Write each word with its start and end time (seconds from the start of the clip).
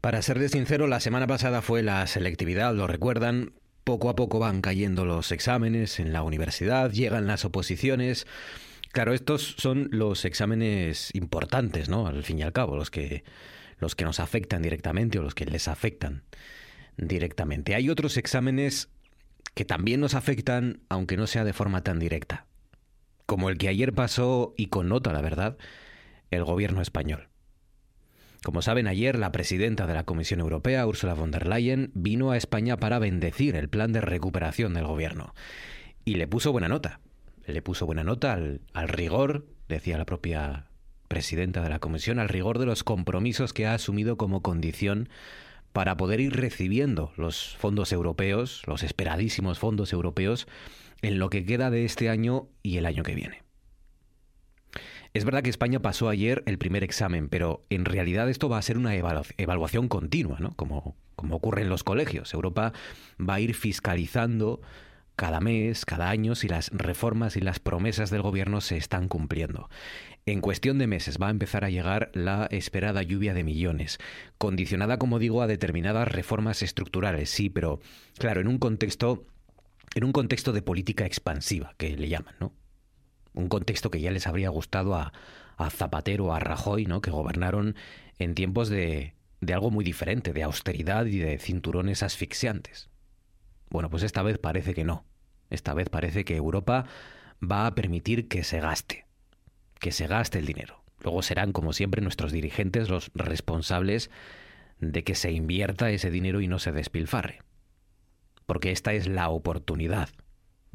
Para 0.00 0.22
serles 0.22 0.52
sincero, 0.52 0.86
la 0.86 1.00
semana 1.00 1.26
pasada 1.26 1.60
fue 1.60 1.82
la 1.82 2.06
selectividad, 2.06 2.72
lo 2.72 2.86
recuerdan. 2.86 3.52
Poco 3.82 4.10
a 4.10 4.14
poco 4.14 4.38
van 4.38 4.60
cayendo 4.60 5.04
los 5.04 5.32
exámenes 5.32 5.98
en 5.98 6.12
la 6.12 6.22
universidad, 6.22 6.92
llegan 6.92 7.26
las 7.26 7.44
oposiciones. 7.44 8.26
Claro, 8.92 9.12
estos 9.12 9.56
son 9.58 9.88
los 9.90 10.24
exámenes 10.24 11.10
importantes, 11.14 11.88
¿no? 11.88 12.06
Al 12.06 12.22
fin 12.22 12.38
y 12.38 12.42
al 12.42 12.52
cabo, 12.52 12.76
los 12.76 12.90
que, 12.90 13.24
los 13.78 13.96
que 13.96 14.04
nos 14.04 14.20
afectan 14.20 14.62
directamente 14.62 15.18
o 15.18 15.22
los 15.22 15.34
que 15.34 15.46
les 15.46 15.66
afectan 15.66 16.22
directamente. 16.96 17.74
Hay 17.74 17.90
otros 17.90 18.18
exámenes 18.18 18.90
que 19.54 19.64
también 19.64 20.00
nos 20.00 20.14
afectan, 20.14 20.80
aunque 20.88 21.16
no 21.16 21.26
sea 21.26 21.42
de 21.42 21.52
forma 21.52 21.82
tan 21.82 21.98
directa, 21.98 22.46
como 23.26 23.48
el 23.48 23.58
que 23.58 23.68
ayer 23.68 23.92
pasó, 23.92 24.54
y 24.56 24.66
con 24.66 24.88
nota, 24.88 25.12
la 25.12 25.22
verdad, 25.22 25.58
el 26.30 26.44
gobierno 26.44 26.82
español. 26.82 27.28
Como 28.44 28.62
saben, 28.62 28.86
ayer 28.86 29.18
la 29.18 29.32
presidenta 29.32 29.86
de 29.86 29.94
la 29.94 30.04
Comisión 30.04 30.40
Europea, 30.40 30.86
Ursula 30.86 31.14
von 31.14 31.32
der 31.32 31.48
Leyen, 31.48 31.90
vino 31.94 32.30
a 32.30 32.36
España 32.36 32.76
para 32.76 33.00
bendecir 33.00 33.56
el 33.56 33.68
plan 33.68 33.92
de 33.92 34.00
recuperación 34.00 34.74
del 34.74 34.86
gobierno. 34.86 35.34
Y 36.04 36.14
le 36.14 36.28
puso 36.28 36.52
buena 36.52 36.68
nota. 36.68 37.00
Le 37.46 37.62
puso 37.62 37.84
buena 37.84 38.04
nota 38.04 38.34
al, 38.34 38.88
rigor, 38.88 39.46
decía 39.68 39.98
la 39.98 40.06
propia 40.06 40.66
presidenta 41.08 41.62
de 41.62 41.70
la 41.70 41.80
Comisión, 41.80 42.18
al 42.18 42.28
rigor 42.28 42.58
de 42.58 42.66
los 42.66 42.84
compromisos 42.84 43.52
que 43.52 43.66
ha 43.66 43.74
asumido 43.74 44.16
como 44.16 44.42
condición 44.42 45.08
para 45.72 45.96
poder 45.96 46.20
ir 46.20 46.36
recibiendo 46.36 47.12
los 47.16 47.56
fondos 47.56 47.92
europeos, 47.92 48.62
los 48.66 48.82
esperadísimos 48.82 49.58
fondos 49.58 49.92
europeos, 49.92 50.46
en 51.02 51.18
lo 51.18 51.28
que 51.28 51.44
queda 51.44 51.70
de 51.70 51.84
este 51.84 52.08
año 52.08 52.48
y 52.62 52.76
el 52.76 52.86
año 52.86 53.02
que 53.02 53.14
viene. 53.14 53.47
Es 55.14 55.24
verdad 55.24 55.42
que 55.42 55.50
España 55.50 55.80
pasó 55.80 56.08
ayer 56.08 56.42
el 56.46 56.58
primer 56.58 56.84
examen, 56.84 57.28
pero 57.28 57.64
en 57.70 57.84
realidad 57.84 58.28
esto 58.28 58.48
va 58.48 58.58
a 58.58 58.62
ser 58.62 58.78
una 58.78 58.94
evaluación 58.94 59.88
continua, 59.88 60.38
¿no? 60.38 60.50
Como, 60.54 60.96
como 61.16 61.36
ocurre 61.36 61.62
en 61.62 61.68
los 61.68 61.84
colegios. 61.84 62.34
Europa 62.34 62.72
va 63.18 63.34
a 63.34 63.40
ir 63.40 63.54
fiscalizando 63.54 64.60
cada 65.16 65.40
mes, 65.40 65.84
cada 65.84 66.10
año, 66.10 66.36
si 66.36 66.46
las 66.46 66.70
reformas 66.70 67.36
y 67.36 67.40
las 67.40 67.58
promesas 67.58 68.10
del 68.10 68.22
gobierno 68.22 68.60
se 68.60 68.76
están 68.76 69.08
cumpliendo. 69.08 69.68
En 70.26 70.40
cuestión 70.40 70.78
de 70.78 70.86
meses 70.86 71.18
va 71.20 71.26
a 71.26 71.30
empezar 71.30 71.64
a 71.64 71.70
llegar 71.70 72.10
la 72.14 72.46
esperada 72.52 73.02
lluvia 73.02 73.34
de 73.34 73.42
millones, 73.42 73.98
condicionada, 74.36 74.98
como 74.98 75.18
digo, 75.18 75.42
a 75.42 75.48
determinadas 75.48 76.06
reformas 76.06 76.62
estructurales, 76.62 77.30
sí, 77.30 77.50
pero 77.50 77.80
claro, 78.18 78.40
en 78.40 78.46
un 78.46 78.58
contexto 78.58 79.26
en 79.94 80.04
un 80.04 80.12
contexto 80.12 80.52
de 80.52 80.62
política 80.62 81.06
expansiva, 81.06 81.74
que 81.78 81.96
le 81.96 82.08
llaman, 82.08 82.34
¿no? 82.38 82.52
Un 83.38 83.48
contexto 83.48 83.90
que 83.90 84.00
ya 84.00 84.10
les 84.10 84.26
habría 84.26 84.50
gustado 84.50 84.96
a, 84.96 85.12
a 85.56 85.70
Zapatero, 85.70 86.34
a 86.34 86.40
Rajoy, 86.40 86.86
¿no? 86.86 87.00
que 87.00 87.10
gobernaron 87.10 87.76
en 88.18 88.34
tiempos 88.34 88.68
de, 88.68 89.14
de 89.40 89.54
algo 89.54 89.70
muy 89.70 89.84
diferente, 89.84 90.32
de 90.32 90.42
austeridad 90.42 91.06
y 91.06 91.18
de 91.18 91.38
cinturones 91.38 92.02
asfixiantes. 92.02 92.90
Bueno, 93.70 93.90
pues 93.90 94.02
esta 94.02 94.22
vez 94.22 94.38
parece 94.38 94.74
que 94.74 94.84
no. 94.84 95.04
Esta 95.50 95.72
vez 95.72 95.88
parece 95.88 96.24
que 96.24 96.36
Europa 96.36 96.86
va 97.40 97.66
a 97.66 97.74
permitir 97.74 98.28
que 98.28 98.42
se 98.42 98.60
gaste, 98.60 99.06
que 99.78 99.92
se 99.92 100.06
gaste 100.06 100.38
el 100.38 100.46
dinero. 100.46 100.82
Luego 101.00 101.22
serán, 101.22 101.52
como 101.52 101.72
siempre, 101.72 102.02
nuestros 102.02 102.32
dirigentes 102.32 102.88
los 102.88 103.12
responsables 103.14 104.10
de 104.80 105.04
que 105.04 105.14
se 105.14 105.30
invierta 105.30 105.90
ese 105.90 106.10
dinero 106.10 106.40
y 106.40 106.48
no 106.48 106.58
se 106.58 106.72
despilfarre. 106.72 107.40
Porque 108.46 108.72
esta 108.72 108.94
es 108.94 109.06
la 109.06 109.28
oportunidad 109.28 110.08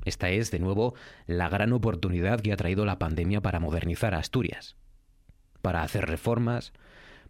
esta 0.05 0.29
es, 0.29 0.51
de 0.51 0.59
nuevo, 0.59 0.95
la 1.27 1.49
gran 1.49 1.73
oportunidad 1.73 2.41
que 2.41 2.51
ha 2.53 2.57
traído 2.57 2.85
la 2.85 2.99
pandemia 2.99 3.41
para 3.41 3.59
modernizar 3.59 4.13
a 4.13 4.19
Asturias, 4.19 4.75
para 5.61 5.81
hacer 5.81 6.05
reformas, 6.05 6.73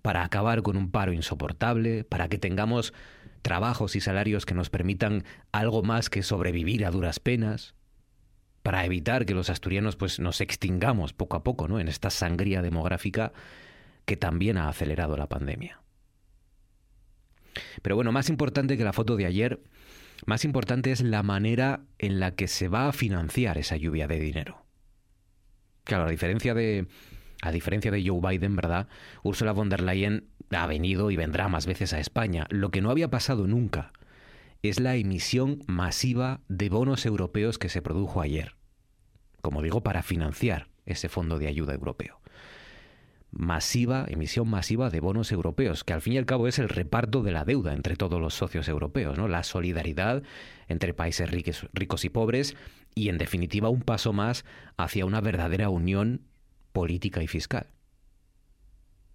para 0.02 0.24
acabar 0.24 0.62
con 0.64 0.76
un 0.76 0.92
paro 0.92 1.14
insoportable, 1.14 2.04
para 2.04 2.28
que 2.28 2.38
tengamos 2.38 2.94
trabajos 3.42 3.96
y 3.96 4.02
salarios 4.02 4.46
que 4.46 4.54
nos 4.54 4.70
permitan 4.70 5.24
algo 5.52 5.84
más 5.84 6.10
que 6.10 6.24
sobrevivir 6.24 6.86
a 6.86 6.92
duras 6.92 7.20
penas, 7.20 7.76
para 8.64 8.86
evitar 8.86 9.26
que 9.26 9.34
los 9.34 9.50
asturianos 9.50 9.96
pues 9.98 10.20
nos 10.20 10.42
extingamos 10.42 11.14
poco 11.14 11.36
a 11.36 11.44
poco, 11.44 11.68
¿no? 11.68 11.80
en 11.80 11.90
esta 11.90 12.10
sangría 12.10 12.62
demográfica 12.62 13.34
que 14.06 14.18
también 14.18 14.58
ha 14.58 14.70
acelerado 14.70 15.18
la 15.18 15.28
pandemia. 15.28 15.82
Pero 17.82 17.96
bueno, 17.96 18.12
más 18.12 18.30
importante 18.30 18.78
que 18.78 18.84
la 18.84 18.94
foto 18.94 19.16
de 19.16 19.26
ayer 19.26 19.62
más 20.26 20.46
importante 20.46 20.92
es 20.92 21.02
la 21.02 21.24
manera 21.24 21.82
en 22.00 22.20
la 22.20 22.32
que 22.32 22.48
se 22.48 22.68
va 22.68 22.88
a 22.88 22.94
financiar 22.94 23.58
esa 23.58 23.78
lluvia 23.78 24.08
de 24.08 24.20
dinero. 24.20 24.66
Claro, 25.84 26.06
a 26.06 26.10
diferencia 26.10 26.54
de, 26.54 26.88
a 27.42 27.52
diferencia 27.52 27.92
de 27.92 28.08
Joe 28.08 28.22
Biden, 28.22 28.56
¿verdad? 28.56 28.88
Ursula 29.24 29.52
von 29.52 29.70
der 29.70 29.82
Leyen 29.82 30.30
ha 30.52 30.68
venido 30.68 31.12
y 31.12 31.18
vendrá 31.18 31.48
más 31.50 31.66
veces 31.66 31.94
a 31.94 32.00
España. 32.00 32.48
Lo 32.50 32.72
que 32.72 32.82
no 32.82 32.90
había 32.90 33.10
pasado 33.10 33.48
nunca 33.48 33.92
es 34.62 34.80
la 34.80 34.96
emisión 34.96 35.60
masiva 35.68 36.40
de 36.48 36.70
bonos 36.70 37.06
europeos 37.06 37.60
que 37.60 37.70
se 37.70 37.82
produjo 37.82 38.22
ayer. 38.22 38.56
Como 39.42 39.62
digo, 39.62 39.84
para 39.84 40.04
financiar 40.04 40.70
ese 40.86 41.10
fondo 41.10 41.38
de 41.38 41.48
ayuda 41.48 41.74
europeo 41.74 42.23
masiva, 43.34 44.06
emisión 44.08 44.48
masiva 44.48 44.90
de 44.90 45.00
bonos 45.00 45.32
europeos, 45.32 45.84
que 45.84 45.94
al 45.94 46.02
fin 46.02 46.14
y 46.14 46.18
al 46.18 46.26
cabo 46.26 46.48
es 46.48 46.60
el 46.60 46.70
reparto 46.70 47.24
de 47.24 47.32
la 47.32 47.46
deuda 47.46 47.74
entre 47.74 47.96
todos 47.96 48.22
los 48.22 48.36
socios 48.36 48.68
europeos, 48.68 49.18
¿no? 49.18 49.28
la 49.28 49.44
solidaridad 49.44 50.24
entre 50.68 50.94
países 50.94 51.30
ricos, 51.30 51.68
ricos 51.74 52.06
y 52.06 52.10
pobres 52.10 52.56
y, 52.96 53.10
en 53.10 53.18
definitiva, 53.18 53.70
un 53.70 53.82
paso 53.82 54.14
más 54.14 54.46
hacia 54.78 55.06
una 55.06 55.20
verdadera 55.20 55.70
unión 55.70 56.22
política 56.72 57.24
y 57.24 57.28
fiscal. 57.28 57.68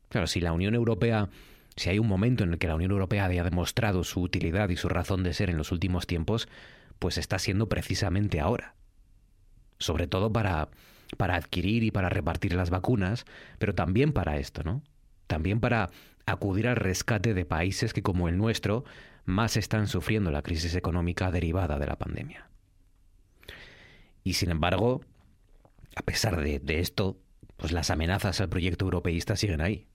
Claro, 0.09 0.27
si 0.27 0.41
la 0.41 0.53
Unión 0.53 0.75
Europea, 0.75 1.29
si 1.77 1.91
hay 1.91 1.99
un 1.99 2.09
momento 2.09 2.43
en 2.43 2.53
el 2.53 2.59
que 2.59 2.67
la 2.67 2.75
Unión 2.75 2.91
Europea 2.91 3.27
haya 3.27 3.45
demostrado 3.45 4.03
su 4.03 4.21
utilidad 4.21 4.69
y 4.71 4.77
su 4.77 4.89
razón 4.89 5.23
de 5.23 5.35
ser 5.35 5.49
en 5.49 5.59
los 5.59 5.71
últimos 5.71 6.07
tiempos, 6.07 6.49
pues 6.99 7.19
está 7.19 7.39
siendo 7.39 7.69
precisamente 7.69 8.41
ahora. 8.41 8.75
Sobre 9.79 10.09
todo 10.09 10.33
para 10.33 10.71
para 11.17 11.37
adquirir 11.37 11.83
y 11.83 11.91
para 11.91 12.09
repartir 12.09 12.55
las 12.55 12.71
vacunas, 12.71 13.25
pero 13.59 13.75
también 13.75 14.13
para 14.13 14.39
esto, 14.39 14.63
¿no? 14.63 14.83
También 15.27 15.61
para 15.61 15.91
acudir 16.27 16.69
al 16.69 16.77
rescate 16.77 17.35
de 17.35 17.45
países 17.45 17.93
que, 17.93 18.03
como 18.03 18.29
el 18.29 18.37
nuestro, 18.37 18.85
más 19.25 19.57
están 19.57 19.89
sufriendo 19.89 20.31
la 20.31 20.43
crisis 20.43 20.75
económica 20.75 21.31
derivada 21.31 21.79
de 21.79 21.87
la 21.87 21.97
pandemia. 21.97 22.49
Y 24.25 24.35
sin 24.35 24.51
embargo, 24.51 25.03
a 25.97 26.03
pesar 26.03 26.41
de, 26.41 26.61
esto, 26.81 27.19
pues 27.57 27.73
las 27.73 27.91
amenazas 27.91 28.41
al 28.41 28.49
proyecto 28.49 28.85
europeísta 28.85 29.37
siguen 29.37 29.61
ahí. 29.61 29.87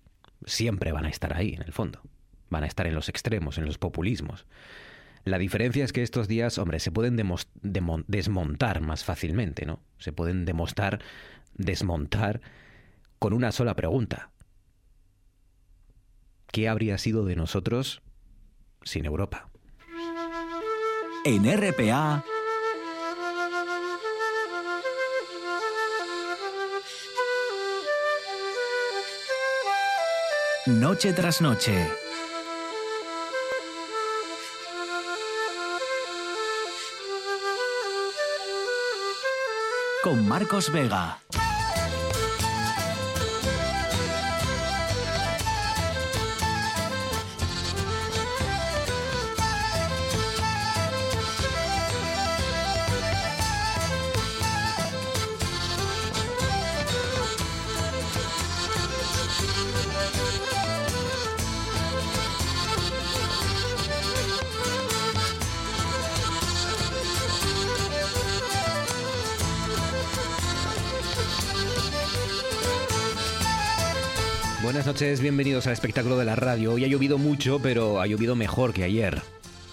Siempre 0.46 0.91
van 0.91 1.06
a 1.06 1.09
estar 1.09 1.35
ahí, 1.35 1.53
en 1.53 1.62
el 1.62 1.72
fondo. 1.72 2.02
Van 2.50 2.63
a 2.63 2.68
estar 2.68 2.88
en 2.88 2.96
los 2.96 3.09
extremos, 3.09 3.57
en 3.57 3.66
los 3.66 3.78
populismos. 3.78 4.46
La 5.25 5.38
diferencia 5.38 5.85
es 5.85 5.94
que 5.94 6.03
estos 6.03 6.28
días, 6.28 6.57
hombre, 6.57 6.79
se 6.79 6.91
pueden 6.91 7.16
desmontar 8.07 8.81
más 8.81 9.06
fácilmente, 9.06 9.66
¿no? 9.66 9.79
Se 9.97 10.11
pueden 10.11 10.44
demostrar, 10.44 11.00
desmontar 11.53 12.41
con 13.19 13.31
una 13.31 13.53
sola 13.53 13.75
pregunta. 13.75 14.31
¿Qué 16.51 16.67
habría 16.67 16.97
sido 16.97 17.25
de 17.25 17.38
nosotros 17.38 18.01
sin 18.84 19.06
Europa? 19.06 19.50
En 21.25 21.45
RPA. 21.45 22.25
Noche 30.66 31.13
tras 31.13 31.41
noche. 31.41 32.03
Con 40.03 40.28
Marcos 40.28 40.69
Vega. 40.69 41.18
Noches, 74.93 75.22
bienvenidos 75.22 75.66
al 75.66 75.73
espectáculo 75.73 76.19
de 76.19 76.25
la 76.25 76.35
radio. 76.35 76.73
Hoy 76.73 76.85
ha 76.85 76.87
llovido 76.87 77.17
mucho, 77.17 77.57
pero 77.57 77.99
ha 77.99 78.05
llovido 78.05 78.35
mejor 78.35 78.73
que 78.73 78.84
ayer. 78.84 79.23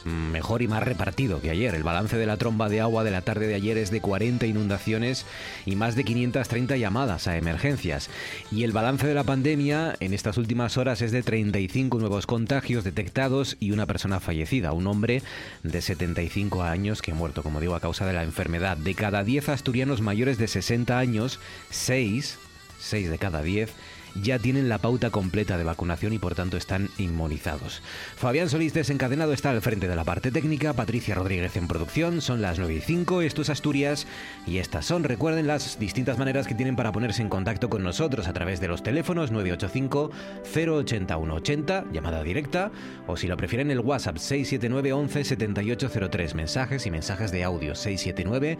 mejor 0.06 0.62
y 0.62 0.66
más 0.66 0.82
repartido 0.82 1.42
que 1.42 1.50
ayer. 1.50 1.74
El 1.74 1.82
balance 1.82 2.16
de 2.16 2.24
la 2.24 2.38
tromba 2.38 2.70
de 2.70 2.80
agua 2.80 3.04
de 3.04 3.10
la 3.10 3.20
tarde 3.20 3.46
de 3.46 3.54
ayer 3.54 3.76
es 3.76 3.90
de 3.90 4.00
40 4.00 4.46
inundaciones 4.46 5.26
y 5.66 5.76
más 5.76 5.94
de 5.94 6.04
530 6.04 6.78
llamadas 6.78 7.26
a 7.26 7.36
emergencias. 7.36 8.08
Y 8.50 8.64
el 8.64 8.72
balance 8.72 9.06
de 9.06 9.12
la 9.12 9.24
pandemia 9.24 9.94
en 10.00 10.14
estas 10.14 10.38
últimas 10.38 10.78
horas 10.78 11.02
es 11.02 11.12
de 11.12 11.22
35 11.22 11.98
nuevos 11.98 12.24
contagios 12.24 12.82
detectados 12.82 13.58
y 13.60 13.72
una 13.72 13.84
persona 13.84 14.20
fallecida, 14.20 14.72
un 14.72 14.86
hombre 14.86 15.22
de 15.62 15.82
75 15.82 16.62
años 16.62 17.02
que 17.02 17.12
ha 17.12 17.14
muerto, 17.14 17.42
como 17.42 17.60
digo, 17.60 17.74
a 17.74 17.80
causa 17.80 18.06
de 18.06 18.14
la 18.14 18.22
enfermedad. 18.22 18.78
De 18.78 18.94
cada 18.94 19.22
10 19.22 19.50
asturianos 19.50 20.00
mayores 20.00 20.38
de 20.38 20.48
60 20.48 20.98
años, 20.98 21.40
6, 21.68 22.38
6 22.78 23.10
de 23.10 23.18
cada 23.18 23.42
10, 23.42 23.70
ya 24.14 24.38
tienen 24.38 24.68
la 24.68 24.78
pauta 24.78 25.10
completa 25.10 25.58
de 25.58 25.64
vacunación 25.64 26.12
y 26.12 26.18
por 26.18 26.34
tanto 26.34 26.56
están 26.56 26.88
inmunizados. 26.98 27.82
Fabián 28.16 28.48
Solís 28.48 28.74
desencadenado 28.74 29.32
está 29.32 29.50
al 29.50 29.62
frente 29.62 29.88
de 29.88 29.96
la 29.96 30.04
parte 30.04 30.30
técnica, 30.30 30.72
Patricia 30.72 31.14
Rodríguez 31.14 31.56
en 31.56 31.68
producción, 31.68 32.20
son 32.20 32.42
las 32.42 32.58
9 32.58 32.74
y 32.74 32.80
5, 32.80 33.22
esto 33.22 33.42
es 33.42 33.50
Asturias 33.50 34.06
y 34.46 34.58
estas 34.58 34.86
son, 34.86 35.04
recuerden 35.04 35.46
las 35.46 35.78
distintas 35.78 36.18
maneras 36.18 36.46
que 36.46 36.54
tienen 36.54 36.76
para 36.76 36.92
ponerse 36.92 37.22
en 37.22 37.28
contacto 37.28 37.68
con 37.68 37.82
nosotros 37.82 38.28
a 38.28 38.32
través 38.32 38.60
de 38.60 38.68
los 38.68 38.82
teléfonos 38.82 39.30
985 39.30 40.10
080 40.42 41.16
180, 41.16 41.84
llamada 41.92 42.22
directa, 42.22 42.70
o 43.06 43.16
si 43.16 43.26
lo 43.26 43.36
prefieren 43.36 43.70
el 43.70 43.80
WhatsApp 43.80 44.16
679 44.16 44.92
11 44.92 45.24
7803, 45.24 46.34
mensajes 46.34 46.86
y 46.86 46.90
mensajes 46.90 47.32
de 47.32 47.44
audio 47.44 47.74
679 47.74 48.58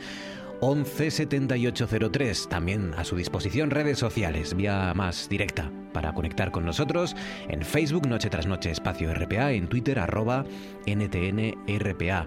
117803. 0.61 2.49
También 2.49 2.95
a 2.97 3.05
su 3.05 3.17
disposición 3.17 3.71
redes 3.71 3.99
sociales, 3.99 4.55
vía 4.55 4.93
más 4.95 5.29
directa 5.29 5.71
para 5.93 6.13
conectar 6.13 6.51
con 6.51 6.65
nosotros 6.65 7.17
en 7.49 7.63
Facebook 7.63 8.07
Noche 8.07 8.31
tras 8.31 8.47
Noche 8.47 8.71
Espacio 8.71 9.13
RPA, 9.15 9.53
en 9.53 9.69
Twitter 9.69 9.99
arroba 9.99 10.45
NTNRPA. 10.87 12.27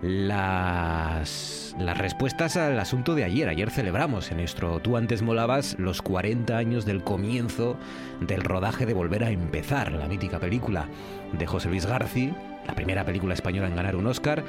Las, 0.00 1.74
las 1.76 1.98
respuestas 1.98 2.56
al 2.56 2.78
asunto 2.78 3.16
de 3.16 3.24
ayer. 3.24 3.48
Ayer 3.48 3.68
celebramos 3.68 4.30
en 4.30 4.36
nuestro 4.36 4.78
Tú 4.78 4.96
antes 4.96 5.22
molabas 5.22 5.76
los 5.76 6.02
40 6.02 6.56
años 6.56 6.84
del 6.84 7.02
comienzo 7.02 7.76
del 8.20 8.42
rodaje 8.42 8.86
de 8.86 8.94
Volver 8.94 9.24
a 9.24 9.30
empezar, 9.30 9.90
la 9.90 10.06
mítica 10.06 10.38
película 10.38 10.88
de 11.32 11.46
José 11.46 11.68
Luis 11.68 11.84
García, 11.84 12.32
la 12.68 12.74
primera 12.74 13.04
película 13.04 13.34
española 13.34 13.66
en 13.66 13.74
ganar 13.74 13.96
un 13.96 14.06
Oscar 14.06 14.44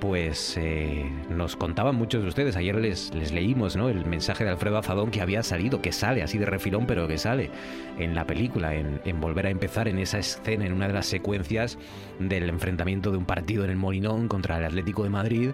pues 0.00 0.56
eh, 0.56 1.10
nos 1.30 1.56
contaban 1.56 1.96
muchos 1.96 2.22
de 2.22 2.28
ustedes, 2.28 2.56
ayer 2.56 2.76
les, 2.76 3.14
les 3.14 3.32
leímos 3.32 3.76
¿no? 3.76 3.88
el 3.88 4.04
mensaje 4.06 4.44
de 4.44 4.50
Alfredo 4.50 4.78
Azadón 4.78 5.10
que 5.10 5.20
había 5.20 5.42
salido, 5.42 5.82
que 5.82 5.92
sale 5.92 6.22
así 6.22 6.38
de 6.38 6.46
refilón, 6.46 6.86
pero 6.86 7.08
que 7.08 7.18
sale 7.18 7.50
en 7.98 8.14
la 8.14 8.26
película, 8.26 8.74
en, 8.74 9.20
volver 9.20 9.46
a 9.46 9.50
empezar 9.50 9.88
en 9.88 9.98
esa 9.98 10.18
escena, 10.18 10.66
en 10.66 10.72
una 10.72 10.88
de 10.88 10.94
las 10.94 11.06
secuencias 11.06 11.78
del 12.18 12.48
enfrentamiento 12.48 13.10
de 13.10 13.18
un 13.18 13.24
partido 13.24 13.64
en 13.64 13.70
el 13.70 13.76
Molinón 13.76 14.28
contra 14.28 14.58
el 14.58 14.64
Atlético 14.64 15.02
de 15.02 15.10
Madrid, 15.10 15.50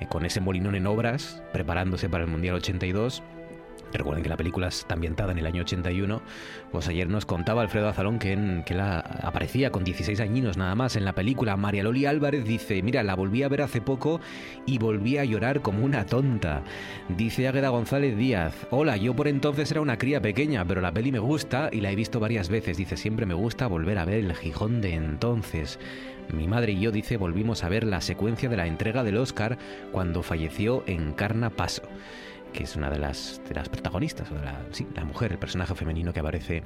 eh, 0.00 0.06
con 0.08 0.24
ese 0.24 0.40
Molinón 0.40 0.74
en 0.74 0.86
obras, 0.86 1.42
preparándose 1.52 2.08
para 2.08 2.24
el 2.24 2.30
Mundial 2.30 2.56
82 2.56 3.22
Recuerden 3.98 4.22
que 4.22 4.28
la 4.28 4.36
película 4.36 4.68
está 4.68 4.94
ambientada 4.94 5.32
en 5.32 5.38
el 5.38 5.46
año 5.46 5.62
81. 5.62 6.22
Pues 6.70 6.88
ayer 6.88 7.08
nos 7.08 7.26
contaba 7.26 7.62
Alfredo 7.62 7.88
Azalón 7.88 8.18
que, 8.18 8.64
la 8.70 9.00
aparecía 9.00 9.70
con 9.70 9.84
16 9.84 10.20
añinos 10.20 10.56
nada 10.56 10.74
más 10.74 10.96
en 10.96 11.04
la 11.04 11.14
película. 11.14 11.56
María 11.56 11.82
Loli 11.82 12.06
Álvarez 12.06 12.44
dice, 12.44 12.82
mira, 12.82 13.02
la 13.02 13.14
volví 13.14 13.42
a 13.42 13.48
ver 13.48 13.62
hace 13.62 13.80
poco 13.80 14.20
y 14.66 14.78
volví 14.78 15.18
a 15.18 15.24
llorar 15.24 15.60
como 15.60 15.84
una 15.84 16.06
tonta. 16.06 16.62
Dice 17.08 17.48
Águeda 17.48 17.68
González 17.68 18.16
Díaz, 18.16 18.54
hola, 18.70 18.96
yo 18.96 19.14
por 19.14 19.28
entonces 19.28 19.70
era 19.70 19.80
una 19.80 19.98
cría 19.98 20.22
pequeña, 20.22 20.64
pero 20.64 20.80
la 20.80 20.92
peli 20.92 21.12
me 21.12 21.18
gusta 21.18 21.68
y 21.70 21.80
la 21.80 21.90
he 21.90 21.96
visto 21.96 22.20
varias 22.20 22.48
veces. 22.48 22.76
Dice, 22.76 22.96
siempre 22.96 23.26
me 23.26 23.34
gusta 23.34 23.66
volver 23.66 23.98
a 23.98 24.04
ver 24.04 24.18
el 24.18 24.34
Gijón 24.34 24.80
de 24.80 24.94
entonces. 24.94 25.78
Mi 26.32 26.48
madre 26.48 26.72
y 26.72 26.80
yo, 26.80 26.92
dice, 26.92 27.16
volvimos 27.16 27.62
a 27.64 27.68
ver 27.68 27.84
la 27.84 28.00
secuencia 28.00 28.48
de 28.48 28.56
la 28.56 28.66
entrega 28.66 29.04
del 29.04 29.18
Oscar 29.18 29.58
cuando 29.90 30.22
falleció 30.22 30.82
en 30.86 31.12
Carna 31.12 31.50
Paso 31.50 31.82
que 32.52 32.64
es 32.64 32.76
una 32.76 32.90
de 32.90 32.98
las, 32.98 33.40
de 33.48 33.54
las 33.54 33.68
protagonistas, 33.68 34.30
o 34.30 34.34
de 34.34 34.44
la, 34.44 34.60
sí, 34.70 34.86
la 34.94 35.04
mujer, 35.04 35.32
el 35.32 35.38
personaje 35.38 35.74
femenino 35.74 36.12
que 36.12 36.20
aparece 36.20 36.62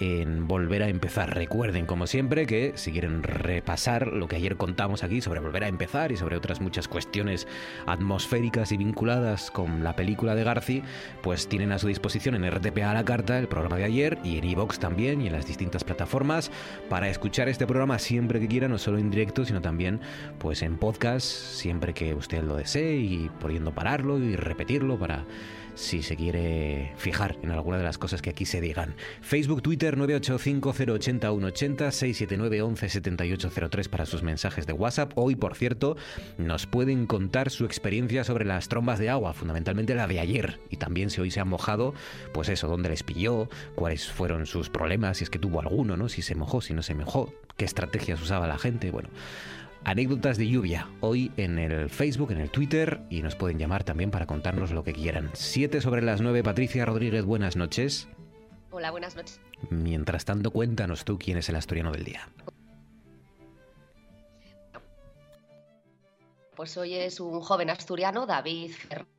en 0.00 0.46
Volver 0.48 0.82
a 0.82 0.88
empezar. 0.88 1.34
Recuerden, 1.34 1.86
como 1.86 2.06
siempre, 2.06 2.46
que 2.46 2.72
si 2.74 2.92
quieren 2.92 3.22
repasar 3.22 4.08
lo 4.08 4.28
que 4.28 4.36
ayer 4.36 4.56
contamos 4.56 5.04
aquí 5.04 5.20
sobre 5.20 5.40
Volver 5.40 5.64
a 5.64 5.68
empezar 5.68 6.12
y 6.12 6.16
sobre 6.16 6.36
otras 6.36 6.60
muchas 6.60 6.88
cuestiones 6.88 7.46
atmosféricas 7.86 8.72
y 8.72 8.76
vinculadas 8.76 9.50
con 9.50 9.84
la 9.84 9.96
película 9.96 10.34
de 10.34 10.44
Garci, 10.44 10.82
pues 11.22 11.48
tienen 11.48 11.72
a 11.72 11.78
su 11.78 11.88
disposición 11.88 12.34
en 12.34 12.50
RTPA 12.50 12.90
a 12.90 12.94
la 12.94 13.04
carta 13.04 13.38
el 13.38 13.48
programa 13.48 13.76
de 13.76 13.84
ayer 13.84 14.18
y 14.24 14.38
en 14.38 14.44
iVox 14.44 14.78
también 14.78 15.20
y 15.20 15.26
en 15.26 15.32
las 15.32 15.46
distintas 15.46 15.84
plataformas 15.84 16.50
para 16.88 17.08
escuchar 17.08 17.48
este 17.48 17.66
programa 17.66 17.98
siempre 17.98 18.40
que 18.40 18.48
quieran, 18.48 18.70
no 18.70 18.78
solo 18.78 18.98
en 18.98 19.10
directo, 19.10 19.44
sino 19.44 19.60
también 19.60 20.00
pues 20.38 20.62
en 20.62 20.76
podcast, 20.76 21.26
siempre 21.26 21.94
que 21.94 22.14
usted 22.14 22.42
lo 22.42 22.56
desee 22.56 22.96
y 22.96 23.30
pudiendo 23.40 23.74
pararlo 23.74 24.18
y 24.18 24.36
repetirlo 24.36 24.98
para 24.98 25.24
si 25.74 26.02
se 26.02 26.16
quiere 26.16 26.92
fijar 26.96 27.36
en 27.42 27.50
alguna 27.50 27.78
de 27.78 27.84
las 27.84 27.98
cosas 27.98 28.22
que 28.22 28.30
aquí 28.30 28.44
se 28.44 28.60
digan. 28.60 28.94
Facebook, 29.20 29.62
Twitter 29.62 29.96
985080180 29.96 31.90
679 31.90 33.88
para 33.90 34.06
sus 34.06 34.22
mensajes 34.22 34.66
de 34.66 34.72
WhatsApp. 34.72 35.12
Hoy, 35.16 35.36
por 35.36 35.54
cierto, 35.54 35.96
nos 36.38 36.66
pueden 36.66 37.06
contar 37.06 37.50
su 37.50 37.64
experiencia 37.64 38.24
sobre 38.24 38.44
las 38.44 38.68
trombas 38.68 38.98
de 38.98 39.10
agua, 39.10 39.32
fundamentalmente 39.32 39.94
la 39.94 40.06
de 40.06 40.20
ayer. 40.20 40.60
Y 40.70 40.76
también 40.76 41.10
si 41.10 41.20
hoy 41.20 41.30
se 41.30 41.40
han 41.40 41.48
mojado, 41.48 41.94
pues 42.32 42.48
eso, 42.48 42.68
dónde 42.68 42.88
les 42.88 43.02
pilló, 43.02 43.48
cuáles 43.74 44.08
fueron 44.08 44.46
sus 44.46 44.70
problemas, 44.70 45.18
si 45.18 45.24
es 45.24 45.30
que 45.30 45.38
tuvo 45.38 45.60
alguno, 45.60 45.96
¿no? 45.96 46.08
Si 46.08 46.22
se 46.22 46.34
mojó, 46.34 46.60
si 46.60 46.74
no 46.74 46.82
se 46.82 46.94
mojó, 46.94 47.32
qué 47.56 47.64
estrategias 47.64 48.20
usaba 48.22 48.46
la 48.46 48.58
gente. 48.58 48.90
Bueno, 48.90 49.08
anécdotas 49.84 50.38
de 50.38 50.48
lluvia 50.48 50.88
hoy 51.00 51.30
en 51.36 51.58
el 51.58 51.90
Facebook, 51.90 52.32
en 52.32 52.40
el 52.40 52.50
Twitter 52.50 53.00
y 53.10 53.22
nos 53.22 53.36
pueden 53.36 53.58
llamar 53.58 53.84
también 53.84 54.10
para 54.10 54.26
contarnos 54.26 54.70
lo 54.72 54.82
que 54.82 54.92
quieran. 54.92 55.30
Siete 55.34 55.80
sobre 55.80 56.02
las 56.02 56.20
nueve, 56.20 56.42
Patricia 56.42 56.84
Rodríguez, 56.84 57.24
buenas 57.24 57.56
noches. 57.56 58.08
Hola, 58.70 58.90
buenas 58.90 59.14
noches. 59.14 59.40
Mientras 59.70 60.24
tanto, 60.24 60.50
cuéntanos 60.50 61.04
tú 61.04 61.18
quién 61.18 61.38
es 61.38 61.48
el 61.48 61.56
asturiano 61.56 61.92
del 61.92 62.04
día. 62.04 62.28
Pues 66.56 66.76
hoy 66.76 66.94
es 66.94 67.20
un 67.20 67.40
joven 67.40 67.70
asturiano, 67.70 68.26
David 68.26 68.70
Fernández. 68.72 69.14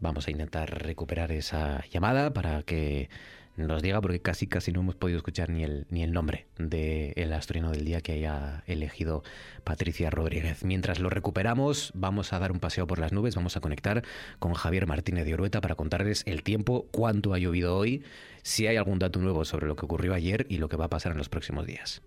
Vamos 0.00 0.26
a 0.26 0.32
intentar 0.32 0.82
recuperar 0.82 1.30
esa 1.30 1.84
llamada 1.86 2.32
para 2.32 2.64
que 2.64 3.08
nos 3.56 3.82
diga, 3.82 4.00
porque 4.00 4.20
casi 4.20 4.46
casi 4.46 4.72
no 4.72 4.80
hemos 4.80 4.94
podido 4.94 5.18
escuchar 5.18 5.50
ni 5.50 5.62
el, 5.62 5.86
ni 5.90 6.02
el 6.02 6.12
nombre 6.12 6.46
del 6.58 7.12
el 7.16 7.32
asturiano 7.32 7.70
del 7.70 7.84
día 7.84 8.00
que 8.00 8.12
haya 8.12 8.64
elegido 8.66 9.22
Patricia 9.64 10.10
Rodríguez. 10.10 10.64
Mientras 10.64 11.00
lo 11.00 11.10
recuperamos, 11.10 11.92
vamos 11.94 12.32
a 12.32 12.38
dar 12.38 12.52
un 12.52 12.60
paseo 12.60 12.86
por 12.86 12.98
las 12.98 13.12
nubes, 13.12 13.34
vamos 13.34 13.56
a 13.56 13.60
conectar 13.60 14.02
con 14.38 14.54
Javier 14.54 14.86
Martínez 14.86 15.24
de 15.24 15.34
Orueta 15.34 15.60
para 15.60 15.74
contarles 15.74 16.22
el 16.26 16.42
tiempo, 16.42 16.86
cuánto 16.90 17.34
ha 17.34 17.38
llovido 17.38 17.76
hoy, 17.76 18.02
si 18.42 18.66
hay 18.66 18.76
algún 18.76 18.98
dato 18.98 19.20
nuevo 19.20 19.44
sobre 19.44 19.66
lo 19.66 19.76
que 19.76 19.84
ocurrió 19.84 20.14
ayer 20.14 20.46
y 20.48 20.58
lo 20.58 20.68
que 20.68 20.76
va 20.76 20.86
a 20.86 20.90
pasar 20.90 21.12
en 21.12 21.18
los 21.18 21.28
próximos 21.28 21.66
días. 21.66 22.02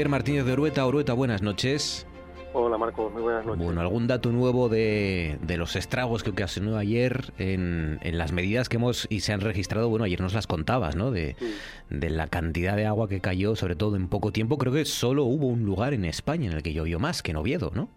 Javier 0.00 0.08
Martínez 0.08 0.46
de 0.46 0.54
Orueta. 0.54 0.86
Orueta, 0.86 1.12
buenas 1.12 1.42
noches. 1.42 2.06
Hola 2.54 2.78
Marco, 2.78 3.10
muy 3.10 3.20
buenas 3.20 3.44
noches. 3.44 3.62
Bueno, 3.62 3.82
algún 3.82 4.06
dato 4.06 4.32
nuevo 4.32 4.70
de, 4.70 5.38
los 5.58 5.76
estragos 5.76 6.22
que 6.22 6.30
ocasionó 6.30 6.78
ayer 6.78 7.34
en, 7.36 7.98
las 8.02 8.32
medidas 8.32 8.70
que 8.70 8.76
hemos 8.76 9.06
y 9.10 9.20
se 9.20 9.34
han 9.34 9.42
registrado, 9.42 9.90
bueno, 9.90 10.06
ayer 10.06 10.18
nos 10.18 10.32
las 10.32 10.46
contabas, 10.46 10.96
¿no? 10.96 11.10
De, 11.10 11.36
de, 11.90 12.08
la 12.08 12.28
cantidad 12.28 12.76
de 12.76 12.86
agua 12.86 13.10
que 13.10 13.20
cayó, 13.20 13.56
sobre 13.56 13.76
todo 13.76 13.96
en 13.96 14.08
poco 14.08 14.32
tiempo. 14.32 14.56
Creo 14.56 14.72
que 14.72 14.86
solo 14.86 15.24
hubo 15.24 15.48
un 15.48 15.66
lugar 15.66 15.92
en 15.92 16.06
España 16.06 16.46
en 16.46 16.56
el 16.56 16.62
que 16.62 16.72
llovió 16.72 16.98
más 16.98 17.22
que 17.22 17.32
en 17.32 17.36
Oviedo, 17.36 17.70
¿no? 17.74 17.90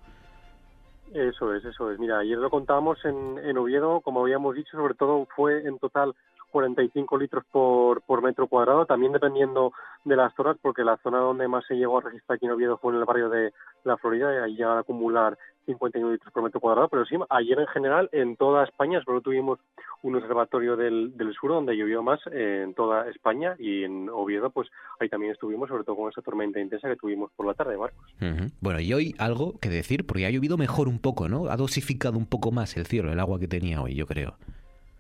Eso 1.14 1.56
es, 1.56 1.64
eso 1.64 1.90
es. 1.90 2.00
Mira, 2.00 2.20
ayer 2.20 2.38
lo 2.38 2.50
contábamos 2.50 2.98
en, 3.06 3.40
en 3.46 3.58
Oviedo, 3.58 4.02
como 4.02 4.24
habíamos 4.24 4.56
dicho, 4.56 4.76
sobre 4.76 4.96
todo 4.96 5.26
fue 5.34 5.66
en 5.66 5.80
total 5.80 6.14
45 6.54 7.18
litros 7.18 7.44
por, 7.52 8.02
por 8.04 8.22
metro 8.22 8.48
cuadrado, 8.48 8.86
también 8.86 9.12
dependiendo 9.12 9.74
de 10.06 10.16
las 10.16 10.34
zonas, 10.36 10.56
porque 10.62 10.84
la 10.84 10.98
zona 10.98 11.18
donde 11.18 11.48
más 11.48 11.66
se 11.66 11.74
llegó 11.76 11.98
a 11.98 12.02
registrar 12.02 12.36
aquí 12.38 12.46
en 12.46 12.52
Oviedo 12.52 12.78
fue 12.78 12.94
en 12.94 13.00
el 13.00 13.06
barrio 13.06 13.30
de 13.30 13.52
la 13.84 13.98
Florida, 13.98 14.32
y 14.34 14.38
ahí 14.38 14.56
ya 14.56 14.74
a 14.74 14.80
acumular 14.80 15.36
51 15.66 16.12
litros 16.12 16.32
por 16.32 16.44
metro 16.44 16.60
cuadrado, 16.60 16.90
pero 16.90 17.06
sí, 17.06 17.16
ayer 17.30 17.60
en 17.60 17.68
general 17.68 18.10
en 18.12 18.36
toda 18.36 18.64
España 18.66 19.02
solo 19.04 19.22
tuvimos 19.22 19.60
un 20.04 20.16
observatorio 20.16 20.76
del, 20.76 21.16
del 21.18 21.34
sur 21.34 21.52
donde 21.52 21.76
llovió 21.76 22.04
más 22.04 22.20
en 22.32 22.74
toda 22.74 23.10
España 23.10 23.56
y 23.58 23.84
en 23.84 24.10
Oviedo 24.10 24.50
pues 24.50 24.70
ahí 25.00 25.10
también 25.10 25.32
estuvimos, 25.32 25.70
sobre 25.70 25.84
todo 25.86 25.96
con 25.96 26.10
esa 26.12 26.22
tormenta 26.22 26.60
intensa 26.60 26.90
que 26.90 26.98
tuvimos 26.98 27.32
por 27.36 27.48
la 27.48 27.54
tarde, 27.54 27.78
Marcos. 27.78 28.14
Bueno, 28.60 28.80
y 28.80 28.94
hoy 28.94 29.16
algo 29.18 29.58
que 29.60 29.70
decir, 29.70 30.06
porque 30.06 30.26
ha 30.26 30.30
llovido 30.30 30.58
mejor 30.58 30.88
un 30.88 31.00
poco, 31.00 31.30
¿no? 31.30 31.48
Ha 31.48 31.56
dosificado 31.56 32.18
un 32.18 32.26
poco 32.26 32.52
más 32.52 32.76
el 32.78 32.86
cielo, 32.86 33.12
el 33.12 33.20
agua 33.20 33.40
que 33.40 33.48
tenía 33.48 33.82
hoy, 33.82 33.96
yo 33.96 34.06
creo. 34.06 34.36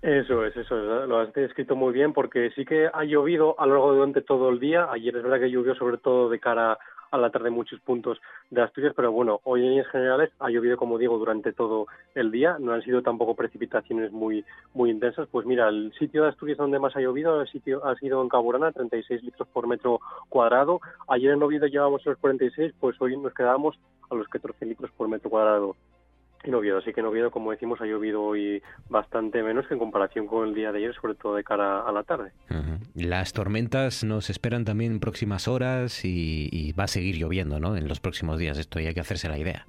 Eso 0.03 0.45
es, 0.45 0.53
eso 0.57 0.77
es, 0.77 1.07
lo 1.07 1.17
has 1.17 1.31
descrito 1.31 1.77
muy 1.77 1.93
bien 1.93 2.11
porque 2.11 2.51
sí 2.57 2.65
que 2.65 2.89
ha 2.91 3.05
llovido 3.05 3.57
a 3.57 3.65
lo 3.65 3.75
largo 3.75 3.93
durante 3.93 4.21
todo 4.21 4.49
el 4.49 4.59
día. 4.59 4.89
Ayer 4.91 5.15
es 5.15 5.23
verdad 5.23 5.39
que 5.39 5.49
llovió 5.49 5.75
sobre 5.75 5.97
todo 5.97 6.27
de 6.27 6.41
cara 6.41 6.77
a 7.09 7.17
la 7.17 7.29
tarde 7.29 7.49
muchos 7.49 7.79
puntos 7.79 8.19
de 8.49 8.61
Asturias, 8.61 8.91
pero 8.97 9.13
bueno, 9.13 9.39
hoy 9.45 9.61
en 9.61 9.69
líneas 9.69 9.87
generales 9.87 10.29
ha 10.39 10.49
llovido, 10.49 10.75
como 10.75 10.97
digo, 10.97 11.17
durante 11.17 11.53
todo 11.53 11.87
el 12.15 12.31
día, 12.31 12.57
no 12.59 12.73
han 12.73 12.81
sido 12.81 13.01
tampoco 13.01 13.33
precipitaciones 13.33 14.11
muy 14.11 14.43
muy 14.73 14.89
intensas. 14.89 15.29
Pues 15.31 15.45
mira, 15.45 15.69
el 15.69 15.93
sitio 15.97 16.23
de 16.23 16.29
Asturias 16.31 16.57
donde 16.57 16.79
más 16.79 16.93
ha 16.97 16.99
llovido 16.99 17.39
el 17.39 17.47
sitio 17.47 17.85
ha 17.85 17.95
sido 17.95 18.21
en 18.21 18.27
Caburana, 18.27 18.73
36 18.73 19.23
litros 19.23 19.47
por 19.53 19.67
metro 19.67 20.01
cuadrado. 20.27 20.81
Ayer 21.07 21.31
en 21.31 21.43
Oviedo 21.43 21.67
llevábamos 21.67 22.05
los 22.05 22.17
46, 22.17 22.73
pues 22.77 22.99
hoy 22.99 23.15
nos 23.15 23.33
quedamos 23.33 23.79
a 24.09 24.15
los 24.15 24.27
14 24.27 24.65
litros 24.65 24.91
por 24.97 25.07
metro 25.07 25.29
cuadrado 25.29 25.77
en 26.43 26.55
Oviedo. 26.55 26.77
Así 26.77 26.93
que 26.93 26.99
en 26.99 27.07
Oviedo, 27.07 27.31
como 27.31 27.51
decimos, 27.51 27.81
ha 27.81 27.85
llovido 27.85 28.21
hoy 28.21 28.61
bastante 28.89 29.41
menos 29.43 29.67
que 29.67 29.73
en 29.73 29.79
comparación 29.79 30.27
con 30.27 30.47
el 30.47 30.53
día 30.53 30.71
de 30.71 30.79
ayer, 30.79 30.95
sobre 30.95 31.15
todo 31.15 31.35
de 31.35 31.43
cara 31.43 31.81
a 31.81 31.91
la 31.91 32.03
tarde. 32.03 32.31
Las 32.95 33.33
tormentas 33.33 34.03
nos 34.03 34.29
esperan 34.29 34.65
también 34.65 34.93
en 34.93 34.99
próximas 34.99 35.47
horas 35.47 36.03
y, 36.03 36.73
va 36.77 36.85
a 36.85 36.87
seguir 36.87 37.15
lloviendo 37.17 37.59
¿no? 37.59 37.75
en 37.75 37.87
los 37.87 37.99
próximos 37.99 38.37
días. 38.39 38.57
Esto 38.57 38.79
hay 38.79 38.93
que 38.93 38.99
hacerse 38.99 39.29
la 39.29 39.37
idea. 39.37 39.65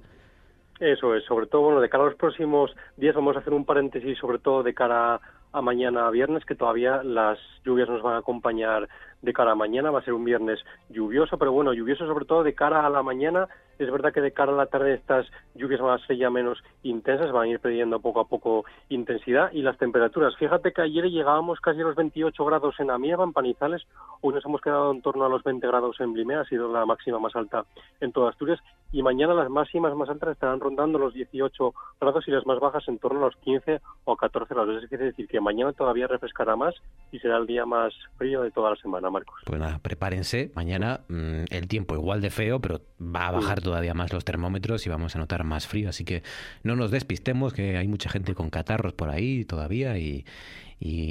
Eso 0.79 1.15
es, 1.15 1.23
sobre 1.23 1.47
todo, 1.47 1.61
bueno, 1.61 1.79
de 1.79 1.87
cara 1.87 2.03
a 2.03 2.07
los 2.07 2.15
próximos 2.15 2.75
días 2.97 3.15
vamos 3.15 3.35
a 3.37 3.39
hacer 3.39 3.53
un 3.53 3.63
paréntesis, 3.63 4.17
sobre 4.17 4.39
todo 4.39 4.61
de 4.61 4.73
cara 4.73 5.21
a 5.53 5.61
mañana 5.61 6.09
viernes, 6.09 6.43
que 6.43 6.55
todavía 6.55 7.01
las 7.01 7.39
lluvias 7.63 7.87
nos 7.87 8.01
van 8.01 8.15
a 8.15 8.17
acompañar 8.17 8.89
de 9.21 9.33
cara 9.33 9.51
a 9.51 9.55
mañana. 9.55 9.91
Va 9.91 9.99
a 9.99 10.03
ser 10.03 10.13
un 10.13 10.25
viernes 10.25 10.59
lluvioso, 10.89 11.37
pero 11.37 11.51
bueno, 11.51 11.73
lluvioso 11.73 12.05
sobre 12.05 12.25
todo 12.25 12.43
de 12.43 12.53
cara 12.53 12.85
a 12.85 12.89
la 12.89 13.03
mañana 13.03 13.47
es 13.79 13.91
verdad 13.91 14.13
que 14.13 14.21
de 14.21 14.31
cara 14.31 14.53
a 14.53 14.55
la 14.55 14.67
tarde 14.67 14.93
estas 14.93 15.27
lluvias 15.53 15.81
van 15.81 15.99
a 15.99 16.05
ser 16.05 16.17
ya 16.17 16.29
menos 16.29 16.63
intensas, 16.83 17.31
van 17.31 17.43
a 17.43 17.47
ir 17.49 17.59
perdiendo 17.59 17.99
poco 17.99 18.21
a 18.21 18.27
poco 18.27 18.65
intensidad 18.89 19.51
y 19.51 19.61
las 19.61 19.77
temperaturas. 19.77 20.35
Fíjate 20.37 20.71
que 20.71 20.81
ayer 20.81 21.05
llegábamos 21.09 21.59
casi 21.59 21.81
a 21.81 21.83
los 21.83 21.95
28 21.95 22.45
grados 22.45 22.79
en 22.79 22.91
Amieva, 22.91 23.23
en 23.23 23.33
Panizales, 23.33 23.85
hoy 24.21 24.33
nos 24.33 24.45
hemos 24.45 24.61
quedado 24.61 24.91
en 24.91 25.01
torno 25.01 25.25
a 25.25 25.29
los 25.29 25.43
20 25.43 25.65
grados 25.67 25.99
en 25.99 26.13
Blimea, 26.13 26.41
ha 26.41 26.45
sido 26.45 26.71
la 26.71 26.85
máxima 26.85 27.19
más 27.19 27.35
alta 27.35 27.65
en 27.99 28.11
toda 28.11 28.29
Asturias 28.29 28.59
y 28.91 29.03
mañana 29.03 29.33
las 29.33 29.49
máximas 29.49 29.95
más 29.95 30.09
altas 30.09 30.29
estarán 30.29 30.59
rondando 30.59 30.97
los 30.97 31.13
18 31.13 31.73
grados 31.99 32.27
y 32.27 32.31
las 32.31 32.45
más 32.45 32.59
bajas 32.59 32.87
en 32.87 32.97
torno 32.97 33.19
a 33.19 33.25
los 33.25 33.35
15 33.37 33.81
o 34.05 34.15
14 34.15 34.53
grados. 34.53 34.83
Es 34.83 34.89
decir, 34.89 35.27
que 35.27 35.41
mañana 35.41 35.73
todavía 35.73 36.07
refrescará 36.07 36.55
más 36.55 36.75
y 37.11 37.19
será 37.19 37.37
el 37.37 37.47
día 37.47 37.65
más 37.65 37.93
frío 38.17 38.41
de 38.41 38.51
toda 38.51 38.69
la 38.69 38.75
semana, 38.77 39.04
Marcos. 39.09 39.41
Pues 39.45 39.59
nada, 39.59 39.79
prepárense, 39.79 40.51
mañana 40.55 41.01
mm, 41.07 41.45
el 41.49 41.67
tiempo 41.67 41.95
igual 41.95 42.21
de 42.21 42.29
feo, 42.29 42.59
pero 42.59 42.81
va 42.99 43.27
a 43.27 43.31
bajar 43.31 43.61
todavía 43.61 43.93
más 43.93 44.13
los 44.13 44.25
termómetros 44.25 44.85
y 44.85 44.89
vamos 44.89 45.15
a 45.15 45.19
notar 45.19 45.43
más 45.43 45.67
frío. 45.67 45.89
Así 45.89 46.05
que 46.05 46.23
no 46.63 46.75
nos 46.75 46.91
despistemos, 46.91 47.53
que 47.53 47.77
hay 47.77 47.87
mucha 47.87 48.09
gente 48.09 48.35
con 48.35 48.49
catarros 48.49 48.93
por 48.93 49.09
ahí 49.09 49.45
todavía 49.45 49.97
y, 49.97 50.25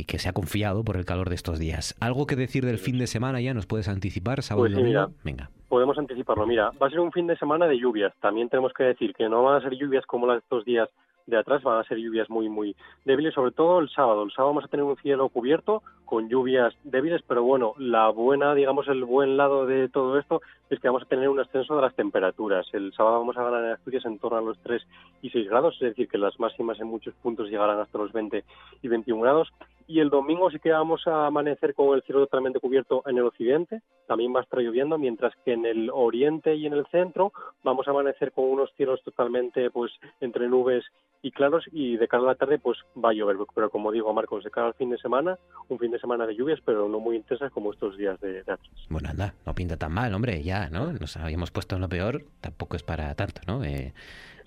que 0.06 0.18
se 0.18 0.28
ha 0.28 0.32
confiado 0.32 0.84
por 0.84 0.96
el 0.96 1.04
calor 1.04 1.30
de 1.30 1.34
estos 1.34 1.58
días. 1.58 1.96
¿Algo 1.98 2.26
que 2.26 2.36
decir 2.36 2.64
del 2.64 2.78
fin 2.78 2.98
de 2.98 3.06
semana 3.06 3.40
ya? 3.40 3.54
¿Nos 3.54 3.66
puedes 3.66 3.88
anticipar, 3.88 4.42
sábado 4.42 4.68
pues 4.68 4.84
Mira, 4.84 5.08
Venga. 5.24 5.50
Podemos 5.68 5.98
anticiparlo. 5.98 6.46
Mira, 6.46 6.70
va 6.80 6.86
a 6.86 6.90
ser 6.90 7.00
un 7.00 7.10
fin 7.10 7.26
de 7.26 7.36
semana 7.36 7.66
de 7.66 7.76
lluvias. 7.76 8.12
También 8.20 8.48
tenemos 8.48 8.72
que 8.72 8.84
decir 8.84 9.12
que 9.14 9.28
no 9.28 9.42
van 9.42 9.56
a 9.56 9.60
ser 9.62 9.74
lluvias 9.74 10.06
como 10.06 10.26
las 10.26 10.36
de 10.36 10.40
estos 10.40 10.64
días 10.64 10.88
de 11.26 11.38
atrás 11.38 11.62
van 11.62 11.78
a 11.78 11.84
ser 11.84 11.98
lluvias 11.98 12.28
muy, 12.28 12.48
muy 12.48 12.76
débiles, 13.04 13.34
sobre 13.34 13.52
todo 13.52 13.78
el 13.78 13.88
sábado. 13.88 14.22
El 14.22 14.30
sábado 14.30 14.50
vamos 14.50 14.64
a 14.64 14.68
tener 14.68 14.84
un 14.84 14.96
cielo 14.96 15.28
cubierto 15.28 15.82
con 16.04 16.28
lluvias 16.28 16.74
débiles, 16.84 17.22
pero 17.26 17.42
bueno, 17.42 17.74
la 17.78 18.08
buena, 18.10 18.54
digamos, 18.54 18.86
el 18.88 19.04
buen 19.04 19.36
lado 19.36 19.66
de 19.66 19.88
todo 19.88 20.18
esto 20.18 20.42
es 20.70 20.78
que 20.80 20.88
vamos 20.88 21.02
a 21.02 21.08
tener 21.08 21.28
un 21.28 21.40
ascenso 21.40 21.76
de 21.76 21.82
las 21.82 21.94
temperaturas. 21.94 22.66
El 22.72 22.92
sábado 22.92 23.20
vamos 23.20 23.36
a 23.36 23.44
ganar 23.44 23.64
en 23.64 23.72
Asturias 23.72 24.04
en 24.04 24.18
torno 24.18 24.38
a 24.38 24.42
los 24.42 24.58
3 24.58 24.82
y 25.22 25.30
6 25.30 25.48
grados, 25.48 25.74
es 25.74 25.88
decir, 25.88 26.08
que 26.08 26.18
las 26.18 26.38
máximas 26.38 26.78
en 26.80 26.88
muchos 26.88 27.14
puntos 27.14 27.48
llegarán 27.48 27.80
hasta 27.80 27.98
los 27.98 28.12
20 28.12 28.44
y 28.82 28.88
21 28.88 29.22
grados. 29.22 29.52
Y 29.86 30.00
el 30.00 30.08
domingo 30.08 30.50
sí 30.50 30.58
que 30.58 30.70
vamos 30.70 31.06
a 31.06 31.26
amanecer 31.26 31.74
con 31.74 31.94
el 31.94 32.02
cielo 32.02 32.20
totalmente 32.20 32.58
cubierto 32.58 33.02
en 33.06 33.18
el 33.18 33.24
occidente, 33.24 33.82
también 34.06 34.34
va 34.34 34.40
a 34.40 34.42
estar 34.42 34.60
lloviendo, 34.60 34.98
mientras 34.98 35.34
que 35.44 35.52
en 35.52 35.66
el 35.66 35.90
oriente 35.90 36.54
y 36.54 36.66
en 36.66 36.72
el 36.72 36.86
centro 36.86 37.32
vamos 37.62 37.86
a 37.86 37.90
amanecer 37.90 38.32
con 38.32 38.46
unos 38.46 38.70
cielos 38.76 39.02
totalmente 39.04 39.70
pues 39.70 39.92
entre 40.20 40.48
nubes 40.48 40.84
y 41.22 41.30
claros 41.30 41.64
y 41.72 41.96
de 41.96 42.08
cara 42.08 42.22
a 42.22 42.26
la 42.26 42.34
tarde 42.34 42.58
pues 42.58 42.78
va 43.02 43.10
a 43.10 43.12
llover, 43.12 43.36
pero 43.54 43.70
como 43.70 43.92
digo 43.92 44.12
Marcos, 44.12 44.44
de 44.44 44.50
cara 44.50 44.68
al 44.68 44.74
fin 44.74 44.90
de 44.90 44.98
semana, 44.98 45.38
un 45.68 45.78
fin 45.78 45.90
de 45.90 45.98
semana 45.98 46.26
de 46.26 46.34
lluvias, 46.34 46.60
pero 46.64 46.88
no 46.88 47.00
muy 47.00 47.16
intensas 47.16 47.52
como 47.52 47.72
estos 47.72 47.96
días 47.96 48.18
de, 48.20 48.42
de 48.42 48.56
Bueno, 48.88 49.10
anda, 49.10 49.34
no 49.44 49.54
pinta 49.54 49.76
tan 49.76 49.92
mal, 49.92 50.14
hombre, 50.14 50.42
ya, 50.42 50.68
¿no? 50.70 50.92
Nos 50.92 51.16
habíamos 51.16 51.50
puesto 51.50 51.76
en 51.76 51.82
lo 51.82 51.88
peor, 51.88 52.24
tampoco 52.40 52.76
es 52.76 52.82
para 52.82 53.14
tanto, 53.14 53.40
¿no? 53.46 53.64
Eh, 53.64 53.92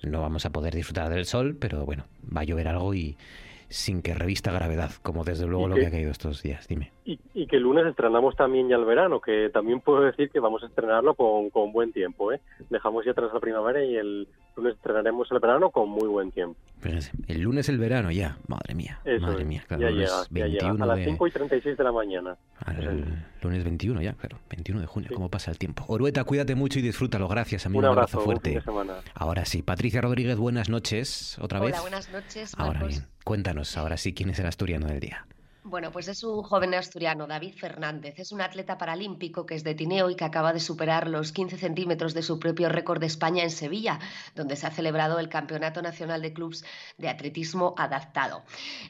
no 0.03 0.21
vamos 0.21 0.45
a 0.45 0.51
poder 0.51 0.73
disfrutar 0.75 1.09
del 1.09 1.25
sol, 1.25 1.57
pero 1.59 1.85
bueno, 1.85 2.05
va 2.35 2.41
a 2.41 2.43
llover 2.43 2.67
algo 2.67 2.93
y 2.93 3.17
sin 3.69 4.01
que 4.01 4.13
revista 4.13 4.51
gravedad, 4.51 4.91
como 5.01 5.23
desde 5.23 5.45
luego 5.45 5.67
lo 5.67 5.75
que 5.75 5.87
ha 5.87 5.91
caído 5.91 6.11
estos 6.11 6.41
días. 6.41 6.67
Dime. 6.67 6.91
Y, 7.05 7.47
que 7.47 7.57
el 7.57 7.63
lunes 7.63 7.85
estrenamos 7.85 8.35
también 8.35 8.67
ya 8.67 8.75
el 8.75 8.85
verano, 8.85 9.21
que 9.21 9.49
también 9.49 9.79
puedo 9.79 10.01
decir 10.01 10.29
que 10.29 10.39
vamos 10.39 10.63
a 10.63 10.67
estrenarlo 10.67 11.15
con, 11.15 11.49
con 11.49 11.71
buen 11.71 11.93
tiempo. 11.93 12.31
¿eh? 12.33 12.41
Dejamos 12.69 13.05
ya 13.05 13.11
atrás 13.11 13.31
la 13.33 13.39
primavera 13.39 13.83
y 13.83 13.95
el 13.95 14.27
lunes 14.57 14.75
estrenaremos 14.75 15.31
el 15.31 15.39
verano 15.39 15.69
con 15.69 15.89
muy 15.89 16.07
buen 16.07 16.31
tiempo. 16.31 16.59
el 17.27 17.41
lunes 17.41 17.69
el 17.69 17.77
verano 17.77 18.11
ya, 18.11 18.37
madre 18.47 18.75
mía. 18.75 18.99
madre 19.21 19.45
mía, 19.45 19.63
ya, 19.69 19.77
llega, 19.77 20.23
ya 20.31 20.47
llega, 20.47 20.71
a 20.71 20.85
las 20.85 20.99
5 20.99 21.27
y 21.27 21.31
36 21.31 21.77
de 21.77 21.83
la 21.83 21.91
mañana. 21.91 22.37
El 22.77 23.05
lunes 23.41 23.63
21 23.63 24.01
ya, 24.01 24.13
claro, 24.13 24.39
21 24.49 24.81
de 24.81 24.87
junio, 24.87 25.09
cómo 25.13 25.29
pasa 25.29 25.51
el 25.51 25.57
tiempo. 25.57 25.85
Orueta, 25.87 26.23
cuídate 26.23 26.55
mucho 26.55 26.79
y 26.79 26.81
disfrútalo, 26.81 27.27
gracias, 27.27 27.65
amigo. 27.65 27.79
Un 27.79 27.85
abrazo, 27.85 28.19
fuerte. 28.21 28.61
Ahora 29.13 29.45
sí, 29.45 29.61
Patricia 29.61 30.01
Rodríguez, 30.01 30.37
buenas 30.37 30.69
noches, 30.69 31.37
otra 31.39 31.59
vez. 31.59 31.73
Hola, 31.73 31.81
buenas 31.81 32.11
noches. 32.11 32.53
Ahora 32.57 32.83
bien, 32.83 33.03
cuéntanos 33.23 33.77
ahora 33.77 33.97
sí 33.97 34.13
quién 34.13 34.29
es 34.31 34.39
el 34.39 34.47
asturiano 34.47 34.87
del 34.87 34.99
día. 34.99 35.25
Bueno, 35.69 35.91
pues 35.91 36.07
es 36.07 36.23
un 36.23 36.43
joven 36.43 36.73
asturiano, 36.75 37.27
David 37.27 37.53
Fernández. 37.53 38.17
Es 38.19 38.31
un 38.31 38.39
atleta 38.39 38.77
paralímpico 38.77 39.45
que 39.45 39.53
es 39.53 39.65
de 39.65 39.75
Tineo 39.75 40.09
y 40.09 40.15
que 40.15 40.23
acaba 40.23 40.53
de 40.53 40.61
superar 40.61 41.09
los 41.09 41.33
15 41.33 41.57
centímetros 41.57 42.13
de 42.13 42.21
su 42.23 42.39
propio 42.39 42.69
récord 42.69 43.01
de 43.01 43.07
España 43.07 43.43
en 43.43 43.51
Sevilla, 43.51 43.99
donde 44.33 44.55
se 44.55 44.65
ha 44.65 44.71
celebrado 44.71 45.19
el 45.19 45.27
Campeonato 45.27 45.81
Nacional 45.81 46.21
de 46.21 46.31
Clubs 46.31 46.63
de 46.97 47.09
Atletismo 47.09 47.75
Adaptado. 47.77 48.43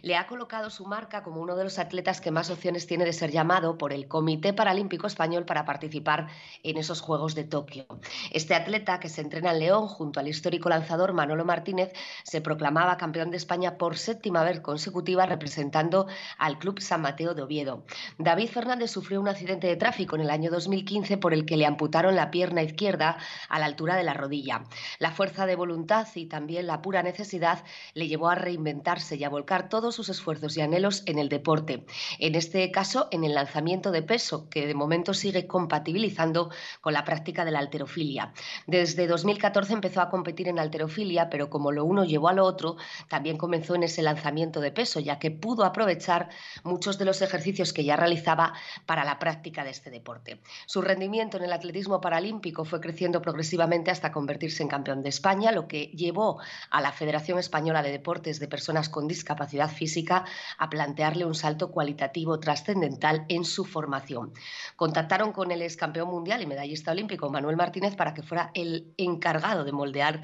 Le 0.03 0.17
ha 0.17 0.27
colocado 0.27 0.69
su 0.69 0.85
marca 0.85 1.23
como 1.23 1.41
uno 1.41 1.55
de 1.55 1.63
los 1.63 1.79
atletas 1.79 2.21
que 2.21 2.29
más 2.29 2.51
opciones 2.51 2.85
tiene 2.85 3.05
de 3.05 3.13
ser 3.13 3.31
llamado 3.31 3.79
por 3.79 3.91
el 3.91 4.07
Comité 4.07 4.53
Paralímpico 4.53 5.07
Español 5.07 5.45
para 5.45 5.65
participar 5.65 6.27
en 6.61 6.77
esos 6.77 7.01
Juegos 7.01 7.33
de 7.33 7.45
Tokio. 7.45 7.87
Este 8.31 8.53
atleta, 8.53 8.99
que 8.99 9.09
se 9.09 9.21
entrena 9.21 9.51
en 9.51 9.61
León 9.61 9.87
junto 9.87 10.19
al 10.19 10.27
histórico 10.27 10.69
lanzador 10.69 11.13
Manolo 11.13 11.43
Martínez, 11.43 11.91
se 12.23 12.39
proclamaba 12.39 12.97
campeón 12.97 13.31
de 13.31 13.37
España 13.37 13.79
por 13.79 13.97
séptima 13.97 14.43
vez 14.43 14.59
consecutiva 14.59 15.25
representando 15.25 16.05
al 16.37 16.59
club 16.59 16.66
Club 16.67 16.81
San 16.81 17.01
Mateo 17.01 17.33
de 17.33 17.43
Oviedo. 17.43 17.85
David 18.17 18.49
Fernández 18.49 18.91
sufrió 18.91 19.21
un 19.21 19.29
accidente 19.29 19.67
de 19.67 19.77
tráfico 19.77 20.17
en 20.17 20.23
el 20.23 20.29
año 20.29 20.51
2015 20.51 21.17
por 21.17 21.33
el 21.33 21.45
que 21.45 21.55
le 21.55 21.65
amputaron 21.65 22.13
la 22.13 22.29
pierna 22.29 22.61
izquierda 22.61 23.19
a 23.47 23.57
la 23.57 23.67
altura 23.67 23.95
de 23.95 24.03
la 24.03 24.13
rodilla. 24.13 24.65
La 24.99 25.11
fuerza 25.11 25.45
de 25.45 25.55
voluntad 25.55 26.05
y 26.15 26.25
también 26.25 26.67
la 26.67 26.81
pura 26.81 27.03
necesidad 27.03 27.63
le 27.93 28.09
llevó 28.09 28.27
a 28.27 28.35
reinventarse 28.35 29.15
y 29.15 29.23
a 29.23 29.29
volcar 29.29 29.69
todos 29.69 29.95
sus 29.95 30.09
esfuerzos 30.09 30.57
y 30.57 30.61
anhelos 30.61 31.03
en 31.05 31.19
el 31.19 31.29
deporte. 31.29 31.85
En 32.19 32.35
este 32.35 32.69
caso, 32.69 33.07
en 33.11 33.23
el 33.23 33.35
lanzamiento 33.35 33.91
de 33.91 34.01
peso, 34.01 34.49
que 34.49 34.67
de 34.67 34.73
momento 34.73 35.13
sigue 35.13 35.47
compatibilizando 35.47 36.49
con 36.81 36.91
la 36.91 37.05
práctica 37.05 37.45
de 37.45 37.51
la 37.51 37.59
alterofilia. 37.59 38.33
Desde 38.65 39.07
2014 39.07 39.71
empezó 39.71 40.01
a 40.01 40.09
competir 40.09 40.49
en 40.49 40.59
alterofilia, 40.59 41.29
pero 41.29 41.49
como 41.49 41.71
lo 41.71 41.85
uno 41.85 42.03
llevó 42.03 42.27
a 42.27 42.33
lo 42.33 42.43
otro, 42.43 42.75
también 43.07 43.37
comenzó 43.37 43.73
en 43.75 43.83
ese 43.83 44.01
lanzamiento 44.01 44.59
de 44.59 44.73
peso, 44.73 44.99
ya 44.99 45.17
que 45.17 45.31
pudo 45.31 45.63
aprovechar 45.63 46.27
muchos 46.63 46.97
de 46.97 47.05
los 47.05 47.21
ejercicios 47.21 47.73
que 47.73 47.83
ya 47.83 47.95
realizaba 47.95 48.53
para 48.85 49.03
la 49.03 49.19
práctica 49.19 49.63
de 49.63 49.71
este 49.71 49.89
deporte. 49.89 50.39
Su 50.65 50.81
rendimiento 50.81 51.37
en 51.37 51.43
el 51.43 51.53
atletismo 51.53 52.01
paralímpico 52.01 52.65
fue 52.65 52.81
creciendo 52.81 53.21
progresivamente 53.21 53.91
hasta 53.91 54.11
convertirse 54.11 54.63
en 54.63 54.69
campeón 54.69 55.01
de 55.01 55.09
España, 55.09 55.51
lo 55.51 55.67
que 55.67 55.87
llevó 55.87 56.39
a 56.69 56.81
la 56.81 56.91
Federación 56.91 57.39
Española 57.39 57.81
de 57.83 57.91
Deportes 57.91 58.39
de 58.39 58.47
Personas 58.47 58.89
con 58.89 59.07
Discapacidad 59.07 59.69
Física 59.69 60.25
a 60.57 60.69
plantearle 60.69 61.25
un 61.25 61.35
salto 61.35 61.71
cualitativo 61.71 62.39
trascendental 62.39 63.25
en 63.29 63.45
su 63.45 63.65
formación. 63.65 64.33
Contactaron 64.75 65.31
con 65.31 65.51
el 65.51 65.61
ex 65.61 65.77
campeón 65.77 66.09
mundial 66.09 66.41
y 66.41 66.45
medallista 66.45 66.91
olímpico 66.91 67.29
Manuel 67.29 67.55
Martínez 67.55 67.95
para 67.95 68.13
que 68.13 68.23
fuera 68.23 68.51
el 68.53 68.93
encargado 68.97 69.63
de 69.63 69.71
moldear 69.71 70.21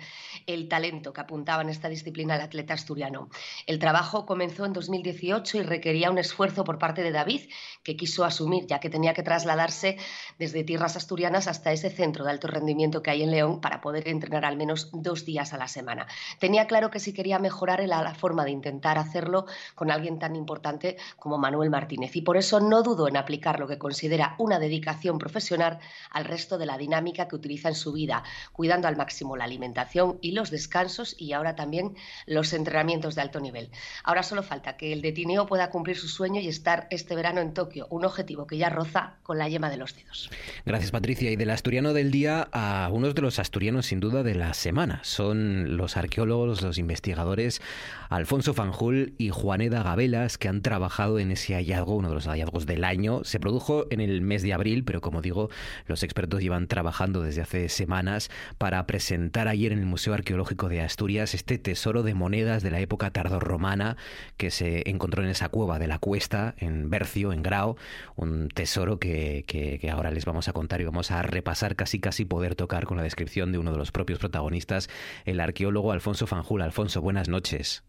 el 0.48 0.68
talento 0.68 1.14
que 1.14 1.22
apuntaba 1.22 1.62
en 1.62 1.70
esta 1.70 1.90
disciplina 1.90 2.36
el 2.36 2.42
atleta 2.42 2.74
asturiano. 2.74 3.30
El 3.68 3.80
trabajo 3.80 4.26
comenzó 4.26 4.66
en 4.66 4.74
2018 4.74 5.58
y 5.58 5.62
requería 5.62 6.12
un 6.12 6.18
esfuerzo 6.24 6.64
por 6.64 6.80
parte 6.80 7.04
de 7.04 7.12
David, 7.12 7.50
que 7.84 7.96
quiso 7.96 8.26
asumir, 8.26 8.66
ya 8.66 8.80
que 8.80 8.90
tenía 8.90 9.14
que 9.14 9.24
trasladarse 9.24 9.98
desde 10.40 10.64
tierras 10.64 10.96
asturianas 10.96 11.48
hasta 11.48 11.72
ese 11.72 11.90
centro 11.90 12.24
de 12.24 12.32
alto 12.32 12.48
rendimiento 12.48 13.04
que 13.04 13.12
hay 13.12 13.24
en 13.24 13.32
León 13.32 13.62
para 13.62 13.82
poder 13.82 14.08
entrenar 14.08 14.46
al 14.46 14.58
menos 14.58 14.90
dos 14.92 15.26
días 15.26 15.54
a 15.54 15.58
la 15.58 15.68
semana. 15.68 16.08
Tenía 16.40 16.66
claro 16.66 16.90
que 16.90 17.00
si 17.00 17.14
quería 17.14 17.40
mejorar 17.40 17.84
la, 17.88 18.14
forma 18.14 18.46
de 18.46 18.52
intentar 18.52 18.98
hacerlo 18.98 19.46
con 19.76 19.92
alguien 19.92 20.20
tan 20.20 20.36
importante 20.36 20.98
como 21.18 21.38
Manuel 21.38 21.70
Martínez 21.70 22.16
y 22.16 22.22
por 22.22 22.38
eso 22.38 22.60
no 22.60 22.84
dudó 22.84 23.08
en 23.08 23.18
aplicar 23.18 23.60
lo 23.60 23.68
que 23.68 23.78
considera 23.78 24.36
una 24.38 24.60
dedicación 24.60 25.18
profesional 25.18 25.80
al 26.12 26.26
resto 26.26 26.58
de 26.58 26.66
la 26.66 26.78
dinámica 26.78 27.28
que 27.28 27.36
utiliza 27.36 27.70
en 27.70 27.76
su 27.76 27.94
vida, 27.94 28.24
cuidando 28.52 28.88
al 28.88 28.98
máximo 28.98 29.36
la 29.36 29.46
alimentación 29.46 30.20
y 30.22 30.32
los 30.32 30.52
descansos 30.52 31.16
y 31.18 31.34
ahora 31.34 31.56
también 31.56 31.96
los 32.26 32.54
entrenamientos 32.54 33.16
de 33.16 33.22
alto 33.22 33.40
nivel. 33.40 33.72
Ahora 34.04 34.24
solo 34.24 34.44
falta 34.44 34.78
que 34.78 34.94
el 34.94 35.02
de 35.02 35.12
Tineo 35.12 35.46
pueda 35.46 35.70
cumplir 35.70 35.98
su 36.04 36.10
sueño 36.10 36.42
y 36.42 36.50
estar 36.50 36.88
este 36.90 37.16
verano 37.16 37.40
en 37.40 37.54
Tokio, 37.54 37.88
un 37.90 38.04
objetivo 38.04 38.46
que 38.46 38.58
ya 38.58 38.70
roza 38.70 39.14
con 39.24 39.38
la 39.38 39.48
yema 39.48 39.70
de 39.70 39.78
los 39.78 39.96
dedos. 39.96 40.30
Gracias 40.66 40.92
Patricia. 40.92 41.32
Y 41.32 41.38
del 41.38 41.50
asturiano 41.50 41.94
del 41.94 42.12
día 42.12 42.50
a 42.52 42.90
unos 42.92 43.16
de 43.16 43.22
los 43.22 43.40
asturianos 43.40 43.86
sin 43.86 44.02
duda 44.02 44.22
de 44.22 44.36
la 44.36 44.54
semana. 44.54 45.00
Son 45.04 45.78
los 45.78 45.96
arqueólogos, 45.96 46.62
los 46.62 46.78
investigadores 46.78 47.62
Alfonso 48.10 48.54
Fanjul 48.54 49.14
y 49.18 49.30
Juaneda 49.30 49.82
Gabelas 49.82 50.38
que 50.38 50.50
han 50.50 50.62
trabajado 50.62 51.20
en 51.20 51.32
ese 51.32 51.54
hallazgo, 51.56 51.96
uno 51.96 52.10
de 52.10 52.16
los 52.16 52.28
hallazgos 52.28 52.66
del 52.66 52.84
año. 52.84 53.24
Se 53.24 53.40
produjo 53.40 53.86
en 53.90 54.02
el 54.02 54.22
mes 54.22 54.42
de 54.42 54.54
abril, 54.54 54.84
pero 54.84 55.00
como 55.00 55.22
digo, 55.22 55.50
los 55.88 56.04
expertos 56.04 56.42
llevan 56.42 56.68
trabajando 56.68 57.22
desde 57.22 57.42
hace 57.42 57.70
semanas 57.70 58.30
para 58.58 58.86
presentar 58.86 59.48
ayer 59.48 59.72
en 59.72 59.80
el 59.80 59.86
Museo 59.86 60.14
Arqueológico 60.14 60.68
de 60.68 60.82
Asturias 60.82 61.34
este 61.34 61.58
tesoro 61.58 62.04
de 62.04 62.14
monedas 62.14 62.62
de 62.62 62.72
la 62.72 62.82
época 62.82 63.10
tardorromana 63.12 63.96
que 64.38 64.52
se 64.52 64.88
encontró 64.90 65.24
en 65.24 65.30
esa 65.30 65.50
cueva 65.50 65.80
de 65.80 65.88
la 65.88 65.93
Cuesta, 66.00 66.56
en 66.58 66.90
Bercio, 66.90 67.34
en 67.34 67.44
Grau, 67.44 67.76
un 68.16 68.50
tesoro 68.50 69.00
que, 69.00 69.44
que 69.48 69.90
ahora 69.90 70.12
les 70.12 70.26
vamos 70.26 70.48
a 70.48 70.54
contar 70.54 70.82
y 70.82 70.86
vamos 70.86 71.12
a 71.12 71.22
repasar 71.22 71.76
casi 71.76 72.00
casi 72.00 72.26
poder 72.26 72.56
tocar 72.56 72.86
con 72.86 72.98
la 72.98 73.04
descripción 73.04 73.52
de 73.52 73.58
uno 73.58 73.72
de 73.72 73.78
los 73.78 73.92
propios 73.92 74.20
protagonistas, 74.20 74.90
el 75.26 75.40
arqueólogo 75.40 75.92
Alfonso 75.92 76.28
Fanjul. 76.28 76.62
Alfonso, 76.62 77.02
buenas 77.02 77.30
noches. 77.30 77.84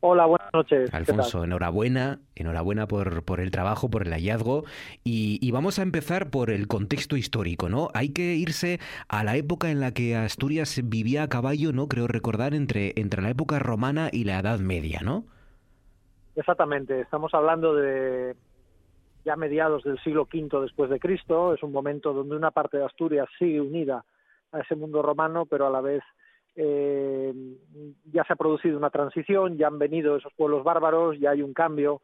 Hola, 0.00 0.26
buenas 0.26 0.48
noches. 0.52 0.92
Alfonso, 0.92 1.42
enhorabuena, 1.42 2.20
enhorabuena 2.34 2.86
por, 2.86 3.24
por, 3.24 3.40
el 3.40 3.50
trabajo, 3.50 3.90
por 3.90 4.06
el 4.06 4.12
hallazgo. 4.12 4.64
Y, 5.02 5.38
y, 5.40 5.50
vamos 5.50 5.78
a 5.78 5.82
empezar 5.82 6.30
por 6.30 6.50
el 6.50 6.68
contexto 6.68 7.16
histórico, 7.16 7.68
¿no? 7.68 7.88
Hay 7.94 8.10
que 8.10 8.34
irse 8.34 8.78
a 9.08 9.24
la 9.24 9.36
época 9.36 9.70
en 9.70 9.80
la 9.80 9.92
que 9.92 10.14
Asturias 10.14 10.80
vivía 10.84 11.24
a 11.24 11.28
caballo, 11.28 11.72
¿no? 11.72 11.88
Creo 11.88 12.06
recordar, 12.06 12.54
entre, 12.54 12.92
entre 12.96 13.22
la 13.22 13.30
época 13.30 13.58
romana 13.58 14.10
y 14.12 14.24
la 14.24 14.38
Edad 14.38 14.60
Media, 14.60 15.00
¿no? 15.02 15.24
Exactamente, 16.36 17.00
estamos 17.00 17.32
hablando 17.32 17.74
de 17.74 18.36
ya 19.24 19.36
mediados 19.36 19.82
del 19.82 19.98
siglo 20.00 20.28
V 20.32 20.60
después 20.60 20.90
de 20.90 21.00
Cristo, 21.00 21.54
es 21.54 21.62
un 21.62 21.72
momento 21.72 22.12
donde 22.12 22.36
una 22.36 22.50
parte 22.50 22.76
de 22.76 22.84
Asturias 22.84 23.28
sigue 23.38 23.60
unida 23.60 24.04
a 24.52 24.60
ese 24.60 24.76
mundo 24.76 25.02
romano, 25.02 25.46
pero 25.46 25.66
a 25.66 25.70
la 25.70 25.80
vez 25.80 26.02
eh, 26.54 27.32
ya 28.12 28.22
se 28.24 28.34
ha 28.34 28.36
producido 28.36 28.76
una 28.76 28.90
transición, 28.90 29.56
ya 29.56 29.66
han 29.66 29.78
venido 29.78 30.14
esos 30.16 30.32
pueblos 30.34 30.62
bárbaros, 30.62 31.18
ya 31.18 31.30
hay 31.30 31.40
un 31.40 31.54
cambio 31.54 32.02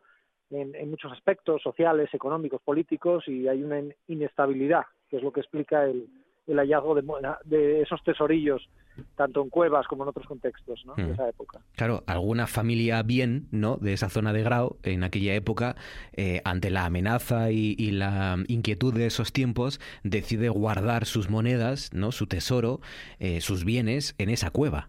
en, 0.50 0.90
muchos 0.90 1.12
aspectos 1.12 1.62
sociales, 1.62 2.12
económicos, 2.12 2.60
políticos 2.62 3.28
y 3.28 3.48
hay 3.48 3.62
una 3.62 3.80
inestabilidad, 4.08 4.84
que 5.08 5.18
es 5.18 5.22
lo 5.22 5.30
que 5.30 5.40
explica 5.40 5.84
el, 5.84 6.08
el 6.46 6.56
hallazgo 6.56 6.94
de, 6.94 7.02
de, 7.44 7.82
esos 7.82 8.02
tesorillos, 8.02 8.68
tanto 9.16 9.42
en 9.42 9.50
cuevas 9.50 9.86
como 9.86 10.02
en 10.04 10.10
otros 10.10 10.26
contextos 10.26 10.84
¿no? 10.84 10.94
Mm. 10.94 11.06
de 11.06 11.12
esa 11.12 11.28
época. 11.28 11.60
Claro, 11.76 12.02
alguna 12.06 12.46
familia 12.46 13.02
bien 13.02 13.48
¿no? 13.50 13.76
de 13.76 13.92
esa 13.92 14.08
zona 14.08 14.32
de 14.32 14.42
Grau 14.42 14.76
en 14.82 15.04
aquella 15.04 15.34
época, 15.34 15.76
eh, 16.12 16.40
ante 16.44 16.70
la 16.70 16.84
amenaza 16.84 17.50
y, 17.50 17.74
y, 17.78 17.92
la 17.92 18.36
inquietud 18.48 18.94
de 18.94 19.06
esos 19.06 19.32
tiempos, 19.32 19.80
decide 20.02 20.48
guardar 20.48 21.04
sus 21.04 21.30
monedas, 21.30 21.92
¿no? 21.92 22.12
su 22.12 22.26
tesoro, 22.26 22.80
eh, 23.18 23.40
sus 23.40 23.64
bienes 23.64 24.14
en 24.18 24.30
esa 24.30 24.50
cueva. 24.50 24.88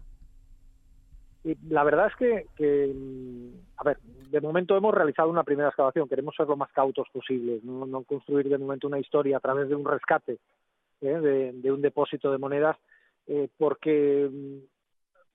Y 1.44 1.56
la 1.68 1.84
verdad 1.84 2.06
es 2.06 2.16
que, 2.16 2.46
que, 2.56 2.94
a 3.76 3.84
ver, 3.84 3.98
de 4.30 4.40
momento 4.40 4.76
hemos 4.76 4.94
realizado 4.94 5.28
una 5.28 5.44
primera 5.44 5.68
excavación, 5.68 6.08
queremos 6.08 6.34
ser 6.34 6.48
lo 6.48 6.56
más 6.56 6.72
cautos 6.72 7.06
posible, 7.12 7.60
no, 7.62 7.84
no 7.84 8.02
construir 8.02 8.48
de 8.48 8.58
momento 8.58 8.86
una 8.86 8.98
historia 8.98 9.36
a 9.36 9.40
través 9.40 9.68
de 9.68 9.74
un 9.74 9.84
rescate 9.84 10.38
¿eh? 11.02 11.06
de, 11.06 11.52
de, 11.52 11.72
un 11.72 11.82
depósito 11.82 12.32
de 12.32 12.38
monedas, 12.38 12.76
eh, 13.26 13.48
porque 13.56 14.30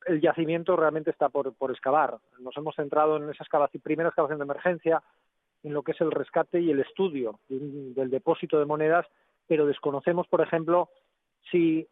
el 0.05 0.21
yacimiento 0.21 0.75
realmente 0.75 1.11
está 1.11 1.29
por, 1.29 1.53
por, 1.55 1.71
excavar. 1.71 2.17
Nos 2.39 2.55
hemos 2.57 2.75
centrado 2.75 3.17
en 3.17 3.29
esa 3.29 3.43
excavación, 3.43 3.81
primera 3.81 4.09
excavación 4.09 4.39
de 4.39 4.45
emergencia, 4.45 5.03
en 5.63 5.73
lo 5.73 5.83
que 5.83 5.91
es 5.91 6.01
el 6.01 6.11
rescate 6.11 6.61
y 6.61 6.71
el 6.71 6.79
estudio 6.79 7.39
del 7.49 8.09
depósito 8.09 8.59
de 8.59 8.65
monedas, 8.65 9.05
pero 9.47 9.65
desconocemos, 9.65 10.27
por 10.27 10.41
ejemplo, 10.41 10.89
si 11.51 11.87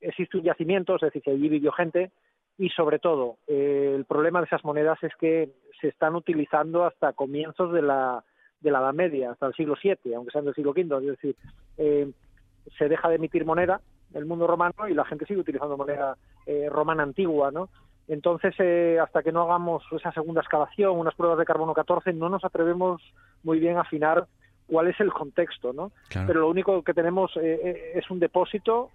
existe 0.00 0.38
un 0.38 0.44
yacimiento, 0.44 0.94
es 0.96 1.02
decir, 1.02 1.22
si 1.22 1.30
allí 1.30 1.48
vivió 1.48 1.72
gente, 1.72 2.12
y 2.56 2.68
sobre 2.70 2.98
todo, 2.98 3.38
eh, 3.46 3.92
el 3.94 4.04
problema 4.04 4.40
de 4.40 4.46
esas 4.46 4.64
monedas 4.64 5.02
es 5.02 5.12
que 5.16 5.50
se 5.80 5.88
están 5.88 6.14
utilizando 6.14 6.84
hasta 6.84 7.12
comienzos 7.12 7.72
de 7.72 7.82
la, 7.82 8.24
de 8.60 8.70
la 8.70 8.78
Edad 8.78 8.94
Media, 8.94 9.32
hasta 9.32 9.46
el 9.46 9.54
siglo 9.54 9.76
VII, 9.82 10.14
aunque 10.14 10.30
sean 10.30 10.44
del 10.44 10.54
siglo 10.54 10.70
V, 10.70 10.98
es 10.98 11.06
decir, 11.06 11.36
eh, 11.76 12.10
se 12.78 12.88
deja 12.88 13.08
de 13.08 13.16
emitir 13.16 13.44
moneda 13.44 13.80
el 14.14 14.26
mundo 14.26 14.46
romano 14.46 14.88
y 14.88 14.94
la 14.94 15.04
gente 15.04 15.26
sigue 15.26 15.40
utilizando 15.40 15.76
moneda 15.76 16.16
eh, 16.46 16.68
romana 16.70 17.02
antigua, 17.02 17.50
¿no? 17.50 17.68
Entonces, 18.06 18.54
eh, 18.58 18.98
hasta 19.02 19.22
que 19.22 19.32
no 19.32 19.42
hagamos 19.42 19.82
esa 19.92 20.12
segunda 20.12 20.40
excavación, 20.40 20.98
unas 20.98 21.14
pruebas 21.14 21.38
de 21.38 21.44
carbono 21.44 21.72
14, 21.72 22.12
no 22.12 22.28
nos 22.28 22.44
atrevemos 22.44 23.00
muy 23.42 23.58
bien 23.58 23.76
a 23.76 23.82
afinar 23.82 24.26
cuál 24.66 24.88
es 24.88 25.00
el 25.00 25.12
contexto, 25.12 25.72
¿no? 25.72 25.90
Claro. 26.08 26.26
Pero 26.26 26.40
lo 26.40 26.48
único 26.48 26.82
que 26.82 26.94
tenemos 26.94 27.32
eh, 27.36 27.92
es 27.94 28.10
un 28.10 28.20
depósito 28.20 28.90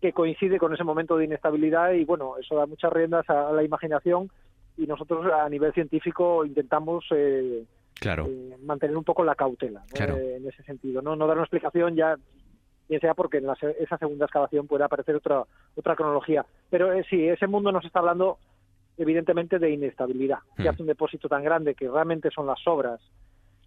que 0.00 0.12
coincide 0.12 0.58
con 0.58 0.74
ese 0.74 0.84
momento 0.84 1.16
de 1.16 1.24
inestabilidad 1.24 1.92
y, 1.92 2.04
bueno, 2.04 2.34
eso 2.38 2.56
da 2.56 2.66
muchas 2.66 2.92
riendas 2.92 3.28
a, 3.30 3.48
a 3.48 3.52
la 3.52 3.62
imaginación 3.62 4.30
y 4.76 4.86
nosotros 4.86 5.26
a 5.32 5.48
nivel 5.48 5.72
científico 5.72 6.44
intentamos 6.44 7.04
eh, 7.10 7.64
claro. 7.94 8.26
eh, 8.28 8.56
mantener 8.62 8.96
un 8.96 9.04
poco 9.04 9.24
la 9.24 9.34
cautela 9.34 9.80
¿no? 9.80 9.94
claro. 9.94 10.16
eh, 10.16 10.36
en 10.36 10.48
ese 10.48 10.62
sentido, 10.62 11.02
no 11.02 11.16
no 11.16 11.26
dar 11.26 11.36
una 11.36 11.44
explicación 11.44 11.94
ya 11.94 12.16
bien 12.92 13.00
sea 13.00 13.14
porque 13.14 13.38
en 13.38 13.46
la, 13.46 13.56
esa 13.78 13.96
segunda 13.96 14.26
excavación 14.26 14.66
pueda 14.66 14.84
aparecer 14.84 15.16
otra 15.16 15.44
otra 15.74 15.96
cronología, 15.96 16.44
pero 16.70 16.92
eh, 16.92 17.04
sí 17.08 17.26
ese 17.26 17.46
mundo 17.46 17.72
nos 17.72 17.84
está 17.84 18.00
hablando 18.00 18.38
evidentemente 18.98 19.58
de 19.58 19.70
inestabilidad, 19.70 20.40
que 20.56 20.68
hace 20.68 20.82
un 20.82 20.88
depósito 20.88 21.28
tan 21.28 21.42
grande 21.42 21.74
que 21.74 21.88
realmente 21.88 22.30
son 22.30 22.46
las 22.46 22.60
obras 22.66 23.00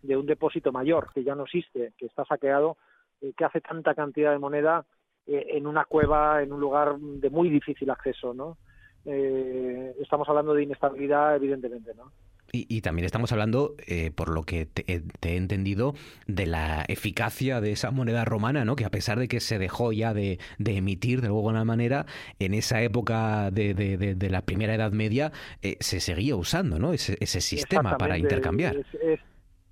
de 0.04 0.16
un 0.16 0.28
depósito 0.28 0.72
mayor 0.72 1.10
que 1.14 1.24
ya 1.24 1.34
no 1.34 1.44
existe, 1.44 1.94
que 1.98 2.06
está 2.06 2.24
saqueado, 2.26 2.78
eh, 3.22 3.34
que 3.36 3.46
hace 3.46 3.62
tanta 3.62 3.96
cantidad 3.96 4.32
de 4.32 4.40
moneda 4.40 4.86
eh, 5.26 5.48
en 5.50 5.66
una 5.66 5.86
cueva, 5.86 6.44
en 6.44 6.54
un 6.54 6.60
lugar 6.60 6.98
de 7.00 7.30
muy 7.32 7.50
difícil 7.50 7.90
acceso, 7.90 8.34
¿no? 8.34 8.58
Eh, 9.06 9.96
estamos 10.00 10.30
hablando 10.30 10.54
de 10.54 10.64
inestabilidad, 10.64 11.36
evidentemente, 11.36 11.94
¿no? 11.96 12.12
Y, 12.56 12.66
y, 12.70 12.82
también 12.82 13.06
estamos 13.06 13.34
hablando, 13.34 13.76
eh, 13.86 14.12
por 14.16 14.30
lo 14.30 14.44
que 14.44 14.66
te, 14.66 14.84
te, 15.20 15.34
he 15.34 15.36
entendido, 15.36 15.94
de 16.26 16.46
la 16.46 16.86
eficacia 16.88 17.60
de 17.60 17.74
esa 17.74 17.92
moneda 17.92 18.24
romana, 18.24 18.64
¿no? 18.64 18.78
Que 18.78 18.86
a 18.86 18.90
pesar 18.90 19.20
de 19.20 19.28
que 19.28 19.42
se 19.42 19.60
dejó 19.60 19.92
ya 19.92 20.14
de, 20.14 20.40
de 20.58 20.78
emitir 20.78 21.20
de 21.20 21.28
alguna 21.28 21.66
manera, 21.66 22.06
en 22.40 22.54
esa 22.54 22.82
época 22.82 23.52
de, 23.52 23.74
de, 23.74 24.16
de 24.16 24.30
la 24.30 24.42
primera 24.44 24.74
Edad 24.74 24.94
Media 24.94 25.34
eh, 25.62 25.76
se 25.82 26.00
seguía 26.00 26.38
usando, 26.38 26.80
¿no? 26.80 26.94
Ese, 26.94 27.18
ese 27.20 27.42
sistema 27.42 27.98
para 27.98 28.18
intercambiar. 28.18 28.78
Es, 28.78 28.94
es, 29.02 29.20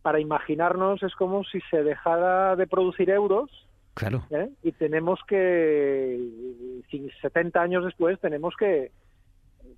para 0.02 0.20
imaginarnos 0.20 1.02
es 1.02 1.16
como 1.16 1.46
si 1.46 1.62
se 1.72 1.84
dejara 1.84 2.58
de 2.58 2.68
producir 2.68 3.10
euros. 3.10 3.50
Claro. 3.94 4.24
¿eh? 4.32 4.50
Y 4.64 4.74
tenemos 4.74 5.20
que, 5.28 6.20
70 7.22 7.62
años 7.62 7.86
después, 7.86 8.20
tenemos 8.20 8.56
que 8.58 8.92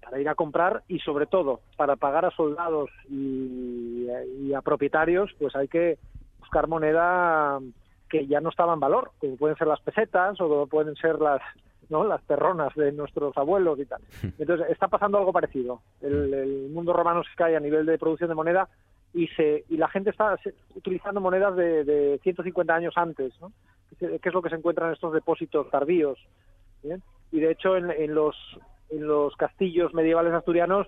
para 0.01 0.19
ir 0.19 0.29
a 0.29 0.36
comprar 0.36 0.84
y 0.88 0.99
sobre 0.99 1.25
todo 1.25 1.62
para 1.77 1.95
pagar 1.95 2.25
a 2.25 2.31
soldados 2.31 2.89
y, 3.10 4.08
y, 4.39 4.53
a 4.53 4.62
propietarios, 4.62 5.31
pues 5.39 5.55
hay 5.55 5.67
que 5.67 5.97
buscar 6.39 6.67
moneda 6.67 7.60
que 8.10 8.27
ya 8.27 8.39
no 8.41 8.49
estaba 8.49 8.73
en 8.73 8.79
valor, 8.79 9.12
como 9.19 9.36
pueden 9.38 9.58
ser 9.58 9.67
las 9.67 9.81
pesetas 9.81 10.39
o 10.39 10.47
como 10.47 10.67
pueden 10.67 10.95
ser 10.95 11.19
las 11.19 11.41
no 11.89 12.03
las 12.03 12.21
perronas 12.23 12.73
de 12.75 12.91
nuestros 12.91 13.36
abuelos 13.38 13.79
y 13.79 13.86
tal. 13.86 14.01
Entonces 14.39 14.69
está 14.69 14.88
pasando 14.88 15.17
algo 15.17 15.34
parecido. 15.34 15.81
El, 16.01 16.34
el 16.34 16.69
mundo 16.69 16.93
romano 16.93 17.23
se 17.23 17.36
cae 17.36 17.55
a 17.55 17.60
nivel 17.60 17.86
de 17.86 17.97
producción 17.97 18.29
de 18.29 18.36
moneda 18.36 18.67
y 19.13 19.27
se 19.29 19.63
y 19.69 19.77
la 19.77 19.88
gente 19.88 20.10
está 20.10 20.38
utilizando 20.75 21.21
monedas 21.21 21.55
de, 21.55 21.84
de 21.86 22.19
150 22.21 22.75
años 22.75 22.93
antes, 22.97 23.34
¿no? 23.39 23.51
que 23.97 24.19
es 24.21 24.34
lo 24.34 24.41
que 24.41 24.49
se 24.49 24.55
encuentra 24.55 24.88
en 24.88 24.93
estos 24.93 25.13
depósitos 25.13 25.69
tardíos. 25.69 26.19
¿bien? 26.84 27.01
Y 27.31 27.39
de 27.39 27.51
hecho 27.51 27.77
en, 27.77 27.89
en 27.91 28.13
los 28.13 28.36
en 28.89 29.08
los 29.08 29.36
castillos 29.36 29.93
medievales 29.93 30.34
asturianos 30.34 30.88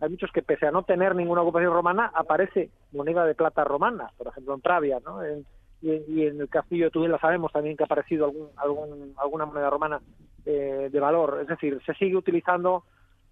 hay 0.00 0.10
muchos 0.10 0.30
que 0.32 0.42
pese 0.42 0.66
a 0.66 0.70
no 0.70 0.84
tener 0.84 1.14
ninguna 1.14 1.42
ocupación 1.42 1.72
romana 1.72 2.12
aparece 2.14 2.70
moneda 2.92 3.24
de 3.24 3.34
plata 3.34 3.64
romana, 3.64 4.10
por 4.16 4.28
ejemplo 4.28 4.54
en 4.54 4.60
Pravia, 4.60 5.00
¿no? 5.04 5.24
En, 5.24 5.44
y, 5.80 6.26
en 6.26 6.40
el 6.40 6.48
castillo 6.48 6.86
de 6.86 6.90
Tudela 6.90 7.18
sabemos 7.18 7.52
también 7.52 7.76
que 7.76 7.84
ha 7.84 7.86
aparecido 7.86 8.26
algún, 8.26 8.48
algún, 8.56 9.14
alguna 9.16 9.46
moneda 9.46 9.70
romana 9.70 10.00
eh, 10.44 10.88
de 10.90 11.00
valor, 11.00 11.38
es 11.42 11.48
decir, 11.48 11.80
se 11.84 11.94
sigue 11.94 12.16
utilizando 12.16 12.84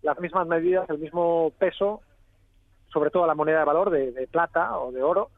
las 0.03 0.19
mismas 0.21 0.47
medidas, 0.47 0.89
el 0.91 0.99
mismo 0.99 1.53
peso, 1.59 2.03
sobre 2.93 3.11
todo 3.11 3.27
la 3.27 3.35
moneda 3.35 3.61
de 3.61 3.65
valor 3.65 3.91
de, 3.91 4.29
plata 4.31 4.79
o 4.79 4.93
de 4.93 5.03
oro, 5.03 5.31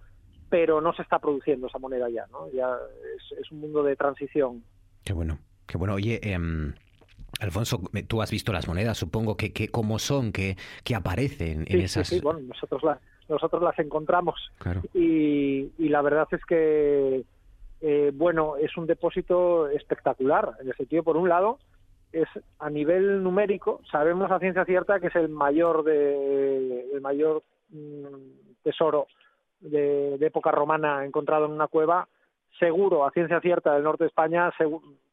pero 0.50 0.80
no 0.80 0.92
se 0.92 1.02
está 1.02 1.18
produciendo 1.18 1.66
esa 1.66 1.78
moneda 1.78 2.08
ya, 2.10 2.26
¿no? 2.30 2.50
Ya 2.50 2.76
es, 3.38 3.50
un 3.50 3.60
mundo 3.60 3.82
de 3.82 3.96
transición. 3.96 4.62
Qué 5.04 5.12
bueno, 5.12 5.38
qué 5.66 5.78
bueno. 5.78 5.94
Oye, 5.94 6.20
em, 6.22 6.74
Alfonso, 7.40 7.80
tú 8.06 8.22
has 8.22 8.30
visto 8.30 8.52
las 8.52 8.66
monedas, 8.68 8.98
supongo 8.98 9.36
que, 9.36 9.52
que 9.52 9.68
cómo 9.68 9.98
son, 9.98 10.32
que, 10.32 10.56
que 10.84 10.94
aparecen 10.94 11.64
en 11.68 11.80
esas. 11.80 12.08
Sí, 12.08 12.16
sí, 12.16 12.20
bueno, 12.22 12.40
nosotros 12.40 12.82
las, 12.82 12.98
nosotros 13.28 13.62
las 13.62 13.78
encontramos 13.78 14.50
y, 14.94 15.70
y, 15.78 15.88
la 15.88 16.02
verdad 16.02 16.26
es 16.32 16.44
que, 16.44 17.24
eh, 17.80 18.10
bueno, 18.14 18.56
es 18.56 18.76
un 18.76 18.86
depósito 18.86 19.68
espectacular, 19.68 20.52
en 20.60 20.68
el 20.68 20.76
sentido, 20.76 21.02
por 21.02 21.16
un 21.16 21.28
lado, 21.28 21.58
es 22.12 22.28
a 22.58 22.70
nivel 22.70 23.22
numérico, 23.22 23.80
sabemos 23.90 24.30
a 24.30 24.38
ciencia 24.38 24.64
cierta 24.64 24.98
que 24.98 25.08
es 25.08 25.16
el 25.16 25.28
mayor 25.28 25.84
de 25.84 26.90
el 26.92 27.00
mayor 27.00 27.42
mm, 27.70 28.62
tesoro 28.62 29.06
de, 29.60 30.14
época 30.20 30.50
romana 30.50 31.04
encontrado 31.04 31.46
en 31.46 31.52
una 31.52 31.68
cueva, 31.68 32.08
seguro 32.58 33.06
a 33.06 33.10
ciencia 33.10 33.40
cierta 33.40 33.74
del 33.74 33.84
norte 33.84 34.04
de 34.04 34.08
España, 34.08 34.50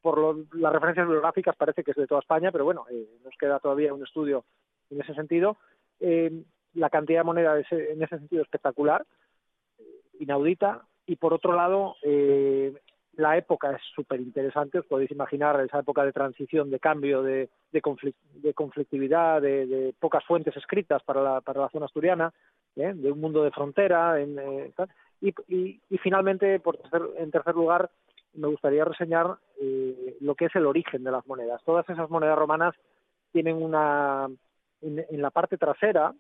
por 0.02 0.36
las 0.56 0.74
referencias 0.74 1.06
bibliográficas 1.06 1.56
parece 1.56 1.84
que 1.84 1.92
es 1.92 1.98
de 1.98 2.08
toda 2.08 2.22
España, 2.22 2.52
pero 2.52 2.66
bueno, 2.66 2.86
eh, 2.92 3.08
nos 3.24 3.36
queda 3.38 3.60
todavía 3.60 3.94
un 3.94 4.04
estudio 4.04 4.46
en 4.90 5.02
ese 5.02 5.14
sentido. 5.14 5.58
Eh, 6.00 6.44
la 6.74 6.90
cantidad 6.90 7.22
de 7.22 7.26
moneda 7.26 7.60
es 7.60 7.72
en 7.72 8.04
ese 8.04 8.20
sentido 8.20 8.44
espectacular, 8.44 9.06
inaudita, 10.20 10.86
y 11.06 11.16
por 11.16 11.34
otro 11.34 11.54
lado, 11.54 11.96
eh, 12.04 12.74
la 13.18 13.38
época 13.38 13.72
es 13.72 13.82
súper 13.96 14.20
interesante, 14.20 14.80
os 14.80 14.86
podéis 14.86 15.12
imaginar 15.12 15.60
esa 15.62 15.80
época 15.80 16.04
de 16.04 16.12
transición, 16.12 16.70
de 16.70 16.80
cambio, 16.80 17.22
de, 17.22 17.50
de, 17.72 17.82
conflictividad, 18.54 19.42
de, 19.42 19.94
pocas 20.00 20.24
fuentes 20.26 20.56
escritas 20.58 21.02
para 21.04 21.22
la, 21.22 21.42
para 21.42 21.62
la 21.62 21.70
zona 21.70 21.86
asturiana, 21.86 22.34
¿eh? 22.76 22.94
de 22.94 23.12
un 23.12 23.22
mundo 23.22 23.44
de 23.44 23.52
frontera. 23.52 24.20
Eh, 24.20 24.74
y, 25.22 25.34
y, 25.90 25.98
finalmente, 25.98 26.60
por 26.60 26.80
en 27.18 27.32
tercer 27.32 27.56
lugar, 27.56 27.90
me 28.34 28.48
gustaría 28.48 28.86
reseñar 28.86 29.38
eh, 29.62 30.18
lo 30.20 30.36
que 30.36 30.46
es 30.46 30.56
el 30.56 30.66
origen 30.66 31.04
de 31.04 31.12
las 31.12 31.26
monedas. 31.26 31.64
Todas 31.64 31.90
esas 31.90 32.10
monedas 32.10 32.38
romanas 32.38 32.76
tienen 33.32 33.62
una, 33.62 34.28
en 34.82 35.22
la 35.22 35.30
parte 35.32 35.58
trasera, 35.58 36.14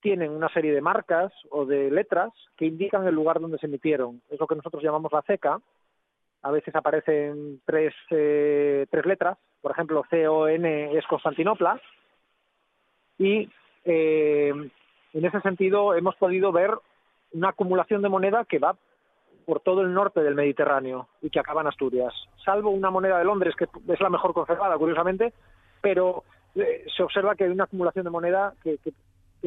tienen 0.00 0.30
una 0.30 0.48
serie 0.48 0.72
de 0.72 0.80
marcas 0.80 1.32
o 1.50 1.66
de 1.66 1.90
letras 1.90 2.32
que 2.56 2.66
indican 2.66 3.06
el 3.06 3.14
lugar 3.14 3.40
donde 3.40 3.58
se 3.58 3.66
emitieron. 3.66 4.22
Es 4.30 4.40
lo 4.40 4.46
que 4.46 4.56
nosotros 4.56 4.82
llamamos 4.82 5.12
la 5.12 5.22
ceca, 5.22 5.60
a 6.42 6.50
veces 6.50 6.74
aparecen 6.74 7.60
tres, 7.66 7.92
eh, 8.10 8.86
tres 8.90 9.04
letras, 9.04 9.36
por 9.60 9.72
ejemplo, 9.72 10.04
C-O-N 10.08 10.96
es 10.96 11.06
Constantinopla, 11.06 11.80
y 13.18 13.50
eh, 13.84 14.52
en 15.12 15.24
ese 15.24 15.40
sentido 15.42 15.94
hemos 15.94 16.16
podido 16.16 16.50
ver 16.52 16.70
una 17.32 17.50
acumulación 17.50 18.02
de 18.02 18.08
moneda 18.08 18.44
que 18.44 18.58
va 18.58 18.76
por 19.46 19.60
todo 19.60 19.82
el 19.82 19.92
norte 19.92 20.20
del 20.20 20.34
Mediterráneo 20.34 21.08
y 21.22 21.30
que 21.30 21.40
acaba 21.40 21.62
en 21.62 21.66
Asturias, 21.66 22.12
salvo 22.44 22.70
una 22.70 22.90
moneda 22.90 23.18
de 23.18 23.24
Londres 23.24 23.54
que 23.56 23.64
es 23.64 24.00
la 24.00 24.10
mejor 24.10 24.32
conservada, 24.32 24.76
curiosamente, 24.78 25.32
pero 25.80 26.24
eh, 26.54 26.84
se 26.96 27.02
observa 27.02 27.34
que 27.34 27.44
hay 27.44 27.50
una 27.50 27.64
acumulación 27.64 28.04
de 28.04 28.10
moneda 28.10 28.54
que, 28.62 28.78
que, 28.78 28.92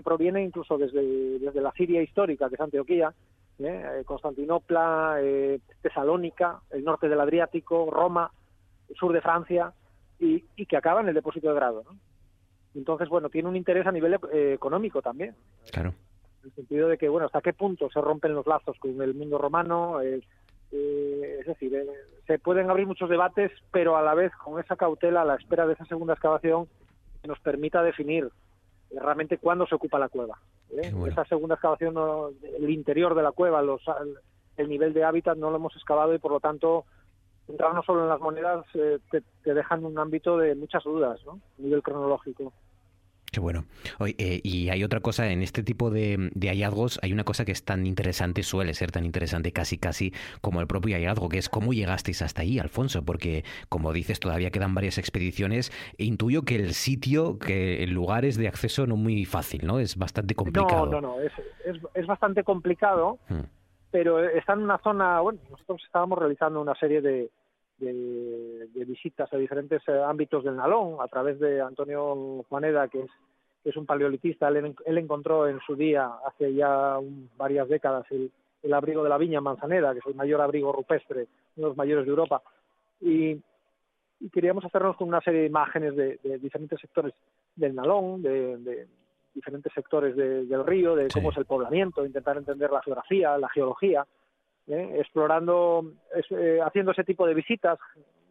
proviene 0.04 0.44
incluso 0.44 0.78
desde, 0.78 1.40
la 1.54 1.72
Siria 1.72 2.02
histórica, 2.02 2.50
que 2.50 2.56
es 2.56 2.62
Antioquía, 2.62 3.14
¿eh? 3.60 4.00
Eh, 4.00 4.04
Constantinopla, 4.04 5.18
eh, 5.22 5.60
Tesalónica, 5.82 6.62
el 6.72 6.84
norte 6.84 7.08
del 7.08 7.22
Adriático, 7.22 7.90
Roma, 7.92 8.32
el 8.90 8.96
sur 8.96 9.14
de 9.14 9.22
Francia, 9.22 9.72
y, 10.20 10.42
que 10.66 10.78
acaba 10.78 11.02
en 11.02 11.10
el 11.10 11.14
depósito 11.14 11.50
de 11.50 11.56
grado. 11.56 11.84
Entonces, 12.74 13.08
bueno, 13.08 13.30
tiene 13.30 13.50
un 13.50 13.56
interés 13.56 13.86
a 13.86 13.92
nivel 13.92 14.18
económico 14.34 15.02
también. 15.02 15.36
Claro. 15.72 15.94
En 16.44 16.50
el 16.50 16.56
sentido 16.56 16.90
de 16.90 16.98
que, 16.98 17.10
bueno, 17.10 17.28
hasta 17.28 17.42
qué 17.42 17.54
punto 17.54 17.90
se 17.90 18.02
rompen 18.02 18.36
los 18.36 18.46
lazos 18.46 18.78
con 18.80 19.02
el 19.02 19.14
mundo 19.14 19.38
romano. 19.38 20.02
es 20.02 20.26
decir, 21.46 21.86
se 22.28 22.40
pueden 22.40 22.70
abrir 22.70 22.88
muchos 22.88 23.10
debates, 23.10 23.52
pero 23.72 23.96
a 23.96 24.02
la 24.02 24.14
vez 24.14 24.32
con 24.36 24.60
esa 24.60 24.76
cautela 24.76 25.22
a 25.22 25.26
la 25.26 25.36
espera 25.36 25.66
de 25.66 25.74
esa 25.74 25.86
segunda 25.86 26.14
excavación 26.14 26.68
que 27.22 27.28
nos 27.28 27.40
permita 27.40 27.82
definir 27.82 28.30
realmente 28.92 29.38
cuándo 29.38 29.66
se 29.66 29.76
ocupa 29.76 30.00
la 30.00 30.10
cueva. 30.10 30.38
¿eh? 30.72 30.94
Esa 31.08 31.26
segunda 31.26 31.56
excavación, 31.56 31.96
el 32.58 32.70
interior 32.70 33.16
de 33.16 33.24
la 33.24 33.32
cueva, 33.32 33.62
los, 33.62 33.82
el 34.58 34.70
nivel 34.70 34.94
de 34.94 35.04
hábitat 35.04 35.38
no 35.38 35.50
lo 35.50 35.58
hemos 35.58 35.76
excavado 35.76 36.14
y 36.14 36.20
por 36.20 36.32
lo 36.32 36.40
tanto 36.40 36.86
entrar 37.48 37.74
no 37.74 37.84
solo 37.84 38.04
en 38.04 38.10
las 38.10 38.22
monedas 38.22 38.66
eh, 38.74 39.00
te, 39.12 39.22
te, 39.44 39.54
dejan 39.54 39.84
un 39.84 39.98
ámbito 40.00 40.38
de 40.38 40.56
muchas 40.56 40.84
dudas, 40.84 41.20
¿no? 41.26 41.34
A 41.34 41.62
nivel 41.62 41.84
cronológico. 41.84 42.54
Qué 43.34 43.40
bueno. 43.40 43.66
Eh, 44.06 44.42
y 44.44 44.70
hay 44.70 44.84
otra 44.84 45.00
cosa, 45.00 45.32
en 45.32 45.42
este 45.42 45.64
tipo 45.64 45.90
de, 45.90 46.30
hallazgos 46.40 47.00
hay 47.02 47.14
una 47.14 47.24
cosa 47.24 47.46
que 47.46 47.52
es 47.52 47.66
tan 47.66 47.88
interesante, 47.88 48.44
suele 48.44 48.76
ser 48.76 48.92
tan 48.92 49.06
interesante 49.06 49.52
casi 49.52 49.80
casi 49.80 50.14
como 50.42 50.62
el 50.62 50.68
propio 50.68 50.96
hallazgo, 50.96 51.30
que 51.30 51.40
es 51.40 51.50
cómo 51.50 51.74
llegasteis 51.74 52.22
hasta 52.22 52.44
ahí, 52.44 52.60
Alfonso, 52.60 53.04
porque 53.04 53.44
como 53.70 53.92
dices, 53.92 54.20
todavía 54.20 54.52
quedan 54.52 54.76
varias 54.76 55.00
expediciones. 55.00 55.72
E 55.98 56.04
intuyo 56.04 56.44
que 56.44 56.58
el 56.58 56.76
sitio, 56.76 57.40
que 57.40 57.82
el 57.84 57.90
lugar 57.90 58.24
es 58.24 58.38
de 58.38 58.48
acceso 58.48 58.86
no 58.86 58.98
muy 58.98 59.26
fácil, 59.26 59.66
¿no? 59.66 59.80
Es 59.80 59.98
bastante 59.98 60.36
complicado. 60.36 60.86
No, 60.86 61.02
no, 61.02 61.16
no, 61.16 61.20
es, 61.20 61.34
es, 61.96 62.06
bastante 62.06 62.44
complicado, 62.44 63.18
hmm. 63.30 63.46
pero 63.90 64.24
está 64.24 64.54
en 64.54 64.60
una 64.60 64.78
zona, 64.78 65.22
bueno, 65.22 65.40
nosotros 65.50 65.82
estábamos 65.84 66.20
realizando 66.20 66.62
una 66.62 66.76
serie 66.76 67.02
de, 67.02 67.32
de, 67.78 68.86
visitas 68.86 69.32
a 69.34 69.38
diferentes 69.38 69.82
eh, 69.88 70.02
ámbitos 70.06 70.44
del 70.44 70.56
Nalón 70.56 70.98
a 71.00 71.08
través 71.08 71.40
de 71.40 71.62
Antonio 71.62 72.44
Juaneda, 72.50 72.88
que 72.88 73.02
es, 73.02 73.12
es 73.64 73.78
un 73.78 73.86
paleolitista. 73.86 74.50
Él, 74.50 74.98
encontró 74.98 75.48
en 75.48 75.60
su 75.62 75.76
día, 75.76 76.10
hace 76.28 76.54
ya 76.54 77.00
varias 77.38 77.68
décadas, 77.70 78.06
el, 78.12 78.74
abrigo 78.74 79.04
de 79.04 79.10
la 79.10 79.18
viña 79.18 79.42
Manzaneda, 79.42 79.94
que 79.94 80.00
es 80.00 80.06
el 80.06 80.16
mayor 80.16 80.42
abrigo 80.42 80.72
rupestre, 80.72 81.28
uno 81.58 81.68
de 81.68 81.70
los 81.70 81.78
mayores 81.78 82.06
de 82.06 82.10
Europa. 82.10 82.42
Y, 83.02 83.42
queríamos 84.32 84.64
hacernos 84.64 84.96
con 84.96 85.10
una 85.10 85.20
serie 85.20 85.42
de 85.42 85.48
imágenes 85.48 85.96
de, 85.98 86.18
diferentes 86.40 86.80
sectores 86.80 87.14
del 87.58 87.76
Nalón, 87.76 88.22
de, 88.22 88.88
diferentes 89.34 89.74
sectores 89.74 90.16
del 90.16 90.66
río, 90.66 90.96
de 90.96 91.10
cómo 91.10 91.32
es 91.32 91.38
el 91.38 91.46
poblamiento, 91.46 92.06
intentar 92.06 92.38
entender 92.38 92.72
la 92.72 92.82
geografía, 92.82 93.38
la 93.38 93.50
geología. 93.50 94.06
¿Eh? 94.68 94.98
explorando, 95.00 95.86
eh, 96.30 96.60
haciendo 96.64 96.92
ese 96.92 97.04
tipo 97.04 97.26
de 97.26 97.34
visitas 97.34 97.80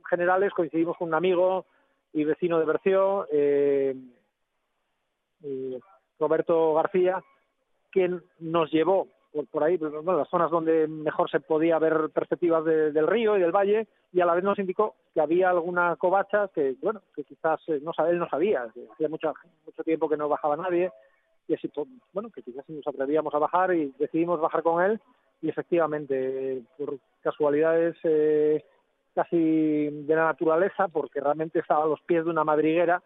generales, 0.09 0.53
coincidimos 0.53 0.97
con 0.97 1.09
un 1.09 1.15
amigo 1.15 1.67
y 2.13 2.25
vecino 2.25 2.59
de 2.59 2.67
Bercio, 2.67 3.27
eh, 3.33 3.97
Roberto 6.19 6.75
García, 6.75 7.23
quien 7.91 8.23
nos 8.39 8.71
llevó 8.71 9.09
por, 9.51 9.65
ahí, 9.65 9.79
pues, 9.79 9.93
las 9.93 10.29
zonas 10.29 10.51
donde 10.51 10.87
mejor 10.87 11.31
se 11.31 11.41
podía 11.41 11.79
ver 11.79 12.11
perspectivas 12.11 12.65
del 12.65 13.07
río 13.07 13.37
y 13.37 13.41
del 13.41 13.51
valle, 13.51 13.89
y 14.13 14.21
a 14.21 14.27
la 14.27 14.35
vez 14.35 14.45
nos 14.45 14.59
indicó 14.59 14.95
que 15.15 15.23
había 15.23 15.49
alguna 15.49 15.97
covacha 15.97 16.49
que, 16.55 16.77
bueno, 16.83 17.01
que 17.15 17.25
quizás 17.25 17.61
no, 17.81 17.93
él 18.07 18.19
no 18.19 18.29
sabía, 18.29 18.71
hacía 18.93 19.09
mucho, 19.09 19.33
mucho 19.65 19.83
tiempo 19.83 20.09
que 20.09 20.19
no 20.19 20.29
bajaba 20.29 20.57
nadie, 20.57 20.93
y 21.49 21.55
así, 21.55 21.69
pues, 21.69 21.89
bueno, 22.13 22.29
que 22.31 22.43
quizás 22.43 22.69
nos 22.69 22.87
atrevíamos 22.87 23.35
a 23.35 23.39
bajar 23.39 23.75
y 23.75 23.93
decidimos 23.99 24.39
bajar 24.39 24.63
con 24.63 24.83
él 24.85 25.01
y 25.43 25.49
efectivamente, 25.49 26.63
por 26.79 26.99
casualidades 27.21 27.97
eh, 28.05 28.65
casi 29.15 29.91
de 29.91 30.15
la 30.15 30.27
naturaleza, 30.27 30.89
porque 30.89 31.21
realmente 31.21 31.59
estaba 31.59 31.85
a 31.85 31.89
los 31.89 32.01
pies 32.03 32.25
de 32.25 32.31
una 32.31 32.45
madriguera, 32.45 33.03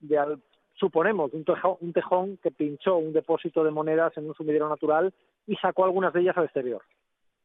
de 0.00 0.38
suponemos, 0.74 1.32
un 1.32 1.44
tejón, 1.44 1.76
un 1.80 1.92
tejón 1.92 2.36
que 2.36 2.50
pinchó 2.50 2.96
un 2.98 3.12
depósito 3.12 3.64
de 3.64 3.70
monedas 3.70 4.16
en 4.16 4.28
un 4.28 4.34
sumidero 4.34 4.68
natural 4.68 5.12
y 5.46 5.56
sacó 5.56 5.84
algunas 5.84 6.12
de 6.12 6.20
ellas 6.20 6.36
al 6.36 6.44
exterior. 6.44 6.82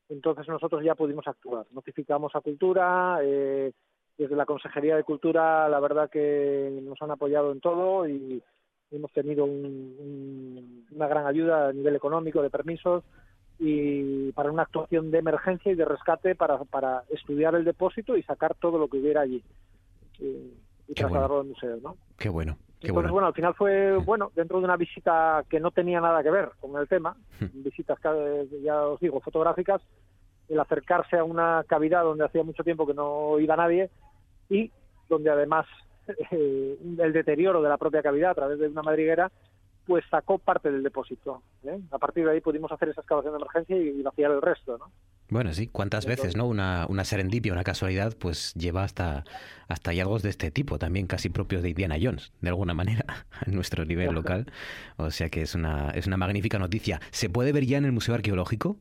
Entonces 0.10 0.48
nosotros 0.48 0.84
ya 0.84 0.94
pudimos 0.94 1.28
actuar. 1.28 1.66
Notificamos 1.72 2.36
a 2.36 2.42
Cultura, 2.42 3.20
eh, 3.24 3.72
desde 4.18 4.36
la 4.36 4.46
Consejería 4.46 4.96
de 4.96 5.04
Cultura, 5.04 5.68
la 5.70 5.80
verdad 5.80 6.10
que 6.10 6.80
nos 6.84 7.02
han 7.02 7.12
apoyado 7.12 7.52
en 7.52 7.62
todo 7.62 8.08
y 8.08 8.44
hemos 8.92 9.12
tenido 9.12 9.46
una 9.46 11.08
gran 11.08 11.26
ayuda 11.26 11.70
a 11.70 11.74
nivel 11.74 11.96
económico, 11.96 12.44
de 12.44 12.52
permisos, 12.52 13.04
y 13.66 14.34
para 14.34 14.52
una 14.52 14.64
actuación 14.64 15.10
de 15.10 15.20
emergencia 15.20 15.72
y 15.72 15.76
de 15.76 15.86
rescate 15.86 16.36
para, 16.36 16.58
para 16.66 17.04
estudiar 17.10 17.56
el 17.56 17.64
depósito 17.64 18.18
y 18.18 18.24
sacar 18.24 18.56
todo 18.56 18.78
lo 18.78 18.90
que 18.90 18.98
hubiera 18.98 19.22
allí 19.22 19.42
y, 20.20 20.94
trasladarlo 20.94 21.40
al 21.40 21.48
museo, 21.48 21.78
¿no? 21.82 21.96
Qué 22.18 22.28
bueno. 22.28 22.58
Qué 22.82 22.90
Entonces, 22.90 23.12
bueno. 23.12 23.28
al 23.28 23.34
final 23.34 23.54
fue, 23.54 23.96
bueno, 23.98 24.34
dentro 24.36 24.60
de 24.60 24.66
una 24.66 24.76
visita 24.76 25.46
que 25.50 25.62
no 25.62 25.72
tenía 25.72 26.02
nada 26.02 26.22
que 26.22 26.30
ver 26.30 26.50
con 26.60 26.76
el 26.76 26.90
tema, 26.90 27.16
visitas, 27.54 27.98
ya 28.62 28.82
os 28.86 29.00
digo, 29.00 29.22
fotográficas, 29.22 29.82
el 30.50 30.60
acercarse 30.60 31.18
a 31.18 31.24
una 31.24 31.64
cavidad 31.66 32.04
donde 32.04 32.26
hacía 32.26 32.44
mucho 32.44 32.66
tiempo 32.66 32.86
que 32.86 32.94
no 32.94 33.40
iba 33.40 33.56
nadie 33.56 33.90
y 34.50 34.70
donde 35.08 35.30
además 35.30 35.66
eh, 36.32 36.78
el 37.00 37.14
deterioro 37.14 37.62
de 37.62 37.70
la 37.70 37.78
propia 37.78 38.04
cavidad 38.04 38.32
a 38.32 38.36
través 38.36 38.60
de 38.60 38.68
una 38.68 38.84
madriguera 38.84 39.32
pues 39.86 40.04
sacó 40.10 40.38
parte 40.38 40.72
del 40.72 40.84
depósito. 40.84 41.42
¿eh? 41.64 41.80
A 41.92 41.98
partir 41.98 42.26
de 42.26 42.32
ahí 42.32 42.42
pudimos 42.42 42.72
hacer 42.72 42.90
esa 42.90 43.02
excavación 43.02 43.34
de 43.34 43.40
emergencia 43.40 43.78
y, 43.78 44.02
vaciar 44.02 44.32
el 44.32 44.42
resto, 44.42 44.78
¿no? 44.78 44.92
Bueno, 45.30 45.54
sí, 45.54 45.68
¿cuántas 45.68 46.06
veces, 46.06 46.36
no? 46.36 46.46
Una, 46.46 46.86
una 46.90 47.06
serendipia, 47.06 47.54
una 47.54 47.64
casualidad, 47.64 48.14
pues 48.20 48.54
lleva 48.54 48.84
hasta, 48.84 49.24
hasta 49.68 49.92
hallazgos 49.92 50.22
de 50.22 50.30
este 50.30 50.52
tipo, 50.52 50.78
también 50.78 51.08
casi 51.08 51.30
propios 51.30 51.64
de 51.64 51.70
Indiana 51.70 51.96
Jones, 52.00 52.34
de 52.42 52.50
alguna 52.50 52.74
manera, 52.74 53.06
en 53.46 53.56
nuestro 53.56 53.86
nivel 53.86 54.14
local. 54.14 54.52
O 54.98 55.10
sea 55.12 55.30
que 55.30 55.42
es 55.42 55.56
una, 55.56 55.92
es 55.92 56.08
una 56.08 56.18
magnífica 56.18 56.60
noticia. 56.60 57.00
¿Se 57.12 57.30
puede 57.30 57.52
ver 57.52 57.66
ya 57.66 57.78
en 57.78 57.86
el 57.86 57.92
Museo 57.94 58.14
Arqueológico? 58.16 58.78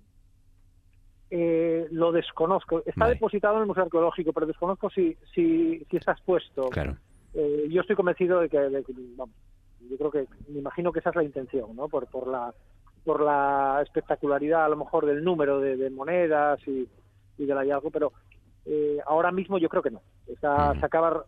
eh, 1.35 1.89
lo 1.91 2.13
desconozco. 2.13 2.83
Está 2.85 3.09
depositado 3.09 3.57
en 3.57 3.63
el 3.63 3.67
Museo 3.67 3.85
Arqueológico, 3.85 4.35
pero 4.35 4.47
desconozco 4.47 4.91
si, 4.91 5.17
si, 5.35 5.83
si 5.91 5.97
está 5.97 6.13
expuesto. 6.13 6.69
Claro. 6.69 6.99
Eh, 7.33 7.69
yo 7.71 7.81
estoy 7.81 7.97
convencido 7.97 8.41
de 8.41 8.51
que, 8.51 8.59
vamos, 9.17 9.35
yo 9.91 9.97
creo 9.99 10.11
que, 10.11 10.27
me 10.49 10.59
imagino 10.59 10.93
que 10.93 11.01
esa 11.01 11.11
es 11.11 11.17
la 11.17 11.25
intención, 11.25 11.75
¿no? 11.77 11.89
Por, 11.89 12.07
por 12.07 12.27
la 12.27 12.53
por 13.05 13.21
la 13.21 13.81
espectacularidad 13.83 14.65
a 14.65 14.69
lo 14.69 14.77
mejor 14.77 15.07
del 15.07 15.25
número 15.25 15.59
de, 15.59 15.91
monedas 15.91 16.61
y, 16.69 16.89
y, 17.37 17.47
del 17.47 17.59
hallazgo, 17.59 17.91
pero 17.91 18.13
eh, 18.65 18.99
ahora 19.07 19.33
mismo 19.33 19.59
yo 19.59 19.69
creo 19.69 19.83
que 19.83 19.91
no. 19.91 20.03
Está, 20.29 20.73
se 20.79 20.87
acaba, 20.87 21.25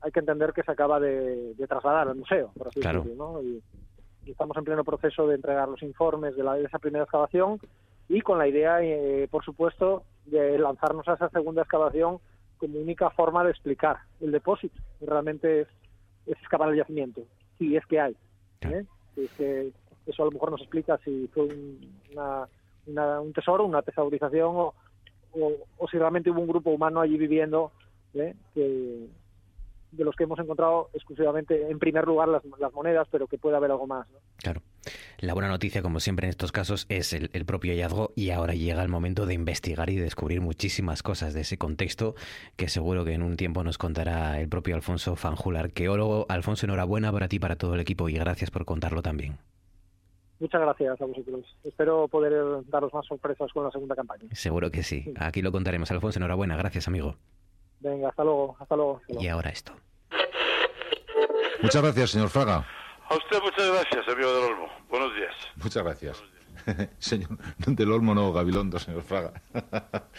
hay 0.00 0.10
que 0.10 0.20
entender 0.20 0.52
que 0.52 0.62
se 0.62 0.72
acaba 0.72 0.98
de, 0.98 1.54
trasladar 1.68 2.08
al 2.08 2.16
museo, 2.16 2.50
por 2.56 2.68
así 2.68 2.80
decirlo, 2.80 3.14
¿no? 3.16 3.42
Y, 3.42 3.62
estamos 4.26 4.56
en 4.58 4.64
pleno 4.64 4.84
proceso 4.84 5.26
de 5.26 5.36
entregar 5.36 5.68
los 5.68 5.82
informes 5.82 6.36
de, 6.36 6.42
la, 6.42 6.52
de 6.54 6.64
esa 6.64 6.78
primera 6.78 7.04
excavación 7.04 7.58
y 8.10 8.20
con 8.20 8.36
la 8.36 8.46
idea, 8.46 8.82
eh, 8.82 9.26
por 9.30 9.42
supuesto, 9.42 10.02
de 10.26 10.58
lanzarnos 10.58 11.08
a 11.08 11.14
esa 11.14 11.30
segunda 11.30 11.62
excavación 11.62 12.18
como 12.58 12.78
única 12.78 13.08
forma 13.08 13.42
de 13.42 13.50
explicar 13.50 13.96
el 14.20 14.30
depósito. 14.30 14.78
Realmente 15.00 15.62
es, 15.62 15.68
excavar 16.26 16.68
el 16.68 16.76
yacimiento, 16.76 17.22
si 17.58 17.76
es 17.76 17.84
que 17.86 18.00
hay. 18.00 18.16
¿eh? 18.62 18.84
eso 20.06 20.22
a 20.22 20.26
lo 20.26 20.30
mejor 20.32 20.52
nos 20.52 20.60
explica 20.60 20.98
si 21.04 21.28
fue 21.28 21.44
un, 21.44 23.32
tesoro, 23.34 23.64
una 23.64 23.82
tesaurización 23.82 24.56
o, 24.56 24.74
o, 25.32 25.88
si 25.88 25.98
realmente 25.98 26.30
hubo 26.30 26.40
un 26.40 26.48
grupo 26.48 26.70
humano 26.70 27.00
allí 27.00 27.18
viviendo 27.18 27.72
¿eh? 28.14 28.34
que, 28.54 29.06
de 29.90 30.04
los 30.04 30.14
que 30.16 30.24
hemos 30.24 30.38
encontrado 30.38 30.90
exclusivamente, 30.92 31.70
en 31.70 31.78
primer 31.78 32.06
lugar, 32.06 32.28
las, 32.28 32.42
monedas, 32.72 33.08
pero 33.10 33.26
que 33.26 33.38
puede 33.38 33.56
haber 33.56 33.70
algo 33.70 33.86
más. 33.86 34.06
Claro. 34.36 34.62
La 35.18 35.34
buena 35.34 35.48
noticia, 35.48 35.82
como 35.82 36.00
siempre 36.00 36.26
en 36.26 36.30
estos 36.30 36.52
casos, 36.52 36.86
es 36.88 37.12
el, 37.12 37.44
propio 37.44 37.72
hallazgo 37.72 38.12
y 38.14 38.30
ahora 38.30 38.54
llega 38.54 38.82
el 38.82 38.88
momento 38.88 39.26
de 39.26 39.34
investigar 39.34 39.90
y 39.90 39.96
descubrir 39.96 40.40
muchísimas 40.40 41.02
cosas 41.02 41.34
de 41.34 41.40
ese 41.40 41.58
contexto 41.58 42.14
que 42.56 42.68
seguro 42.68 43.04
que 43.04 43.12
en 43.12 43.22
un 43.22 43.36
tiempo 43.36 43.64
nos 43.64 43.78
contará 43.78 44.40
el 44.40 44.48
propio 44.48 44.76
Alfonso 44.76 45.16
Fanjular. 45.16 45.72
Geólogo, 45.74 46.26
Alfonso, 46.28 46.66
enhorabuena 46.66 47.12
para 47.12 47.28
ti, 47.28 47.38
para 47.38 47.56
todo 47.56 47.74
el 47.74 47.80
equipo 47.80 48.08
y 48.08 48.14
gracias 48.14 48.50
por 48.50 48.64
contarlo 48.64 49.02
también. 49.02 49.38
Muchas 50.40 50.60
gracias 50.60 51.00
a 51.00 51.04
vosotros. 51.04 51.44
Espero 51.64 52.06
poder 52.06 52.64
daros 52.68 52.94
más 52.94 53.04
sorpresas 53.06 53.52
con 53.52 53.64
la 53.64 53.70
segunda 53.70 53.96
campaña. 53.96 54.28
Seguro 54.32 54.70
que 54.70 54.84
sí. 54.84 55.12
Aquí 55.18 55.42
lo 55.42 55.50
contaremos. 55.50 55.90
Alfonso, 55.90 56.20
enhorabuena. 56.20 56.56
Gracias, 56.56 56.86
amigo. 56.86 57.16
Venga, 57.80 58.08
hasta 58.08 58.24
luego, 58.24 58.56
hasta 58.58 58.76
luego. 58.76 59.02
Y 59.08 59.28
ahora 59.28 59.50
esto. 59.50 59.72
Muchas 61.62 61.82
gracias, 61.82 62.10
señor 62.10 62.28
Fraga. 62.28 62.66
A 63.08 63.16
usted 63.16 63.40
muchas 63.42 63.68
gracias, 63.70 64.08
amigo 64.08 64.32
del 64.32 64.44
Olmo. 64.52 64.68
Buenos 64.88 65.14
días. 65.14 65.34
Muchas 65.56 65.82
gracias. 65.82 66.22
señor 66.98 67.38
del 67.66 67.92
Olmo 67.92 68.14
no, 68.14 68.32
Gabilondo, 68.32 68.78
señor 68.78 69.02
Fraga. 69.02 69.32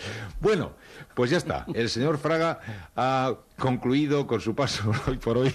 bueno, 0.42 0.74
pues 1.14 1.32
ya 1.32 1.38
está. 1.38 1.66
El 1.74 1.90
señor 1.90 2.18
Fraga 2.18 2.60
ha 2.96 3.36
concluido 3.58 4.28
con 4.28 4.42
su 4.42 4.56
paso 4.56 4.92
hoy 5.08 5.18
por 5.18 5.38
hoy 5.38 5.54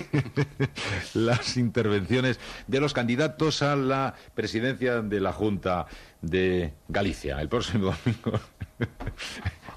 las 1.14 1.56
intervenciones 1.56 2.38
de 2.66 2.80
los 2.80 2.92
candidatos 2.92 3.62
a 3.62 3.76
la 3.76 4.14
presidencia 4.34 5.02
de 5.02 5.20
la 5.20 5.32
Junta 5.32 5.86
de 6.20 6.74
Galicia 6.88 7.40
el 7.40 7.48
próximo 7.48 7.94
domingo 8.04 8.40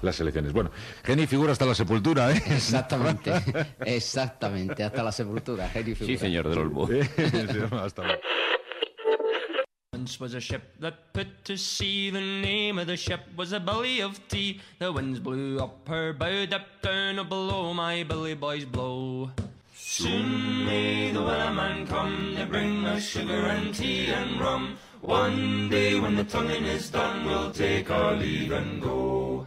las 0.02 0.20
elecciones. 0.20 0.52
Bueno, 0.52 0.70
Geni 1.04 1.26
figura 1.26 1.52
hasta 1.52 1.66
la 1.66 1.74
sepultura, 1.74 2.30
¿eh? 2.32 2.42
Exactamente, 2.46 3.32
exactamente, 3.84 4.84
hasta 4.84 5.02
la 5.02 5.12
sepultura, 5.12 5.68
Geni 5.68 5.94
figura. 5.94 6.06
Sí, 6.06 6.18
señor 6.18 6.48
del 6.48 6.58
Olmo. 6.58 6.88
hasta 7.82 8.02
luego. 8.04 8.20
Once 9.94 10.20
was 10.20 10.34
a 10.34 10.40
ship 10.40 10.62
that 10.80 11.12
put 11.12 11.26
to 11.44 11.56
sea. 11.56 12.10
The 12.10 12.20
name 12.20 12.78
of 12.78 12.86
the 12.86 12.96
ship 12.96 13.20
was 13.36 13.52
a 13.52 13.58
billy 13.58 14.00
of 14.00 14.20
tea. 14.28 14.60
The 14.78 14.92
winds 14.92 15.18
blew 15.18 15.58
up 15.58 15.88
her 15.88 16.12
bow, 16.12 16.44
up 16.54 16.66
down, 16.82 17.18
or 17.18 17.24
below 17.24 17.74
my 17.74 18.04
billy 18.04 18.34
boys 18.34 18.64
blow. 18.64 19.30
Soon 19.74 20.66
may 20.66 21.10
the 21.10 21.18
wellerman 21.20 21.88
come 21.88 22.34
to 22.36 22.46
bring 22.46 22.84
us 22.86 23.02
sugar 23.08 23.46
and 23.46 23.74
tea 23.74 24.06
and 24.12 24.40
rum. 24.40 24.76
One 25.00 25.68
day 25.68 25.98
when 25.98 26.14
the 26.16 26.24
tonguing 26.24 26.64
is 26.64 26.90
done, 26.90 27.24
we'll 27.24 27.50
take 27.50 27.90
our 27.90 28.14
leave 28.14 28.52
and 28.52 28.80
go. 28.82 29.44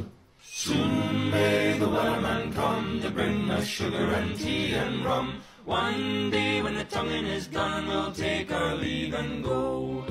Soon 0.64 1.32
may 1.32 1.76
the 1.80 1.88
wellerman 1.88 2.54
come 2.54 3.02
to 3.02 3.10
bring 3.10 3.50
us 3.50 3.66
sugar 3.66 4.14
and 4.14 4.38
tea 4.38 4.76
and 4.76 5.04
rum. 5.04 5.42
One 5.66 6.30
day 6.30 6.62
when 6.62 6.76
the 6.76 6.84
tonguing 6.84 7.26
is 7.26 7.48
done, 7.48 7.88
we'll 7.88 8.12
take 8.12 8.52
our 8.52 8.76
leave 8.76 9.16
and 9.16 9.44
go. 9.44 10.06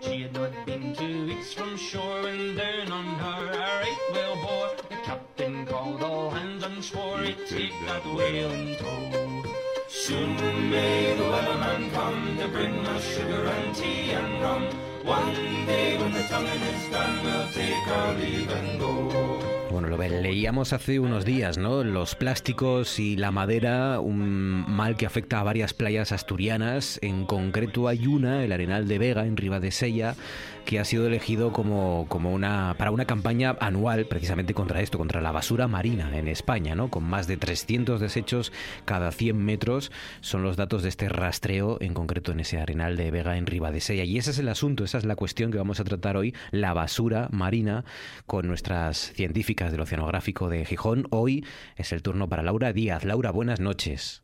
She 0.00 0.22
had 0.22 0.32
not 0.32 0.64
been 0.64 0.96
two 0.96 1.26
weeks 1.26 1.52
from 1.52 1.76
shore, 1.76 2.26
and 2.26 2.56
down 2.56 2.90
on 2.90 3.04
her 3.04 3.52
a 3.52 3.58
right 3.58 4.02
whale 4.14 4.36
bore. 4.36 4.76
The 4.88 5.04
captain 5.04 5.66
called 5.66 6.02
all 6.02 6.30
hands 6.30 6.64
and 6.64 6.82
swore 6.82 7.18
he'd 7.18 7.46
take 7.46 7.76
that 7.84 8.06
whale 8.14 8.50
in 8.50 8.76
tow. 8.76 9.44
Soon 9.88 10.70
may 10.70 11.14
the 11.18 11.24
wellerman 11.24 11.92
come 11.92 12.38
to 12.38 12.48
bring 12.48 12.78
us 12.86 13.04
sugar 13.14 13.44
and 13.44 13.76
tea 13.76 14.12
and 14.12 14.42
rum. 14.42 14.64
One 15.04 15.66
day 15.66 15.98
when 15.98 16.14
the 16.14 16.22
tonguing 16.22 16.62
is 16.62 16.90
done, 16.90 17.24
we'll 17.26 17.48
take 17.48 17.86
our 17.88 18.14
leave 18.14 18.50
and 18.50 18.80
go. 18.80 19.51
Lo 19.92 19.98
leíamos 20.22 20.72
hace 20.72 21.00
unos 21.00 21.26
días, 21.26 21.58
¿no? 21.58 21.84
Los 21.84 22.14
plásticos 22.14 22.98
y 22.98 23.14
la 23.14 23.30
madera, 23.30 24.00
un 24.00 24.64
mal 24.66 24.96
que 24.96 25.04
afecta 25.04 25.38
a 25.38 25.42
varias 25.42 25.74
playas 25.74 26.12
asturianas. 26.12 26.98
En 27.02 27.26
concreto 27.26 27.88
hay 27.88 28.06
una, 28.06 28.42
el 28.42 28.52
Arenal 28.52 28.88
de 28.88 28.98
Vega, 28.98 29.26
en 29.26 29.36
Sella, 29.70 30.14
que 30.64 30.78
ha 30.78 30.84
sido 30.84 31.06
elegido 31.06 31.52
como, 31.52 32.06
como 32.08 32.32
una, 32.32 32.74
para 32.78 32.90
una 32.90 33.04
campaña 33.04 33.56
anual 33.60 34.06
precisamente 34.06 34.54
contra 34.54 34.80
esto, 34.80 34.98
contra 34.98 35.20
la 35.20 35.32
basura 35.32 35.68
marina 35.68 36.16
en 36.16 36.28
España, 36.28 36.74
¿no? 36.74 36.88
con 36.88 37.04
más 37.04 37.26
de 37.26 37.36
300 37.36 38.00
desechos 38.00 38.52
cada 38.84 39.12
100 39.12 39.36
metros. 39.36 39.92
Son 40.20 40.42
los 40.42 40.56
datos 40.56 40.82
de 40.82 40.88
este 40.88 41.08
rastreo, 41.08 41.78
en 41.80 41.94
concreto 41.94 42.32
en 42.32 42.40
ese 42.40 42.58
arenal 42.58 42.96
de 42.96 43.10
Vega 43.10 43.36
en 43.36 43.46
Ribadesella. 43.46 44.04
Y 44.04 44.18
ese 44.18 44.30
es 44.30 44.38
el 44.38 44.48
asunto, 44.48 44.84
esa 44.84 44.98
es 44.98 45.04
la 45.04 45.16
cuestión 45.16 45.50
que 45.50 45.58
vamos 45.58 45.80
a 45.80 45.84
tratar 45.84 46.16
hoy, 46.16 46.34
la 46.50 46.72
basura 46.72 47.28
marina, 47.30 47.84
con 48.26 48.46
nuestras 48.46 49.12
científicas 49.12 49.72
del 49.72 49.80
Oceanográfico 49.80 50.48
de 50.48 50.64
Gijón. 50.64 51.06
Hoy 51.10 51.44
es 51.76 51.92
el 51.92 52.02
turno 52.02 52.28
para 52.28 52.42
Laura 52.42 52.72
Díaz. 52.72 53.04
Laura, 53.04 53.30
buenas 53.30 53.60
noches. 53.60 54.21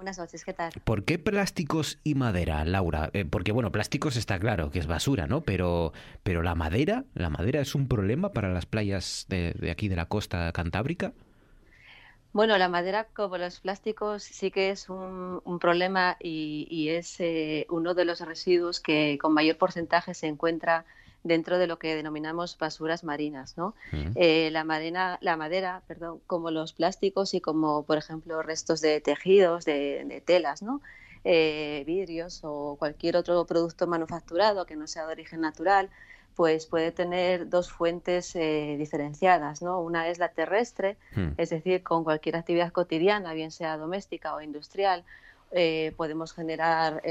Buenas 0.00 0.18
noches, 0.18 0.46
¿qué 0.46 0.54
tal? 0.54 0.72
¿Por 0.84 1.04
qué 1.04 1.18
plásticos 1.18 1.98
y 2.04 2.14
madera, 2.14 2.64
Laura? 2.64 3.10
Eh, 3.12 3.26
porque, 3.26 3.52
bueno, 3.52 3.70
plásticos 3.70 4.16
está 4.16 4.38
claro 4.38 4.70
que 4.70 4.78
es 4.78 4.86
basura, 4.86 5.26
¿no? 5.26 5.42
Pero, 5.42 5.92
pero 6.22 6.42
la 6.42 6.54
madera, 6.54 7.04
¿la 7.12 7.28
madera 7.28 7.60
es 7.60 7.74
un 7.74 7.86
problema 7.86 8.32
para 8.32 8.50
las 8.50 8.64
playas 8.64 9.26
de, 9.28 9.68
aquí 9.70 9.88
de 9.88 9.96
la 9.96 10.06
costa 10.06 10.50
cantábrica? 10.52 11.12
Bueno, 12.32 12.56
la 12.56 12.70
madera, 12.70 13.08
como 13.14 13.36
los 13.36 13.60
plásticos, 13.60 14.22
sí 14.22 14.50
que 14.50 14.70
es 14.70 14.88
un, 14.88 15.58
problema 15.60 16.16
y, 16.18 16.88
es 16.88 17.20
eh, 17.20 17.66
uno 17.68 17.92
de 17.92 18.06
los 18.06 18.22
residuos 18.22 18.80
que 18.80 19.18
con 19.20 19.34
mayor 19.34 19.58
porcentaje 19.58 20.14
se 20.14 20.28
encuentra 20.28 20.86
dentro 21.22 21.58
de 21.58 21.66
lo 21.66 21.78
que 21.78 21.94
denominamos 21.94 22.56
basuras 22.58 23.04
marinas. 23.04 23.56
¿no? 23.56 23.74
Eh, 24.14 24.50
la, 24.52 24.64
madera, 24.64 25.18
la 25.20 25.36
madera, 25.36 25.82
perdón, 25.86 26.20
como 26.26 26.50
los 26.50 26.72
plásticos 26.72 27.34
y 27.34 27.40
como, 27.40 27.82
por 27.84 27.98
ejemplo, 27.98 28.42
restos 28.42 28.80
de 28.80 29.00
tejidos, 29.00 29.64
de, 29.64 30.22
telas, 30.24 30.62
¿no? 30.62 30.80
Eh, 31.22 31.82
vidrios 31.86 32.40
o 32.44 32.76
cualquier 32.78 33.16
otro 33.16 33.44
producto 33.44 33.86
manufacturado 33.86 34.64
que 34.64 34.74
no 34.74 34.86
sea 34.86 35.04
de 35.04 35.12
origen 35.12 35.42
natural, 35.42 35.90
pues 36.34 36.64
puede 36.64 36.92
tener 36.92 37.50
dos 37.50 37.70
fuentes 37.70 38.34
eh, 38.34 38.76
diferenciadas, 38.78 39.60
¿no? 39.60 39.80
Una 39.80 40.08
es 40.08 40.18
la 40.18 40.30
terrestre, 40.30 40.96
hmm. 41.14 41.32
es 41.36 41.50
decir, 41.50 41.82
con 41.82 42.04
cualquier 42.04 42.36
actividad 42.36 42.72
cotidiana, 42.72 43.34
bien 43.34 43.50
sea 43.50 43.76
doméstica 43.76 44.34
o 44.34 44.40
industrial, 44.40 45.04
podemos 45.96 46.32
generar 46.32 47.02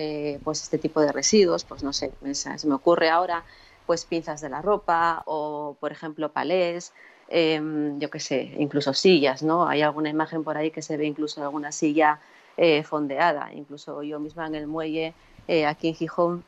pues 0.46 0.64
este 0.64 0.78
tipo 0.78 1.02
de 1.02 1.12
residuos, 1.12 1.66
pues 1.66 1.84
no 1.84 1.92
sé, 1.92 2.14
se 2.34 2.68
me 2.68 2.76
ocurre 2.76 3.10
ahora 3.10 3.44
pues 3.90 4.06
pinzas 4.06 4.40
de 4.40 4.50
la 4.50 4.62
ropa 4.62 5.24
o, 5.26 5.76
por 5.80 5.92
ejemplo, 5.92 6.32
palés, 6.32 6.94
em, 7.28 7.98
yo 7.98 8.12
qué 8.12 8.20
sé, 8.20 8.54
incluso 8.60 8.94
sillas, 8.94 9.42
¿no? 9.42 9.68
Hay 9.68 9.82
alguna 9.82 10.10
imagen 10.10 10.44
por 10.44 10.58
ahí 10.58 10.70
que 10.70 10.84
se 10.84 10.96
ve 10.96 11.08
incluso 11.08 11.42
alguna 11.42 11.72
silla 11.72 12.20
eh, 12.56 12.84
fondeada, 12.84 13.52
incluso 13.52 14.04
yo 14.04 14.20
misma 14.20 14.46
en 14.46 14.54
el 14.54 14.68
muelle, 14.68 15.16
eh, 15.48 15.66
aquí 15.66 15.88
en 15.88 15.96
Gijón, 15.96 16.44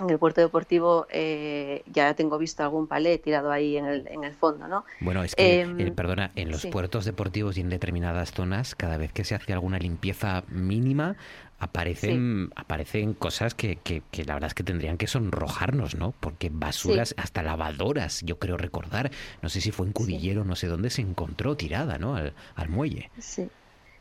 en 0.00 0.08
el 0.08 0.18
puerto 0.18 0.40
deportivo 0.40 1.06
eh, 1.10 1.82
ya 1.92 2.14
tengo 2.14 2.38
visto 2.38 2.62
algún 2.62 2.86
palé 2.86 3.18
tirado 3.18 3.52
ahí 3.52 3.76
en 3.76 3.84
el, 3.84 4.08
en 4.08 4.24
el 4.24 4.32
fondo, 4.32 4.66
¿no? 4.66 4.86
Bueno, 5.00 5.22
es 5.22 5.34
que, 5.34 5.60
em, 5.60 5.94
perdona, 5.94 6.30
en 6.34 6.50
los 6.50 6.64
puertos 6.64 7.04
deportivos 7.04 7.58
y 7.58 7.60
en 7.60 7.68
determinadas 7.68 8.32
zonas, 8.32 8.74
cada 8.74 8.96
vez 8.96 9.12
que 9.12 9.24
se 9.24 9.34
hace 9.34 9.52
alguna 9.52 9.78
limpieza 9.78 10.44
mínima, 10.48 11.16
aparecen, 11.60 12.50
aparecen 12.56 13.14
cosas 13.14 13.54
que, 13.54 13.76
que, 13.76 14.02
la 14.24 14.34
verdad 14.34 14.48
es 14.48 14.54
que 14.54 14.64
tendrían 14.64 14.96
que 14.98 15.06
sonrojarnos, 15.06 15.94
¿no? 15.94 16.12
Porque 16.18 16.50
basuras, 16.52 17.14
hasta 17.16 17.42
lavadoras, 17.42 18.22
yo 18.22 18.38
creo 18.38 18.56
recordar, 18.56 19.10
no 19.42 19.48
sé 19.48 19.60
si 19.60 19.70
fue 19.70 19.86
en 19.86 19.92
Cudillero, 19.92 20.44
no 20.44 20.56
sé 20.56 20.66
dónde 20.66 20.90
se 20.90 21.02
encontró 21.02 21.56
tirada, 21.56 21.98
¿no? 21.98 22.16
Al, 22.16 22.32
al 22.56 22.68
muelle. 22.68 23.10
Sí. 23.18 23.48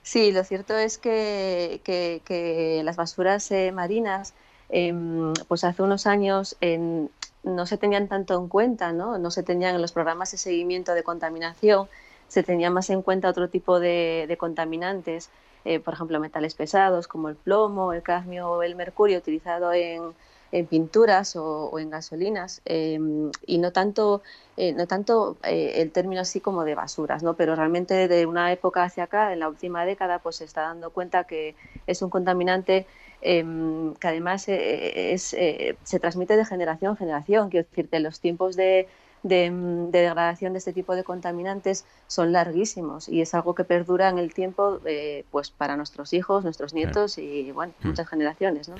Sí, 0.01 0.31
lo 0.31 0.43
cierto 0.43 0.77
es 0.77 0.97
que, 0.97 1.81
que, 1.83 2.81
las 2.83 2.95
basuras 2.95 3.51
eh, 3.51 3.71
marinas, 3.71 4.33
em, 4.69 5.33
pues 5.47 5.63
hace 5.63 5.83
unos 5.83 6.07
años 6.07 6.55
en, 6.61 7.11
no 7.43 7.65
se 7.65 7.77
tenían 7.77 8.07
tanto 8.07 8.35
en 8.39 8.47
cuenta, 8.47 8.91
¿no? 8.91 9.17
No 9.19 9.29
se 9.29 9.43
tenían 9.43 9.75
en 9.75 9.81
los 9.81 9.91
programas 9.91 10.31
de 10.31 10.37
seguimiento 10.37 10.93
de 10.93 11.03
contaminación, 11.03 11.87
se 12.27 12.43
tenía 12.43 12.69
más 12.69 12.89
en 12.89 13.01
cuenta 13.01 13.29
otro 13.29 13.49
tipo 13.49 13.79
de, 13.79 14.35
contaminantes, 14.39 15.29
eh, 15.65 15.79
por 15.79 15.93
ejemplo, 15.93 16.19
metales 16.19 16.55
pesados 16.55 17.07
como 17.07 17.29
el 17.29 17.35
plomo, 17.35 17.93
el 17.93 18.01
cadmio 18.01 18.49
o 18.49 18.63
el 18.63 18.75
mercurio 18.75 19.17
utilizado 19.17 19.73
en, 19.73 20.13
en 20.51 20.65
pinturas 20.67 21.35
o, 21.35 21.77
en 21.79 21.89
gasolinas 21.89 22.61
em, 22.65 23.31
y 23.45 23.57
no 23.57 23.71
tanto, 23.71 24.21
eh, 24.57 24.73
no 24.73 24.87
tanto 24.87 25.37
eh, 25.43 25.73
el 25.75 25.91
término 25.91 26.21
así 26.21 26.39
como 26.39 26.63
de 26.63 26.75
basuras, 26.75 27.23
¿no? 27.23 27.33
pero 27.35 27.55
realmente 27.55 28.07
de 28.07 28.25
una 28.25 28.51
época 28.51 28.83
hacia 28.83 29.03
acá, 29.03 29.33
en 29.33 29.39
la 29.39 29.49
última 29.49 29.85
década, 29.85 30.19
pues 30.19 30.37
se 30.37 30.45
está 30.45 30.61
dando 30.61 30.91
cuenta 30.91 31.25
que 31.25 31.55
es 31.87 32.01
un 32.01 32.09
contaminante 32.09 32.87
em, 33.21 33.93
que 33.95 34.07
además 34.07 34.45
es, 34.47 35.23
se 35.23 35.99
transmite 35.99 36.37
de 36.37 36.45
generación 36.45 36.91
en 36.91 36.97
generación. 36.97 37.49
Quiero 37.49 37.67
decirte, 37.69 37.99
los 37.99 38.21
tiempos 38.21 38.55
de, 38.55 38.87
de, 39.23 39.51
degradación 39.91 40.53
de 40.53 40.59
este 40.59 40.73
tipo 40.73 40.95
de 40.95 41.03
contaminantes 41.03 41.85
son 42.07 42.31
larguísimos 42.31 43.09
y 43.09 43.21
es 43.21 43.33
algo 43.33 43.55
que 43.55 43.63
perdura 43.63 44.09
en 44.09 44.17
el 44.17 44.33
tiempo 44.33 44.79
eh, 44.85 45.25
pues 45.31 45.51
para 45.51 45.77
nuestros 45.77 46.13
hijos, 46.13 46.43
nuestros 46.43 46.73
nietos 46.73 47.17
y 47.17 47.51
bueno, 47.51 47.73
hmm. 47.81 47.87
muchas 47.87 48.07
generaciones. 48.07 48.69
¿no? 48.69 48.75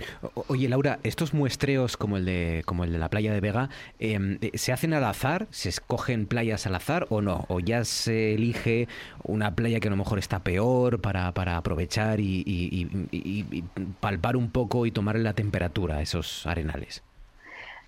oye 0.47 0.69
Laura, 0.69 0.99
estos 1.04 1.34
muestreos 1.34 1.97
como 1.97 2.17
el 2.17 2.25
de, 2.25 2.63
como 2.65 2.84
el 2.84 2.91
de 2.91 2.99
la 2.99 3.10
playa 3.10 3.34
de 3.34 3.39
Vega, 3.39 3.69
em, 3.99 4.38
eh, 4.41 4.58
¿se 4.58 4.71
hacen 4.71 4.93
al 4.93 5.04
azar? 5.04 5.47
¿Se 5.52 5.69
escogen 5.69 6.28
playas 6.28 6.65
al 6.65 6.75
azar 6.75 7.08
o 7.10 7.21
no? 7.21 7.45
¿O 7.49 7.60
ya 7.60 7.86
se 7.86 8.34
elige 8.34 8.88
una 9.23 9.56
playa 9.56 9.80
que 9.80 9.88
a 9.88 9.91
lo 9.91 9.97
mejor 9.97 10.19
está 10.19 10.39
peor 10.39 10.99
para, 11.02 11.32
para 11.34 11.58
aprovechar 11.58 12.19
y, 12.19 12.43
y 12.45 13.63
palpar 13.99 14.38
un 14.38 14.49
poco 14.49 14.86
y 14.86 14.91
tomar 14.91 15.17
la 15.17 15.34
temperatura 15.34 15.97
a 15.97 16.02
esos 16.02 16.45
arenales? 16.45 17.04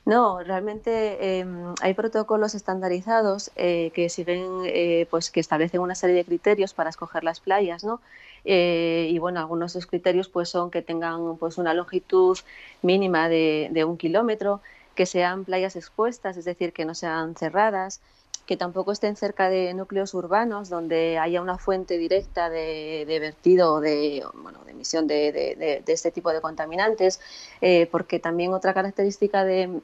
No, 0.06 0.42
realmente 0.44 1.40
em, 1.40 1.76
hay 1.82 1.94
protocolos 1.94 2.56
estandarizados 2.56 3.52
eh, 3.56 3.92
que 3.94 4.10
siguen, 4.10 4.64
eh, 4.66 5.08
pues 5.12 5.30
que 5.30 5.40
establecen 5.40 5.80
una 5.82 5.94
serie 5.96 6.16
de 6.16 6.26
criterios 6.26 6.74
para 6.74 6.90
escoger 6.90 7.24
las 7.24 7.40
playas, 7.40 7.84
¿no? 7.84 8.02
Eh, 8.44 9.10
y 9.12 9.20
bueno, 9.20 9.40
algunos 9.40 9.74
de 9.74 9.80
esos 9.80 9.88
criterios 9.90 10.28
pues 10.28 10.50
son 10.50 10.72
que 10.72 10.82
tengan 10.82 11.38
pues 11.38 11.60
una 11.60 11.76
longitud 11.76 12.36
mínima 12.82 13.30
de, 13.30 13.70
de 13.72 13.86
un 13.86 13.98
kilómetro, 13.98 14.62
que 14.96 15.06
sean 15.06 15.46
playas 15.46 15.76
expuestas, 15.76 16.36
es 16.36 16.46
decir, 16.46 16.74
que 16.74 16.84
no 16.86 16.96
sean 16.96 17.36
cerradas, 17.36 18.02
que 18.46 18.58
tampoco 18.58 18.92
estén 18.92 19.16
cerca 19.16 19.50
de 19.50 19.74
núcleos 19.74 20.14
urbanos 20.14 20.70
donde 20.70 21.18
haya 21.18 21.42
una 21.42 21.58
fuente 21.58 21.98
directa 21.98 22.50
de, 22.50 23.06
vertido 23.08 23.74
o 23.74 23.80
de, 23.80 24.24
bueno, 24.34 24.60
de 24.66 24.72
emisión 24.72 25.08
de, 25.08 25.84
este 25.88 26.12
tipo 26.12 26.32
de 26.32 26.42
contaminantes, 26.42 27.20
eh, 27.62 27.88
porque 27.92 28.20
también 28.20 28.54
otra 28.54 28.74
característica 28.74 29.44
de, 29.46 29.82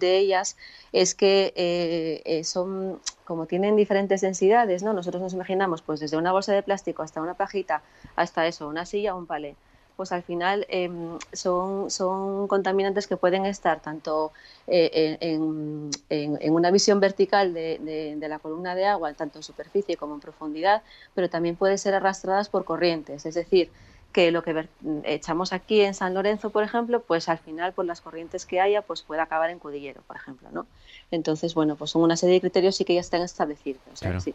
ellas 0.00 0.56
es 0.92 1.14
que 1.14 1.52
eh, 1.56 2.22
eh, 2.24 2.44
son, 2.44 3.00
como 3.24 3.46
tienen 3.46 3.76
diferentes 3.76 4.20
densidades, 4.20 4.82
¿no? 4.82 4.92
nosotros 4.92 5.22
nos 5.22 5.34
imaginamos 5.34 5.82
pues 5.82 6.00
desde 6.00 6.16
una 6.16 6.32
bolsa 6.32 6.52
de 6.52 6.62
plástico 6.62 7.02
hasta 7.02 7.20
una 7.20 7.34
pajita, 7.34 7.82
hasta 8.16 8.46
eso, 8.46 8.68
una 8.68 8.86
silla 8.86 9.14
o 9.14 9.18
un 9.18 9.26
palé 9.26 9.56
pues 9.96 10.12
al 10.12 10.22
final 10.22 10.66
em, 10.68 11.18
son, 11.32 11.90
son 11.90 12.48
contaminantes 12.48 13.06
que 13.06 13.16
pueden 13.16 13.46
estar 13.46 13.80
tanto 13.80 14.32
eh, 14.66 15.16
en, 15.20 15.90
en, 16.08 16.52
una 16.52 16.70
visión 16.70 17.00
vertical 17.00 17.54
de, 17.54 18.16
de, 18.18 18.28
la 18.28 18.38
columna 18.38 18.74
de 18.74 18.86
agua, 18.86 19.12
tanto 19.14 19.38
en 19.38 19.42
superficie 19.42 19.96
como 19.96 20.14
en 20.14 20.20
profundidad, 20.20 20.82
pero 21.14 21.30
también 21.30 21.56
pueden 21.56 21.78
ser 21.78 21.94
arrastradas 21.94 22.48
por 22.48 22.64
corrientes. 22.64 23.26
Es 23.26 23.34
decir, 23.34 23.70
que 24.12 24.30
lo 24.30 24.42
que 24.42 24.68
echamos 25.04 25.52
aquí 25.52 25.80
en 25.80 25.92
San 25.92 26.14
Lorenzo, 26.14 26.50
por 26.50 26.62
ejemplo, 26.62 27.02
pues 27.02 27.28
al 27.28 27.38
final, 27.38 27.72
por 27.72 27.84
las 27.84 28.00
corrientes 28.00 28.46
que 28.46 28.60
haya, 28.60 28.80
pues 28.82 29.02
puede 29.02 29.20
acabar 29.20 29.50
en 29.50 29.58
Cudillero, 29.58 30.02
por 30.06 30.16
ejemplo, 30.16 30.48
¿no? 30.52 30.66
Entonces, 31.10 31.54
bueno, 31.54 31.74
pues 31.74 31.90
son 31.90 32.02
una 32.02 32.16
serie 32.16 32.36
de 32.36 32.40
criterios 32.40 32.76
sí 32.76 32.84
que 32.84 32.94
ya 32.94 33.00
están 33.00 33.22
establecidos. 33.22 33.82
sí. 34.20 34.34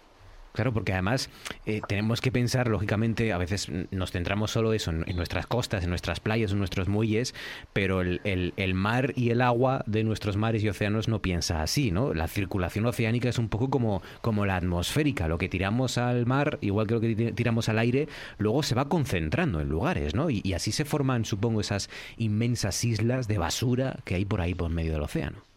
Claro, 0.59 0.73
porque 0.73 0.91
además 0.91 1.29
eh, 1.65 1.79
tenemos 1.87 2.19
que 2.19 2.33
pensar, 2.33 2.67
lógicamente, 2.67 3.31
a 3.31 3.37
veces 3.37 3.71
nos 3.91 4.11
centramos 4.11 4.51
solo 4.51 4.73
eso 4.73 4.91
en, 4.91 5.15
nuestras 5.15 5.47
costas, 5.47 5.85
en 5.85 5.89
nuestras 5.89 6.19
playas, 6.19 6.51
en 6.51 6.57
nuestros 6.57 6.89
muelles, 6.89 7.33
pero 7.71 8.01
el, 8.01 8.73
mar 8.73 9.13
y 9.15 9.29
el 9.29 9.39
agua 9.39 9.85
de 9.87 10.03
nuestros 10.03 10.35
mares 10.35 10.61
y 10.61 10.67
océanos 10.67 11.07
no 11.07 11.21
piensa 11.21 11.63
así, 11.63 11.91
¿no? 11.91 12.13
La 12.13 12.27
circulación 12.27 12.85
oceánica 12.87 13.29
es 13.29 13.39
un 13.39 13.47
poco 13.47 13.69
como, 13.69 14.01
como 14.19 14.45
la 14.45 14.57
atmosférica, 14.57 15.29
lo 15.29 15.37
que 15.37 15.47
tiramos 15.47 15.97
al 15.97 16.25
mar, 16.25 16.57
igual 16.59 16.87
que 16.87 16.93
lo 16.95 16.99
que 16.99 17.31
tiramos 17.31 17.69
al 17.69 17.79
aire, 17.79 18.09
luego 18.37 18.61
se 18.61 18.75
va 18.75 18.89
concentrando 18.89 19.61
en 19.61 19.69
lugares, 19.69 20.13
¿no? 20.13 20.29
Y 20.29 20.51
así 20.51 20.73
se 20.73 20.83
forman, 20.83 21.23
supongo, 21.23 21.61
esas 21.61 21.89
inmensas 22.17 22.83
islas 22.83 23.29
de 23.29 23.37
basura 23.37 23.99
que 24.03 24.15
hay 24.15 24.25
por 24.25 24.41
ahí 24.41 24.55
por 24.55 24.69
medio 24.69 24.91
del 24.91 25.03
océano. 25.03 25.48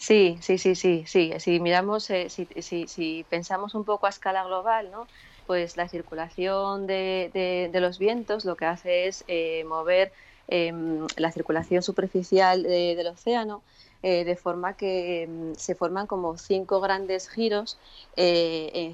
Sí, 0.00 0.38
sí, 0.42 0.58
sí, 0.58 0.74
sí, 0.76 1.04
sí. 1.06 1.32
Si 1.40 1.60
miramos, 1.60 2.08
eh, 2.10 2.30
si, 2.30 2.46
si, 2.62 2.86
si, 2.86 3.24
pensamos 3.24 3.74
un 3.74 3.84
poco 3.84 4.06
a 4.06 4.10
escala 4.10 4.44
global, 4.44 4.90
¿no? 4.90 5.08
pues 5.44 5.76
la 5.76 5.88
circulación 5.88 6.86
de, 6.86 7.30
de, 7.72 7.80
los 7.80 7.98
vientos 7.98 8.44
lo 8.44 8.56
que 8.56 8.66
hace 8.66 9.06
es 9.08 9.24
eh, 9.28 9.64
mover 9.64 10.12
em, 10.46 11.06
la 11.16 11.32
circulación 11.32 11.82
superficial 11.82 12.62
del 12.62 13.06
océano 13.08 13.64
eh, 14.02 14.24
de 14.24 14.36
forma 14.36 14.74
que 14.74 15.22
em, 15.24 15.54
se 15.54 15.74
forman 15.74 16.06
como 16.06 16.36
cinco 16.38 16.80
grandes 16.80 17.28
giros 17.28 17.78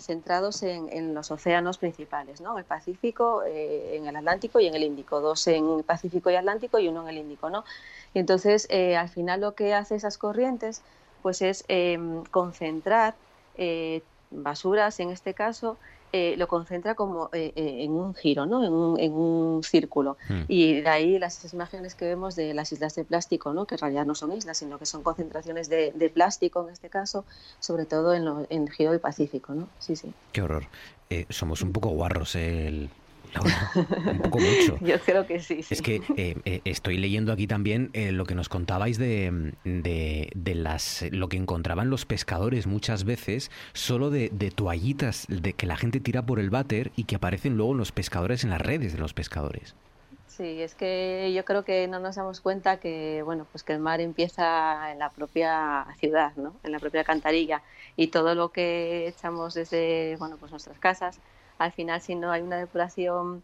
centrados 0.01 0.63
en, 0.63 0.89
en, 0.91 1.15
los 1.15 1.31
océanos 1.31 1.79
principales, 1.79 2.41
¿no? 2.41 2.59
el 2.59 2.65
Pacífico, 2.65 3.43
en 3.45 4.07
el 4.07 4.17
Atlántico 4.17 4.61
y 4.61 4.67
en 4.67 4.75
el 4.75 4.83
Índico, 4.83 5.21
dos 5.21 5.47
en 5.47 5.83
Pacífico 5.83 6.31
y 6.31 6.35
Atlántico 6.35 6.79
y 6.79 6.89
uno 6.89 7.03
en 7.03 7.09
el 7.09 7.19
Índico. 7.19 7.49
¿no? 7.49 7.65
Y 8.15 8.21
entonces, 8.21 8.67
eh, 8.71 8.97
al 8.97 9.09
final 9.09 9.41
lo 9.41 9.55
que 9.55 9.75
hace 9.75 9.97
esas 9.97 10.19
corrientes 10.19 10.83
pues 11.23 11.43
es 11.43 11.65
em, 11.69 12.25
concentrar 12.25 13.15
eh, 13.57 14.03
basuras, 14.31 15.01
en 15.01 15.11
este 15.11 15.35
caso, 15.35 15.77
eh, 16.17 16.37
lo 16.37 16.47
concentra 16.47 16.95
como 16.95 17.29
en 17.33 17.91
un 17.91 18.15
giro, 18.15 18.47
¿no? 18.47 18.65
en, 18.65 18.73
un, 18.73 19.01
en 19.01 19.13
un 19.13 19.65
círculo. 19.65 20.17
Hmm. 20.29 20.43
Y 20.47 20.81
de 20.81 20.89
ahí 20.89 21.19
las 21.19 21.53
imágenes 21.53 21.97
que 21.97 22.05
vemos 22.05 22.37
de 22.37 22.55
las 22.55 22.71
islas 22.71 22.95
de 22.95 23.05
plástico, 23.05 23.53
¿no? 23.53 23.67
que 23.67 23.75
en 23.75 23.81
realidad 23.81 24.07
no 24.07 24.15
son 24.15 24.31
islas, 24.31 24.59
sino 24.59 24.79
que 24.79 24.87
son 24.87 25.03
concentraciones 25.03 25.69
de, 25.69 26.13
plástico, 26.15 26.63
en 26.63 26.73
este 26.73 26.89
caso, 26.89 27.25
sobre 27.59 27.85
todo 27.85 28.15
en, 28.15 28.47
en 28.49 28.63
el 28.63 28.71
giro 28.71 28.93
del 28.93 29.01
Pacífico. 29.01 29.55
¿no? 29.55 29.69
Sí, 29.81 29.97
sí. 29.97 30.15
Qué 30.31 30.43
horror. 30.43 30.69
somos 31.31 31.63
un 31.63 31.73
poco 31.73 31.89
guarros 31.89 32.37
el, 32.37 32.91
un 33.43 34.19
poco 34.19 34.39
mucho. 34.39 34.79
Yo 34.85 34.99
creo 35.01 35.27
que 35.27 35.41
sí. 35.41 35.61
Es 35.69 35.83
que 35.83 36.03
eh, 36.17 36.37
eh, 36.45 36.61
estoy 36.65 36.99
leyendo 36.99 37.33
aquí 37.33 37.47
también 37.47 37.91
eh, 37.93 38.13
lo 38.13 38.25
que 38.27 38.35
nos 38.35 38.49
contabais 38.49 38.99
de, 38.99 39.53
de, 39.65 40.55
las 40.55 41.05
lo 41.11 41.29
que 41.29 41.37
encontraban 41.37 41.91
los 41.91 42.07
pescadores 42.07 42.67
muchas 42.67 43.05
veces, 43.05 43.51
solo 43.73 44.11
de, 44.11 44.29
toallitas 44.55 45.27
de 45.29 45.53
que 45.53 45.67
la 45.67 45.77
gente 45.77 46.01
tira 46.01 46.23
por 46.23 46.39
el 46.39 46.51
váter 46.51 46.93
y 46.97 47.05
que 47.05 47.17
aparecen 47.17 47.57
luego 47.57 47.75
los 47.75 47.93
pescadores 47.93 48.45
en 48.45 48.51
las 48.51 48.61
redes 48.61 48.93
de 48.93 48.99
los 48.99 49.15
pescadores. 49.15 49.75
Sí, 50.27 50.63
es 50.63 50.75
que 50.75 51.33
yo 51.33 51.45
creo 51.45 51.65
que 51.65 51.87
no 51.87 52.01
nos 52.01 52.17
damos 52.17 52.41
cuenta 52.41 52.79
que 52.79 53.23
bueno, 53.25 53.47
pues 53.53 53.63
que 53.63 53.73
el 53.73 53.79
mar 53.79 54.01
empieza 54.01 54.91
en 54.91 54.99
la 54.99 55.11
propia 55.11 55.87
ciudad, 56.01 56.33
¿no? 56.37 56.57
En 56.65 56.73
la 56.73 56.81
propia 56.81 57.05
cantarilla 57.05 57.63
y 57.97 58.09
todo 58.09 58.35
lo 58.35 58.51
que 58.51 59.07
echamos 59.07 59.55
desde 59.55 60.17
bueno, 60.19 60.37
pues 60.39 60.51
nuestras 60.51 60.79
casas 60.81 61.21
al 61.59 61.73
final 61.73 62.01
si 62.01 62.15
no 62.15 62.31
hay 62.31 62.43
una 62.43 62.57
depuración 62.57 63.43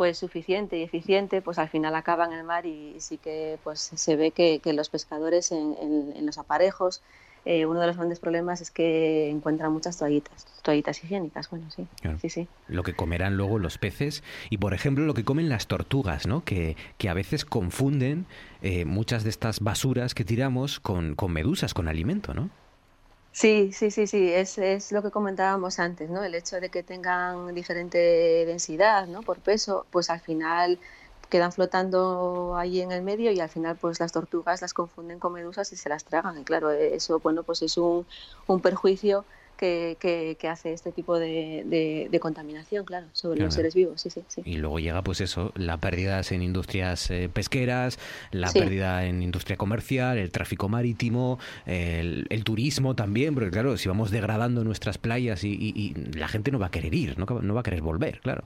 pues 0.00 0.16
suficiente 0.16 0.78
y 0.78 0.82
eficiente, 0.82 1.42
pues 1.42 1.58
al 1.58 1.68
final 1.68 1.94
acaba 1.94 2.24
en 2.24 2.32
el 2.32 2.42
mar 2.42 2.64
y, 2.64 2.94
sí 3.00 3.18
que 3.18 3.58
pues 3.62 3.80
se 3.80 4.16
ve 4.16 4.30
que, 4.30 4.58
los 4.72 4.88
pescadores 4.88 5.52
en, 5.52 6.24
los 6.24 6.38
aparejos, 6.38 7.02
eh, 7.44 7.66
uno 7.66 7.80
de 7.80 7.86
los 7.86 7.98
grandes 7.98 8.18
problemas 8.18 8.62
es 8.62 8.70
que 8.70 9.28
encuentran 9.28 9.70
muchas 9.70 9.98
toallitas, 9.98 10.46
toallitas 10.62 11.04
higiénicas, 11.04 11.50
bueno, 11.50 11.70
sí, 11.70 11.86
sí, 12.18 12.30
sí. 12.30 12.48
Lo 12.66 12.82
que 12.82 12.94
comerán 12.94 13.36
luego 13.36 13.58
los 13.58 13.76
peces 13.76 14.22
y, 14.48 14.56
por 14.56 14.72
ejemplo, 14.72 15.04
lo 15.04 15.12
que 15.12 15.24
comen 15.24 15.50
las 15.50 15.66
tortugas, 15.66 16.26
¿no? 16.26 16.44
Que, 16.44 16.78
que 16.96 17.10
a 17.10 17.14
veces 17.14 17.44
confunden 17.44 18.24
eh, 18.62 18.86
muchas 18.86 19.22
de 19.22 19.28
estas 19.28 19.60
basuras 19.60 20.14
que 20.14 20.24
tiramos 20.24 20.80
con, 20.80 21.14
con 21.14 21.30
medusas, 21.30 21.74
con 21.74 21.88
alimento, 21.88 22.32
¿no? 22.32 22.48
Sí, 23.32 23.72
sí, 23.72 23.90
sí, 23.92 24.06
sí, 24.08 24.32
es, 24.32 24.58
es 24.58 24.90
lo 24.92 25.02
que 25.02 25.10
comentábamos 25.12 25.78
antes, 25.78 26.10
¿no? 26.10 26.22
El 26.24 26.34
hecho 26.34 26.60
de 26.60 26.68
que 26.70 26.82
tengan 26.82 27.54
diferente 27.54 27.96
densidad, 27.98 29.06
¿no? 29.06 29.22
Por 29.22 29.40
peso, 29.40 29.86
pues 29.90 30.10
al 30.10 30.20
final 30.20 30.80
quedan 31.28 31.52
flotando 31.52 32.56
ahí 32.56 32.80
en 32.80 32.90
el 32.90 33.02
medio 33.02 33.30
y 33.30 33.38
al 33.40 33.48
final 33.48 33.78
pues 33.78 34.00
las 34.00 34.10
tortugas 34.12 34.60
las 34.62 34.74
confunden 34.74 35.20
con 35.20 35.32
medusas 35.32 35.72
y 35.72 35.76
se 35.76 35.88
las 35.88 36.04
tragan. 36.04 36.38
Y 36.38 36.44
claro, 36.44 36.70
eso 36.72 37.20
bueno 37.20 37.44
pues 37.44 37.62
es 37.62 37.76
un, 37.78 38.06
un 38.48 38.60
perjuicio 38.60 39.24
que, 39.60 40.36
que, 40.38 40.48
hace 40.48 40.72
este 40.72 40.90
tipo 40.90 41.18
de, 41.18 42.08
de, 42.10 42.20
contaminación, 42.20 42.86
claro, 42.86 43.08
sobre 43.12 43.40
los 43.40 43.52
seres 43.52 43.74
vivos. 43.74 44.00
Sí, 44.00 44.08
sí, 44.08 44.24
sí. 44.26 44.42
Y 44.44 44.56
luego 44.56 44.78
llega, 44.78 45.02
pues 45.02 45.20
eso, 45.20 45.52
la 45.54 45.76
pérdida 45.76 46.22
en 46.30 46.42
industrias 46.42 47.10
eh, 47.10 47.28
pesqueras, 47.32 47.98
la 48.30 48.50
pérdida 48.50 49.04
en 49.04 49.22
industria 49.22 49.58
comercial, 49.58 50.16
el 50.16 50.30
tráfico 50.32 50.68
marítimo, 50.70 51.38
el, 51.66 52.26
el, 52.30 52.44
turismo 52.44 52.96
también, 52.96 53.34
porque 53.34 53.50
claro, 53.50 53.76
si 53.76 53.88
vamos 53.88 54.10
degradando 54.10 54.64
nuestras 54.64 54.96
playas 54.96 55.44
y, 55.44 55.52
y, 55.52 55.94
la 56.16 56.28
gente 56.28 56.50
no 56.50 56.58
va 56.58 56.66
a 56.66 56.70
querer 56.70 56.94
ir, 56.94 57.18
no, 57.18 57.26
no 57.26 57.54
va 57.54 57.60
a 57.60 57.64
querer 57.64 57.82
volver, 57.82 58.20
claro. 58.20 58.44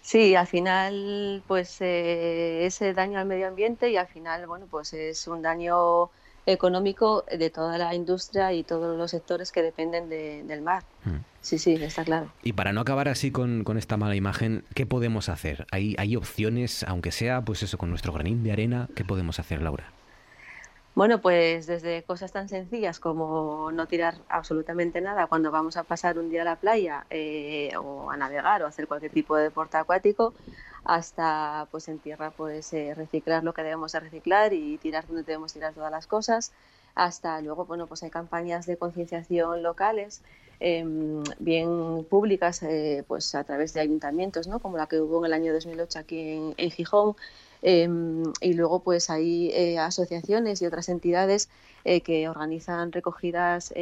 Sí, 0.00 0.34
al 0.34 0.48
final, 0.48 1.44
pues 1.46 1.80
eh, 1.80 2.66
ese 2.66 2.92
daño 2.92 3.20
al 3.20 3.26
medio 3.26 3.46
ambiente 3.46 3.90
y 3.90 3.96
al 3.96 4.08
final, 4.08 4.48
bueno, 4.48 4.66
pues 4.68 4.92
es 4.92 5.28
un 5.28 5.42
daño 5.42 6.10
económico 6.46 7.24
de 7.36 7.50
toda 7.50 7.78
la 7.78 7.94
industria 7.94 8.52
y 8.52 8.64
todos 8.64 8.96
los 8.96 9.10
sectores 9.10 9.52
que 9.52 9.62
dependen 9.62 10.08
del 10.08 10.62
mar. 10.62 10.82
Hmm. 11.04 11.18
Sí, 11.40 11.58
sí, 11.58 11.74
está 11.74 12.04
claro. 12.04 12.30
Y 12.42 12.52
para 12.52 12.72
no 12.72 12.80
acabar 12.80 13.08
así 13.08 13.30
con, 13.30 13.64
esta 13.76 13.96
mala 13.96 14.14
imagen, 14.14 14.64
¿qué 14.74 14.86
podemos 14.86 15.28
hacer? 15.28 15.66
¿Hay, 15.70 15.94
¿Hay 15.98 16.16
opciones, 16.16 16.84
aunque 16.84 17.10
sea 17.12 17.42
pues 17.42 17.62
eso, 17.62 17.78
con 17.78 17.90
nuestro 17.90 18.12
granín 18.12 18.44
de 18.44 18.52
arena? 18.52 18.88
¿Qué 18.94 19.04
podemos 19.04 19.38
hacer, 19.38 19.62
Laura? 19.62 19.92
Bueno, 20.94 21.22
pues 21.22 21.66
desde 21.66 22.04
cosas 22.04 22.32
tan 22.32 22.48
sencillas 22.50 23.00
como 23.00 23.72
no 23.72 23.86
tirar 23.88 24.24
absolutamente 24.28 25.00
nada 25.00 25.26
cuando 25.26 25.50
vamos 25.50 25.78
a 25.78 25.84
pasar 25.84 26.18
un 26.18 26.28
día 26.28 26.42
a 26.42 26.44
la 26.44 26.60
playa 26.60 27.06
eh, 27.08 27.72
o 27.78 28.10
a 28.10 28.16
navegar 28.18 28.62
o 28.62 28.66
hacer 28.66 28.86
cualquier 28.86 29.10
tipo 29.12 29.34
de 29.36 29.44
deporte 29.44 29.78
acuático, 29.78 30.34
hasta 30.84 31.66
pues 31.70 31.88
en 31.88 32.00
tierra 32.00 32.32
pues 32.32 32.72
eh, 32.74 32.94
reciclar 32.94 33.42
lo 33.42 33.54
que 33.54 33.62
debemos 33.62 33.92
de 33.92 34.00
reciclar 34.00 34.52
y 34.52 34.78
tirar 34.78 35.06
donde 35.06 35.22
debemos 35.24 35.52
tirar 35.54 35.72
todas 35.74 35.90
las 35.90 36.06
cosas 36.06 36.52
hasta 36.94 37.40
luego 37.40 37.64
bueno 37.66 37.86
pues 37.88 38.02
hay 38.02 38.10
campañas 38.10 38.66
de 38.66 38.76
concienciación 38.76 39.62
locales 39.62 40.22
em, 40.62 41.22
bien 41.38 42.04
públicas 42.08 42.62
eh, 42.62 43.04
pues 43.06 43.34
a 43.34 43.44
través 43.44 43.74
de 43.74 43.80
ayuntamientos 43.80 44.46
no 44.46 44.60
como 44.60 44.76
la 44.76 44.86
que 44.86 45.00
hubo 45.00 45.18
en 45.20 45.26
el 45.26 45.32
año 45.32 45.52
2008 45.52 45.98
aquí 45.98 46.54
en, 46.56 46.70
Gijón. 46.70 47.16
Em, 47.64 48.24
y 48.40 48.54
luego 48.54 48.80
pues 48.80 49.08
hay 49.10 49.50
eh, 49.52 49.78
asociaciones 49.78 50.62
y 50.62 50.66
otras 50.66 50.88
entidades 50.88 51.48
que 52.04 52.28
organizan 52.28 52.92
recogidas 52.92 53.74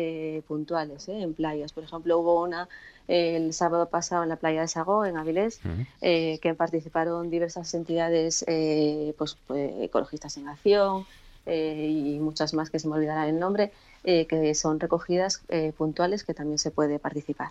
puntuales 0.49 1.07
en 1.09 1.35
playas. 1.35 1.74
Por 1.74 1.85
ejemplo 1.85 2.18
hubo 2.18 2.43
una 2.43 2.66
el 3.11 3.53
sábado 3.53 3.89
pasado 3.89 4.22
en 4.22 4.28
la 4.28 4.37
playa 4.37 4.61
de 4.61 4.68
Sagó, 4.68 5.05
en 5.05 5.16
Avilés, 5.16 5.61
eh, 6.01 6.39
que 6.41 6.55
participaron 6.55 7.28
diversas 7.28 7.74
entidades 7.74 8.45
eh, 8.47 9.14
pues, 9.18 9.37
pues, 9.47 9.72
ecologistas 9.81 10.37
en 10.37 10.49
acción 10.49 11.07
eh, 11.45 11.89
y 11.89 12.20
muchas 12.20 12.55
más 12.55 12.70
que 12.70 12.78
se 12.78 12.87
me 12.87 12.95
olvidará 12.95 13.28
el 13.28 13.39
nombre, 13.39 13.72
que 14.05 14.55
son 14.55 14.80
recogidas 14.80 15.42
puntuales 15.76 16.24
que 16.24 16.34
también 16.34 16.59
se 16.59 16.70
puede 16.70 16.98
participar. 16.98 17.51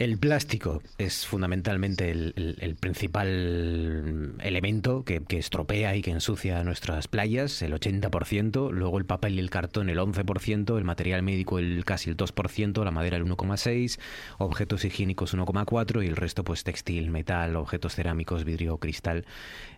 El 0.00 0.16
plástico 0.16 0.82
es 0.96 1.26
fundamentalmente 1.26 2.10
el, 2.10 2.76
principal 2.80 4.34
elemento 4.40 5.04
que, 5.04 5.20
estropea 5.28 5.94
y 5.94 6.00
que 6.00 6.10
ensucia 6.10 6.64
nuestras 6.64 7.06
playas, 7.06 7.60
el 7.60 7.74
80%, 7.74 8.70
luego 8.70 8.96
el 8.96 9.04
papel 9.04 9.34
y 9.34 9.40
el 9.40 9.50
cartón 9.50 9.90
el 9.90 9.98
11%, 9.98 10.78
el 10.78 10.84
material 10.84 11.22
médico 11.22 11.58
el 11.58 11.84
casi 11.84 12.08
el 12.08 12.16
2%, 12.16 12.82
la 12.82 12.90
madera 12.90 13.18
el 13.18 13.26
1,6%, 13.26 13.98
objetos 14.38 14.86
higiénicos 14.86 15.34
1,4% 15.34 16.02
y 16.02 16.08
el 16.08 16.16
resto 16.16 16.44
pues 16.44 16.64
textil, 16.64 17.10
metal, 17.10 17.54
objetos 17.56 17.94
cerámicos, 17.94 18.44
vidrio, 18.44 18.78
cristal, 18.78 19.26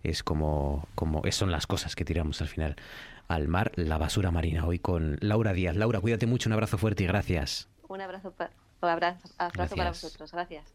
es 0.04 0.22
como, 0.22 0.86
como 0.94 1.24
son 1.32 1.50
las 1.50 1.66
cosas 1.66 1.96
que 1.96 2.04
tiramos 2.04 2.40
al 2.40 2.46
final 2.46 2.76
al 3.34 3.48
mar, 3.48 3.72
la 3.76 3.98
basura 3.98 4.30
marina. 4.30 4.66
Hoy 4.66 4.78
con 4.78 5.16
Laura 5.20 5.52
Díaz. 5.52 5.76
Laura, 5.76 6.00
cuídate 6.00 6.26
mucho, 6.26 6.48
un 6.48 6.54
abrazo 6.54 6.78
fuerte 6.78 7.04
y 7.04 7.06
gracias. 7.06 7.68
Un 7.88 8.00
abrazo 8.00 8.32
abrazo, 8.80 9.28
abrazo 9.38 9.76
para 9.76 9.90
vosotros. 9.90 10.32
Gracias. 10.32 10.72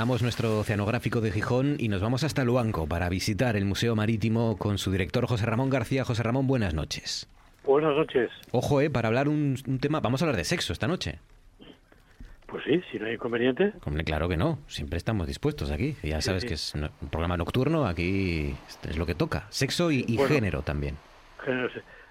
Abandonamos 0.00 0.22
nuestro 0.22 0.60
oceanográfico 0.60 1.20
de 1.20 1.30
Gijón 1.30 1.76
y 1.78 1.88
nos 1.88 2.00
vamos 2.00 2.24
hasta 2.24 2.42
Luanco 2.42 2.86
para 2.86 3.10
visitar 3.10 3.54
el 3.54 3.66
Museo 3.66 3.94
Marítimo 3.94 4.56
con 4.56 4.78
su 4.78 4.90
director 4.90 5.26
José 5.26 5.44
Ramón 5.44 5.68
García. 5.68 6.04
José 6.04 6.22
Ramón, 6.22 6.46
buenas 6.46 6.72
noches. 6.72 7.28
Buenas 7.66 7.94
noches. 7.94 8.30
Ojo, 8.50 8.80
eh, 8.80 8.88
para 8.88 9.08
hablar 9.08 9.28
un, 9.28 9.56
tema, 9.78 10.00
vamos 10.00 10.22
a 10.22 10.24
hablar 10.24 10.38
de 10.38 10.44
sexo 10.44 10.72
esta 10.72 10.88
noche. 10.88 11.18
Pues 12.46 12.64
sí, 12.64 12.80
si 12.90 12.98
no 12.98 13.08
hay 13.08 13.16
inconveniente. 13.16 13.74
Hombre, 13.84 14.02
claro 14.04 14.26
que 14.26 14.38
no, 14.38 14.60
siempre 14.68 14.96
estamos 14.96 15.26
dispuestos 15.26 15.70
aquí. 15.70 15.94
Ya 16.02 16.22
sabes 16.22 16.46
que 16.46 16.54
es 16.54 16.74
un 16.74 17.10
programa 17.10 17.36
nocturno, 17.36 17.84
aquí 17.84 18.54
es 18.88 18.96
lo 18.96 19.04
que 19.04 19.14
toca. 19.14 19.48
Sexo 19.50 19.92
y, 19.92 20.16
género 20.26 20.62
también. 20.62 20.96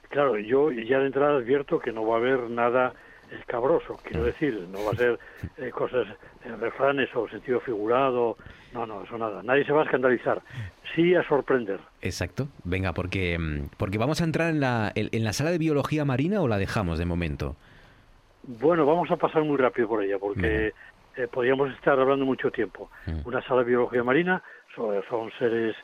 Claro, 0.09 0.37
yo 0.37 0.69
ya 0.71 0.99
de 0.99 1.07
entrada 1.07 1.37
advierto 1.37 1.79
que 1.79 1.91
no 1.91 2.05
va 2.05 2.17
a 2.17 2.19
haber 2.19 2.51
nada 2.51 2.93
escabroso, 3.31 3.97
quiero 4.03 4.21
mm. 4.21 4.25
decir, 4.25 4.67
no 4.71 4.85
va 4.85 4.91
a 4.91 4.95
ser 4.95 5.19
eh, 5.57 5.69
cosas, 5.69 6.07
eh, 6.45 6.55
refranes 6.59 7.09
o 7.15 7.27
sentido 7.29 7.59
figurado, 7.59 8.37
no, 8.73 8.85
no, 8.85 9.03
eso 9.03 9.17
nada, 9.17 9.41
nadie 9.43 9.65
se 9.65 9.71
va 9.71 9.81
a 9.81 9.85
escandalizar, 9.85 10.41
sí 10.95 11.15
a 11.15 11.23
sorprender. 11.27 11.79
Exacto, 12.01 12.47
venga, 12.63 12.93
porque, 12.93 13.37
mm, 13.37 13.69
porque 13.77 13.97
vamos 13.97 14.21
a 14.21 14.23
entrar 14.23 14.49
en 14.49 14.59
la, 14.59 14.91
en, 14.95 15.23
la 15.23 15.33
sala 15.33 15.51
de 15.51 15.57
biología 15.57 16.05
marina 16.05 16.41
o 16.41 16.47
la 16.47 16.57
dejamos 16.57 16.99
de 16.99 17.05
momento. 17.05 17.55
Bueno, 18.43 18.85
vamos 18.85 19.11
a 19.11 19.17
pasar 19.17 19.43
muy 19.43 19.57
rápido 19.57 19.87
por 19.87 20.03
ella, 20.03 20.17
porque 20.17 20.73
eh, 21.15 21.27
podríamos 21.27 21.71
estar 21.73 21.99
hablando 21.99 22.25
mucho 22.25 22.51
tiempo. 22.51 22.89
Mm. 23.05 23.27
Una 23.27 23.41
sala 23.43 23.61
de 23.61 23.69
biología 23.69 24.03
marina 24.03 24.41
son, 24.75 25.03
son 25.09 25.31
seres 25.37 25.75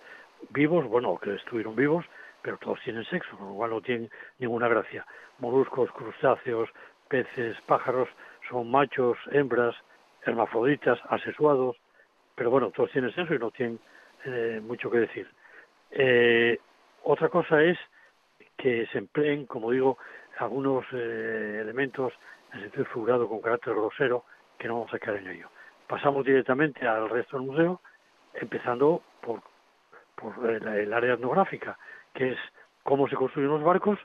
vivos, 0.50 0.88
bueno, 0.88 1.18
que 1.22 1.36
estuvieron 1.36 1.76
vivos, 1.76 2.06
pero 2.42 2.58
todos 2.58 2.80
tienen 2.84 3.04
sexo, 3.06 3.36
con 3.38 3.48
lo 3.50 3.54
cual 3.56 3.72
no 3.72 3.82
tienen 3.82 4.10
ninguna 4.40 4.68
gracia. 4.68 5.06
Moluscos, 5.40 5.92
crustáceos, 5.92 6.70
peces, 7.08 7.58
pájaros, 7.66 8.10
son 8.50 8.70
machos, 8.70 9.18
hembras, 9.32 9.76
hermafroditas, 10.26 11.00
asexuados, 11.10 11.78
pero 12.36 12.50
bueno, 12.50 12.72
todos 12.72 12.92
tienen 12.92 13.14
sexo 13.14 13.34
y 13.34 13.40
no 13.40 13.52
tienen 13.52 13.80
eh, 14.26 14.62
mucho 14.64 14.90
que 14.90 15.00
decir. 15.00 15.28
Eh, 15.92 16.60
otra 17.04 17.30
cosa 17.30 17.62
es 17.62 17.78
que 18.58 18.86
se 18.88 18.98
empleen, 18.98 19.46
como 19.46 19.72
digo, 19.72 19.98
algunos 20.38 20.86
eh, 20.92 21.60
elementos 21.62 22.14
en 22.54 22.62
sentido 22.62 22.86
figurado 22.86 23.28
con 23.28 23.42
carácter 23.42 23.74
grosero, 23.74 24.26
que 24.58 24.68
no 24.68 24.76
vamos 24.76 24.94
a 24.94 25.00
caer 25.00 25.18
en 25.18 25.28
ello. 25.30 25.50
Pasamos 25.88 26.26
directamente 26.26 26.88
al 26.88 27.10
resto 27.10 27.38
del 27.38 27.48
museo, 27.48 27.82
empezando 28.34 29.04
por, 29.22 29.42
por 30.16 30.50
el 30.50 30.94
área 30.94 31.14
etnográfica, 31.14 31.78
que 32.14 32.32
es 32.32 32.40
cómo 32.84 33.08
se 33.08 33.16
construyen 33.16 33.52
los 33.52 33.64
barcos 33.64 34.00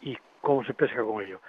y 0.00 0.16
cómo 0.40 0.64
se 0.64 0.74
pesca 0.74 1.02
con 1.02 1.22
ello 1.22 1.40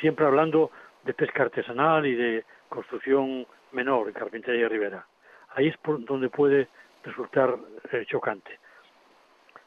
siempre 0.00 0.26
hablando 0.26 0.70
de 1.04 1.14
pesca 1.14 1.44
artesanal 1.44 2.06
y 2.06 2.14
de 2.14 2.44
construcción 2.68 3.46
menor 3.72 4.08
en 4.08 4.14
Carpintería 4.14 4.68
Rivera. 4.68 5.06
Ahí 5.54 5.68
es 5.68 5.76
por 5.78 6.04
donde 6.04 6.28
puede 6.28 6.68
resultar 7.04 7.56
eh, 7.92 8.04
chocante. 8.06 8.58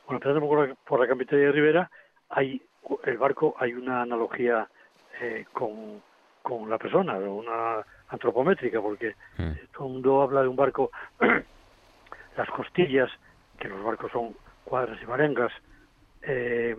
Bueno, 0.05 0.17
empezando 0.17 0.41
por 0.41 0.67
la, 0.67 0.75
por 0.75 0.99
la 0.99 1.07
Carpintería 1.07 1.51
Rivera, 1.51 1.89
hay 2.29 2.61
el 3.03 3.17
barco 3.17 3.55
hay 3.59 3.73
una 3.73 4.01
analogía 4.01 4.67
eh, 5.21 5.45
con, 5.53 6.01
con 6.41 6.69
la 6.69 6.77
persona, 6.77 7.17
una 7.17 7.85
antropométrica, 8.09 8.81
porque 8.81 9.15
mm. 9.37 9.51
todo 9.73 9.87
el 9.87 9.93
mundo 9.93 10.21
habla 10.21 10.41
de 10.41 10.47
un 10.47 10.55
barco, 10.55 10.91
las 12.37 12.49
costillas, 12.49 13.11
que 13.59 13.67
los 13.67 13.83
barcos 13.83 14.11
son 14.11 14.35
cuadras 14.63 15.01
y 15.01 15.05
marengas, 15.05 15.51
eh, 16.21 16.75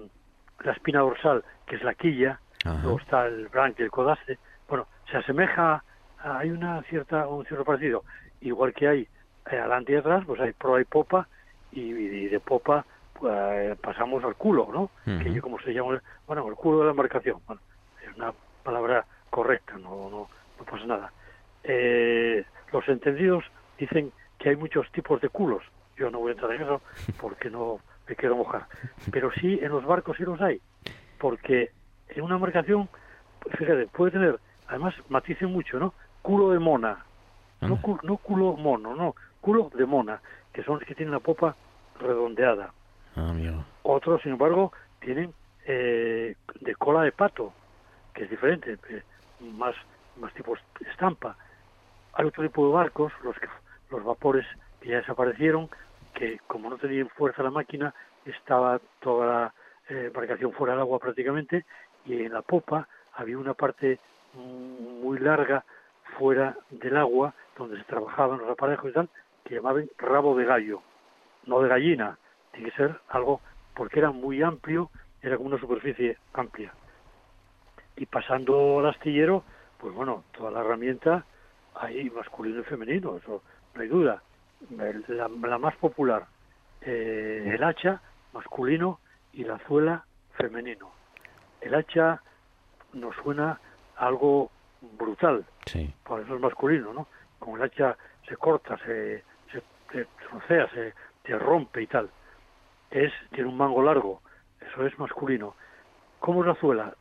la 0.64 0.72
espina 0.72 1.00
dorsal, 1.00 1.44
que 1.66 1.76
es 1.76 1.82
la 1.82 1.94
quilla, 1.94 2.40
luego 2.64 2.98
está 2.98 3.26
el 3.26 3.48
branque, 3.48 3.82
el 3.82 3.90
codace, 3.90 4.38
bueno, 4.68 4.86
se 5.10 5.16
asemeja, 5.16 5.82
hay 6.18 6.50
una 6.50 6.82
cierta, 6.82 7.26
un 7.26 7.44
cierto 7.46 7.64
parecido, 7.64 8.04
igual 8.40 8.74
que 8.74 8.88
hay 8.88 9.08
eh, 9.50 9.58
adelante 9.58 9.92
y 9.92 9.96
atrás, 9.96 10.24
pues 10.26 10.40
hay 10.40 10.52
proa 10.52 10.80
y 10.80 10.84
popa, 10.84 11.28
y, 11.72 11.92
de 12.28 12.40
popa 12.40 12.84
pues, 13.14 13.78
pasamos 13.78 14.22
al 14.24 14.34
culo, 14.34 14.68
¿no? 14.72 14.90
Que 15.18 15.32
yo 15.32 15.42
como 15.42 15.58
se 15.60 15.72
llama, 15.72 16.02
bueno, 16.26 16.46
el 16.48 16.54
culo 16.54 16.80
de 16.80 16.84
la 16.86 16.90
embarcación, 16.90 17.40
bueno, 17.46 17.60
es 18.06 18.16
una 18.16 18.32
palabra 18.62 19.04
correcta, 19.30 19.74
no, 19.74 20.10
no, 20.10 20.28
no 20.58 20.64
pasa 20.64 20.86
nada. 20.86 21.12
Eh, 21.64 22.44
los 22.72 22.88
entendidos 22.88 23.44
dicen 23.78 24.12
que 24.38 24.50
hay 24.50 24.56
muchos 24.56 24.90
tipos 24.92 25.20
de 25.20 25.28
culos, 25.28 25.62
yo 25.96 26.10
no 26.10 26.18
voy 26.18 26.30
a 26.30 26.32
entrar 26.32 26.52
en 26.52 26.62
eso 26.62 26.82
porque 27.20 27.50
no 27.50 27.80
me 28.08 28.16
quiero 28.16 28.36
mojar, 28.36 28.66
pero 29.12 29.30
sí 29.32 29.58
en 29.62 29.70
los 29.70 29.84
barcos 29.84 30.16
sí 30.16 30.24
los 30.24 30.40
hay, 30.40 30.60
porque 31.18 31.70
en 32.14 32.22
una 32.22 32.36
embarcación, 32.36 32.88
fíjate, 33.56 33.86
puede 33.88 34.12
tener, 34.12 34.38
además 34.68 34.94
maticen 35.08 35.52
mucho, 35.52 35.78
¿no? 35.78 35.94
Culo 36.22 36.50
de 36.50 36.58
mona, 36.58 37.04
no, 37.60 37.78
no 38.02 38.16
culo 38.16 38.56
mono, 38.56 38.94
no, 38.94 39.14
culo 39.40 39.70
de 39.74 39.86
mona, 39.86 40.20
que 40.52 40.62
son 40.62 40.78
los 40.78 40.84
que 40.84 40.94
tienen 40.94 41.12
la 41.12 41.20
popa 41.20 41.56
redondeada. 41.98 42.72
Ah, 43.16 43.32
Otros, 43.82 44.22
sin 44.22 44.32
embargo, 44.32 44.72
tienen 45.00 45.32
eh, 45.66 46.36
de 46.60 46.74
cola 46.76 47.02
de 47.02 47.12
pato, 47.12 47.52
que 48.14 48.24
es 48.24 48.30
diferente, 48.30 48.78
eh, 48.88 49.02
más, 49.40 49.74
más 50.16 50.32
tipo 50.34 50.56
estampa. 50.90 51.36
Hay 52.14 52.26
otro 52.26 52.42
tipo 52.42 52.66
de 52.66 52.72
barcos, 52.72 53.12
los, 53.22 53.38
que, 53.38 53.48
los 53.90 54.04
vapores 54.04 54.46
que 54.80 54.90
ya 54.90 54.96
desaparecieron, 54.96 55.68
que 56.14 56.38
como 56.46 56.70
no 56.70 56.76
tenían 56.76 57.08
fuerza 57.10 57.42
la 57.42 57.50
máquina, 57.50 57.94
estaba 58.24 58.80
toda 59.00 59.54
eh, 59.88 60.06
embarcación 60.06 60.52
fuera 60.52 60.74
del 60.74 60.82
agua 60.82 60.98
prácticamente 60.98 61.64
y 62.04 62.22
en 62.22 62.32
la 62.32 62.42
popa 62.42 62.88
había 63.14 63.38
una 63.38 63.54
parte 63.54 63.98
muy 64.34 65.18
larga 65.18 65.64
fuera 66.18 66.56
del 66.70 66.96
agua 66.96 67.34
donde 67.56 67.76
se 67.78 67.84
trabajaban 67.84 68.38
los 68.38 68.50
aparejos 68.50 68.90
y 68.90 68.94
tal 68.94 69.08
que 69.44 69.54
llamaban 69.54 69.88
rabo 69.98 70.36
de 70.36 70.44
gallo, 70.44 70.82
no 71.46 71.60
de 71.60 71.68
gallina, 71.68 72.18
tiene 72.52 72.70
que 72.70 72.76
ser 72.76 73.00
algo 73.08 73.40
porque 73.74 73.98
era 73.98 74.10
muy 74.10 74.42
amplio, 74.42 74.90
era 75.22 75.36
como 75.36 75.48
una 75.48 75.58
superficie 75.58 76.18
amplia. 76.34 76.72
Y 77.96 78.06
pasando 78.06 78.80
al 78.80 78.86
astillero, 78.86 79.44
pues 79.78 79.94
bueno, 79.94 80.24
toda 80.32 80.50
la 80.50 80.60
herramienta 80.60 81.24
hay 81.74 82.10
masculino 82.10 82.60
y 82.60 82.64
femenino, 82.64 83.16
eso 83.16 83.42
no 83.74 83.80
hay 83.80 83.88
duda. 83.88 84.22
La, 85.08 85.28
la 85.28 85.58
más 85.58 85.74
popular, 85.76 86.26
eh, 86.82 87.52
el 87.54 87.62
hacha 87.62 88.00
masculino 88.32 89.00
y 89.32 89.44
la 89.44 89.58
zuela 89.60 90.04
femenino. 90.36 90.99
El 91.60 91.74
hacha 91.74 92.20
nos 92.92 93.14
suena 93.16 93.58
algo 93.96 94.50
brutal, 94.98 95.44
Sí. 95.66 95.92
por 96.04 96.20
eso 96.20 96.34
es 96.34 96.40
masculino, 96.40 96.92
¿no? 96.92 97.06
Con 97.38 97.56
el 97.56 97.62
hacha 97.62 97.96
se 98.28 98.36
corta, 98.36 98.76
se, 98.78 99.22
se, 99.52 99.62
se 99.92 100.06
trocea, 100.28 100.68
se, 100.70 100.94
se 101.24 101.38
rompe 101.38 101.82
y 101.82 101.86
tal. 101.86 102.08
Es, 102.90 103.12
tiene 103.32 103.48
un 103.48 103.56
mango 103.56 103.82
largo, 103.82 104.20
eso 104.60 104.86
es 104.86 104.98
masculino. 104.98 105.54
¿Cómo 106.18 106.40
es 106.42 106.48
la 106.48 106.54
zuela? 106.56 106.94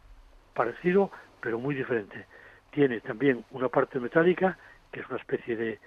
Parecido, 0.53 1.09
pero 1.41 1.57
muy 1.59 1.73
diferente. 1.75 2.25
Tiene 2.71 2.99
también 3.01 3.43
una 3.51 3.69
parte 3.69 3.99
metálica, 3.99 4.57
que 4.91 4.99
es 4.99 5.09
una 5.09 5.17
especie 5.19 5.55
de, 5.55 5.79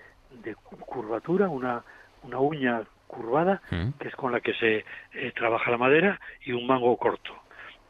de 0.43 0.55
curvatura, 0.55 1.49
una, 1.49 1.83
una 2.23 2.39
uña 2.39 2.83
curvada, 3.07 3.61
Mm. 3.71 3.91
que 4.01 4.09
es 4.09 4.17
con 4.17 4.33
la 4.33 4.41
que 4.41 4.55
se 4.55 4.85
eh, 5.13 5.33
trabaja 5.37 5.71
la 5.71 5.77
madera, 5.77 6.19
y 6.45 6.53
un 6.53 6.67
mango 6.67 6.97
corto. 6.97 7.35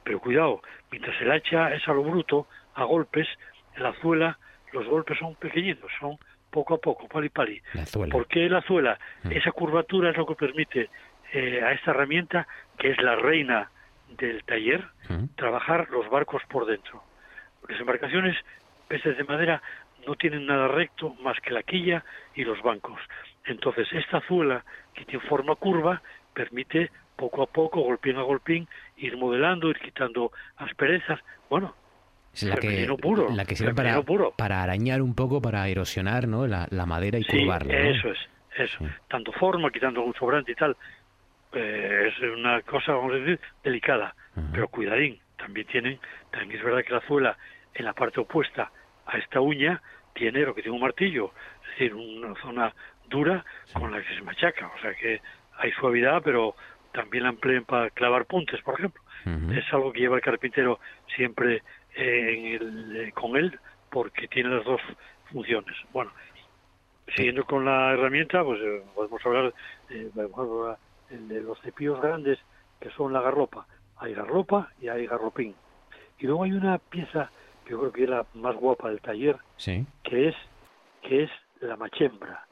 Pero 0.04 0.20
cuidado, 0.20 0.62
mientras 0.90 1.20
el 1.20 1.30
hacha 1.30 1.72
es 1.74 1.86
a 1.88 1.92
lo 1.92 2.02
bruto, 2.02 2.46
a 2.74 2.84
golpes, 2.84 3.28
en 3.76 3.82
la 3.82 3.92
zuela 4.00 4.38
los 4.72 4.86
golpes 4.86 5.18
son 5.18 5.34
pequeñitos, 5.36 5.90
son 6.00 6.16
poco 6.50 6.74
a 6.74 6.78
poco, 6.78 7.06
pali 7.08 7.28
pali. 7.28 7.60
¿Por 8.10 8.26
qué 8.26 8.48
la 8.48 8.62
zuela? 8.62 8.98
Mm. 9.22 9.32
Esa 9.32 9.52
curvatura 9.52 10.10
es 10.10 10.16
lo 10.16 10.26
que 10.26 10.34
permite 10.34 10.88
eh, 11.32 11.62
a 11.62 11.72
esta 11.72 11.92
herramienta, 11.92 12.46
que 12.78 12.90
es 12.90 13.00
la 13.02 13.16
reina 13.16 13.70
del 14.18 14.42
taller, 14.44 14.84
Mm. 15.08 15.34
trabajar 15.36 15.88
los 15.90 16.08
barcos 16.10 16.42
por 16.48 16.66
dentro. 16.66 17.02
Las 17.68 17.80
embarcaciones, 17.80 18.36
peces 18.88 19.16
de 19.16 19.24
madera, 19.24 19.62
no 20.06 20.14
tienen 20.16 20.46
nada 20.46 20.68
recto 20.68 21.14
más 21.22 21.38
que 21.40 21.50
la 21.50 21.62
quilla 21.62 22.04
y 22.34 22.44
los 22.44 22.60
bancos. 22.62 23.00
Entonces, 23.46 23.88
esta 23.92 24.20
zuela, 24.22 24.64
que 24.94 25.04
tiene 25.04 25.24
forma 25.26 25.54
curva, 25.54 26.02
permite 26.34 26.90
poco 27.16 27.42
a 27.42 27.46
poco, 27.46 27.80
golpín 27.80 28.16
a 28.16 28.22
golpín, 28.22 28.68
ir 28.96 29.16
modelando, 29.16 29.68
ir 29.70 29.78
quitando 29.78 30.32
asperezas. 30.56 31.20
Bueno, 31.50 31.74
Es 32.34 32.42
la 32.44 32.56
que, 32.56 32.86
puro, 33.00 33.28
la 33.30 33.44
que 33.44 33.54
sirve 33.56 33.74
para, 33.74 34.00
puro. 34.02 34.32
para 34.36 34.62
arañar 34.62 35.02
un 35.02 35.14
poco, 35.14 35.40
para 35.42 35.66
erosionar 35.68 36.26
¿no? 36.28 36.46
la, 36.46 36.66
la 36.70 36.86
madera 36.86 37.18
y 37.18 37.24
Sí, 37.24 37.38
curvarla. 37.40 37.72
¿no? 37.74 37.90
eso 37.90 38.08
es, 38.08 38.18
eso. 38.56 38.84
Tanto 39.08 39.32
forma, 39.32 39.70
quitando 39.70 40.00
algún 40.00 40.14
sobrante 40.14 40.52
y 40.52 40.54
tal. 40.54 40.76
Eh, 41.52 42.08
es 42.08 42.22
una 42.36 42.62
cosa, 42.62 42.92
vamos 42.92 43.12
a 43.12 43.16
decir, 43.16 43.38
delicada. 43.62 44.14
Pero 44.52 44.68
cuidadín, 44.68 45.18
también 45.36 45.66
tienen, 45.66 46.00
también 46.30 46.58
es 46.58 46.64
verdad 46.64 46.82
que 46.82 46.94
la 46.94 47.00
zuela 47.02 47.36
en 47.74 47.84
la 47.84 47.92
parte 47.92 48.20
opuesta 48.20 48.70
a 49.06 49.18
esta 49.18 49.40
uña 49.40 49.82
tiene 50.14 50.40
lo 50.40 50.54
que 50.54 50.62
tiene 50.62 50.74
un 50.74 50.82
martillo, 50.82 51.32
es 51.64 51.70
decir, 51.72 51.94
una 51.94 52.34
zona 52.40 52.72
dura 53.08 53.44
con 53.74 53.92
la 53.92 54.00
que 54.02 54.14
se 54.14 54.22
machaca. 54.22 54.68
O 54.68 54.80
sea 54.80 54.94
que 54.94 55.20
hay 55.58 55.70
suavidad, 55.72 56.22
pero 56.24 56.54
también 56.92 57.24
la 57.24 57.30
emplean 57.30 57.64
para 57.64 57.90
clavar 57.90 58.26
puntes, 58.26 58.60
por 58.62 58.74
ejemplo. 58.78 59.02
Es 59.52 59.72
algo 59.72 59.92
que 59.92 60.00
lleva 60.00 60.16
el 60.16 60.22
carpintero 60.22 60.80
siempre 61.14 61.62
eh, 61.94 62.34
en 62.34 62.46
el- 62.62 62.96
eh, 63.08 63.12
con 63.12 63.36
él 63.36 63.58
porque 63.90 64.26
tiene 64.28 64.50
las 64.50 64.64
dos 64.64 64.80
funciones. 65.30 65.76
Bueno, 65.92 66.10
siguiendo 67.14 67.44
con 67.44 67.64
la 67.64 67.92
herramienta, 67.92 68.42
pues 68.42 68.60
eh, 68.62 68.82
podemos 68.94 69.24
hablar 69.26 69.54
eh, 69.90 70.10
de 71.10 71.40
los 71.42 71.60
cepillos 71.60 72.00
grandes 72.00 72.38
que 72.80 72.90
son 72.90 73.12
la 73.12 73.20
garlopa. 73.20 73.66
Hay 73.98 74.14
garlopa 74.14 74.70
y 74.80 74.88
hay 74.88 75.06
garlopín. 75.06 75.54
Y 76.18 76.26
luego 76.26 76.44
hay 76.44 76.52
una 76.52 76.78
pieza 76.78 77.30
que 77.64 77.70
yo 77.72 77.78
creo 77.80 77.92
que 77.92 78.04
es 78.04 78.10
la 78.10 78.26
más 78.34 78.56
guapa 78.56 78.88
del 78.88 79.00
taller, 79.00 79.36
Sí. 79.56 79.86
que 80.02 80.28
es 80.28 80.36
que 81.02 81.24
es 81.24 81.30
la 81.60 81.76
machembra. 81.76 82.46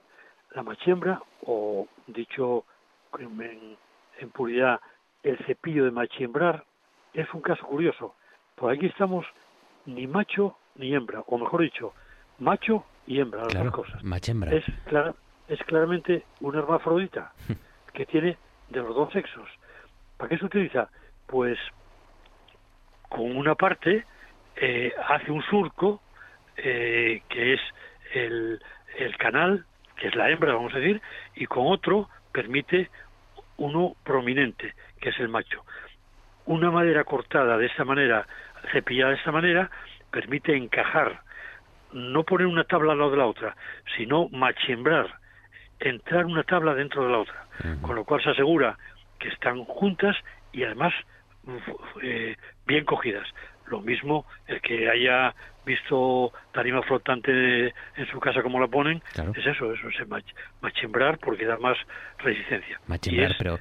La 0.55 0.62
machembra, 0.62 1.20
o 1.47 1.88
dicho 2.07 2.64
en, 3.18 3.76
en- 4.22 4.30
puridad, 4.30 4.80
el 5.22 5.38
cepillo 5.46 5.84
de 5.84 5.90
machembrar, 5.90 6.64
es 7.12 7.32
un 7.34 7.42
caso 7.42 7.64
curioso. 7.66 8.16
Por 8.54 8.72
aquí 8.72 8.86
estamos 8.86 9.26
ni 9.86 10.06
macho 10.06 10.58
ni 10.74 10.94
hembra, 10.94 11.20
o 11.26 11.38
mejor 11.38 11.62
dicho, 11.62 11.94
macho 12.38 12.86
y 13.06 13.20
hembra, 13.20 13.42
las 13.44 13.50
Claro, 13.52 13.70
dos 13.70 13.74
cosas. 13.86 14.02
machembra. 14.04 14.52
Es, 14.52 14.64
clara- 14.84 15.14
es 15.48 15.58
claramente 15.64 16.26
un 16.40 16.54
hermafrodita 16.56 17.32
que 17.92 18.06
tiene 18.06 18.38
de 18.68 18.80
los 18.80 18.94
dos 18.94 19.12
sexos. 19.12 19.48
¿Para 20.16 20.28
qué 20.28 20.38
se 20.38 20.44
utiliza? 20.44 20.88
Pues 21.26 21.58
con 23.08 23.36
una 23.36 23.54
parte 23.54 24.06
eh, 24.56 24.92
hace 25.08 25.30
un 25.32 25.42
surco 25.42 26.02
eh, 26.56 27.22
que 27.28 27.54
es 27.54 27.60
el, 28.12 28.60
el 28.98 29.16
canal, 29.16 29.66
que 29.96 30.08
es 30.08 30.14
la 30.14 30.30
hembra, 30.30 30.54
vamos 30.54 30.74
a 30.74 30.78
decir, 30.78 31.00
y 31.34 31.46
con 31.46 31.66
otro 31.66 32.08
permite 32.32 32.90
uno 33.61 33.94
prominente, 34.04 34.74
que 35.00 35.11
es 35.11 35.20
el 35.20 35.28
macho. 35.28 35.64
Una 36.46 36.70
madera 36.70 37.04
cortada 37.04 37.58
de 37.58 37.66
esta 37.66 37.84
manera, 37.84 38.26
cepillada 38.72 39.11
de 39.11 39.18
esta 39.18 39.30
manera, 39.30 39.70
permite 40.11 40.56
encajar, 40.56 41.20
no 41.92 42.24
poner 42.24 42.46
una 42.46 42.64
tabla 42.64 42.92
al 42.92 42.98
lado 42.98 43.11
de 43.11 43.16
la 43.18 43.26
otra, 43.26 43.56
sino 43.96 44.28
machembrar, 44.30 45.14
entrar 45.78 46.24
una 46.24 46.42
tabla 46.42 46.74
dentro 46.74 47.04
de 47.04 47.12
la 47.12 47.18
otra, 47.18 47.46
con 47.82 47.94
lo 47.94 48.04
cual 48.04 48.22
se 48.22 48.30
asegura 48.30 48.78
que 49.18 49.28
están 49.28 49.64
juntas 49.64 50.16
y 50.52 50.64
además 50.64 50.94
eh, 52.02 52.36
bien 52.66 52.84
cogidas. 52.84 53.28
Lo 53.70 53.80
mismo 53.80 54.26
el 54.46 54.60
que 54.60 54.88
haya 54.90 55.34
visto 55.64 56.32
tarima 56.52 56.82
flotante 56.82 57.66
en 57.68 58.06
su 58.10 58.18
casa 58.18 58.42
como 58.42 58.58
la 58.60 58.66
ponen, 58.66 59.00
Claro. 59.12 59.32
es 59.36 59.46
eso, 59.46 59.72
eso 59.72 59.88
es 59.88 60.08
mach- 60.08 60.24
machembrar 60.62 61.18
porque 61.18 61.44
da 61.44 61.58
más 61.58 61.76
resistencia. 62.18 62.80
Es- 63.02 63.34
pero 63.38 63.58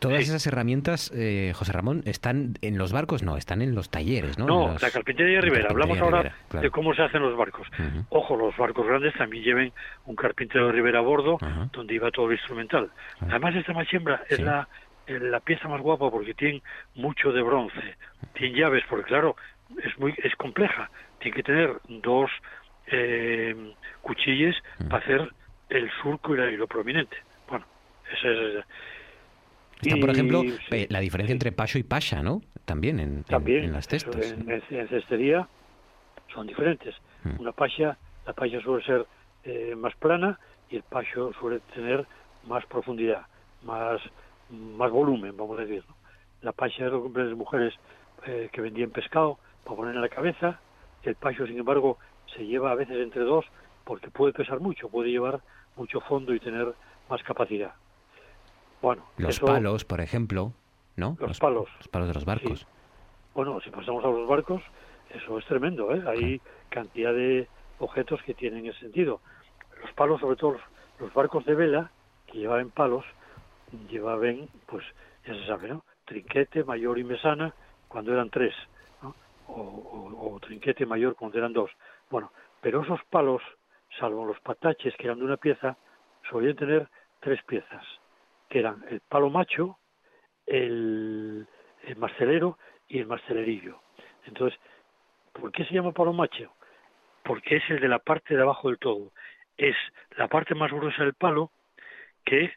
todas 0.00 0.20
esas 0.22 0.44
herramientas, 0.46 1.12
eh, 1.14 1.52
José 1.54 1.72
Ramón, 1.72 2.02
¿están 2.06 2.54
en 2.62 2.78
los 2.78 2.92
barcos? 2.92 3.22
No, 3.22 3.36
están 3.36 3.62
en 3.62 3.74
los 3.74 3.90
talleres, 3.90 4.38
¿no? 4.38 4.46
No, 4.46 4.68
los- 4.72 4.82
la 4.82 4.90
carpintería 4.90 5.36
de 5.36 5.40
Rivera. 5.42 5.68
Hablamos 5.70 5.98
ahora 6.00 6.18
Rivera, 6.22 6.36
claro. 6.48 6.64
de 6.64 6.70
cómo 6.70 6.94
se 6.94 7.02
hacen 7.02 7.22
los 7.22 7.36
barcos. 7.36 7.68
Ojo, 8.08 8.36
los 8.36 8.56
barcos 8.56 8.86
grandes 8.86 9.14
también 9.14 9.44
lleven 9.44 9.72
un 10.06 10.16
carpintero 10.16 10.66
de 10.66 10.72
Rivera 10.72 10.98
a 10.98 11.02
bordo, 11.02 11.38
donde 11.72 11.94
iba 11.94 12.10
todo 12.10 12.26
el 12.26 12.32
instrumental. 12.32 12.90
Además, 13.20 13.54
esta 13.54 13.72
machembra 13.74 14.22
es 14.28 14.40
la, 14.40 14.66
la 15.06 15.40
pieza 15.40 15.68
más 15.68 15.80
guapa 15.80 16.10
porque 16.10 16.34
tiene 16.34 16.62
mucho 16.94 17.32
de 17.32 17.42
bronce. 17.42 17.96
Tiene 18.34 18.58
llaves, 18.58 18.84
porque 18.88 19.04
claro, 19.06 19.36
es 19.82 19.98
muy 19.98 20.14
es 20.22 20.34
compleja. 20.36 20.90
Tiene 21.20 21.36
que 21.36 21.42
tener 21.42 21.80
dos 21.88 22.30
eh, 22.86 23.74
cuchillas 24.02 24.54
Mm. 24.78 24.88
para 24.88 25.02
hacer 25.02 25.30
el 25.70 25.90
surco 26.02 26.34
y, 26.34 26.38
la- 26.38 26.50
y 26.50 26.56
lo 26.56 26.66
prominente. 26.66 27.16
Bueno, 27.48 27.64
esa 28.12 28.28
es... 28.28 28.64
Está, 29.82 29.96
por 30.00 30.10
ejemplo, 30.10 30.42
sí. 30.42 30.56
eh, 30.70 30.86
la 30.90 31.00
diferencia 31.00 31.32
entre 31.32 31.52
pacho 31.52 31.78
y 31.78 31.82
pasha, 31.82 32.22
¿no? 32.22 32.40
También 32.64 33.00
en, 33.00 33.24
También, 33.24 33.64
en 33.64 33.72
las 33.72 33.86
eso, 33.92 34.12
cestas. 34.12 34.32
en, 34.70 34.88
cestería 34.88 35.46
son 36.32 36.46
diferentes. 36.46 36.94
Mm. 37.24 37.40
Una 37.40 37.52
pasha, 37.52 37.98
la 38.26 38.32
pasha 38.32 38.60
suele 38.60 38.84
ser 38.84 39.06
eh, 39.44 39.74
más 39.76 39.94
plana 39.96 40.38
y 40.70 40.76
el 40.76 40.82
pacho 40.84 41.32
suele 41.38 41.60
tener 41.74 42.06
más 42.46 42.64
profundidad, 42.66 43.26
más, 43.62 44.00
más 44.50 44.90
volumen, 44.90 45.36
vamos 45.36 45.58
a 45.58 45.62
decir. 45.62 45.84
¿no? 45.88 45.96
La 46.42 46.52
pasha 46.52 46.86
es 46.86 46.92
lo 46.92 47.12
que 47.12 47.18
las 47.20 47.36
mujeres 47.36 47.74
eh, 48.26 48.48
que 48.52 48.60
vendían 48.60 48.90
pescado 48.90 49.38
para 49.64 49.76
poner 49.76 49.94
en 49.94 50.00
la 50.02 50.08
cabeza. 50.08 50.60
El 51.02 51.16
pacho, 51.16 51.46
sin 51.46 51.58
embargo, 51.58 51.98
se 52.34 52.46
lleva 52.46 52.70
a 52.70 52.74
veces 52.74 52.96
entre 52.98 53.22
dos 53.22 53.44
porque 53.84 54.10
puede 54.10 54.32
pesar 54.32 54.60
mucho, 54.60 54.88
puede 54.88 55.10
llevar 55.10 55.40
mucho 55.76 56.00
fondo 56.00 56.34
y 56.34 56.40
tener 56.40 56.72
más 57.08 57.22
capacidad. 57.22 57.74
Bueno, 58.80 59.04
Los 59.16 59.36
eso- 59.36 59.46
palos, 59.46 59.84
por 59.84 60.00
ejemplo, 60.00 60.52
¿no? 60.96 61.16
Los 61.20 61.38
palos. 61.38 61.68
Los 61.78 61.88
palos 61.88 62.08
de 62.08 62.14
los 62.14 62.24
barcos. 62.24 62.66
Bueno, 63.34 63.60
si 63.60 63.70
pasamos 63.70 64.04
a 64.04 64.08
los 64.08 64.28
barcos, 64.28 64.62
eso 65.10 65.38
es 65.38 65.44
tremendo, 65.46 65.94
¿eh? 65.94 66.02
Hay 66.06 66.40
cantidad 66.68 67.12
de 67.12 67.48
objetos 67.78 68.22
que 68.22 68.34
tienen 68.34 68.66
ese 68.66 68.78
sentido. 68.80 69.20
Los 69.82 69.92
palos, 69.94 70.20
sobre 70.20 70.36
todo 70.36 70.52
los, 70.52 70.62
los 71.00 71.14
barcos 71.14 71.44
de 71.44 71.54
vela, 71.54 71.90
que 72.26 72.38
llevaban 72.38 72.70
palos, 72.70 73.04
llevaban, 73.70 74.48
pues, 74.66 74.84
ya 75.26 75.34
se 75.34 75.46
sabe, 75.46 75.68
¿no? 75.68 75.84
Trinquete, 76.04 76.64
mayor 76.64 76.98
y 76.98 77.04
mesana, 77.04 77.54
cuando 77.88 78.12
eran 78.12 78.30
tres. 78.30 78.54
O, 79.46 79.54
o- 79.56 80.40
trinquete 80.40 80.86
mayor 80.86 81.14
cuando 81.16 81.38
eran 81.38 81.52
dos. 81.52 81.70
Bueno, 82.10 82.32
pero 82.60 82.82
esos 82.82 83.00
palos, 83.10 83.42
salvo 83.98 84.24
los 84.24 84.40
pataches 84.40 84.94
que 84.96 85.04
eran 85.04 85.18
de 85.18 85.24
una 85.24 85.36
pieza, 85.36 85.76
solían 86.30 86.56
tener 86.56 86.88
tres 87.20 87.42
piezas, 87.44 87.84
que 88.48 88.60
eran 88.60 88.84
el 88.88 89.00
palo 89.00 89.30
macho, 89.30 89.78
el, 90.46 91.46
el 91.82 91.96
mastelero 91.96 92.58
y 92.88 92.98
el 93.00 93.06
mastelerillo. 93.06 93.80
Entonces, 94.26 94.58
¿por 95.32 95.52
qué 95.52 95.64
se 95.64 95.74
llama 95.74 95.92
palo 95.92 96.12
macho? 96.12 96.54
Porque 97.22 97.56
es 97.56 97.70
el 97.70 97.80
de 97.80 97.88
la 97.88 97.98
parte 97.98 98.34
de 98.34 98.42
abajo 98.42 98.68
del 98.68 98.78
todo. 98.78 99.12
Es 99.56 99.76
la 100.16 100.28
parte 100.28 100.54
más 100.54 100.72
gruesa 100.72 101.04
del 101.04 101.14
palo 101.14 101.50
que 102.24 102.52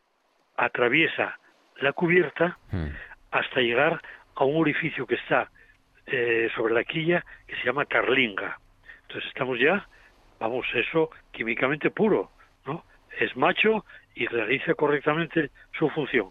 atraviesa 0.58 1.40
la 1.78 1.94
cubierta 1.94 2.58
Mm. 2.72 2.88
hasta 3.32 3.62
llegar 3.62 4.02
a 4.36 4.44
un 4.44 4.60
orificio 4.62 5.06
que 5.08 5.16
está 5.16 5.50
eh, 6.08 6.50
sobre 6.56 6.74
la 6.74 6.84
quilla 6.84 7.24
que 7.46 7.56
se 7.58 7.66
llama 7.66 7.86
carlinga. 7.86 8.58
Entonces 9.04 9.28
estamos 9.30 9.60
ya, 9.60 9.88
vamos, 10.40 10.66
eso 10.74 11.10
químicamente 11.32 11.92
puro, 11.92 12.32
¿no? 12.66 12.86
Es 13.20 13.36
macho 13.36 13.86
y 14.16 14.26
realiza 14.28 14.74
correctamente 14.74 15.52
su 15.78 15.90
función. 15.90 16.28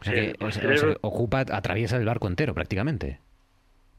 O 0.00 0.04
sea 0.04 0.14
que, 0.14 0.30
El 0.30 0.36
o 0.46 0.50
sea, 0.50 0.62
mastelero- 0.62 0.74
o 0.88 0.92
sea, 0.92 0.96
ocupa, 1.02 1.40
atraviesa 1.40 1.96
el 1.96 2.04
barco 2.06 2.26
entero 2.26 2.54
prácticamente. 2.54 3.18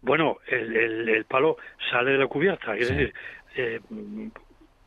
Bueno, 0.01 0.38
el, 0.47 0.76
el, 0.76 1.09
el 1.09 1.26
palo 1.26 1.57
sale 1.91 2.11
de 2.11 2.18
la 2.18 2.28
cubierta, 2.28 2.76
es 2.76 2.88
Sí. 2.88 2.93
decir, 2.95 3.14
eh, 3.55 3.80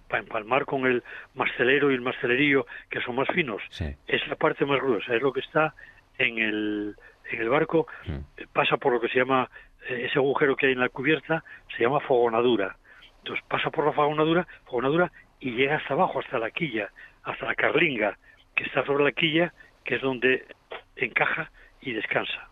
para 0.09 0.22
empalmar 0.22 0.64
con 0.64 0.86
el 0.86 1.02
mastelero 1.34 1.90
y 1.90 1.94
el 1.94 2.00
mastelerillo, 2.00 2.66
que 2.90 3.00
son 3.00 3.16
más 3.16 3.28
finos, 3.34 3.62
Sí. 3.70 3.86
es 4.07 4.26
la 4.28 4.36
parte 4.36 4.64
más 4.64 4.80
gruesa, 4.80 5.14
es 5.14 5.22
lo 5.22 5.32
que 5.32 5.40
está 5.40 5.74
en 6.18 6.38
el, 6.38 6.96
en 7.30 7.40
el 7.40 7.48
barco, 7.48 7.86
Mm. 8.07 8.12
eh, 8.38 8.46
pasa 8.52 8.76
por 8.76 8.92
lo 8.92 9.00
que 9.00 9.09
se 9.09 9.18
llama, 9.18 9.50
eh, 9.88 10.07
ese 10.09 10.18
agujero 10.18 10.57
que 10.57 10.66
hay 10.66 10.72
en 10.72 10.80
la 10.80 10.88
cubierta, 10.88 11.42
se 11.76 11.82
llama 11.82 12.00
fogonadura. 12.00 12.76
Entonces 13.18 13.44
pasa 13.48 13.70
por 13.70 13.84
la 13.86 13.92
fogonadura, 13.92 14.46
fogonadura 14.66 15.11
y 15.40 15.50
llega 15.52 15.76
hasta 15.76 15.94
abajo, 15.94 16.20
hasta 16.20 16.38
la 16.38 16.50
quilla, 16.50 16.90
hasta 17.24 17.44
la 17.46 17.54
carlinga, 17.54 18.16
que 18.54 18.64
está 18.64 18.84
sobre 18.86 19.04
la 19.04 19.12
quilla, 19.12 19.52
que 19.84 19.96
es 19.96 20.02
donde 20.02 20.46
encaja 20.96 21.50
y 21.80 21.92
descansa. 21.92 22.48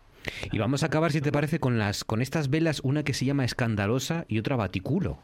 Y 0.51 0.57
vamos 0.59 0.83
a 0.83 0.87
acabar, 0.87 1.11
si 1.11 1.21
te 1.21 1.31
parece, 1.31 1.59
con 1.59 1.77
las 1.77 2.03
con 2.03 2.21
estas 2.21 2.49
velas, 2.49 2.81
una 2.83 3.03
que 3.03 3.13
se 3.13 3.25
llama 3.25 3.45
escandalosa 3.45 4.25
y 4.27 4.39
otra 4.39 4.55
baticulo. 4.55 5.19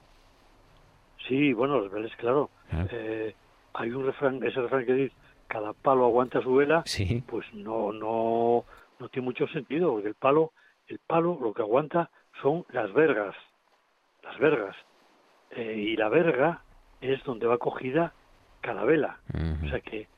Sí, 1.32 1.54
bueno, 1.54 1.80
los 1.80 1.90
veles, 1.90 2.14
claro. 2.18 2.50
Ah. 2.74 2.86
Eh, 2.92 3.34
hay 3.74 3.90
un 3.92 4.06
refrán, 4.06 4.44
ese 4.44 4.60
refrán 4.62 4.86
que 4.86 4.94
dice, 4.94 5.16
cada 5.48 5.72
palo 5.72 6.04
aguanta 6.04 6.42
su 6.42 6.54
vela, 6.56 6.84
Sí. 6.86 7.24
pues 7.26 7.46
no, 7.54 7.94
no, 7.94 8.66
no 9.00 9.08
tiene 9.10 9.26
mucho 9.28 9.48
sentido, 9.48 9.94
porque 9.94 10.10
el 10.10 10.16
palo, 10.16 10.52
el 10.88 11.00
palo 11.00 11.38
lo 11.42 11.54
que 11.54 11.62
aguanta 11.62 12.10
son 12.42 12.66
las 12.74 12.92
vergas, 12.92 13.34
las 14.24 14.38
vergas. 14.40 14.76
Eh, 15.52 15.74
y 15.78 15.96
la 15.96 16.10
verga 16.10 16.64
es 17.00 17.24
donde 17.24 17.48
va 17.48 17.58
cogida 17.58 18.12
cada 18.60 18.84
vela. 18.84 19.20
O 19.64 19.70
sea 19.70 19.80
que 19.80 20.10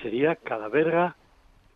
sería 0.00 0.34
cada 0.36 0.68
verga 0.68 1.14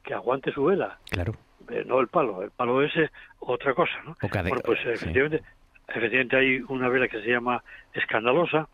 que 0.03 0.15
aguante 0.15 0.51
su 0.53 0.65
vela, 0.65 0.99
Claro. 1.11 1.35
eh, 1.69 1.85
no 1.87 2.01
el 2.01 2.09
palo. 2.09 2.41
El 2.43 2.53
palo 2.53 2.83
es 2.83 2.97
eh, 2.97 3.11
otra 3.41 3.75
cosa, 3.75 4.03
¿no? 4.07 4.13
O 4.23 4.29
cada- 4.31 4.49
Bueno, 4.49 4.63
pues 4.65 4.81
sí. 4.83 4.89
efectivamente, 4.89 5.43
efectivamente 5.89 6.37
hay 6.37 6.61
una 6.69 6.89
vela 6.89 7.07
que 7.09 7.21
se 7.23 7.29
llama 7.31 7.63
escandalosa, 7.95 8.69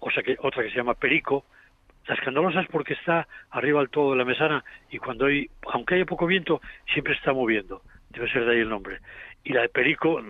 o 0.00 0.10
sea 0.10 0.22
que 0.22 0.36
otra 0.40 0.62
que 0.62 0.70
se 0.70 0.76
llama 0.76 0.94
perico. 0.94 1.44
La 2.06 2.14
escandalosa 2.14 2.62
es 2.62 2.68
porque 2.68 2.94
está 2.94 3.28
arriba 3.50 3.80
del 3.80 3.90
todo 3.90 4.12
de 4.12 4.18
la 4.18 4.24
mesana 4.24 4.64
y 4.90 4.98
cuando 4.98 5.26
hay, 5.26 5.48
aunque 5.72 5.94
haya 5.94 6.06
poco 6.06 6.26
viento, 6.26 6.60
siempre 6.92 7.14
está 7.14 7.32
moviendo. 7.32 7.82
Debe 8.08 8.30
ser 8.32 8.44
de 8.44 8.52
ahí 8.52 8.60
el 8.60 8.68
nombre. 8.68 8.98
Y 9.44 9.52
la 9.52 9.62
de 9.62 9.68
perico, 9.68 10.20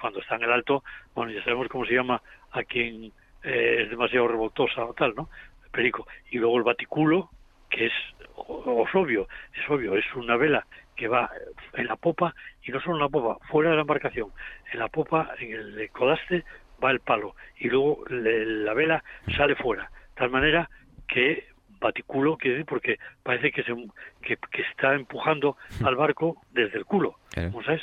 cuando 0.00 0.20
está 0.20 0.36
en 0.36 0.42
el 0.42 0.52
alto, 0.52 0.84
bueno, 1.14 1.32
ya 1.32 1.42
sabemos 1.42 1.68
cómo 1.68 1.86
se 1.86 1.94
llama 1.94 2.20
a 2.50 2.62
quien 2.64 3.12
eh, 3.42 3.82
es 3.82 3.90
demasiado 3.90 4.28
revoltosa 4.28 4.84
o 4.84 4.94
tal, 4.94 5.14
¿no? 5.14 5.28
Perico. 5.70 6.06
Y 6.30 6.38
luego 6.38 6.58
el 6.58 6.64
baticulo, 6.64 7.30
que 7.70 7.86
es, 7.86 7.92
es 7.92 8.94
obvio, 8.94 9.26
es 9.54 9.70
obvio, 9.70 9.96
es 9.96 10.04
una 10.14 10.36
vela 10.36 10.66
que 10.94 11.08
va 11.08 11.30
en 11.74 11.86
la 11.86 11.96
popa 11.96 12.34
y 12.64 12.70
no 12.70 12.80
solo 12.80 12.96
en 12.96 13.02
la 13.02 13.08
popa, 13.08 13.38
fuera 13.46 13.70
de 13.70 13.76
la 13.76 13.82
embarcación, 13.82 14.30
en 14.72 14.78
la 14.78 14.88
popa, 14.88 15.34
en 15.38 15.52
el 15.52 15.90
codaste 15.90 16.44
va 16.82 16.90
el 16.90 17.00
palo 17.00 17.34
y 17.58 17.68
luego 17.68 18.04
le- 18.08 18.44
la 18.64 18.74
vela 18.74 19.04
sale 19.36 19.54
fuera, 19.56 19.90
tal 20.14 20.30
manera 20.30 20.68
que 21.08 21.46
baticulo 21.80 22.36
quiere 22.36 22.56
decir 22.58 22.66
porque 22.66 22.98
parece 23.22 23.50
que, 23.52 23.62
se, 23.64 23.74
que, 24.22 24.36
que 24.50 24.62
está 24.70 24.94
empujando 24.94 25.56
al 25.84 25.96
barco 25.96 26.36
desde 26.52 26.78
el 26.78 26.84
culo, 26.84 27.16
Claro. 27.32 27.50
¿cómo 27.52 27.64
sabes? 27.64 27.82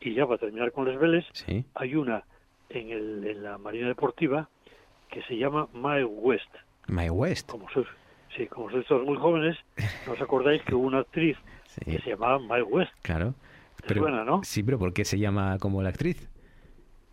Y 0.00 0.14
ya 0.14 0.26
para 0.26 0.38
terminar 0.38 0.72
con 0.72 0.86
las 0.88 0.98
veles, 0.98 1.24
Sí. 1.32 1.64
hay 1.74 1.94
una 1.94 2.24
en, 2.68 2.90
el, 2.90 3.26
en 3.26 3.42
la 3.44 3.56
Marina 3.58 3.86
Deportiva 3.88 4.48
que 5.08 5.22
se 5.22 5.36
llama 5.36 5.68
Mae 5.72 6.04
West. 6.04 6.50
My 6.88 7.08
West. 7.08 7.48
Como 7.48 7.68
sois, 7.70 7.86
sí, 8.36 8.46
como 8.48 8.68
sois 8.70 8.84
todos 8.86 9.04
muy 9.06 9.16
jóvenes, 9.16 9.56
¿no 10.06 10.12
os 10.12 10.20
acordáis 10.20 10.62
que 10.62 10.74
hubo 10.74 10.86
una 10.86 10.98
actriz 11.00 11.36
que 11.84 11.98
se 12.00 12.10
llamaba 12.10 12.38
Mae 12.40 12.62
West? 12.62 12.92
claro. 13.02 13.34
¿Te 13.86 13.94
suena, 13.94 14.24
no? 14.24 14.40
Sí, 14.42 14.64
pero 14.64 14.78
¿por 14.80 14.92
qué 14.92 15.04
se 15.04 15.16
llama 15.18 15.58
como 15.60 15.80
la 15.82 15.90
actriz? 15.90 16.28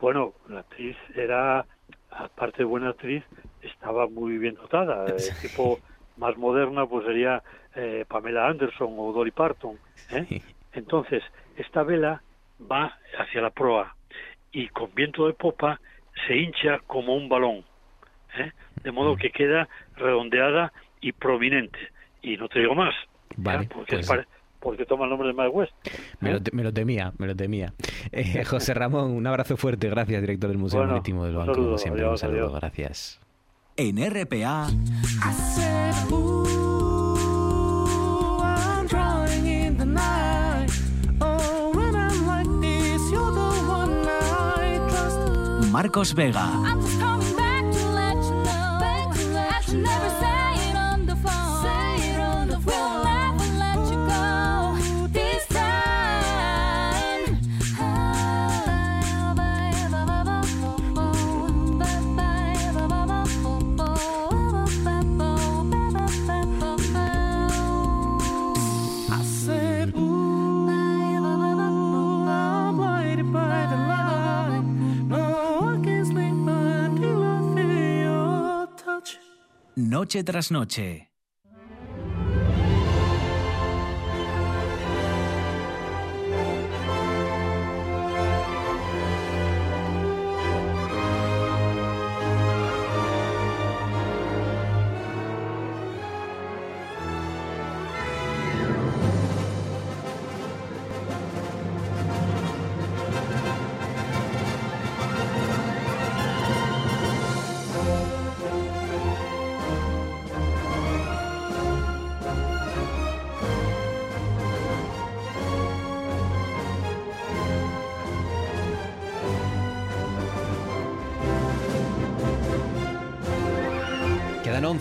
Bueno, 0.04 0.34
la 0.50 0.60
actriz 0.60 0.98
era, 1.16 1.66
aparte 2.10 2.58
de 2.58 2.64
buena 2.66 2.90
actriz, 2.90 3.24
estaba 3.62 4.06
muy 4.10 4.38
bien 4.38 4.56
dotada. 4.56 5.18
eh, 5.18 5.32
tipo 5.42 5.80
más 6.18 6.36
moderna, 6.36 6.86
pues 6.86 7.06
sería 7.06 7.42
eh, 7.74 8.04
Pamela 8.10 8.48
Anderson 8.48 8.94
o 8.98 9.14
Dolly 9.14 9.32
Parton. 9.32 9.80
¿eh? 10.10 10.26
Sí. 10.28 10.42
Entonces, 10.74 11.24
esta 11.56 11.84
vela 11.84 12.22
va 12.70 12.94
hacia 13.18 13.42
la 13.44 13.52
proa 13.52 13.96
y 14.52 14.68
con 14.68 14.94
viento 14.94 15.26
de 15.26 15.36
popa 15.36 15.80
se 16.28 16.36
hincha 16.36 16.80
como 16.80 17.16
un 17.16 17.30
balón, 17.30 17.64
¿eh? 18.38 18.52
de 18.84 18.92
modo 18.92 19.16
que 19.16 19.32
queda 19.32 19.70
redondeada 19.96 20.74
y 21.00 21.14
prominente. 21.14 21.80
Y 22.22 22.36
no 22.36 22.50
te 22.50 22.60
digo 22.60 22.76
más, 22.76 22.94
¿ya? 23.30 23.38
Vale, 23.38 23.70
porque, 23.74 24.00
pues- 24.06 24.28
porque 24.64 24.86
toma 24.86 25.04
el 25.04 25.10
nombre 25.12 25.28
de 25.28 25.34
Mae 25.34 25.50
West. 25.50 25.74
Me 26.22 26.32
lo, 26.32 26.42
te- 26.42 26.52
me 26.52 26.64
lo 26.64 26.74
temía, 26.74 27.14
me 27.18 27.28
lo 27.28 27.36
temía. 27.36 27.74
Eh, 28.16 28.44
José 28.46 28.74
Ramón, 28.76 29.12
un 29.12 29.26
abrazo 29.26 29.58
fuerte, 29.58 29.90
gracias, 29.90 30.22
director 30.22 30.48
del 30.50 30.58
Museo 30.60 30.80
Bueno, 30.80 30.94
Marítimo 30.94 31.26
del 31.26 31.36
Banco, 31.36 31.54
como 31.54 31.64
saludo, 31.64 31.78
siempre, 31.78 32.08
un 32.08 32.18
saludo, 32.18 32.46
adiós. 32.48 32.60
gracias. 32.60 33.20
En 33.76 33.98
RPA, 33.98 34.68
I 34.70 35.32
said, 35.34 35.94
Noche 79.76 80.24
tras 80.24 80.52
noche. 80.52 81.13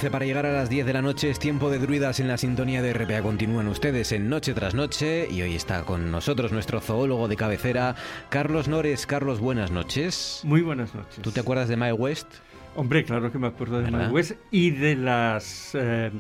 11 0.03 0.11
para 0.11 0.25
llegar 0.27 0.47
a 0.47 0.53
las 0.53 0.69
10 0.69 0.85
de 0.85 0.93
la 0.95 1.01
noche. 1.01 1.31
Es 1.31 1.39
tiempo 1.39 1.71
de 1.71 1.79
druidas 1.79 2.19
en 2.19 2.27
la 2.27 2.37
sintonía 2.37 2.83
de 2.83 2.93
RPA. 2.93 3.23
Continúan 3.23 3.69
ustedes 3.69 4.11
en 4.11 4.29
Noche 4.29 4.53
tras 4.53 4.75
Noche. 4.75 5.29
Y 5.31 5.43
hoy 5.43 5.55
está 5.55 5.85
con 5.85 6.11
nosotros 6.11 6.51
nuestro 6.51 6.81
zoólogo 6.81 7.29
de 7.29 7.37
cabecera, 7.37 7.95
Carlos 8.29 8.67
Nores. 8.67 9.07
Carlos, 9.07 9.39
buenas 9.39 9.71
noches. 9.71 10.41
Muy 10.43 10.61
buenas 10.61 10.93
noches. 10.93 11.21
¿Tú 11.23 11.31
te 11.31 11.39
acuerdas 11.39 11.69
de 11.69 11.77
Mae 11.77 11.93
West? 11.93 12.27
Hombre, 12.75 13.05
claro 13.05 13.31
que 13.31 13.39
me 13.39 13.47
acuerdo 13.47 13.79
de 13.79 13.85
¿Verdad? 13.85 13.99
Mae 14.07 14.11
West 14.11 14.33
y 14.51 14.71
de 14.73 14.97
las, 14.97 15.71
eh, 15.75 16.11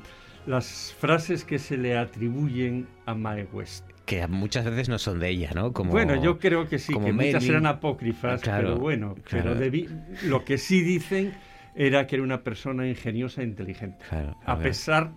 las 0.47 0.95
frases 1.01 1.43
que 1.45 1.59
se 1.59 1.77
le 1.77 1.99
atribuyen 1.99 2.87
a 3.05 3.15
Mae 3.17 3.49
West. 3.53 3.85
que 4.07 4.25
muchas 4.29 4.65
veces 4.65 4.89
no 4.89 4.99
son 5.01 5.19
de 5.19 5.29
ella, 5.31 5.51
¿no? 5.57 5.73
Como, 5.73 5.91
bueno, 5.91 6.15
yo 6.23 6.39
creo 6.39 6.69
que 6.69 6.79
sí, 6.79 6.93
que 6.93 7.13
muchas 7.13 7.45
eran 7.49 7.67
apócrifas, 7.67 8.43
Claro, 8.43 8.69
pero 8.69 8.79
bueno, 8.79 9.15
claro. 9.25 9.55
pero 9.55 9.61
debi- 9.61 9.89
lo 10.25 10.45
que 10.45 10.59
sí 10.59 10.83
dicen 10.83 11.33
era 11.75 12.07
que 12.07 12.17
era 12.17 12.23
una 12.23 12.43
persona 12.43 12.87
ingeniosa 12.87 13.41
e 13.43 13.45
inteligente. 13.45 14.05
Claro, 14.09 14.37
a 14.45 14.59
pesar 14.59 15.13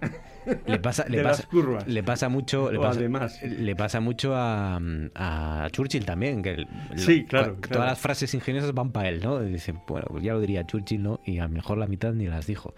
le 0.68 0.80
pasa, 0.80 1.06
le 1.10 1.18
de 1.18 1.24
pasa, 1.24 1.42
las 1.44 1.48
curvas. 1.48 1.88
Le 1.88 2.04
pasa 2.04 2.30
mucho, 2.30 2.72
le 2.72 2.80
pasa, 2.80 3.00
además. 3.00 3.42
le 3.44 3.76
pasa 3.76 4.00
mucho 4.00 4.34
a, 4.36 4.80
a 5.16 5.68
Churchill 5.72 6.06
también, 6.06 6.42
que 6.42 6.52
el- 6.52 6.68
Sí, 6.96 7.22
lo- 7.22 7.28
claro, 7.28 7.58
todas 7.70 7.88
las 7.90 8.00
frases 8.00 8.34
ingeniosas 8.34 8.74
van 8.74 8.92
para 8.92 9.10
él, 9.10 9.22
¿no? 9.24 9.44
Y 9.44 9.52
dice, 9.52 9.74
bueno, 9.88 10.08
pues 10.10 10.24
ya 10.24 10.34
lo 10.34 10.40
diría 10.40 10.66
Churchill, 10.66 11.04
¿no? 11.04 11.20
Y 11.26 11.40
a 11.40 11.44
lo 11.44 11.50
mejor 11.50 11.78
la 11.78 11.88
mitad 11.88 12.14
ni 12.14 12.28
las 12.28 12.48
dijo. 12.48 12.74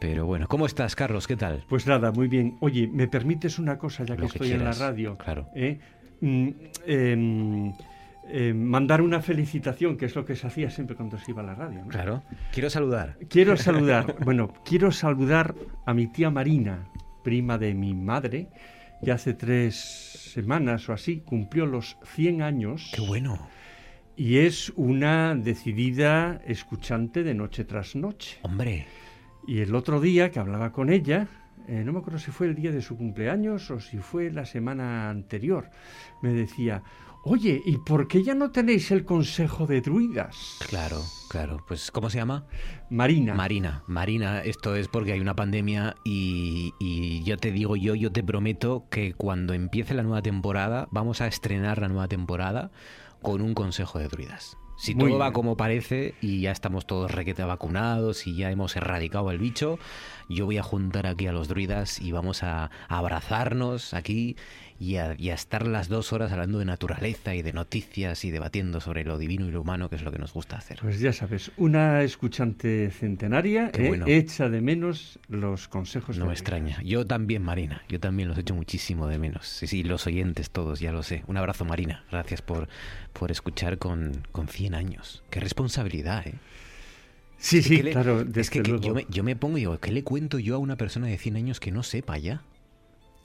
Pero 0.00 0.26
bueno, 0.26 0.48
¿cómo 0.48 0.66
estás, 0.66 0.96
Carlos? 0.96 1.26
¿Qué 1.26 1.36
tal? 1.36 1.64
Pues 1.68 1.86
nada, 1.86 2.10
muy 2.10 2.28
bien. 2.28 2.56
Oye, 2.60 2.88
¿me 2.92 3.06
permites 3.08 3.58
una 3.58 3.78
cosa 3.78 4.04
ya 4.04 4.16
que 4.16 4.26
estoy 4.26 4.50
en 4.50 4.64
la 4.64 4.72
radio? 4.72 5.16
claro. 5.16 5.48
¿Eh? 5.54 5.78
Mm, 6.20 6.48
em, 6.86 7.72
em, 8.28 8.56
mandar 8.56 9.02
una 9.02 9.20
felicitación, 9.20 9.96
que 9.96 10.06
es 10.06 10.14
lo 10.14 10.24
que 10.24 10.36
se 10.36 10.46
hacía 10.46 10.70
siempre 10.70 10.96
cuando 10.96 11.18
se 11.18 11.30
iba 11.30 11.42
a 11.42 11.46
la 11.46 11.54
radio. 11.54 11.80
¿no? 11.82 11.88
Claro. 11.88 12.22
Quiero 12.52 12.70
saludar. 12.70 13.16
Quiero 13.28 13.56
saludar, 13.58 14.16
bueno, 14.24 14.52
quiero 14.64 14.90
saludar 14.92 15.54
a 15.86 15.94
mi 15.94 16.06
tía 16.06 16.30
Marina, 16.30 16.88
prima 17.22 17.58
de 17.58 17.74
mi 17.74 17.94
madre, 17.94 18.48
que 19.04 19.12
hace 19.12 19.34
tres 19.34 19.74
semanas 20.34 20.88
o 20.88 20.92
así 20.92 21.20
cumplió 21.20 21.66
los 21.66 21.96
100 22.14 22.42
años. 22.42 22.92
Qué 22.94 23.00
bueno. 23.00 23.38
Y 24.16 24.38
es 24.38 24.72
una 24.76 25.34
decidida 25.34 26.40
escuchante 26.46 27.24
de 27.24 27.34
noche 27.34 27.64
tras 27.64 27.96
noche. 27.96 28.38
Hombre. 28.42 28.86
Y 29.46 29.60
el 29.60 29.74
otro 29.74 30.00
día 30.00 30.30
que 30.30 30.38
hablaba 30.38 30.72
con 30.72 30.90
ella, 30.90 31.28
eh, 31.66 31.82
no 31.84 31.92
me 31.92 31.98
acuerdo 31.98 32.18
si 32.18 32.30
fue 32.30 32.46
el 32.46 32.54
día 32.54 32.70
de 32.70 32.80
su 32.80 32.96
cumpleaños 32.96 33.70
o 33.70 33.80
si 33.80 33.98
fue 33.98 34.30
la 34.30 34.44
semana 34.44 35.10
anterior, 35.10 35.70
me 36.22 36.32
decía, 36.32 36.82
oye, 37.24 37.62
¿y 37.64 37.78
por 37.78 38.06
qué 38.06 38.22
ya 38.22 38.34
no 38.34 38.50
tenéis 38.50 38.90
el 38.90 39.04
consejo 39.04 39.66
de 39.66 39.80
druidas? 39.80 40.58
Claro, 40.68 41.00
claro. 41.28 41.64
Pues, 41.66 41.90
¿cómo 41.90 42.10
se 42.10 42.18
llama? 42.18 42.46
Marina. 42.90 43.34
Marina. 43.34 43.82
Marina, 43.86 44.40
esto 44.40 44.76
es 44.76 44.88
porque 44.88 45.12
hay 45.12 45.20
una 45.20 45.34
pandemia 45.34 45.96
y, 46.04 46.72
y 46.78 47.22
yo 47.24 47.36
te 47.36 47.50
digo 47.50 47.76
yo, 47.76 47.94
yo 47.94 48.12
te 48.12 48.22
prometo 48.22 48.86
que 48.90 49.14
cuando 49.14 49.54
empiece 49.54 49.94
la 49.94 50.02
nueva 50.02 50.22
temporada, 50.22 50.86
vamos 50.90 51.20
a 51.20 51.26
estrenar 51.26 51.80
la 51.80 51.88
nueva 51.88 52.08
temporada 52.08 52.70
con 53.22 53.40
un 53.40 53.54
consejo 53.54 53.98
de 53.98 54.08
druidas. 54.08 54.56
Si 54.76 54.94
Muy 54.94 55.10
todo 55.10 55.18
va 55.18 55.32
como 55.32 55.56
parece 55.56 56.14
y 56.20 56.40
ya 56.40 56.50
estamos 56.50 56.86
todos 56.86 57.10
requete 57.10 57.44
vacunados 57.44 58.26
y 58.26 58.36
ya 58.36 58.50
hemos 58.50 58.74
erradicado 58.76 59.30
el 59.30 59.38
bicho, 59.38 59.78
yo 60.28 60.46
voy 60.46 60.58
a 60.58 60.62
juntar 60.62 61.06
aquí 61.06 61.26
a 61.26 61.32
los 61.32 61.48
druidas 61.48 62.00
y 62.00 62.12
vamos 62.12 62.42
a, 62.42 62.70
a 62.88 62.98
abrazarnos 62.98 63.94
aquí 63.94 64.36
y 64.78 64.96
a, 64.96 65.14
y 65.18 65.30
a 65.30 65.34
estar 65.34 65.66
las 65.66 65.88
dos 65.88 66.12
horas 66.12 66.32
hablando 66.32 66.58
de 66.58 66.64
naturaleza 66.64 67.34
y 67.34 67.42
de 67.42 67.52
noticias 67.52 68.24
y 68.24 68.30
debatiendo 68.30 68.80
sobre 68.80 69.04
lo 69.04 69.18
divino 69.18 69.46
y 69.46 69.50
lo 69.50 69.60
humano, 69.60 69.88
que 69.88 69.96
es 69.96 70.02
lo 70.02 70.12
que 70.12 70.18
nos 70.18 70.32
gusta 70.32 70.56
hacer. 70.56 70.78
Pues 70.80 71.00
ya 71.00 71.12
sabes, 71.12 71.52
una 71.56 72.02
escuchante 72.02 72.90
centenaria 72.90 73.70
eh, 73.72 73.88
bueno. 73.88 74.06
echa 74.06 74.48
de 74.48 74.60
menos 74.60 75.18
los 75.28 75.68
consejos 75.68 76.16
No 76.18 76.24
de 76.24 76.28
me 76.28 76.34
extraña. 76.34 76.82
Yo 76.82 77.06
también, 77.06 77.42
Marina. 77.42 77.82
Yo 77.88 78.00
también 78.00 78.28
los 78.28 78.38
echo 78.38 78.54
muchísimo 78.54 79.06
de 79.06 79.18
menos. 79.18 79.46
Sí, 79.46 79.66
sí, 79.66 79.82
los 79.82 80.06
oyentes 80.06 80.50
todos, 80.50 80.80
ya 80.80 80.92
lo 80.92 81.02
sé. 81.02 81.22
Un 81.26 81.36
abrazo, 81.36 81.64
Marina. 81.64 82.04
Gracias 82.10 82.42
por, 82.42 82.68
por 83.12 83.30
escuchar 83.30 83.78
con, 83.78 84.26
con 84.32 84.48
100 84.48 84.74
años. 84.74 85.22
Qué 85.30 85.40
responsabilidad, 85.40 86.26
¿eh? 86.26 86.34
Sí, 87.38 87.62
sí, 87.62 87.76
que 87.76 87.82
le- 87.84 87.90
claro, 87.92 88.24
Es 88.34 88.50
que, 88.50 88.62
que 88.62 88.78
yo, 88.80 88.94
me, 88.94 89.06
yo 89.10 89.22
me 89.24 89.36
pongo 89.36 89.58
y 89.58 89.62
digo, 89.62 89.78
¿qué 89.78 89.92
le 89.92 90.02
cuento 90.02 90.38
yo 90.38 90.54
a 90.54 90.58
una 90.58 90.76
persona 90.76 91.06
de 91.08 91.18
100 91.18 91.36
años 91.36 91.60
que 91.60 91.70
no 91.72 91.82
sepa 91.82 92.16
ya? 92.18 92.42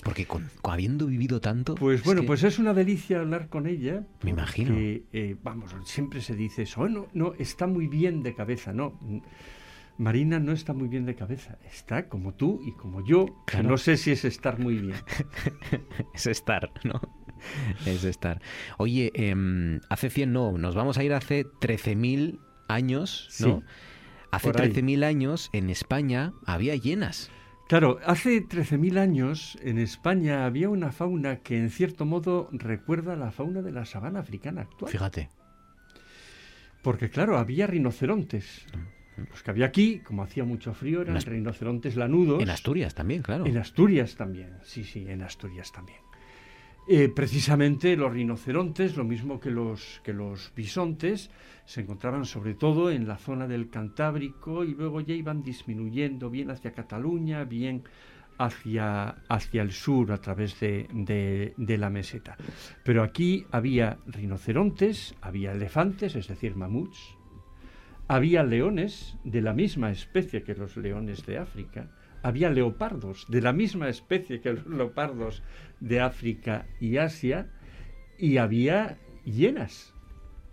Porque 0.04 0.26
con, 0.26 0.50
con 0.62 0.74
habiendo 0.74 1.08
vivido 1.08 1.42
tanto... 1.42 1.76
Pues 1.76 2.00
es 2.00 2.06
bueno, 2.06 2.22
que- 2.22 2.28
pues 2.28 2.44
es 2.44 2.58
una 2.60 2.74
delicia 2.74 3.20
hablar 3.20 3.50
con 3.50 3.68
ella. 3.68 4.04
Me 4.24 4.32
imagino. 4.32 4.70
porque, 4.70 5.04
eh, 5.14 5.36
vamos, 5.44 5.72
siempre 5.86 6.22
se 6.22 6.36
dice 6.36 6.64
eso. 6.64 6.82
"Oh, 6.82 6.90
no, 6.90 7.08
no, 7.14 7.34
está 7.38 7.68
muy 7.68 7.88
bien 7.88 8.24
de 8.24 8.34
cabeza. 8.34 8.72
No, 8.72 8.98
Marina 9.98 10.40
no 10.40 10.54
está 10.54 10.72
muy 10.74 10.88
bien 10.88 11.06
de 11.06 11.16
cabeza. 11.16 11.58
Está 11.70 12.08
como 12.08 12.34
tú 12.34 12.62
y 12.66 12.72
como 12.72 13.06
yo, 13.06 13.26
que 13.46 13.62
no 13.62 13.78
sé 13.78 13.98
si 13.98 14.12
es 14.12 14.24
estar 14.24 14.58
muy 14.58 14.76
bien. 14.76 14.96
es 16.14 16.28
estar, 16.28 16.72
¿no? 16.86 17.02
Es 17.86 18.06
estar. 18.06 18.42
Oye, 18.78 19.12
em, 19.16 19.82
hace 19.90 20.10
100 20.10 20.32
no, 20.32 20.58
nos 20.58 20.76
vamos 20.76 20.98
a 20.98 21.04
ir 21.04 21.14
hace 21.14 21.44
13.000 21.60 22.40
años, 22.70 23.28
¿no? 23.42 23.58
Sí, 23.60 23.66
hace 24.32 24.52
por 24.52 24.62
ahí. 24.62 24.70
13.000 24.70 25.04
años 25.04 25.50
en 25.54 25.70
España 25.70 26.34
había 26.46 26.76
hienas. 26.76 27.32
Claro, 27.68 28.00
hace 28.04 28.44
13.000 28.44 28.98
años 28.98 29.58
en 29.62 29.78
España 29.78 30.46
había 30.46 30.70
una 30.70 30.92
fauna 30.92 31.38
que 31.38 31.58
en 31.60 31.70
cierto 31.70 32.06
modo 32.06 32.50
recuerda 32.52 33.14
a 33.14 33.16
la 33.16 33.32
fauna 33.32 33.62
de 33.62 33.72
la 33.72 33.86
sabana 33.86 34.22
africana 34.22 34.62
actual. 34.62 34.92
Fíjate. 34.92 35.30
Porque 36.82 37.10
claro, 37.12 37.38
había 37.38 37.68
rinocerontes. 37.68 38.66
Los 39.30 39.44
que 39.44 39.52
había 39.52 39.66
aquí, 39.66 40.00
como 40.00 40.24
hacía 40.24 40.46
mucho 40.46 40.74
frío, 40.74 41.02
eran 41.02 41.22
rinocerontes 41.22 41.96
lanudos. 41.96 42.42
En 42.42 42.50
Asturias 42.50 42.96
también, 42.96 43.22
claro. 43.22 43.46
En 43.46 43.58
Asturias 43.58 44.16
también, 44.16 44.58
sí, 44.64 44.84
sí, 44.84 45.06
en 45.08 45.22
Asturias 45.22 45.72
también. 45.72 46.00
Eh, 46.88 47.10
precisamente 47.10 47.96
los 47.96 48.12
rinocerontes, 48.12 48.98
lo 48.98 49.04
mismo 49.04 49.40
que 49.40 49.52
los, 49.52 50.02
bisontes, 50.56 51.30
se 51.66 51.82
encontraban 51.82 52.26
sobre 52.26 52.56
todo 52.56 52.90
en 52.90 53.08
la 53.08 53.18
zona 53.18 53.48
del 53.48 53.70
Cantábrico 53.70 54.64
y 54.64 54.74
luego 54.74 55.02
ya 55.02 55.14
iban 55.14 55.44
disminuyendo 55.44 56.30
bien 56.30 56.50
hacia 56.50 56.74
Cataluña, 56.74 57.44
bien 57.44 57.84
hacia, 58.40 59.10
hacia 59.28 59.62
el 59.62 59.72
sur 59.72 60.12
a 60.12 60.18
través 60.18 60.60
de 60.60 61.78
la 61.78 61.90
meseta. 61.90 62.38
Pero 62.84 63.04
aquí 63.04 63.46
había 63.52 64.00
rinocerontes, 64.08 65.14
había 65.22 65.52
elefantes, 65.52 66.16
es 66.16 66.28
decir, 66.28 66.56
mamuts, 66.56 67.20
había 68.10 68.42
leones 68.42 69.16
de 69.24 69.42
la 69.42 69.54
misma 69.54 69.92
especie 69.92 70.42
que 70.42 70.56
los 70.56 70.76
leones 70.76 71.24
de 71.28 71.38
África, 71.38 71.92
había 72.24 72.50
leopardos 72.50 73.26
de 73.30 73.42
la 73.42 73.54
misma 73.54 73.90
especie 73.90 74.42
que 74.42 74.54
los 74.54 74.68
leopardos 74.68 75.44
de 75.80 76.02
África 76.02 76.66
y 76.80 76.98
Asia, 76.98 77.48
y 78.18 78.38
había 78.38 78.98
hienas. 79.24 79.94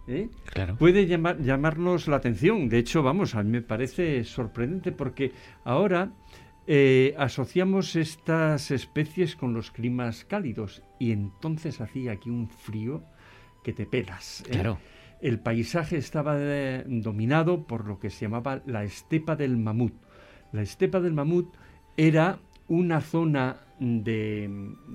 ¿eh? 0.08 0.28
Claro. 0.52 0.76
Puede 0.76 1.06
llamar- 1.06 1.40
llamarnos 1.42 2.06
la 2.06 2.16
atención. 2.16 2.68
De 2.68 2.78
hecho, 2.78 3.02
vamos, 3.02 3.34
a 3.34 3.42
mí 3.42 3.50
me 3.50 3.62
parece 3.62 4.22
sorprendente 4.24 4.92
porque 4.92 5.32
ahora 5.64 6.12
eh, 6.68 7.14
asociamos 7.18 7.96
estas 7.96 8.70
especies 8.70 9.34
con 9.34 9.52
los 9.52 9.70
climas 9.72 10.24
cálidos 10.24 10.82
y 11.00 11.10
entonces 11.12 11.80
hacía 11.80 12.12
aquí 12.12 12.30
un 12.30 12.48
frío 12.48 13.02
que 13.64 13.72
te 13.72 13.86
pelas. 13.86 14.42
¿eh? 14.42 14.50
Claro. 14.50 14.78
El 15.20 15.40
paisaje 15.40 15.96
estaba 15.96 16.36
dominado 16.86 17.66
por 17.66 17.86
lo 17.86 17.98
que 17.98 18.10
se 18.10 18.26
llamaba 18.26 18.62
la 18.66 18.84
estepa 18.84 19.34
del 19.34 19.56
mamut. 19.56 19.94
La 20.56 20.62
estepa 20.62 21.00
del 21.00 21.12
mamut 21.12 21.54
era 21.98 22.38
una 22.68 23.02
zona 23.02 23.44
de, 23.78 24.48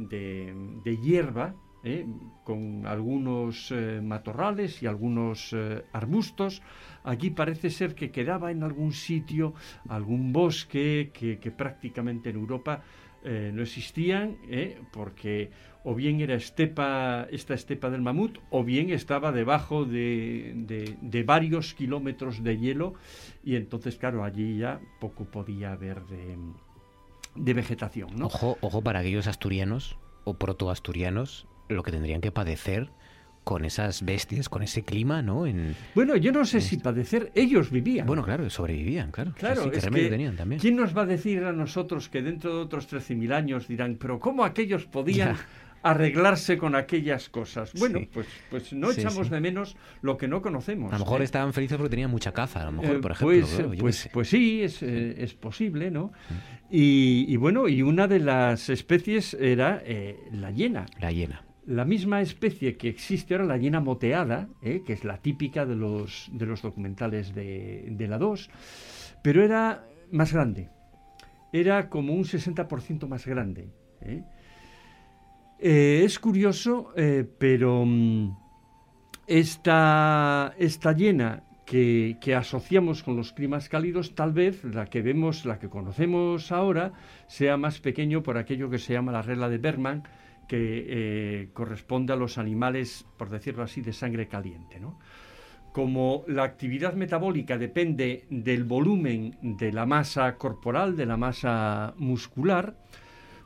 de- 0.10 0.98
hierba 0.98 1.54
¿eh? 1.84 2.04
con 2.44 2.88
algunos 2.88 3.70
eh, 3.72 4.02
matorrales 4.02 4.82
y 4.82 4.88
algunos 4.88 5.54
eh, 5.54 5.84
arbustos. 5.94 6.64
Aquí 7.04 7.30
parece 7.30 7.70
ser 7.70 7.94
que 7.94 8.10
quedaba 8.10 8.50
en 8.50 8.64
algún 8.64 8.92
sitio 8.92 9.54
algún 9.88 10.34
bosque 10.34 11.12
que, 11.14 11.38
que 11.38 11.52
prácticamente 11.52 12.32
en 12.32 12.38
Europa 12.38 12.82
no 13.24 13.62
existían, 13.62 14.38
porque 14.92 15.52
o 15.84 15.96
bien 15.96 16.22
era 16.22 16.36
estepa, 16.36 17.28
esta 17.32 17.54
estepa 17.54 17.90
del 17.90 18.02
mamut, 18.02 18.38
o 18.52 18.64
bien 18.64 18.90
estaba 18.92 19.32
debajo 19.32 19.86
de, 19.86 20.54
de- 20.56 20.96
de 21.02 21.24
varios 21.24 21.74
kilómetros 21.74 22.44
de 22.44 22.58
hielo, 22.58 22.94
y 23.44 23.56
entonces, 23.56 23.98
claro, 23.98 24.24
allí 24.24 24.58
ya 24.58 24.80
poco 25.00 25.26
podía 25.26 25.72
haber 25.72 26.02
de, 26.06 26.38
de 27.36 27.54
vegetación. 27.54 28.10
¿no? 28.16 28.28
Ojo, 28.28 28.58
ojo 28.62 28.82
para 28.84 29.00
aquellos 29.00 29.28
asturianos 29.28 29.98
o 30.24 30.36
protoasturianos, 30.36 31.48
lo 31.70 31.84
que 31.84 31.92
tendrían 31.92 32.22
que 32.22 32.32
padecer 32.32 32.90
con 33.44 33.66
esas 33.66 34.06
bestias, 34.06 34.50
con 34.50 34.62
ese 34.62 34.84
clima, 34.84 35.24
¿no? 35.24 35.48
En, 35.48 35.76
Bueno, 35.96 36.16
yo 36.16 36.32
no 36.32 36.46
sé 36.46 36.62
si 36.62 36.78
padecer, 36.78 37.32
ellos 37.34 37.72
vivían. 37.72 38.06
bueno, 38.06 38.22
claro, 38.24 38.48
sobrevivían, 38.52 39.10
claro. 39.12 39.34
Claro, 39.36 39.64
sí, 39.64 39.70
qué 39.72 39.78
es 39.78 39.84
remedio 39.86 40.06
que 40.06 40.12
tenían 40.12 40.36
también. 40.36 40.62
¿quién 40.62 40.76
nos 40.76 40.96
va 40.96 41.02
a 41.02 41.06
decir 41.08 41.44
a 41.44 41.52
nosotros 41.52 42.08
que 42.08 42.22
dentro 42.22 42.54
de 42.56 42.62
otros 42.62 42.88
13.000 42.88 43.34
años 43.34 43.68
dirán, 43.68 43.98
pero 44.00 44.20
cómo 44.20 44.44
aquellos 44.46 44.86
podían 44.86 45.30
Ya. 45.36 45.46
Arreglarse 45.84 46.58
con 46.58 46.76
aquellas 46.76 47.30
cosas? 47.30 47.72
Bueno, 47.80 48.00
Sí. 48.00 48.10
pues, 48.14 48.28
pues 48.50 48.74
no 48.74 48.92
Sí, 48.92 49.02
echamos 49.02 49.28
sí. 49.28 49.34
de 49.34 49.40
menos 49.42 49.76
lo 50.02 50.18
que 50.18 50.28
no 50.28 50.42
conocemos. 50.42 50.92
A 50.94 50.98
lo 50.98 51.06
mejor 51.06 51.22
¿eh? 51.22 51.26
estaban 51.26 51.54
felices 51.54 51.78
porque 51.78 51.90
tenían 51.90 52.12
mucha 52.12 52.32
caza, 52.32 52.62
a 52.62 52.66
lo 52.66 52.72
mejor, 52.74 52.96
Eh, 52.98 53.00
por 53.00 53.12
ejemplo. 53.12 53.38
pues, 53.40 53.54
claro, 53.56 53.72
qué 53.72 53.78
pues, 53.78 53.96
sé. 53.96 54.10
pues 54.14 54.30
sí, 54.30 54.62
es, 54.64 54.84
eh, 54.84 55.16
es 55.24 55.34
posible, 55.34 55.92
¿no? 55.92 56.12
Y, 56.70 57.26
y 57.28 57.36
bueno, 57.38 57.68
y 57.68 57.82
una 57.82 58.08
de 58.08 58.20
las 58.20 58.70
especies 58.70 59.34
era 59.34 59.84
la 60.32 60.52
hiena. 60.52 60.86
La 61.00 61.12
hiena. 61.12 61.44
La 61.68 61.86
misma 61.86 62.22
especie 62.22 62.76
que 62.76 62.90
existe 62.90 63.36
ahora, 63.36 63.46
la 63.46 63.58
hiena 63.58 63.80
moteada, 63.80 64.50
¿eh? 64.64 64.82
que 64.86 64.94
es 64.94 65.04
la 65.04 65.18
típica 65.18 65.66
de 65.66 65.76
los, 65.76 66.28
de 66.34 66.46
los 66.48 66.62
documentales 66.64 67.36
de, 67.36 67.86
de 67.92 68.08
la 68.08 68.18
2, 68.18 68.50
pero 69.22 69.44
era 69.44 69.86
más 70.12 70.34
grande. 70.34 70.70
Era 71.54 71.88
como 71.90 72.14
un 72.14 72.24
60% 72.24 73.08
más 73.08 73.26
grande. 73.28 73.70
¿eh? 74.02 74.24
Eh, 75.64 76.02
es 76.04 76.18
curioso, 76.18 76.92
eh, 76.96 77.24
pero 77.38 77.86
mm, 77.86 78.36
esta, 79.28 80.56
llena 80.98 81.44
que, 81.68 82.18
que, 82.20 82.34
asociamos 82.34 83.04
con 83.04 83.16
los 83.16 83.32
climas 83.32 83.70
cálidos, 83.70 84.16
tal 84.16 84.34
vez 84.34 84.64
la 84.64 84.88
que 84.88 85.04
vemos, 85.04 85.46
la 85.46 85.60
que 85.60 85.70
conocemos 85.70 86.52
ahora, 86.52 86.94
sea 87.28 87.58
más 87.58 87.80
pequeño 87.80 88.24
por 88.24 88.40
aquello 88.40 88.72
que 88.72 88.80
se 88.80 88.94
llama 88.94 89.12
la 89.12 89.22
regla 89.22 89.50
de 89.50 89.60
Bergman, 89.60 90.02
que 90.48 90.86
eh, 90.88 91.50
corresponde 91.54 92.14
a 92.14 92.16
los 92.16 92.40
animales, 92.40 93.06
por 93.16 93.30
decirlo 93.30 93.62
así, 93.62 93.82
de 93.82 93.94
sangre 93.94 94.28
caliente. 94.28 94.80
¿no? 94.80 94.98
Como 95.74 96.24
la 96.28 96.44
actividad 96.44 96.96
metabólica 96.96 97.60
depende 97.60 98.26
del 98.32 98.64
volumen 98.64 99.38
de 99.44 99.72
la 99.72 99.86
masa 99.86 100.40
corporal, 100.40 100.98
de 100.98 101.06
la 101.06 101.18
masa 101.18 101.94
muscular, 101.98 102.76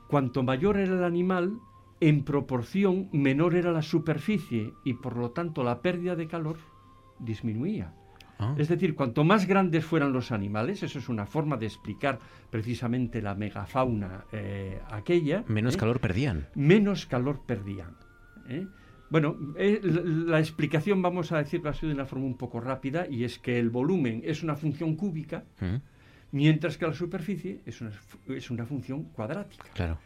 cuanto 0.07 0.43
mayor 0.43 0.77
era 0.77 0.93
el 0.93 1.03
animal, 1.03 1.59
en 1.99 2.23
proporción 2.23 3.09
menor 3.11 3.55
era 3.55 3.71
la 3.71 3.81
superficie 3.81 4.73
y 4.83 4.93
por 4.95 5.15
lo 5.17 5.31
tanto 5.31 5.63
la 5.63 5.81
pérdida 5.81 6.15
de 6.15 6.27
calor 6.27 6.57
disminuía. 7.19 7.93
Ah. 8.37 8.53
Es 8.57 8.67
decir, 8.67 8.95
cuanto 8.95 9.23
más 9.23 9.47
grandes 9.47 9.85
fueran 9.85 10.11
los 10.11 10.31
animales, 10.31 10.83
eso 10.83 10.99
es 10.99 11.07
una 11.07 11.25
forma 11.25 11.55
de 11.57 11.67
explicar 11.67 12.19
precisamente 12.49 13.21
la 13.21 13.33
megafauna 13.33 14.25
eh, 14.31 14.81
aquella. 14.89 15.43
Menos 15.47 15.75
¿eh? 15.75 15.77
calor 15.77 15.99
perdían. 15.99 16.47
Menos 16.53 17.05
calor 17.05 17.41
perdían. 17.45 17.95
¿eh? 18.49 18.67
Bueno, 19.09 19.37
la, 19.55 20.39
explicación, 20.39 21.01
vamos 21.01 21.31
a 21.31 21.37
decirlo 21.37 21.69
así 21.69 21.87
de 21.87 21.93
una 21.93 22.05
forma 22.05 22.25
un 22.25 22.37
poco 22.37 22.59
rápida, 22.59 23.07
y 23.07 23.23
es 23.23 23.39
que 23.39 23.59
el 23.59 23.69
volumen 23.69 24.21
es 24.25 24.43
una 24.43 24.55
función 24.55 24.95
cúbica, 24.95 25.45
mm. 25.61 25.75
mientras 26.31 26.77
que 26.77 26.87
la 26.87 26.93
superficie 26.93 27.61
es 27.65 27.79
una, 27.81 27.91
es 28.27 28.49
una 28.49 28.65
función 28.65 29.03
cuadrática. 29.03 29.65
Claro. 29.73 29.99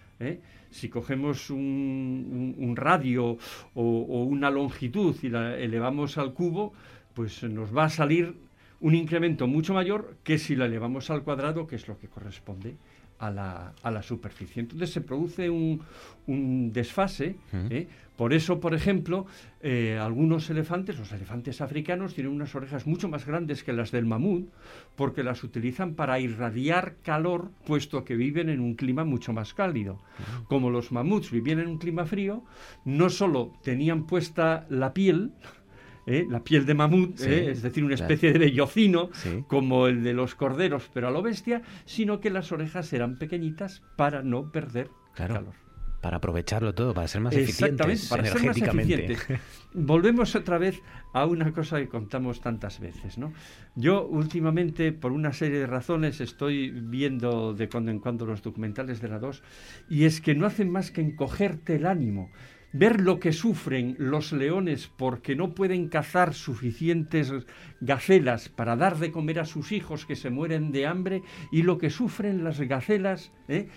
Si 0.69 0.89
cogemos 0.89 1.49
un, 1.49 2.55
un, 2.57 2.75
radio 2.75 3.37
o, 3.73 3.83
o, 3.83 4.23
una 4.23 4.49
longitud 4.49 5.15
y 5.23 5.29
la 5.29 5.57
elevamos 5.57 6.17
al 6.17 6.33
cubo, 6.33 6.73
pues 7.13 7.43
nos 7.43 7.75
va 7.75 7.85
a 7.85 7.89
salir 7.89 8.35
un 8.81 8.95
incremento 8.95 9.47
mucho 9.47 9.73
mayor 9.73 10.17
que 10.23 10.37
si 10.37 10.55
la 10.55 10.65
elevamos 10.65 11.09
al 11.09 11.23
cuadrado, 11.23 11.67
que 11.67 11.75
es 11.75 11.87
lo 11.87 11.97
que 11.97 12.07
corresponde 12.07 12.75
a 13.19 13.29
la, 13.29 13.73
a 13.83 13.91
la 13.91 14.01
superficie. 14.01 14.61
Entonces 14.61 14.91
se 14.91 15.01
produce 15.01 15.49
un, 15.49 15.81
un 16.27 16.71
desfase. 16.71 17.35
¿eh? 17.69 17.87
Por 18.19 18.33
eso, 18.33 18.59
por 18.59 18.73
ejemplo, 18.73 19.27
eh, 19.61 19.97
algunos 19.97 20.49
elefantes, 20.49 20.99
los 20.99 21.13
elefantes 21.13 21.61
africanos, 21.61 22.15
tienen 22.15 22.33
unas 22.33 22.53
orejas 22.53 22.85
mucho 22.85 23.07
más 23.07 23.25
grandes 23.25 23.63
que 23.63 23.71
las 23.71 23.91
del 23.91 24.05
mamut, 24.05 24.49
porque 24.97 25.23
las 25.23 25.41
utilizan 25.45 25.95
para 25.95 26.19
irradiar 26.19 26.97
calor, 27.01 27.51
puesto 27.65 28.03
que 28.03 28.17
viven 28.17 28.49
en 28.49 28.59
un 28.59 28.75
clima 28.75 29.05
mucho 29.05 29.31
más 29.31 29.53
cálido. 29.53 30.01
Como 30.49 30.69
los 30.69 30.91
mamuts 30.91 31.31
vivían 31.31 31.59
en 31.59 31.69
un 31.69 31.77
clima 31.77 32.05
frío, 32.05 32.43
no 32.83 33.09
solo 33.09 33.53
tenían 33.63 34.05
puesta 34.05 34.65
la 34.67 34.93
piel, 34.93 35.31
¿eh? 36.05 36.25
la 36.29 36.43
piel 36.43 36.65
de 36.65 36.73
mamut, 36.73 37.21
¿eh? 37.21 37.51
es 37.51 37.61
decir, 37.61 37.85
una 37.85 37.95
especie 37.95 38.33
de 38.33 38.39
vellocino, 38.39 39.11
como 39.47 39.87
el 39.87 40.03
de 40.03 40.13
los 40.13 40.35
corderos, 40.35 40.89
pero 40.93 41.07
a 41.07 41.11
lo 41.11 41.21
bestia, 41.21 41.61
sino 41.85 42.19
que 42.19 42.31
las 42.31 42.51
orejas 42.51 42.91
eran 42.91 43.17
pequeñitas 43.17 43.81
para 43.95 44.23
no 44.23 44.51
perder 44.51 44.89
calor. 45.15 45.68
Para 46.01 46.17
aprovecharlo 46.17 46.73
todo, 46.73 46.93
para 46.93 47.07
ser 47.07 47.21
más 47.21 47.35
eficientes 47.35 48.07
para 48.07 48.21
energéticamente. 48.27 49.15
Ser 49.17 49.29
más 49.29 49.41
Volvemos 49.73 50.35
otra 50.35 50.57
vez 50.57 50.81
a 51.13 51.25
una 51.25 51.51
cosa 51.51 51.77
que 51.77 51.89
contamos 51.89 52.41
tantas 52.41 52.79
veces, 52.79 53.17
¿no? 53.17 53.33
Yo 53.75 54.07
últimamente, 54.07 54.93
por 54.93 55.11
una 55.11 55.33
serie 55.33 55.59
de 55.59 55.67
razones, 55.67 56.21
estoy 56.21 56.71
viendo 56.71 57.53
de 57.53 57.67
cuando 57.67 57.91
en 57.91 57.99
cuando 57.99 58.25
los 58.25 58.41
documentales 58.41 59.01
de 59.01 59.09
la 59.09 59.19
2 59.19 59.43
y 59.89 60.05
es 60.05 60.21
que 60.21 60.35
no 60.35 60.45
hacen 60.45 60.69
más 60.69 60.91
que 60.91 61.01
encogerte 61.01 61.75
el 61.75 61.85
ánimo 61.85 62.31
ver 62.71 63.01
lo 63.01 63.19
que 63.19 63.33
sufren 63.33 63.95
los 63.97 64.31
leones 64.31 64.87
porque 64.95 65.35
no 65.35 65.53
pueden 65.53 65.89
cazar 65.89 66.33
suficientes 66.33 67.33
gacelas 67.81 68.49
para 68.49 68.75
dar 68.75 68.97
de 68.97 69.11
comer 69.11 69.39
a 69.39 69.45
sus 69.45 69.71
hijos 69.71 70.05
que 70.05 70.15
se 70.15 70.29
mueren 70.29 70.71
de 70.71 70.85
hambre 70.85 71.23
y 71.51 71.63
lo 71.63 71.77
que 71.77 71.89
sufren 71.89 72.43
las 72.43 72.59
gacelas 72.59 73.31
¿eh? 73.47 73.69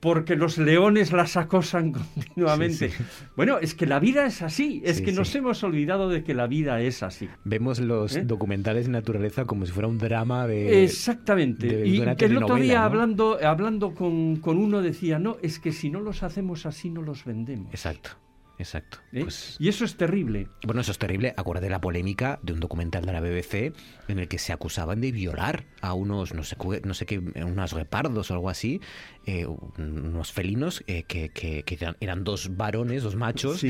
Porque 0.00 0.36
los 0.36 0.58
leones 0.58 1.12
las 1.12 1.36
acosan 1.36 1.92
continuamente. 2.14 2.92
Bueno, 3.36 3.58
es 3.58 3.74
que 3.74 3.86
la 3.86 3.98
vida 3.98 4.26
es 4.26 4.42
así, 4.42 4.80
es 4.84 5.00
que 5.00 5.12
nos 5.12 5.34
hemos 5.34 5.62
olvidado 5.64 6.08
de 6.08 6.22
que 6.22 6.34
la 6.34 6.46
vida 6.46 6.80
es 6.80 7.02
así. 7.02 7.28
Vemos 7.44 7.80
los 7.80 8.16
¿Eh? 8.16 8.24
documentales 8.24 8.86
de 8.86 8.92
naturaleza 8.92 9.44
como 9.44 9.66
si 9.66 9.72
fuera 9.72 9.88
un 9.88 9.98
drama 9.98 10.46
de... 10.46 10.84
Exactamente, 10.84 11.86
y 11.86 12.00
que 12.16 12.26
el 12.26 12.36
otro 12.36 12.56
día 12.56 12.84
hablando, 12.84 13.38
hablando 13.42 13.94
con, 13.94 14.36
con 14.36 14.58
uno 14.58 14.82
decía, 14.82 15.18
no, 15.18 15.36
es 15.42 15.58
que 15.58 15.72
si 15.72 15.90
no 15.90 16.00
los 16.00 16.22
hacemos 16.22 16.66
así 16.66 16.90
no 16.90 17.02
los 17.02 17.24
vendemos. 17.24 17.68
Exacto. 17.70 18.10
Exacto. 18.58 18.98
¿Eh? 19.12 19.22
Pues 19.22 19.56
y 19.58 19.68
eso 19.68 19.84
es 19.84 19.96
terrible. 19.96 20.48
Bueno, 20.64 20.80
eso 20.80 20.92
es 20.92 20.98
terrible. 20.98 21.34
Acuérdate 21.36 21.70
la 21.70 21.80
polémica 21.80 22.40
de 22.42 22.52
un 22.52 22.60
documental 22.60 23.04
de 23.04 23.12
la 23.12 23.20
BBC 23.20 23.72
en 24.08 24.18
el 24.18 24.28
que 24.28 24.38
se 24.38 24.52
acusaban 24.52 25.00
de 25.00 25.12
violar 25.12 25.64
a 25.80 25.94
unos, 25.94 26.34
no 26.34 26.42
sé, 26.42 26.56
no 26.84 26.94
sé 26.94 27.06
qué, 27.06 27.18
unos 27.18 27.74
guepardos 27.74 28.30
o 28.30 28.34
algo 28.34 28.50
así, 28.50 28.80
eh, 29.26 29.46
unos 29.46 30.32
felinos 30.32 30.82
eh, 30.86 31.04
que, 31.04 31.30
que, 31.30 31.64
eran, 32.00 32.24
dos 32.24 32.56
varones, 32.56 33.02
dos 33.02 33.16
machos, 33.16 33.64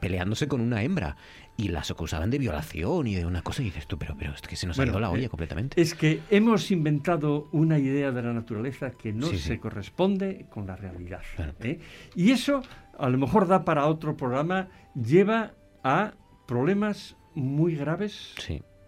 peleándose 0.00 0.46
con 0.46 0.60
una 0.60 0.82
hembra. 0.82 1.16
Y 1.56 1.68
las 1.68 1.90
acusaban 1.90 2.30
de 2.30 2.38
violación 2.38 3.08
y 3.08 3.16
de 3.16 3.26
una 3.26 3.42
cosa. 3.42 3.62
Y 3.62 3.64
dices 3.64 3.88
tú, 3.88 3.98
pero, 3.98 4.16
pero 4.16 4.32
es 4.32 4.42
que 4.42 4.54
se 4.54 4.68
nos 4.68 4.78
ha 4.78 4.86
ido 4.86 5.00
la 5.00 5.10
olla 5.10 5.28
completamente. 5.28 5.80
Es 5.80 5.92
que 5.92 6.20
hemos 6.30 6.70
inventado 6.70 7.48
una 7.50 7.80
idea 7.80 8.12
de 8.12 8.22
la 8.22 8.32
naturaleza 8.32 8.92
que 8.92 9.12
no 9.12 9.26
se 9.26 9.58
corresponde 9.58 10.46
con 10.50 10.68
la 10.68 10.76
realidad. 10.76 11.22
Y 12.14 12.30
eso 12.30 12.62
a 12.98 13.08
lo 13.08 13.18
mejor 13.18 13.46
da 13.46 13.64
para 13.64 13.86
otro 13.86 14.16
programa, 14.16 14.68
lleva 14.94 15.54
a 15.82 16.14
problemas 16.46 17.16
muy 17.34 17.76
graves 17.76 18.34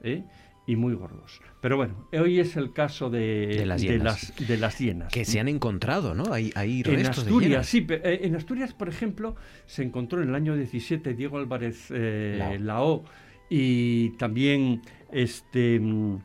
¿eh? 0.02 0.24
y 0.66 0.76
muy 0.76 0.94
gordos. 0.94 1.40
Pero 1.60 1.76
bueno, 1.76 2.08
hoy 2.12 2.40
es 2.40 2.56
el 2.56 2.72
caso 2.72 3.10
de, 3.10 3.64
las, 3.66 3.80
hienas. 3.80 4.34
De 4.46 4.56
las, 4.56 4.76
Que 5.12 5.24
se 5.24 5.40
han 5.40 5.48
encontrado, 5.48 6.14
¿no? 6.14 6.32
Hay, 6.32 6.52
hay 6.54 6.82
restos 6.82 7.24
en 7.24 7.28
Asturias, 7.28 7.66
sí. 7.66 7.86
Eh, 7.88 8.20
en 8.22 8.34
Asturias, 8.34 8.72
por 8.74 8.88
ejemplo, 8.88 9.36
se 9.66 9.82
encontró 9.82 10.22
en 10.22 10.30
el 10.30 10.34
año 10.34 10.56
17 10.56 11.14
Diego 11.14 11.38
Álvarez 11.38 11.86
eh, 11.90 12.58
Lao. 12.60 13.04
y 13.48 14.10
también 14.16 14.82
este 15.12 15.78
mm, 15.78 16.18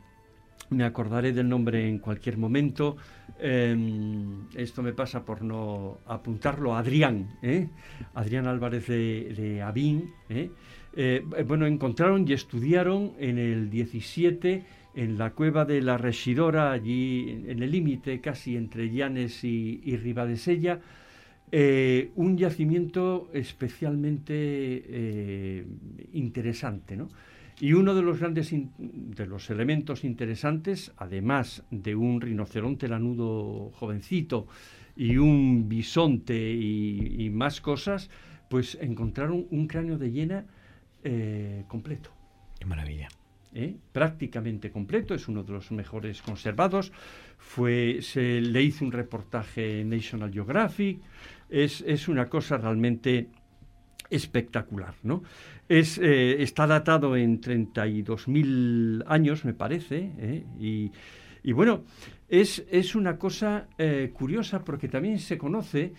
me 0.70 0.84
acordaré 0.84 1.32
del 1.32 1.48
nombre 1.48 1.88
en 1.88 1.98
cualquier 1.98 2.38
momento. 2.38 2.96
Em, 3.38 4.46
esto 4.54 4.82
me 4.82 4.92
pasa 4.92 5.24
por 5.24 5.42
no 5.42 5.98
apuntarlo. 6.06 6.74
Adrián, 6.74 7.36
¿eh? 7.42 7.68
Adrián 8.14 8.46
Álvarez 8.46 8.86
de, 8.86 9.34
de 9.36 9.62
Avín. 9.62 10.10
¿eh? 10.28 10.50
Eh, 10.94 11.22
bueno, 11.46 11.66
encontraron 11.66 12.26
y 12.26 12.32
estudiaron 12.32 13.12
en 13.18 13.38
el 13.38 13.68
17 13.68 14.64
en 14.94 15.18
la 15.18 15.32
cueva 15.32 15.66
de 15.66 15.82
la 15.82 15.98
Regidora, 15.98 16.72
allí 16.72 17.42
en 17.46 17.62
el 17.62 17.70
límite 17.70 18.22
casi 18.22 18.56
entre 18.56 18.90
Llanes 18.90 19.44
y, 19.44 19.82
y 19.84 19.98
Ribadesella, 19.98 20.80
un 22.14 22.38
yacimiento 22.38 23.28
especialmente 23.34 25.66
interesante, 26.14 26.96
¿no? 26.96 27.10
Y 27.58 27.72
uno 27.72 27.94
de 27.94 28.02
los 28.02 28.20
grandes 28.20 28.52
de 28.52 29.26
los 29.26 29.48
elementos 29.48 30.04
interesantes, 30.04 30.92
además 30.98 31.64
de 31.70 31.94
un 31.94 32.20
rinoceronte 32.20 32.86
lanudo 32.86 33.70
jovencito 33.70 34.46
y 34.94 35.16
un 35.16 35.68
bisonte 35.68 36.52
y, 36.52 37.30
más 37.30 37.62
cosas, 37.62 38.10
pues 38.50 38.76
encontraron 38.80 39.46
un 39.50 39.66
cráneo 39.66 39.96
de 39.96 40.12
hiena 40.12 40.44
eh, 41.02 41.64
completo. 41.68 42.10
Qué 42.58 42.66
maravilla. 42.66 43.08
¿Eh? 43.54 43.74
prácticamente 43.90 44.70
completo, 44.70 45.14
es 45.14 45.28
uno 45.28 45.42
de 45.42 45.54
los 45.54 45.72
mejores 45.72 46.20
conservados. 46.20 46.92
Fue, 47.38 48.00
se 48.02 48.42
le 48.42 48.62
hizo 48.62 48.84
un 48.84 48.92
reportaje 48.92 49.80
en 49.80 49.88
National 49.88 50.30
Geographic. 50.30 51.00
Es, 51.48 51.80
es 51.86 52.06
una 52.08 52.28
cosa 52.28 52.58
realmente 52.58 53.30
espectacular, 54.10 54.94
¿no? 55.02 55.22
Es, 55.68 55.98
eh, 55.98 56.42
está 56.42 56.66
datado 56.66 57.16
en 57.16 57.40
32.000 57.40 59.04
años, 59.06 59.44
me 59.44 59.54
parece, 59.54 60.12
¿eh? 60.18 60.44
y, 61.42 61.52
bueno, 61.52 61.84
es, 62.28 62.64
es 62.70 62.94
una 62.94 63.18
cosa 63.18 63.68
eh, 63.78 64.10
curiosa 64.12 64.64
porque 64.64 64.88
también 64.88 65.18
se 65.18 65.38
conoce, 65.38 65.92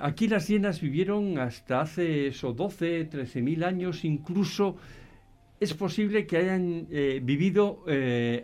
aquí 0.00 0.26
las 0.26 0.48
hienas 0.48 0.80
vivieron 0.80 1.38
hasta 1.38 1.82
hace 1.82 2.28
eso, 2.28 2.54
12, 2.54 3.10
13.000 3.10 3.64
años, 3.64 4.04
incluso 4.04 4.76
es 5.60 5.74
posible 5.74 6.26
que 6.26 6.38
hayan 6.38 6.88
vivido 7.22 7.84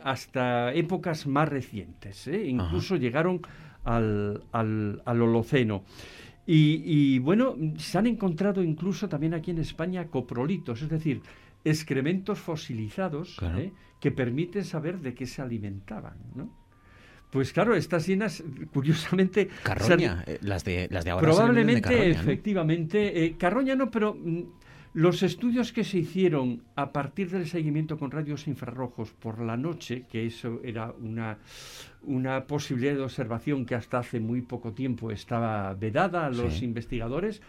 hasta 0.04 0.74
épocas 0.74 1.26
más 1.26 1.48
recientes, 1.48 2.26
incluso 2.26 2.96
llegaron 2.96 3.40
al, 3.84 4.42
al, 4.52 5.02
al 5.06 5.22
Holoceno. 5.22 5.84
Y, 6.46 7.18
bueno, 7.20 7.54
se 7.76 7.98
han 7.98 8.06
encontrado 8.06 8.62
incluso 8.62 9.08
también 9.08 9.34
aquí 9.34 9.52
en 9.52 9.58
España 9.58 10.08
coprolitos, 10.08 10.82
es 10.82 10.88
decir, 10.88 11.22
excrementos 11.64 12.40
fosilizados 12.40 13.38
¿eh? 13.56 13.72
que 14.00 14.10
permiten 14.10 14.64
saber 14.64 14.98
de 14.98 15.14
qué 15.14 15.26
se 15.26 15.42
alimentaban. 15.42 16.14
¿no? 16.34 16.50
Pues 17.30 17.52
claro, 17.52 17.76
estas 17.76 18.06
hienas, 18.06 18.42
curiosamente... 18.72 19.48
Carroña, 19.62 20.24
eh, 20.26 20.38
las 20.42 20.64
de, 20.64 20.88
las 20.90 21.04
de 21.04 21.10
ahora 21.12 21.28
Probablemente, 21.28 21.88
de 21.88 21.96
Carroña, 21.96 22.14
¿no? 22.14 22.20
efectivamente. 22.20 23.24
eh, 23.24 23.36
Carroña 23.38 23.76
no, 23.76 23.90
pero 23.90 24.14
mm, 24.14 24.42
los 24.92 25.22
estudios 25.22 25.72
que 25.72 25.84
se 25.84 25.98
hicieron 25.98 26.62
a 26.74 26.92
partir 26.92 27.30
del 27.30 27.46
seguimiento 27.46 27.96
con 27.98 28.10
radios 28.10 28.48
infrarrojos 28.48 29.10
por 29.12 29.40
la 29.40 29.56
noche, 29.56 30.04
que 30.10 30.26
eso 30.26 30.60
era 30.64 30.92
una, 31.00 31.38
una 32.02 32.44
posibilidad 32.46 32.94
de 32.94 33.02
observación 33.02 33.66
que 33.66 33.76
hasta 33.76 33.98
hace 33.98 34.18
muy 34.18 34.42
poco 34.42 34.72
tiempo 34.72 35.10
estaba 35.12 35.74
vedada 35.74 36.26
a 36.26 36.30
los 36.30 36.54
Sí. 36.54 36.64
investigadores, 36.64 37.40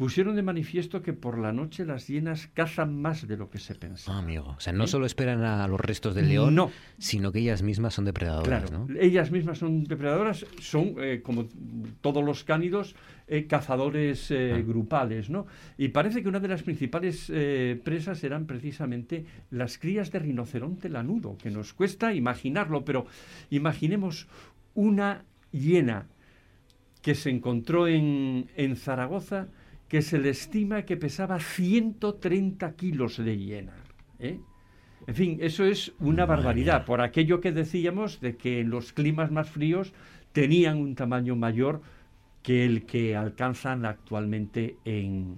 pusieron 0.00 0.34
de 0.34 0.40
manifiesto 0.42 1.02
que 1.02 1.12
por 1.12 1.36
la 1.38 1.52
noche 1.52 1.84
las 1.84 2.06
hienas 2.08 2.46
cazan 2.54 2.98
más 3.02 3.28
de 3.28 3.36
lo 3.36 3.50
que 3.50 3.58
se 3.58 3.74
pensaba. 3.74 4.16
Ah, 4.16 4.22
amigo. 4.22 4.54
O 4.56 4.58
sea, 4.58 4.72
no 4.72 4.84
¿Eh? 4.84 4.86
solo 4.86 5.04
esperan 5.04 5.42
a 5.42 5.68
los 5.68 5.78
restos 5.78 6.14
del 6.14 6.30
león, 6.30 6.54
No. 6.54 6.70
sino 6.96 7.30
que 7.32 7.40
ellas 7.40 7.62
mismas 7.62 7.92
son 7.92 8.06
depredadoras, 8.06 8.70
Claro, 8.70 8.86
¿no? 8.88 8.98
ellas 8.98 9.30
mismas 9.30 9.58
son 9.58 9.84
depredadoras, 9.84 10.46
son, 10.58 10.94
eh, 11.00 11.20
como 11.22 11.48
todos 12.00 12.24
los 12.24 12.44
cánidos, 12.44 12.96
eh, 13.28 13.46
cazadores 13.46 14.30
Ah. 14.32 14.56
grupales, 14.66 15.28
¿no? 15.28 15.46
Y 15.76 15.88
parece 15.88 16.22
que 16.22 16.30
una 16.30 16.40
de 16.40 16.48
las 16.48 16.62
principales 16.62 17.30
presas 17.84 18.24
eran 18.24 18.46
precisamente 18.46 19.26
las 19.50 19.76
crías 19.76 20.10
de 20.10 20.18
rinoceronte 20.20 20.88
lanudo, 20.88 21.36
que 21.36 21.50
nos 21.50 21.74
cuesta 21.74 22.14
imaginarlo, 22.14 22.86
pero 22.86 23.04
imaginemos 23.50 24.28
una 24.74 25.24
hiena 25.52 26.06
que 27.02 27.14
se 27.14 27.28
encontró 27.28 27.86
en, 27.86 28.46
en 28.56 28.76
Zaragoza, 28.76 29.48
que 29.90 30.02
se 30.02 30.18
le 30.18 30.30
estima 30.30 30.82
que 30.82 30.96
pesaba 30.96 31.40
130 31.40 32.76
kilos 32.76 33.18
de 33.18 33.36
hiena. 33.36 33.74
¿eh? 34.20 34.38
En 35.06 35.14
fin, 35.14 35.38
eso 35.40 35.64
es 35.64 35.92
una 35.98 36.26
barbaridad, 36.26 36.84
por 36.84 37.00
aquello 37.00 37.40
que 37.40 37.50
decíamos 37.50 38.20
de 38.20 38.36
que 38.36 38.60
en 38.60 38.70
los 38.70 38.92
climas 38.92 39.32
más 39.32 39.50
fríos 39.50 39.92
tenían 40.32 40.78
un 40.78 40.94
tamaño 40.94 41.34
mayor 41.34 41.82
que 42.44 42.64
el 42.64 42.86
que 42.86 43.16
alcanzan 43.16 43.84
actualmente 43.84 44.76
en, 44.84 45.36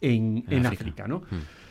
en, 0.00 0.44
en 0.48 0.64
África, 0.64 1.06
¿no? 1.06 1.18
Mm. 1.18 1.64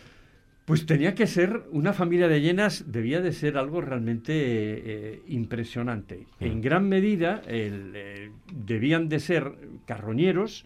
Pues 0.65 0.85
tenía 0.85 1.15
que 1.15 1.27
ser, 1.27 1.63
una 1.71 1.91
familia 1.91 2.27
de 2.27 2.39
hienas 2.39 2.85
debía 2.91 3.19
de 3.19 3.33
ser 3.33 3.57
algo 3.57 3.81
realmente 3.81 4.31
eh, 4.35 5.21
impresionante. 5.27 6.27
En 6.39 6.61
gran 6.61 6.87
medida 6.87 7.41
el, 7.47 7.91
eh, 7.95 8.31
debían 8.53 9.09
de 9.09 9.19
ser 9.19 9.51
carroñeros, 9.85 10.65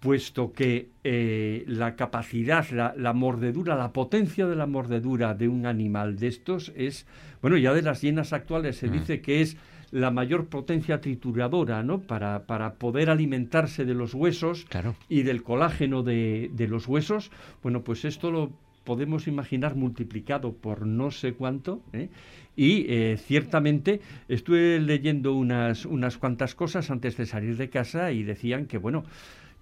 puesto 0.00 0.52
que 0.52 0.90
eh, 1.04 1.64
la 1.66 1.96
capacidad, 1.96 2.68
la, 2.70 2.94
la 2.96 3.12
mordedura, 3.12 3.74
la 3.76 3.92
potencia 3.92 4.46
de 4.46 4.54
la 4.56 4.66
mordedura 4.66 5.34
de 5.34 5.48
un 5.48 5.66
animal 5.66 6.16
de 6.18 6.28
estos 6.28 6.72
es, 6.76 7.06
bueno, 7.42 7.56
ya 7.56 7.72
de 7.74 7.82
las 7.82 8.00
hienas 8.00 8.32
actuales 8.32 8.76
se 8.76 8.88
Mm. 8.88 8.92
dice 8.92 9.20
que 9.20 9.40
es 9.40 9.56
la 9.90 10.10
mayor 10.10 10.46
potencia 10.46 11.00
trituradora, 11.00 11.82
¿no? 11.82 12.00
Para, 12.00 12.46
para 12.46 12.74
poder 12.74 13.08
alimentarse 13.10 13.84
de 13.86 13.94
los 13.94 14.12
huesos 14.14 14.66
Claro. 14.68 14.94
y 15.08 15.22
del 15.22 15.42
colágeno 15.42 16.02
de, 16.02 16.50
de 16.52 16.68
los 16.68 16.86
huesos. 16.86 17.30
Bueno, 17.62 17.82
pues 17.82 18.04
esto 18.04 18.30
lo 18.30 18.52
podemos 18.84 19.26
imaginar 19.26 19.76
multiplicado 19.76 20.52
por 20.52 20.86
no 20.86 21.10
sé 21.10 21.32
cuánto. 21.32 21.80
¿eh? 21.94 22.08
Y 22.54 22.84
eh, 22.88 23.16
ciertamente 23.18 24.00
estuve 24.28 24.78
leyendo 24.78 25.34
unas, 25.34 25.86
unas 25.86 26.18
cuantas 26.18 26.54
cosas 26.54 26.90
antes 26.90 27.16
de 27.16 27.24
salir 27.26 27.56
de 27.56 27.68
casa 27.70 28.12
y 28.12 28.22
decían 28.24 28.66
que, 28.66 28.76
bueno, 28.78 29.04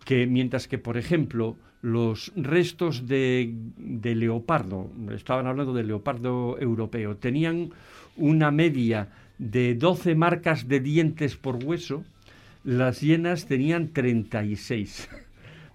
que 0.06 0.26
mientras 0.26 0.68
que, 0.68 0.78
por 0.78 0.96
ejemplo, 0.96 1.56
los 1.82 2.32
restos 2.36 3.06
de, 3.08 3.52
de 3.76 4.14
leopardo, 4.14 4.88
estaban 5.12 5.48
hablando 5.48 5.74
del 5.74 5.88
leopardo 5.88 6.56
europeo, 6.60 7.16
tenían 7.16 7.70
una 8.16 8.52
media 8.52 9.08
de 9.38 9.74
12 9.74 10.14
marcas 10.14 10.68
de 10.68 10.78
dientes 10.78 11.36
por 11.36 11.62
hueso, 11.62 12.04
las 12.62 13.00
hienas 13.00 13.46
tenían 13.46 13.88
36. 13.88 15.08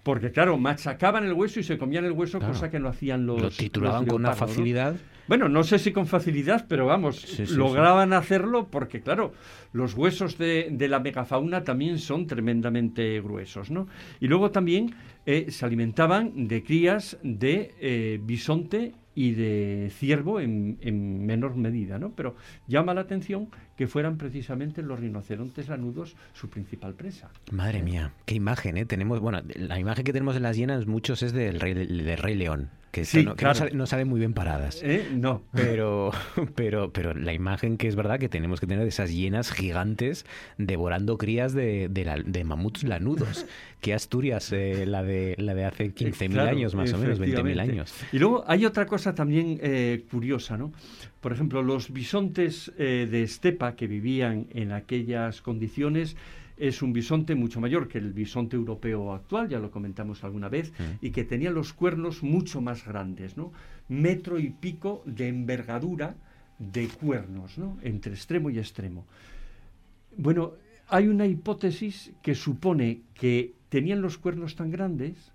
Porque, 0.02 0.32
claro, 0.32 0.56
machacaban 0.58 1.24
el 1.24 1.34
hueso 1.34 1.60
y 1.60 1.62
se 1.62 1.76
comían 1.78 2.06
el 2.06 2.12
hueso, 2.12 2.38
Claro. 2.38 2.54
cosa 2.54 2.70
que 2.70 2.80
no 2.80 2.88
hacían 2.88 3.26
los. 3.26 3.40
Lo 3.40 3.50
trituraban 3.50 4.06
los 4.06 4.14
con 4.14 4.22
una 4.22 4.30
¿no? 4.30 4.98
Bueno, 5.32 5.48
no 5.48 5.64
sé 5.64 5.78
si 5.78 5.92
con 5.92 6.06
facilidad, 6.06 6.66
pero 6.68 6.84
vamos, 6.84 7.22
Sí, 7.22 7.46
sí, 7.46 7.54
lograban 7.54 8.12
hacerlo 8.12 8.68
porque, 8.70 9.00
claro, 9.00 9.32
los 9.72 9.94
huesos 9.94 10.36
de, 10.36 10.68
de 10.70 10.88
la 10.88 11.00
megafauna 11.00 11.64
también 11.64 11.98
son 11.98 12.26
tremendamente 12.26 13.18
gruesos, 13.22 13.70
¿no? 13.70 13.88
Y 14.20 14.28
luego 14.28 14.50
también 14.50 14.94
eh, 15.24 15.46
se 15.48 15.64
alimentaban 15.64 16.48
de 16.48 16.62
crías 16.62 17.16
de 17.22 17.74
eh, 17.80 18.20
bisonte 18.22 18.92
y 19.14 19.30
de 19.32 19.90
ciervo 19.96 20.38
en, 20.38 20.76
en 20.82 21.24
menor 21.24 21.56
medida, 21.56 21.98
¿no? 21.98 22.12
Pero 22.14 22.36
llama 22.66 22.92
la 22.92 23.00
atención 23.00 23.48
que 23.76 23.86
fueran 23.86 24.18
precisamente 24.18 24.82
los 24.82 25.00
rinocerontes 25.00 25.68
lanudos 25.68 26.14
su 26.34 26.48
principal 26.50 26.94
presa. 26.94 27.30
Madre 27.50 27.82
mía, 27.82 28.12
qué 28.26 28.34
imagen, 28.34 28.76
¿eh? 28.76 28.84
Tenemos, 28.84 29.20
bueno, 29.20 29.40
la 29.54 29.78
imagen 29.78 30.04
que 30.04 30.12
tenemos 30.12 30.34
de 30.34 30.40
las 30.40 30.56
hienas, 30.56 30.86
muchos 30.86 31.22
es 31.22 31.32
del 31.32 31.58
Rey, 31.60 31.74
del 31.74 32.18
Rey 32.18 32.34
León, 32.34 32.68
que, 32.90 33.06
Sí, 33.06 33.24
no, 33.24 33.34
que 33.36 33.46
no 33.46 33.54
sale, 33.54 33.70
no 33.72 33.86
sale 33.86 34.04
muy 34.04 34.20
bien 34.20 34.34
paradas. 34.34 34.80
¿Eh? 34.82 35.08
No. 35.12 35.42
Pero, 35.52 36.10
pero, 36.54 36.92
pero 36.92 37.14
la 37.14 37.32
imagen 37.32 37.78
que 37.78 37.88
es 37.88 37.96
verdad 37.96 38.18
que 38.18 38.28
tenemos 38.28 38.60
que 38.60 38.66
tener 38.66 38.82
de 38.82 38.90
esas 38.90 39.10
hienas 39.10 39.50
gigantes 39.50 40.26
devorando 40.58 41.16
crías 41.16 41.54
de, 41.54 41.88
de, 41.88 42.04
la- 42.04 42.18
de 42.22 42.44
mamuts 42.44 42.84
lanudos. 42.84 43.46
Que 43.82 43.94
Asturias, 43.94 44.52
eh, 44.52 44.86
la, 44.86 45.02
de, 45.02 45.34
la 45.38 45.54
de 45.54 45.64
hace 45.64 45.92
15.000 45.92 46.30
Claro, 46.30 46.50
años 46.50 46.72
más 46.76 46.92
o 46.92 46.98
menos, 46.98 47.18
20.000 47.18 47.22
efectivamente. 47.24 47.72
años. 47.72 47.94
Y 48.12 48.18
luego 48.20 48.44
hay 48.46 48.64
otra 48.64 48.86
cosa 48.86 49.12
también 49.12 49.58
eh, 49.60 50.04
curiosa, 50.08 50.56
¿no? 50.56 50.72
Por 51.22 51.32
ejemplo, 51.32 51.62
los 51.62 51.92
bisontes 51.92 52.72
eh, 52.76 53.06
de 53.08 53.22
estepa 53.22 53.76
que 53.76 53.86
vivían 53.86 54.48
en 54.50 54.72
aquellas 54.72 55.40
condiciones 55.40 56.16
es 56.56 56.82
un 56.82 56.92
bisonte 56.92 57.36
mucho 57.36 57.60
mayor 57.60 57.86
que 57.86 57.98
el 57.98 58.12
bisonte 58.12 58.56
europeo 58.56 59.14
actual, 59.14 59.48
ya 59.48 59.60
lo 59.60 59.70
comentamos 59.70 60.24
alguna 60.24 60.48
vez, 60.48 60.72
y 61.00 61.10
que 61.10 61.24
tenía 61.24 61.50
los 61.50 61.72
cuernos 61.72 62.22
mucho 62.24 62.60
más 62.60 62.84
grandes, 62.84 63.36
¿no? 63.36 63.52
Metro 63.88 64.38
y 64.38 64.50
pico 64.50 65.02
de 65.06 65.28
envergadura 65.28 66.16
de 66.58 66.88
cuernos, 66.88 67.56
¿no? 67.56 67.78
Entre 67.82 68.12
extremo 68.12 68.50
y 68.50 68.58
extremo. 68.58 69.06
Bueno, 70.16 70.54
hay 70.88 71.08
una 71.08 71.26
hipótesis 71.26 72.12
que 72.22 72.34
supone 72.34 73.02
que 73.14 73.54
tenían 73.68 74.02
los 74.02 74.18
cuernos 74.18 74.56
tan 74.56 74.70
grandes 74.70 75.31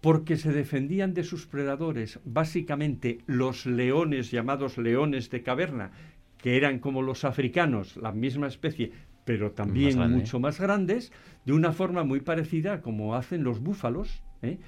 porque 0.00 0.36
se 0.36 0.52
defendían 0.52 1.14
de 1.14 1.24
sus 1.24 1.46
predadores, 1.46 2.20
básicamente 2.24 3.18
los 3.26 3.66
leones 3.66 4.30
llamados 4.30 4.78
leones 4.78 5.30
de 5.30 5.42
caverna, 5.42 5.90
que 6.38 6.56
eran 6.56 6.78
como 6.78 7.02
los 7.02 7.24
africanos, 7.24 7.96
la 7.96 8.12
misma 8.12 8.46
especie, 8.46 8.92
pero 9.24 9.52
también 9.52 9.98
mucho 10.10 10.40
más 10.40 10.58
grandes, 10.58 11.12
de 11.44 11.52
una 11.52 11.72
forma 11.72 12.02
muy 12.02 12.20
parecida 12.20 12.74
a 12.74 12.80
como 12.80 13.14
hacen 13.14 13.44
los 13.44 13.60
búfalos, 13.60 14.22
¿eh? 14.42 14.58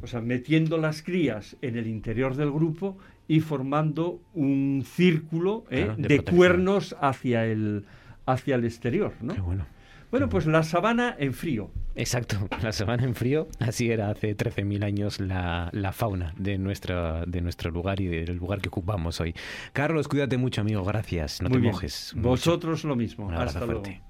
o 0.00 0.06
sea, 0.06 0.20
metiendo 0.20 0.78
las 0.78 1.02
crías 1.02 1.56
en 1.60 1.76
el 1.76 1.86
interior 1.86 2.34
del 2.36 2.50
grupo 2.50 2.96
y 3.28 3.40
formando 3.40 4.22
un 4.34 4.82
círculo 4.86 5.64
¿eh? 5.70 5.84
Claro, 5.84 5.96
de 5.96 6.20
cuernos 6.20 6.96
hacia 7.00 7.46
el, 7.46 7.84
hacia 8.26 8.54
el 8.54 8.64
exterior. 8.64 9.12
¿no? 9.20 9.34
Qué 9.34 9.40
bueno. 9.40 9.66
Bueno, 10.10 10.28
pues 10.28 10.46
la 10.46 10.62
sabana 10.62 11.14
en 11.18 11.34
frío. 11.34 11.70
Exacto, 11.96 12.36
la 12.62 12.72
semana 12.72 13.04
en 13.04 13.14
frío, 13.14 13.48
así 13.58 13.90
era 13.90 14.10
hace 14.10 14.36
13.000 14.36 14.84
años 14.84 15.20
la, 15.20 15.68
la 15.72 15.92
fauna 15.92 16.32
de, 16.36 16.56
nuestra, 16.58 17.24
de 17.26 17.40
nuestro 17.40 17.70
lugar 17.70 18.00
y 18.00 18.06
del 18.06 18.36
lugar 18.36 18.60
que 18.60 18.68
ocupamos 18.68 19.20
hoy. 19.20 19.34
Carlos, 19.72 20.08
cuídate 20.08 20.36
mucho, 20.36 20.60
amigo, 20.60 20.84
gracias. 20.84 21.42
No 21.42 21.48
Muy 21.48 21.56
te 21.58 21.60
bien. 21.62 21.72
mojes. 21.72 22.12
mucho. 22.14 22.28
Vosotros 22.28 22.84
lo 22.84 22.96
mismo. 22.96 23.26
Un 23.26 23.34
Hasta 23.34 23.58
luego. 23.66 23.82
fuerte. 23.82 24.00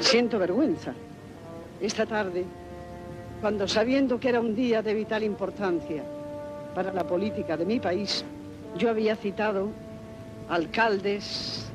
Siento 0.00 0.38
vergüenza. 0.38 0.94
Esta 1.80 2.06
tarde, 2.06 2.44
cuando 3.40 3.66
sabiendo 3.68 4.18
que 4.18 4.28
era 4.30 4.40
un 4.40 4.54
día 4.54 4.82
de 4.82 4.94
vital 4.94 5.22
importancia 5.22 6.02
para 6.74 6.92
la 6.92 7.04
política 7.06 7.56
de 7.56 7.64
mi 7.64 7.80
país, 7.80 8.24
yo 8.76 8.90
había 8.90 9.16
citado 9.16 9.70
a 10.48 10.54
alcaldes, 10.56 11.70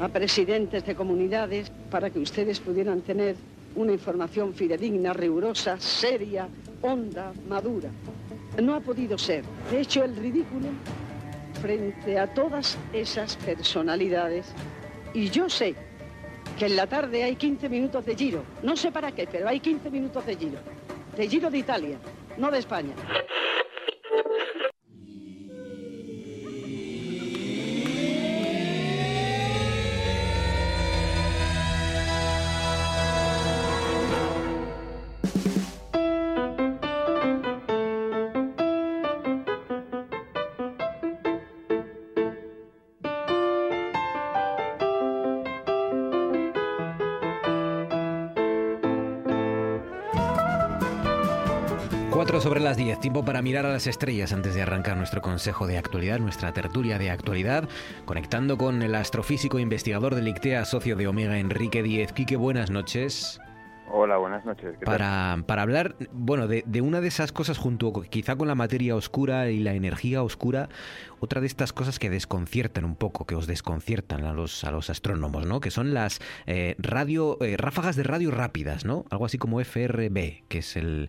a 0.00 0.08
presidentes 0.08 0.84
de 0.86 0.94
comunidades, 0.94 1.70
para 1.90 2.10
que 2.10 2.18
ustedes 2.18 2.60
pudieran 2.60 3.00
tener 3.02 3.36
una 3.78 3.92
información 3.92 4.52
fidedigna, 4.52 5.12
rigurosa, 5.12 5.78
seria, 5.78 6.48
honda, 6.82 7.32
madura. 7.48 7.88
No 8.60 8.74
ha 8.74 8.80
podido 8.80 9.16
ser. 9.16 9.44
He 9.72 9.80
hecho 9.80 10.02
el 10.02 10.16
ridículo 10.16 10.68
frente 11.62 12.18
a 12.18 12.26
todas 12.26 12.76
esas 12.92 13.36
personalidades 13.36 14.52
y 15.14 15.30
yo 15.30 15.48
sé 15.48 15.76
que 16.58 16.66
en 16.66 16.74
la 16.74 16.88
tarde 16.88 17.22
hay 17.22 17.36
15 17.36 17.68
minutos 17.68 18.04
de 18.04 18.16
giro. 18.16 18.42
No 18.64 18.76
sé 18.76 18.90
para 18.90 19.12
qué, 19.12 19.28
pero 19.30 19.48
hay 19.48 19.60
15 19.60 19.90
minutos 19.90 20.26
de 20.26 20.36
giro. 20.36 20.58
De 21.16 21.28
giro 21.28 21.48
de 21.48 21.58
Italia, 21.58 21.98
no 22.36 22.50
de 22.50 22.58
España. 22.58 22.94
Las 52.68 52.76
10, 52.76 53.00
tiempo 53.00 53.24
para 53.24 53.40
mirar 53.40 53.64
a 53.64 53.70
las 53.70 53.86
estrellas 53.86 54.34
antes 54.34 54.54
de 54.54 54.60
arrancar 54.60 54.98
nuestro 54.98 55.22
consejo 55.22 55.66
de 55.66 55.78
actualidad, 55.78 56.18
nuestra 56.18 56.52
tertulia 56.52 56.98
de 56.98 57.08
actualidad, 57.08 57.66
conectando 58.04 58.58
con 58.58 58.82
el 58.82 58.94
astrofísico 58.94 59.56
e 59.56 59.62
investigador 59.62 60.14
del 60.14 60.28
ICTEA, 60.28 60.66
socio 60.66 60.94
de 60.94 61.06
Omega, 61.06 61.38
Enrique 61.38 61.82
Díez. 61.82 62.12
Quique, 62.12 62.36
buenas 62.36 62.70
noches. 62.70 63.40
Hola, 63.90 64.18
buenas 64.18 64.44
noches. 64.44 64.76
¿qué 64.78 64.84
tal? 64.84 64.98
Para, 64.98 65.38
para 65.46 65.62
hablar, 65.62 65.96
bueno, 66.12 66.46
de, 66.46 66.62
de 66.66 66.82
una 66.82 67.00
de 67.00 67.08
esas 67.08 67.32
cosas 67.32 67.56
junto 67.56 67.90
quizá 68.02 68.36
con 68.36 68.48
la 68.48 68.54
materia 68.54 68.94
oscura 68.96 69.48
y 69.48 69.60
la 69.60 69.72
energía 69.72 70.22
oscura, 70.22 70.68
otra 71.20 71.40
de 71.40 71.46
estas 71.46 71.72
cosas 71.72 71.98
que 71.98 72.10
desconciertan 72.10 72.84
un 72.84 72.96
poco, 72.96 73.24
que 73.24 73.34
os 73.34 73.46
desconciertan 73.46 74.26
a 74.26 74.34
los, 74.34 74.62
a 74.64 74.72
los 74.72 74.90
astrónomos, 74.90 75.46
¿no? 75.46 75.60
Que 75.60 75.70
son 75.70 75.94
las 75.94 76.20
eh, 76.44 76.74
radio, 76.78 77.38
eh, 77.40 77.56
ráfagas 77.56 77.96
de 77.96 78.02
radio 78.02 78.30
rápidas, 78.30 78.84
¿no? 78.84 79.06
Algo 79.08 79.24
así 79.24 79.38
como 79.38 79.58
FRB, 79.58 80.42
que 80.48 80.58
es 80.58 80.76
el, 80.76 81.08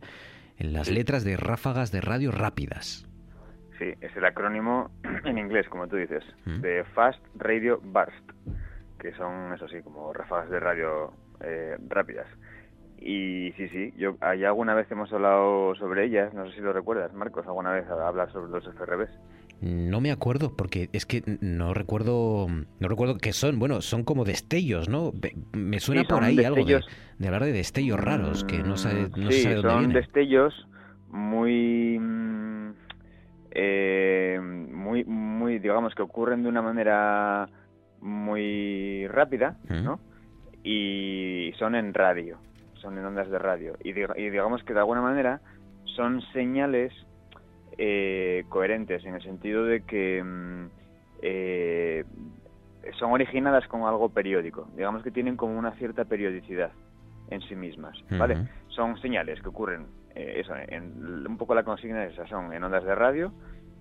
en 0.60 0.74
las 0.74 0.90
letras 0.90 1.24
de 1.24 1.38
ráfagas 1.38 1.92
de 1.92 2.02
radio 2.02 2.32
rápidas. 2.32 3.06
Sí, 3.78 3.94
es 4.02 4.16
el 4.18 4.26
acrónimo 4.26 4.92
en 5.26 5.38
inglés, 5.38 5.68
como 5.70 5.88
tú 5.88 5.96
dices, 5.96 6.24
Mm. 6.46 6.62
de 6.62 6.84
Fast 6.94 7.22
Radio 7.36 7.80
Burst, 7.82 8.30
que 9.00 9.14
son, 9.14 9.54
eso 9.54 9.68
sí, 9.70 9.82
como 9.82 10.12
ráfagas 10.14 10.50
de 10.50 10.60
radio 10.60 11.14
eh, 11.42 11.78
rápidas. 11.88 12.28
Y 13.02 13.54
sí, 13.54 13.70
sí, 13.70 13.94
yo 13.98 14.18
allá 14.20 14.50
alguna 14.50 14.74
vez 14.76 14.92
hemos 14.92 15.12
hablado 15.14 15.74
sobre 15.76 16.04
ellas, 16.04 16.34
no 16.34 16.46
sé 16.50 16.56
si 16.56 16.60
lo 16.62 16.74
recuerdas, 16.74 17.14
Marcos, 17.14 17.48
alguna 17.48 17.72
vez 17.72 17.88
hablar 17.90 18.30
sobre 18.34 18.52
los 18.52 18.66
FRBs. 18.76 19.10
No 19.62 20.00
me 20.00 20.12
acuerdo, 20.12 20.56
porque 20.56 20.90
es 20.94 21.06
que 21.06 21.22
no 21.42 21.74
recuerdo, 21.74 22.48
no 22.48 22.88
recuerdo 22.88 23.18
qué 23.18 23.34
son. 23.34 23.60
Bueno, 23.60 23.82
son 23.82 24.04
como 24.06 24.24
destellos, 24.24 24.88
¿no? 24.88 25.12
Me 25.54 25.80
suena 25.82 26.04
Sí, 26.04 26.08
por 26.08 26.24
ahí 26.24 26.44
algo 26.46 26.64
de, 26.66 26.82
hablar 27.26 27.44
de 27.44 27.52
destellos 27.52 28.00
raros, 28.00 28.46
que 28.46 28.64
no, 28.64 28.78
sabe, 28.78 29.10
no 29.16 29.32
se 29.32 29.38
sí, 29.38 29.44
sabe 29.44 29.56
dónde 29.56 29.72
son 29.72 29.80
vienen. 29.80 29.94
destellos 29.94 30.54
muy, 31.10 32.00
mm, 32.00 32.74
eh, 33.52 34.40
muy, 34.42 35.04
muy, 35.06 35.60
digamos 35.60 35.94
que 35.96 36.04
ocurren 36.04 36.44
de 36.44 36.50
una 36.50 36.62
manera 36.62 37.50
muy 38.02 39.08
rápida, 39.08 39.58
¿no? 39.70 40.00
Y 40.64 41.52
son 41.60 41.76
en 41.76 41.94
radio, 41.94 42.40
son 42.76 42.98
en 42.98 43.06
ondas 43.06 43.30
de 43.30 43.40
radio. 43.40 43.78
Y, 43.84 43.90
y 43.92 44.30
digamos 44.30 44.64
que 44.64 44.74
de 44.74 44.80
alguna 44.80 45.02
manera 45.02 45.42
son 45.96 46.22
señales 46.34 46.94
eh, 47.82 48.44
coherentes 48.50 49.06
en 49.06 49.16
el 49.16 49.22
sentido 49.22 49.64
de 49.64 49.84
que 49.86 50.22
mm, 50.22 50.66
eh, 51.22 52.04
son 52.98 53.12
originadas 53.12 53.68
con 53.68 53.84
algo 53.84 54.10
periódico. 54.10 54.68
Digamos 54.76 55.02
que 55.04 55.12
tienen 55.12 55.38
como 55.38 55.58
una 55.58 55.72
cierta 55.74 56.04
periodicidad 56.06 56.72
en 57.30 57.42
sí 57.42 57.56
mismas, 57.56 57.98
¿vale? 58.18 58.36
Son 58.68 59.00
señales 59.00 59.42
que 59.42 59.50
ocurren, 59.50 59.86
eh, 60.16 60.36
eso, 60.42 60.54
en, 60.68 61.26
un 61.28 61.38
poco 61.38 61.54
la 61.56 61.64
consigna 61.64 62.04
es 62.06 62.14
esa, 62.14 62.28
son 62.28 62.52
en 62.54 62.64
ondas 62.64 62.84
de 62.84 62.96
radio, 62.96 63.32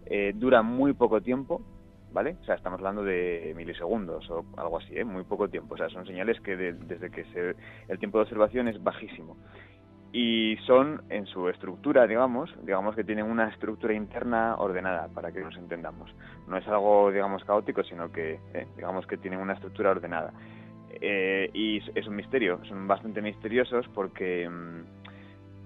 eh, 0.07 0.32
duran 0.34 0.66
muy 0.66 0.92
poco 0.92 1.20
tiempo, 1.20 1.61
¿vale? 2.12 2.36
O 2.40 2.44
sea, 2.44 2.55
estamos 2.55 2.78
hablando 2.78 3.03
de 3.05 3.53
milisegundos 3.57 4.28
o 4.30 4.44
algo 4.57 4.78
así, 4.78 4.96
¿eh? 4.96 5.05
Muy 5.05 5.24
poco 5.24 5.49
tiempo. 5.49 5.74
O 5.74 5.76
sea, 5.78 5.88
son 5.88 6.07
señales 6.07 6.40
que 6.40 6.57
de- 6.57 6.72
desde 6.72 7.11
que 7.11 7.24
se, 7.32 7.55
el 7.88 7.99
tiempo 7.99 8.18
de 8.18 8.22
observación 8.24 8.68
es 8.68 8.82
bajísimo. 8.82 9.36
Y 10.12 10.56
son, 10.66 11.02
en 11.11 11.26
su 11.26 11.48
estructura, 11.50 12.06
digamos, 12.06 12.54
digamos 12.62 12.96
que 12.96 13.04
tienen 13.04 13.26
una 13.26 13.48
estructura 13.48 13.92
interna 13.92 14.56
ordenada, 14.56 15.09
para 15.09 15.32
que 15.32 15.40
nos 15.40 15.54
entendamos. 15.56 16.14
No 16.46 16.56
es 16.56 16.66
algo, 16.66 17.11
digamos, 17.12 17.44
caótico, 17.44 17.82
sino 17.84 18.11
que, 18.11 18.40
eh, 18.54 18.66
digamos 18.76 19.06
que 19.06 19.18
tienen 19.18 19.40
una 19.40 19.52
estructura 19.52 19.90
ordenada. 19.90 20.32
Eh, 21.00 21.50
y 21.52 21.78
es- 21.94 22.06
un 22.06 22.16
misterio, 22.16 22.59
son 22.64 22.88
bastante 22.88 23.20
misteriosos 23.20 23.86
porque 23.94 24.48
mm, 24.48 24.84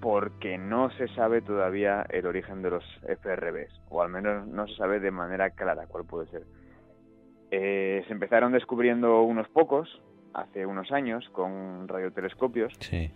porque 0.01 0.59
no 0.59 0.91
se 0.91 1.07
sabe 1.15 1.43
todavía 1.43 2.05
el 2.11 2.27
origen 2.27 2.61
de 2.61 2.71
los 2.71 2.85
FRBs, 3.07 3.81
o 3.89 4.03
al 4.03 4.09
menos 4.09 4.49
no 4.49 4.67
se 4.67 4.75
sabe 4.75 4.99
de 4.99 5.13
manera 5.13 5.51
clara 5.51 5.87
cuál 5.87 6.05
puede 6.05 6.27
ser. 6.27 6.43
Eh, 7.53 8.03
se 8.09 8.13
empezaron 8.13 8.51
descubriendo 8.51 9.23
unos 9.23 9.47
pocos 9.51 9.89
hace 10.35 10.67
unos 10.67 10.91
años 10.91 11.29
con 11.31 11.87
radiotelescopios 11.87 12.73
Sí. 12.81 13.13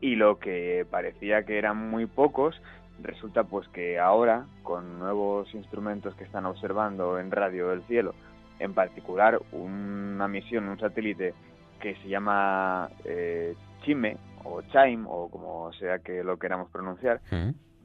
Y 0.00 0.16
lo 0.16 0.38
que 0.38 0.86
parecía 0.90 1.44
que 1.44 1.58
eran 1.58 1.90
muy 1.90 2.06
pocos 2.06 2.60
resulta 3.02 3.44
pues 3.44 3.68
que 3.68 3.98
ahora 3.98 4.46
con 4.62 4.98
nuevos 4.98 5.52
instrumentos 5.54 6.14
que 6.16 6.24
están 6.24 6.46
observando 6.46 7.18
en 7.18 7.30
radio 7.30 7.68
del 7.68 7.82
cielo 7.84 8.14
en 8.58 8.74
particular 8.74 9.40
una 9.52 10.26
misión 10.28 10.68
un 10.68 10.78
satélite 10.80 11.32
que 11.80 11.94
se 11.96 12.08
llama 12.08 12.88
eh, 13.04 13.54
Chime 13.84 14.16
o 14.44 14.62
Chime 14.62 15.04
o 15.08 15.28
como 15.30 15.72
sea 15.74 16.00
que 16.00 16.24
lo 16.24 16.38
queramos 16.38 16.70
pronunciar 16.70 17.20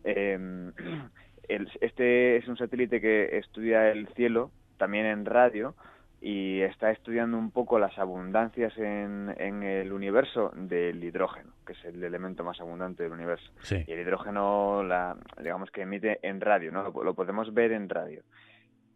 eh, 0.04 0.72
el- 1.48 1.70
este 1.82 2.38
es 2.38 2.48
un 2.48 2.58
satélite 2.58 3.00
que 3.02 3.38
estudia 3.38 3.90
el 3.92 4.08
cielo 4.16 4.50
también 4.78 5.06
en 5.06 5.26
radio 5.26 5.76
y 6.26 6.62
está 6.62 6.90
estudiando 6.90 7.38
un 7.38 7.52
poco 7.52 7.78
las 7.80 8.00
abundancias 8.00 8.72
en, 8.78 9.36
en 9.38 9.62
el 9.62 9.92
universo 9.92 10.54
del 10.56 11.04
hidrógeno, 11.04 11.52
que 11.66 11.74
es 11.74 11.84
el 11.84 12.02
elemento 12.02 12.46
más 12.46 12.62
abundante 12.62 13.04
del 13.04 13.12
universo. 13.12 13.52
Sí. 13.60 13.84
Y 13.86 13.92
el 13.92 14.00
hidrógeno, 14.00 14.84
la, 14.84 15.18
digamos 15.38 15.70
que 15.70 15.82
emite 15.82 16.26
en 16.26 16.40
radio, 16.40 16.72
¿no? 16.72 16.82
Lo, 16.82 17.04
lo 17.04 17.14
podemos 17.14 17.54
ver 17.54 17.74
en 17.74 17.90
radio. 17.90 18.24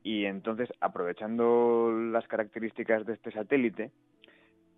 Y 0.04 0.24
entonces, 0.24 0.70
aprovechando 0.80 1.92
las 1.92 2.26
características 2.30 3.06
de 3.06 3.16
este 3.16 3.32
satélite, 3.32 3.92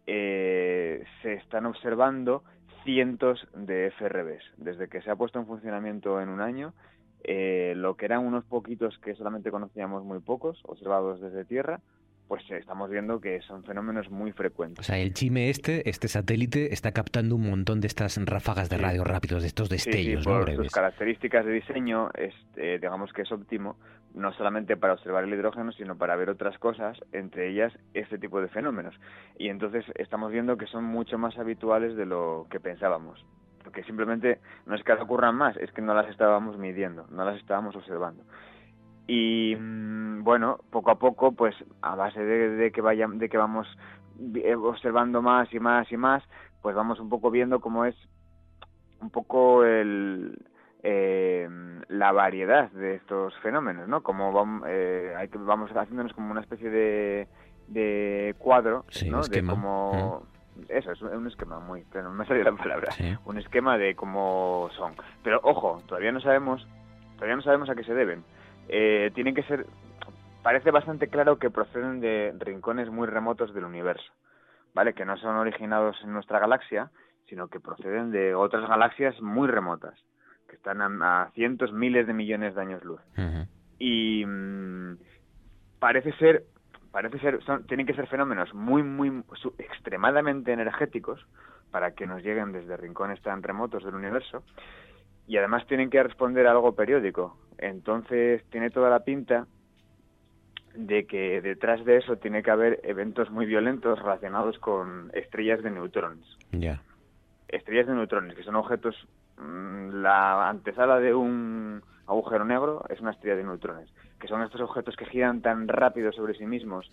eh, 0.07 1.03
se 1.21 1.33
están 1.33 1.67
observando 1.67 2.43
cientos 2.83 3.47
de 3.53 3.91
FRBs. 3.91 4.43
Desde 4.57 4.89
que 4.89 5.03
se 5.03 5.11
ha 5.11 5.15
puesto 5.15 5.37
en 5.37 5.45
funcionamiento 5.45 6.19
en 6.19 6.29
un 6.29 6.41
año, 6.41 6.73
eh, 7.23 7.73
lo 7.75 7.95
que 7.95 8.05
eran 8.05 8.25
unos 8.25 8.43
poquitos 8.45 8.97
que 8.97 9.13
solamente 9.13 9.51
conocíamos 9.51 10.03
muy 10.03 10.19
pocos, 10.19 10.59
observados 10.63 11.21
desde 11.21 11.45
Tierra, 11.45 11.79
pues 12.29 12.43
estamos 12.51 12.91
viendo 12.91 13.19
que 13.19 13.41
son 13.41 13.63
fenómenos 13.63 14.11
muy 14.11 14.31
frecuentes. 14.31 14.81
O 14.81 14.83
sea, 14.83 14.99
el 14.99 15.15
chime 15.15 15.49
este, 15.49 15.89
este 15.89 16.07
satélite, 16.07 16.71
está 16.71 16.91
captando 16.91 17.35
un 17.35 17.49
montón 17.49 17.81
de 17.81 17.87
estas 17.87 18.23
ráfagas 18.23 18.69
de 18.69 18.77
radio 18.77 19.03
rápidos, 19.03 19.41
de 19.41 19.47
estos 19.47 19.67
destellos, 19.67 20.23
sí, 20.23 20.29
¿no? 20.29 20.41
por 20.41 20.55
sus 20.55 20.71
características 20.71 21.43
de 21.43 21.53
diseño, 21.53 22.11
es, 22.13 22.35
eh, 22.55 22.77
digamos 22.79 23.11
que 23.13 23.23
es 23.23 23.31
óptimo, 23.31 23.77
no 24.13 24.31
solamente 24.33 24.77
para 24.77 24.93
observar 24.93 25.23
el 25.23 25.33
hidrógeno, 25.33 25.71
sino 25.71 25.97
para 25.97 26.15
ver 26.17 26.29
otras 26.29 26.55
cosas, 26.59 26.99
entre 27.13 27.49
ellas 27.49 27.73
este 27.95 28.19
tipo 28.19 28.39
de 28.39 28.47
fenómenos. 28.47 28.93
Y 29.39 29.49
entonces 29.49 29.83
estamos 29.95 30.31
viendo 30.31 30.55
que 30.55 30.67
son 30.67 30.83
mucho 30.83 31.17
más 31.17 31.35
habituales 31.39 31.95
de 31.95 32.05
lo 32.05 32.45
que 32.51 32.59
pensábamos. 32.59 33.25
Porque 33.63 33.83
simplemente 33.85 34.39
no 34.67 34.75
es 34.75 34.83
que 34.83 34.93
ocurran 34.93 35.33
más, 35.33 35.57
es 35.57 35.71
que 35.71 35.81
no 35.81 35.95
las 35.95 36.07
estábamos 36.07 36.59
midiendo, 36.59 37.07
no 37.09 37.25
las 37.25 37.37
estábamos 37.37 37.75
observando. 37.75 38.23
Y 39.11 39.55
mm, 39.55 40.23
bueno, 40.23 40.59
poco 40.69 40.91
a 40.91 40.99
poco, 40.99 41.31
pues 41.31 41.55
a 41.81 41.95
base 41.95 42.23
de, 42.23 42.49
de 42.51 42.71
que 42.71 42.79
vaya, 42.81 43.07
de 43.11 43.27
que 43.27 43.37
vamos 43.37 43.67
eh, 44.35 44.53
observando 44.55 45.23
más 45.23 45.51
y 45.51 45.59
más 45.59 45.91
y 45.91 45.97
más, 45.97 46.23
pues 46.61 46.75
vamos 46.75 46.99
un 46.99 47.09
poco 47.09 47.31
viendo 47.31 47.59
cómo 47.59 47.85
es 47.85 47.95
un 49.01 49.09
poco 49.09 49.63
el, 49.65 50.37
eh, 50.83 51.49
la 51.87 52.11
variedad 52.11 52.69
de 52.71 52.95
estos 52.95 53.33
fenómenos, 53.39 53.87
¿no? 53.87 54.03
Como 54.03 54.31
vamos, 54.31 54.63
eh, 54.67 55.13
hay 55.17 55.27
que- 55.29 55.39
vamos 55.39 55.71
haciéndonos 55.71 56.13
como 56.13 56.29
una 56.29 56.41
especie 56.41 56.69
de, 56.69 57.27
de 57.67 58.35
cuadro, 58.37 58.85
Sí, 58.89 59.09
¿no? 59.09 59.27
De 59.27 59.43
cómo... 59.43 60.23
Eso, 60.67 60.91
es 60.91 61.01
un 61.01 61.25
esquema 61.25 61.59
muy... 61.59 61.83
no 61.95 62.11
me 62.11 62.25
sale 62.27 62.43
la 62.43 62.51
palabra. 62.51 62.91
Sí. 62.91 63.17
Un 63.25 63.37
esquema 63.39 63.77
de 63.77 63.95
cómo 63.95 64.69
son. 64.75 64.93
Pero, 65.23 65.39
ojo, 65.43 65.81
todavía 65.87 66.11
no 66.11 66.19
sabemos 66.19 66.67
todavía 67.15 67.37
no 67.37 67.41
sabemos 67.41 67.69
a 67.69 67.75
qué 67.75 67.83
se 67.83 67.93
deben. 67.93 68.23
Eh, 68.69 69.11
tienen 69.15 69.35
que 69.35 69.43
ser... 69.43 69.65
Parece 70.41 70.71
bastante 70.71 71.09
claro 71.09 71.37
que 71.37 71.49
proceden 71.49 71.99
de 71.99 72.33
rincones 72.39 72.89
muy 72.89 73.07
remotos 73.07 73.53
del 73.53 73.65
universo, 73.65 74.11
¿vale? 74.73 74.93
Que 74.93 75.03
no 75.05 75.17
son 75.17 75.35
originados 75.35 75.97
en 76.03 76.13
nuestra 76.13 76.39
galaxia, 76.39 76.91
sino 77.27 77.49
que 77.49 77.59
proceden 77.59 78.11
de 78.11 78.33
otras 78.33 78.67
galaxias 78.67 79.19
muy 79.21 79.47
remotas, 79.49 79.93
que 80.47 80.55
están 80.55 80.81
a, 80.81 81.23
a 81.23 81.31
cientos, 81.31 81.73
miles 81.73 82.07
de 82.07 82.13
millones 82.13 82.55
de 82.55 82.61
años 82.61 82.83
luz. 82.85 83.01
Y 83.79 84.25
mm, 84.25 84.97
parece 85.79 86.13
ser, 86.13 86.43
parece 86.91 87.19
ser, 87.19 87.43
son, 87.43 87.65
tienen 87.67 87.85
que 87.85 87.93
ser 87.93 88.07
fenómenos 88.07 88.53
muy, 88.53 88.81
muy, 88.81 89.23
su- 89.33 89.53
extremadamente 89.57 90.53
energéticos 90.53 91.23
para 91.69 91.91
que 91.91 92.07
nos 92.07 92.23
lleguen 92.23 92.51
desde 92.53 92.77
rincones 92.77 93.21
tan 93.21 93.43
remotos 93.43 93.83
del 93.83 93.93
universo. 93.95 94.43
Y 95.29 95.37
además 95.37 95.65
tienen 95.67 95.91
que 95.91 96.01
responder 96.01 96.47
a 96.47 96.51
algo 96.51 96.73
periódico. 96.73 97.37
Entonces 97.59 98.43
tiene 98.49 98.71
toda 98.71 98.89
la 98.89 99.01
pinta 99.01 99.45
de 100.73 101.05
que 101.05 101.39
detrás 101.41 101.85
de 101.85 101.97
eso 101.97 102.17
tiene 102.17 102.41
que 102.41 102.49
haber 102.49 102.79
eventos 102.83 103.29
muy 103.29 103.45
violentos 103.45 103.99
relacionados 103.99 104.57
con 104.59 105.11
estrellas 105.13 105.61
de 105.61 105.69
neutrones 105.71 106.25
Ya. 106.51 106.81
estrellas 107.47 107.87
de 107.87 107.93
neutrones, 107.95 108.35
que 108.35 108.43
son 108.43 108.55
objetos, 108.55 108.95
mm, 109.37 110.01
la 110.01 110.49
antesala 110.49 110.99
de 110.99 111.13
un 111.13 111.81
agujero 112.07 112.45
negro 112.45 112.83
es 112.89 112.99
una 113.01 113.11
estrella 113.11 113.35
de 113.35 113.43
neutrones, 113.43 113.89
que 114.19 114.27
son 114.27 114.41
estos 114.41 114.61
objetos 114.61 114.95
que 114.95 115.05
giran 115.05 115.41
tan 115.41 115.67
rápido 115.67 116.11
sobre 116.11 116.33
sí 116.35 116.45
mismos, 116.45 116.91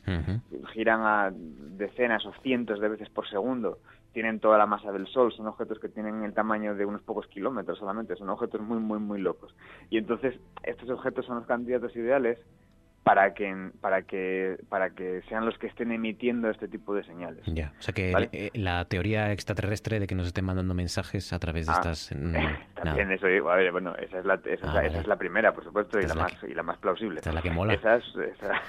giran 0.73 1.01
a 1.03 1.31
decenas 1.33 2.25
o 2.27 2.33
cientos 2.43 2.81
de 2.81 2.89
veces 2.89 3.09
por 3.11 3.27
segundo, 3.29 3.79
tienen 4.17 4.41
toda 4.41 4.57
la 4.57 4.65
masa 4.65 4.93
del 4.93 5.07
Sol, 5.09 5.31
son 5.31 5.47
objetos 5.47 5.79
que 5.79 5.91
tienen 5.91 6.25
el 6.25 6.33
tamaño 6.33 6.75
de 6.75 6.87
unos 6.87 7.03
pocos 7.03 7.27
kilómetros 7.27 7.79
solamente, 7.79 8.17
son 8.17 8.31
objetos 8.31 8.63
muy, 8.63 8.79
muy, 8.79 8.99
muy 8.99 9.21
locos. 9.21 9.55
Y 9.91 9.99
entonces 9.99 10.35
estos 10.63 10.89
objetos 10.89 11.27
son 11.27 11.37
los 11.37 11.47
candidatos 11.47 11.95
ideales 11.95 12.39
para 13.07 13.35
que 13.35 13.71
para 13.81 14.03
que 14.03 14.57
para 14.69 14.91
que 14.91 15.23
sean 15.29 15.47
los 15.47 15.57
que 15.59 15.69
estén 15.69 15.93
emitiendo 15.93 16.51
este 16.51 16.67
tipo 16.67 16.93
de 16.93 17.05
señales. 17.05 17.47
Ya, 17.47 17.73
o 17.79 17.81
sea 17.83 17.95
que 17.95 18.11
eh, 18.33 18.51
la 18.55 18.85
teoría 18.87 19.31
extraterrestre 19.31 20.01
de 20.01 20.09
que 20.09 20.17
nos 20.17 20.27
estén 20.27 20.45
mandando 20.45 20.75
mensajes 20.75 21.33
a 21.33 21.39
través 21.39 21.67
de 21.67 21.73
Ah, 21.73 21.77
estas 21.77 22.11
mm, 22.13 22.35
También 22.83 23.09
nada. 23.09 23.15
eso, 23.15 23.49
a 23.49 23.55
ver, 23.55 23.71
bueno, 23.71 23.95
esa 23.95 24.19
es 24.19 24.25
la, 24.25 24.35
esa, 24.35 24.51
es 24.51 24.61
Ah, 24.65 24.67
la- 24.67 24.73
vale. 24.75 24.89
esa 24.89 25.01
es 25.03 25.07
la 25.07 25.17
primera, 25.17 25.55
por 25.55 25.63
supuesto, 25.63 26.01
y 26.01 26.03
Esta 26.03 26.17
la, 26.17 26.23
más 26.23 26.37
y 26.43 26.53
la 26.53 26.63
más 26.65 26.79
plausible. 26.79 27.19
esta 27.19 27.31
es 27.31 27.35
la 27.37 27.43
que 27.43 27.51
mola. 27.53 27.75
Esa 27.75 27.95
es, 27.95 28.05
esa- 28.35 28.61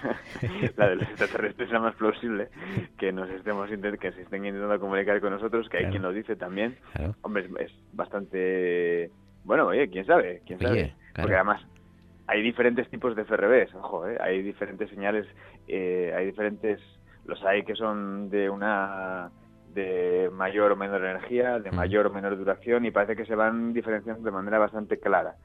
la 0.78 0.90
de 0.90 0.96
los 0.98 1.10
extraterrestres 1.10 1.68
es 1.68 1.74
la 1.74 1.80
más 1.80 1.96
plausible, 1.96 2.50
que 3.00 3.12
nos 3.12 3.28
estemos 3.32 3.68
que 4.00 4.12
se 4.12 4.22
estén 4.22 4.46
intentando 4.46 4.80
comunicar 4.80 5.20
con 5.20 5.32
nosotros, 5.32 5.68
que 5.68 5.78
hay 5.78 5.84
Claro. 5.86 5.92
quien 5.94 6.04
lo 6.04 6.14
dice 6.14 6.36
también. 6.36 6.78
Claro. 6.94 7.16
Hombre, 7.24 7.46
es, 7.60 7.72
es 7.72 7.72
bastante 7.94 9.10
bueno, 9.46 9.66
oye, 9.68 9.90
quién 9.90 10.06
sabe, 10.06 10.42
quién 10.46 10.60
Oye, 10.60 10.68
sabe, 10.68 10.82
claro. 10.84 11.22
porque 11.24 11.36
además 11.36 11.62
hay 12.28 12.42
diferentes 12.42 12.90
tipos 12.90 13.16
de 13.16 13.24
FRBs, 13.24 13.74
ojo, 13.76 14.08
¿eh? 14.08 14.18
hay 14.20 14.42
diferentes 14.42 14.90
señales, 14.90 15.26
eh, 15.68 16.14
hay 16.16 16.26
diferentes, 16.26 16.80
los 17.26 17.42
hay 17.44 17.64
que 17.64 17.76
son 17.76 18.30
de 18.30 18.50
una 18.50 19.30
de 19.74 20.30
mayor 20.34 20.72
o 20.72 20.76
menor 20.76 21.04
energía, 21.06 21.60
de 21.60 21.72
mayor 21.72 22.08
o 22.08 22.10
menor 22.10 22.38
duración 22.38 22.86
y 22.86 22.92
parece 22.92 23.16
que 23.16 23.26
se 23.26 23.36
van 23.36 23.74
diferenciando 23.74 24.24
de 24.24 24.32
manera 24.32 24.58
bastante 24.60 25.00
clara. 25.00 25.36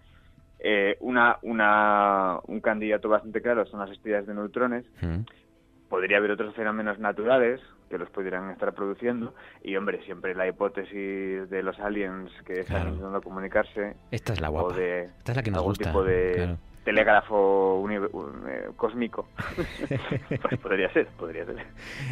Eh, 0.58 0.96
una, 1.00 1.38
una, 1.42 2.38
un 2.46 2.60
candidato 2.60 3.08
bastante 3.08 3.42
claro 3.42 3.66
son 3.66 3.80
las 3.80 3.90
estrellas 3.90 4.26
de 4.26 4.34
neutrones. 4.34 4.84
Mm. 5.02 5.20
Podría 5.88 6.16
haber 6.18 6.30
otros 6.30 6.54
fenómenos 6.54 6.98
naturales 6.98 7.60
que 7.90 7.98
los 7.98 8.08
pudieran 8.10 8.48
estar 8.50 8.72
produciendo 8.72 9.34
y, 9.62 9.76
hombre, 9.76 10.02
siempre 10.04 10.34
la 10.34 10.48
hipótesis 10.48 11.50
de 11.50 11.62
los 11.62 11.78
aliens 11.78 12.30
que 12.46 12.60
están 12.60 12.76
Claro. 12.76 12.88
intentando 12.90 13.20
comunicarse 13.20 13.96
Esta 14.10 14.32
es 14.32 14.40
la 14.40 14.48
o 14.48 14.52
guapa. 14.52 14.76
de 14.76 15.02
Esta 15.18 15.32
es 15.32 15.36
la 15.36 15.42
que 15.42 15.50
nos 15.50 15.58
algún 15.58 15.70
gusta. 15.72 15.84
tipo 15.90 16.02
de 16.04 16.32
claro. 16.36 16.56
Telégrafo 16.84 17.80
uni- 17.80 17.96
eh, 17.96 18.70
cósmico. 18.76 19.28
pues 20.42 20.60
podría 20.60 20.92
ser, 20.92 21.06
podría 21.08 21.44
ser. 21.46 21.66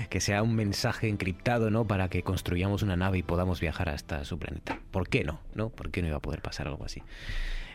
Que 0.09 0.21
sea 0.21 0.43
un 0.43 0.55
mensaje 0.55 1.09
encriptado, 1.09 1.71
¿no? 1.71 1.87
Para 1.87 2.09
que 2.09 2.23
construyamos 2.23 2.83
una 2.83 2.97
nave 2.97 3.19
y 3.19 3.23
podamos 3.23 3.61
viajar 3.61 3.89
hasta 3.89 4.25
su 4.25 4.39
planeta. 4.39 4.79
¿Por 4.91 5.09
qué 5.09 5.25
no? 5.25 5.41
¿No? 5.55 5.71
¿Por 5.71 5.91
qué 5.91 6.03
no 6.03 6.09
iba 6.09 6.17
a 6.19 6.21
poder 6.21 6.41
pasar 6.43 6.67
algo 6.69 6.85
así? 6.85 7.03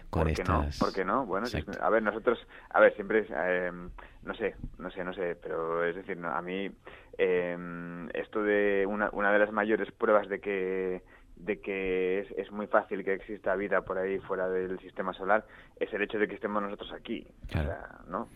Con 0.10 0.24
¿Por 0.24 0.34
qué 0.34 0.44
no? 0.44 0.62
estas... 0.64 0.80
¿Por 0.80 0.94
qué 0.94 1.04
no? 1.04 1.26
Bueno, 1.26 1.46
si- 1.48 1.64
a 1.82 1.90
ver, 1.90 2.02
nosotros, 2.04 2.40
a 2.70 2.80
ver, 2.80 2.94
siempre, 2.96 3.26
eh, 3.30 3.72
no 4.24 4.34
sé, 4.36 4.56
no 4.78 4.90
sé, 4.92 5.04
no 5.04 5.14
sé, 5.14 5.36
pero 5.42 5.84
es 5.84 5.96
decir, 5.96 6.16
no, 6.18 6.30
a 6.30 6.42
mí 6.42 6.70
eh, 7.18 8.08
esto 8.14 8.42
de 8.44 8.86
una, 8.88 9.10
una 9.12 9.32
de 9.34 9.40
las 9.40 9.52
mayores 9.52 9.92
pruebas 9.92 10.30
de 10.30 10.40
que 10.40 11.02
de 11.36 11.60
que 11.60 12.20
es, 12.22 12.32
es 12.38 12.52
muy 12.52 12.68
fácil 12.68 13.04
que 13.04 13.14
exista 13.14 13.56
vida 13.56 13.82
por 13.82 13.98
ahí 13.98 14.20
fuera 14.20 14.48
del 14.50 14.80
sistema 14.80 15.14
solar 15.14 15.46
es 15.80 15.94
el 15.94 16.02
hecho 16.02 16.18
de 16.18 16.28
que 16.28 16.36
estemos 16.36 16.64
nosotros 16.64 16.92
aquí, 16.94 17.28
Claro. 17.50 17.68
o 17.70 17.72
sea, 17.74 18.00
¿no? 18.08 18.30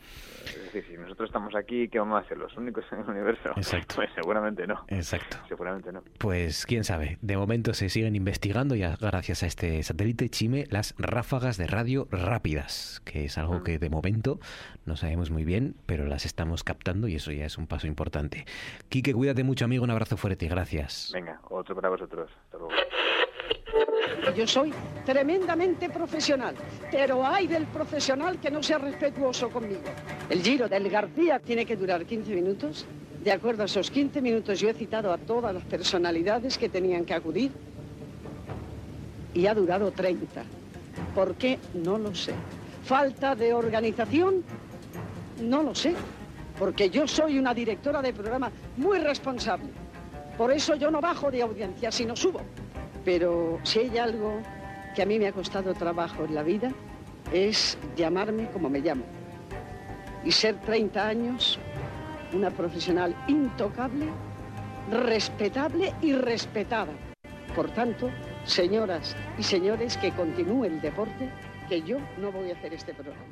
Es 0.46 0.74
decir, 0.74 0.86
si 0.90 0.98
nosotros 0.98 1.30
estamos 1.30 1.56
aquí, 1.56 1.88
¿qué 1.88 1.98
vamos 2.00 2.18
a 2.22 2.26
hacer? 2.26 2.38
¿Los 2.38 2.56
únicos 2.58 2.84
en 2.92 3.00
el 3.00 3.10
universo? 3.10 3.50
Exacto. 3.56 3.96
Pues 3.96 4.10
seguramente 4.14 4.68
no. 4.68 4.84
Exacto. 4.90 5.38
Seguramente 5.48 5.92
no. 5.94 6.04
Pues 6.18 6.66
quién 6.66 6.84
sabe. 6.84 7.18
De 7.22 7.38
momento 7.38 7.74
se 7.74 7.88
siguen 7.90 8.16
investigando 8.16 8.76
ya 8.76 8.98
gracias 9.00 9.44
a 9.44 9.46
este 9.48 9.82
satélite 9.84 10.28
Chime 10.30 10.66
las 10.70 10.94
ráfagas 10.98 11.58
de 11.58 11.68
radio 11.68 12.08
rápidas, 12.12 13.02
que 13.06 13.26
es 13.26 13.38
algo 13.38 13.64
que 13.64 13.80
de 13.80 13.90
momento 13.90 14.40
no 14.86 14.98
sabemos 14.98 15.32
muy 15.32 15.46
bien, 15.46 15.76
pero 15.86 16.06
las 16.06 16.26
estamos 16.26 16.64
captando 16.66 17.08
y 17.08 17.16
eso 17.16 17.32
ya 17.32 17.46
es 17.46 17.58
un 17.58 17.68
paso 17.68 17.88
importante. 17.88 18.46
Quique, 18.90 19.14
cuídate 19.14 19.44
mucho, 19.44 19.64
amigo. 19.66 19.84
Un 19.86 19.92
abrazo 19.92 20.18
fuerte. 20.18 20.48
Gracias. 20.48 21.12
Venga, 21.14 21.40
otro 21.50 21.74
para 21.76 21.90
vosotros. 21.90 22.30
Hasta 22.46 22.58
luego. 22.58 22.74
Yo 24.36 24.48
soy 24.48 24.73
tremendamente 25.06 25.90
profesional, 25.90 26.56
pero 26.91 27.26
hay 27.26 27.48
del 27.48 27.65
profesional 27.65 28.40
que 28.40 28.52
no 28.52 28.61
sea 28.61 28.77
respetuoso 28.77 29.49
conmigo. 29.49 29.81
El 30.30 30.41
giro 30.41 30.68
del 30.68 30.90
García 30.90 31.40
tiene 31.40 31.65
que 31.65 31.76
durar 31.76 32.06
15 32.06 32.34
minutos. 32.34 32.86
De 33.23 33.31
acuerdo 33.31 33.64
a 33.64 33.65
esos 33.65 33.91
15 33.91 34.22
minutos 34.22 34.60
yo 34.60 34.69
he 34.69 34.73
citado 34.73 35.11
a 35.11 35.18
todas 35.18 35.53
las 35.53 35.64
personalidades 35.64 36.57
que 36.57 36.69
tenían 36.69 37.06
que 37.06 37.14
acudir 37.14 37.52
y 39.34 39.45
ha 39.45 39.53
durado 39.53 39.91
30. 39.91 40.44
¿Por 41.14 41.36
qué? 41.36 41.60
No 41.73 41.98
lo 41.98 42.15
sé. 42.15 42.34
¿Falta 42.86 43.36
de 43.36 43.53
organización? 43.53 44.44
No 45.41 45.64
lo 45.64 45.76
sé, 45.76 45.94
porque 46.57 46.90
yo 46.90 47.07
soy 47.07 47.38
una 47.38 47.53
directora 47.53 48.02
de 48.02 48.14
programa 48.14 48.52
muy 48.77 48.99
responsable. 48.99 49.69
Por 50.38 50.52
eso 50.52 50.76
yo 50.76 50.90
no 50.90 51.02
bajo 51.02 51.30
de 51.30 51.41
audiencia, 51.41 51.91
sino 51.91 52.15
subo. 52.15 52.41
Pero 53.06 53.60
si 53.64 53.80
hay 53.80 53.98
algo 53.98 54.42
que 54.96 55.02
a 55.02 55.06
mí 55.06 55.20
me 55.20 55.28
ha 55.28 55.32
costado 55.32 55.74
trabajo 55.74 56.26
en 56.26 56.36
la 56.36 56.44
vida, 56.44 56.72
es 57.32 57.78
llamarme 57.96 58.50
como 58.52 58.70
me 58.70 58.80
llamo. 58.80 59.04
Y 60.24 60.32
ser 60.32 60.60
30 60.62 61.08
años 61.08 61.60
una 62.34 62.52
profesional 62.52 63.16
intocable, 63.28 64.08
respetable 64.92 65.94
y 66.02 66.14
respetada. 66.14 66.94
Por 67.56 67.72
tanto, 67.72 68.10
señoras 68.44 69.16
y 69.38 69.44
señores, 69.44 69.98
que 69.98 70.12
continúe 70.12 70.66
el 70.66 70.82
deporte, 70.82 71.30
que 71.68 71.82
yo 71.82 71.98
no 72.20 72.32
voy 72.32 72.52
a 72.52 72.54
hacer 72.54 72.74
este 72.74 72.94
programa. 72.94 73.24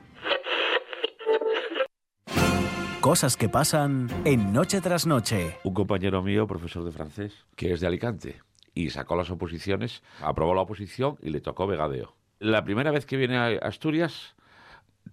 Cosas 3.02 3.38
que 3.38 3.48
pasan 3.48 4.10
en 4.26 4.52
Noche 4.52 4.82
tras 4.82 5.06
Noche. 5.06 5.58
Un 5.64 5.74
compañero 5.74 6.22
mío, 6.22 6.48
profesor 6.48 6.84
de 6.84 6.92
francés, 6.92 7.46
que 7.56 7.72
es 7.72 7.80
de 7.80 7.88
Alicante, 7.88 8.42
y 8.86 8.90
sacó 8.92 9.16
las 9.16 9.30
oposiciones, 9.32 10.04
aprobó 10.22 10.54
la 10.54 10.62
oposición 10.62 11.18
y 11.22 11.30
le 11.32 11.42
tocó 11.42 11.66
vegadeo. 11.68 12.16
La 12.40 12.64
primera 12.64 12.92
vez 12.92 13.06
que 13.06 13.18
viene 13.18 13.38
a 13.38 13.48
Asturias, 13.68 14.36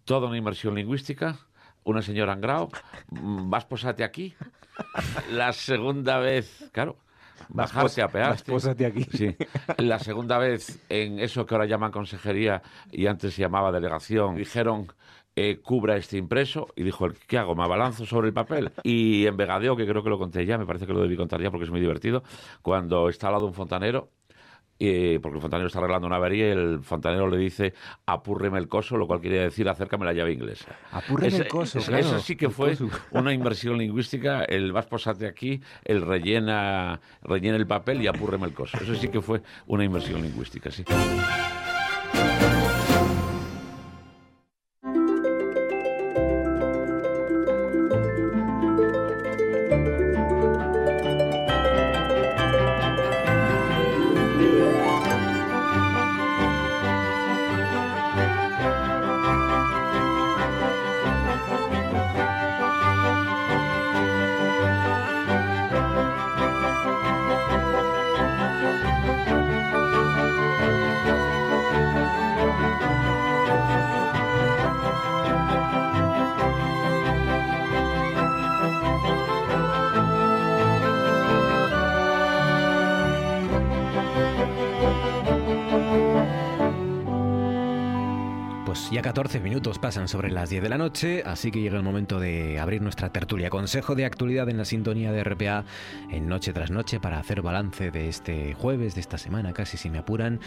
toda 0.05 0.29
una 0.29 0.37
inmersión 0.37 0.75
lingüística, 0.75 1.39
una 1.85 2.03
señora 2.03 2.33
Angrao, 2.35 2.69
mm, 3.11 3.49
vas 3.49 3.65
posate 3.65 4.05
aquí. 4.05 4.35
La 5.33 5.53
segunda 5.53 6.19
vez, 6.19 6.69
claro, 6.73 6.97
pos- 7.49 7.99
a 7.99 8.09
pearte. 8.09 8.31
vas 8.33 8.43
pósate 8.43 8.87
aquí. 8.87 9.05
Sí. 9.13 9.35
La 9.79 9.99
segunda 9.99 10.37
vez 10.39 10.81
en 10.91 11.19
eso 11.19 11.47
que 11.47 11.55
ahora 11.55 11.67
llaman 11.67 11.91
consejería 11.93 12.63
y 12.93 13.07
antes 13.07 13.35
se 13.35 13.41
llamaba 13.43 13.73
delegación, 13.73 14.37
dijeron 14.37 14.89
eh, 15.37 15.61
cubra 15.63 15.97
este 15.97 16.17
impreso 16.17 16.69
y 16.77 16.83
dijo, 16.85 17.09
¿qué 17.27 17.39
hago? 17.39 17.55
¿Me 17.55 17.65
abalanzo 17.65 18.07
sobre 18.07 18.29
el 18.29 18.35
papel? 18.35 18.71
Y 18.85 19.27
en 19.27 19.37
Vegadeo, 19.37 19.77
que 19.77 19.87
creo 19.87 20.03
que 20.03 20.11
lo 20.11 20.19
conté 20.19 20.47
ya, 20.47 20.59
me 20.59 20.67
parece 20.67 20.87
que 20.87 20.93
lo 20.93 21.01
debí 21.03 21.17
contar 21.17 21.41
ya 21.43 21.51
porque 21.51 21.65
es 21.65 21.71
muy 21.71 21.81
divertido, 21.81 22.23
cuando 22.63 23.09
está 23.09 23.27
al 23.29 23.35
lado 23.35 23.47
un 23.47 23.55
fontanero, 23.55 24.11
eh, 24.81 25.21
porque 25.23 25.37
el 25.37 25.41
fontanero 25.43 25.69
está 25.69 25.79
arreglando 25.79 26.07
una 26.09 26.17
avería 26.17 26.49
y 26.49 26.51
el 26.51 26.81
fontanero 26.83 27.29
le 27.29 27.37
dice 27.37 27.75
apúrreme 28.07 28.59
el 28.59 28.67
coso, 28.67 28.97
lo 28.97 29.07
cual 29.07 29.21
quería 29.21 29.43
decir 29.43 29.69
acércame 29.69 30.05
la 30.05 30.13
llave 30.13 30.33
inglesa. 30.33 30.67
Apúrreme 30.93 31.37
el 31.39 31.47
coso, 31.49 31.79
ese- 31.79 31.89
claro, 31.93 32.07
Eso 32.07 32.19
sí 32.21 32.35
que 32.37 32.51
fue 32.51 32.77
una 33.13 33.33
inversión 33.33 33.79
lingüística, 33.79 34.43
el 34.45 34.73
vas 34.73 34.87
posate 34.87 35.27
aquí, 35.29 35.61
el 35.85 36.03
rellena, 36.03 37.01
rellena 37.23 37.57
el 37.57 37.67
papel 37.69 38.03
y 38.03 38.09
apúrreme 38.09 38.47
el 38.49 38.53
coso. 38.53 38.77
Eso 38.83 38.95
sí 38.97 39.09
que 39.09 39.21
fue 39.21 39.43
una 39.67 39.85
inversión 39.85 40.23
lingüística, 40.23 40.71
sí. 40.73 40.85
14 89.79 89.81
minutos 89.81 89.84
pasan 89.95 90.09
sobre 90.09 90.33
las 90.33 90.51
10 90.51 90.61
de 90.61 90.69
la 90.69 90.77
noche, 90.77 91.23
así 91.25 91.53
que 91.53 91.61
llega 91.61 91.77
el 91.77 91.85
momento 91.85 92.19
de 92.19 92.59
abrir 92.59 92.83
nuestra 92.83 93.11
tertulia. 93.11 93.49
Consejo 93.49 93.95
de 93.95 94.05
actualidad 94.05 94.49
en 94.49 94.57
la 94.57 94.65
sintonía 94.65 95.13
de 95.13 95.23
RPA 95.23 95.65
en 96.11 96.27
noche 96.27 96.53
tras 96.53 96.73
noche 96.73 96.99
para 96.99 97.21
hacer 97.21 97.43
balance 97.43 97.93
de 97.93 98.09
este 98.09 98.55
jueves, 98.55 98.97
de 98.97 99.01
esta 99.01 99.19
semana, 99.19 99.53
casi 99.53 99.77
si 99.77 99.91
me 99.91 99.99
apuran, 99.99 100.41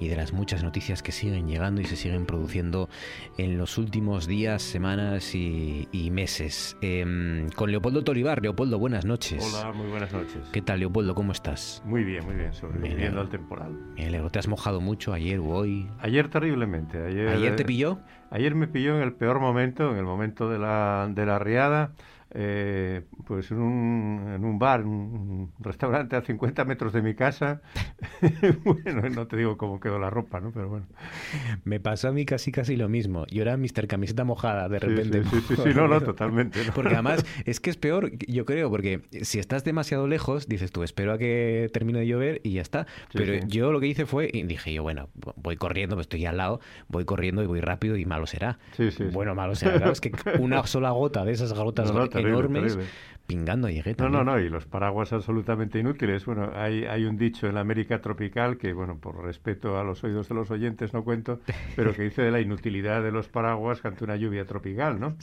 y 0.00 0.08
de 0.08 0.16
las 0.16 0.32
muchas 0.32 0.62
noticias 0.62 1.02
que 1.02 1.12
siguen 1.12 1.46
llegando 1.46 1.82
y 1.82 1.84
se 1.84 1.96
siguen 1.96 2.24
produciendo 2.24 2.88
en 3.36 3.58
los 3.58 3.76
últimos 3.76 4.26
días, 4.26 4.62
semanas 4.62 5.34
y, 5.34 5.86
y 5.92 6.10
meses. 6.10 6.78
Em, 6.80 7.50
con 7.50 7.70
Leopoldo 7.70 8.04
Tolivar. 8.04 8.40
Leopoldo, 8.40 8.78
buenas 8.78 9.04
noches. 9.04 9.44
Hola, 9.52 9.70
muy 9.72 9.88
buenas 9.88 10.14
noches. 10.14 10.48
¿Qué 10.50 10.62
tal, 10.62 10.80
Leopoldo? 10.80 11.14
¿Cómo 11.14 11.32
estás? 11.32 11.82
Muy 11.84 12.04
bien, 12.04 12.24
muy 12.24 12.36
bien, 12.36 12.54
sobreviviendo 12.54 13.20
al 13.20 13.28
temporal. 13.28 13.72
Me 13.98 14.06
alegro. 14.06 14.30
¿Te 14.30 14.38
has 14.38 14.48
mojado 14.48 14.80
mucho 14.80 15.12
ayer 15.12 15.40
o 15.40 15.48
hoy? 15.48 15.90
Ayer 15.98 16.30
terriblemente. 16.30 17.04
Ayer, 17.04 17.28
¿Ayer 17.28 17.54
te 17.54 17.66
pilló? 17.66 17.98
Ayer 18.34 18.56
me 18.56 18.66
pilló 18.66 18.93
en 18.96 19.02
el 19.02 19.12
peor 19.14 19.40
momento, 19.40 19.90
en 19.90 19.98
el 19.98 20.04
momento 20.04 20.48
de 20.48 20.58
la, 20.58 21.08
de 21.10 21.26
la 21.26 21.38
riada. 21.38 21.92
Eh, 22.36 23.02
pues 23.26 23.52
en 23.52 23.58
un, 23.58 24.32
en 24.34 24.44
un 24.44 24.58
bar, 24.58 24.84
un 24.84 25.52
restaurante 25.60 26.16
a 26.16 26.22
50 26.22 26.64
metros 26.64 26.92
de 26.92 27.00
mi 27.00 27.14
casa. 27.14 27.62
bueno, 28.64 29.08
no 29.08 29.28
te 29.28 29.36
digo 29.36 29.56
cómo 29.56 29.78
quedó 29.78 30.00
la 30.00 30.10
ropa, 30.10 30.40
¿no? 30.40 30.50
Pero 30.50 30.68
bueno. 30.68 30.86
Me 31.62 31.78
pasó 31.78 32.08
a 32.08 32.12
mí 32.12 32.24
casi 32.24 32.50
casi 32.50 32.74
lo 32.74 32.88
mismo. 32.88 33.24
Yo 33.28 33.42
era 33.42 33.56
Mr. 33.56 33.86
Camiseta 33.86 34.24
mojada 34.24 34.68
de 34.68 34.80
repente. 34.80 35.22
Sí, 35.22 35.30
sí, 35.30 35.54
sí, 35.54 35.62
sí, 35.62 35.68
no, 35.76 35.86
no, 35.86 36.00
totalmente. 36.02 36.64
¿no? 36.66 36.72
Porque 36.74 36.94
además 36.94 37.24
es 37.44 37.60
que 37.60 37.70
es 37.70 37.76
peor, 37.76 38.10
yo 38.26 38.44
creo, 38.44 38.68
porque 38.68 39.02
si 39.22 39.38
estás 39.38 39.62
demasiado 39.62 40.08
lejos, 40.08 40.48
dices 40.48 40.72
tú, 40.72 40.82
espero 40.82 41.12
a 41.12 41.18
que 41.18 41.70
termine 41.72 42.00
de 42.00 42.08
llover 42.08 42.40
y 42.42 42.54
ya 42.54 42.62
está. 42.62 42.86
Sí, 43.10 43.18
Pero 43.18 43.34
sí. 43.34 43.40
yo 43.46 43.70
lo 43.70 43.78
que 43.78 43.86
hice 43.86 44.06
fue, 44.06 44.28
y 44.32 44.42
dije 44.42 44.72
yo, 44.72 44.82
bueno, 44.82 45.08
voy 45.36 45.56
corriendo, 45.56 45.94
pues 45.94 46.06
estoy 46.06 46.26
al 46.26 46.38
lado, 46.38 46.58
voy 46.88 47.04
corriendo 47.04 47.44
y 47.44 47.46
voy 47.46 47.60
rápido 47.60 47.96
y 47.96 48.04
malo 48.06 48.26
será. 48.26 48.58
Sí, 48.72 48.90
sí. 48.90 49.04
Bueno, 49.04 49.36
malo 49.36 49.54
será. 49.54 49.76
Claro, 49.76 49.92
es 49.92 50.00
que 50.00 50.10
una 50.40 50.66
sola 50.66 50.90
gota 50.90 51.24
de 51.24 51.30
esas 51.30 51.52
gotas 51.52 51.92
terrible, 52.24 52.50
enormes, 52.50 52.76
terrible. 52.76 52.92
Pingando 53.26 53.68
llegué 53.68 53.90
No, 53.92 53.96
también. 53.96 54.24
no, 54.24 54.32
no, 54.32 54.40
y 54.40 54.48
los 54.48 54.66
paraguas 54.66 55.12
absolutamente 55.12 55.78
inútiles. 55.78 56.24
Bueno, 56.26 56.50
hay, 56.54 56.84
hay 56.84 57.04
un 57.04 57.16
dicho 57.16 57.46
en 57.46 57.54
la 57.54 57.60
América 57.60 58.00
tropical 58.00 58.58
que, 58.58 58.72
bueno, 58.72 58.98
por 58.98 59.22
respeto 59.24 59.78
a 59.78 59.84
los 59.84 60.02
oídos 60.04 60.28
de 60.28 60.34
los 60.34 60.50
oyentes 60.50 60.92
no 60.92 61.04
cuento, 61.04 61.40
pero 61.76 61.94
que 61.94 62.02
dice 62.02 62.22
de 62.22 62.30
la 62.30 62.40
inutilidad 62.40 63.02
de 63.02 63.10
los 63.12 63.28
paraguas 63.28 63.84
ante 63.84 64.04
una 64.04 64.16
lluvia 64.16 64.44
tropical, 64.46 65.00
¿no? 65.00 65.16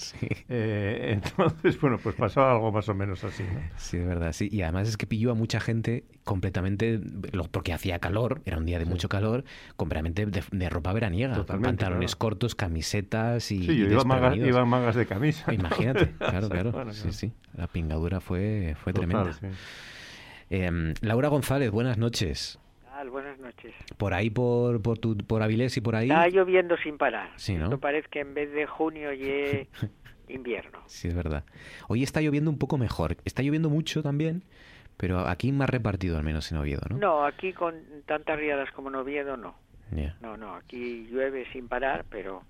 Eh, 0.49 1.11
entonces, 1.13 1.79
bueno, 1.79 1.97
pues 2.01 2.15
pasó 2.15 2.43
algo 2.43 2.71
más 2.71 2.89
o 2.89 2.93
menos 2.95 3.23
así, 3.23 3.43
¿no? 3.43 3.61
Sí, 3.77 3.97
es 3.97 4.05
verdad, 4.07 4.31
sí. 4.33 4.49
Y 4.51 4.61
además 4.63 4.87
es 4.87 4.97
que 4.97 5.07
pilló 5.07 5.31
a 5.31 5.35
mucha 5.35 5.59
gente 5.59 6.03
completamente, 6.23 6.99
lo- 7.31 7.45
porque 7.45 7.73
hacía 7.73 7.99
calor, 7.99 8.41
era 8.45 8.57
un 8.57 8.65
día 8.65 8.79
de 8.79 8.85
mucho 8.85 9.09
calor, 9.09 9.43
completamente 9.75 10.25
de, 10.25 10.43
de 10.51 10.69
ropa 10.69 10.93
veraniega. 10.93 11.35
Totalmente, 11.35 11.67
Pantalones 11.85 12.15
cortos, 12.15 12.55
camisetas 12.55 13.51
y. 13.51 13.59
Sí, 13.65 13.77
yo 13.77 13.85
y 13.87 13.91
iba 13.91 14.03
desprevenidos. 14.03 14.47
iba 14.49 14.65
mangas 14.65 14.95
de 14.95 15.05
camisa. 15.05 15.53
Imagínate, 15.53 16.11
claro, 16.17 16.49
claro. 16.49 16.71
bueno, 16.71 16.93
sí, 16.93 17.01
claro. 17.01 17.13
sí. 17.13 17.33
La 17.53 17.67
pingadura 17.91 18.19
fue, 18.21 18.75
fue 18.83 18.93
Total, 18.93 19.09
tremenda. 19.09 19.33
sí. 19.33 19.47
Em, 20.49 20.93
Laura 21.01 21.27
González, 21.29 21.71
buenas 21.71 21.97
noches. 21.97 22.57
Buenas 23.11 23.39
noches. 23.39 23.73
Por 23.97 24.13
ahí, 24.13 24.29
por, 24.29 24.79
por, 24.83 24.99
tu, 24.99 25.17
por 25.17 25.41
Avilés 25.41 25.75
y 25.75 25.81
por 25.81 25.95
ahí. 25.95 26.07
Está 26.09 26.27
lloviendo 26.27 26.77
sin 26.77 26.99
parar. 26.99 27.31
Sí, 27.35 27.55
¿no? 27.55 27.63
Esto 27.63 27.79
parece 27.79 28.07
que 28.09 28.19
en 28.19 28.35
vez 28.35 28.51
de 28.53 28.67
junio 28.67 29.11
y 29.11 29.67
invierno. 30.31 30.79
Sí, 30.85 31.07
es 31.07 31.15
verdad. 31.15 31.43
Hoy 31.87 32.03
está 32.03 32.21
lloviendo 32.21 32.51
un 32.51 32.59
poco 32.59 32.77
mejor. 32.77 33.17
Está 33.25 33.41
lloviendo 33.41 33.71
mucho 33.71 34.03
también, 34.03 34.43
pero 34.97 35.27
aquí 35.27 35.51
más 35.51 35.67
repartido 35.67 36.15
al 36.17 36.23
menos 36.23 36.51
en 36.51 36.59
Oviedo, 36.59 36.83
¿no? 36.91 36.97
No, 36.97 37.25
aquí 37.25 37.53
con 37.53 37.73
tantas 38.05 38.37
riadas 38.37 38.69
como 38.71 38.89
en 38.89 38.95
Oviedo 38.95 39.35
no. 39.35 39.55
Ya, 39.89 40.15
No, 40.21 40.37
no, 40.37 40.53
aquí 40.53 41.07
llueve 41.11 41.47
sin 41.51 41.67
parar, 41.67 42.05
pero 42.07 42.43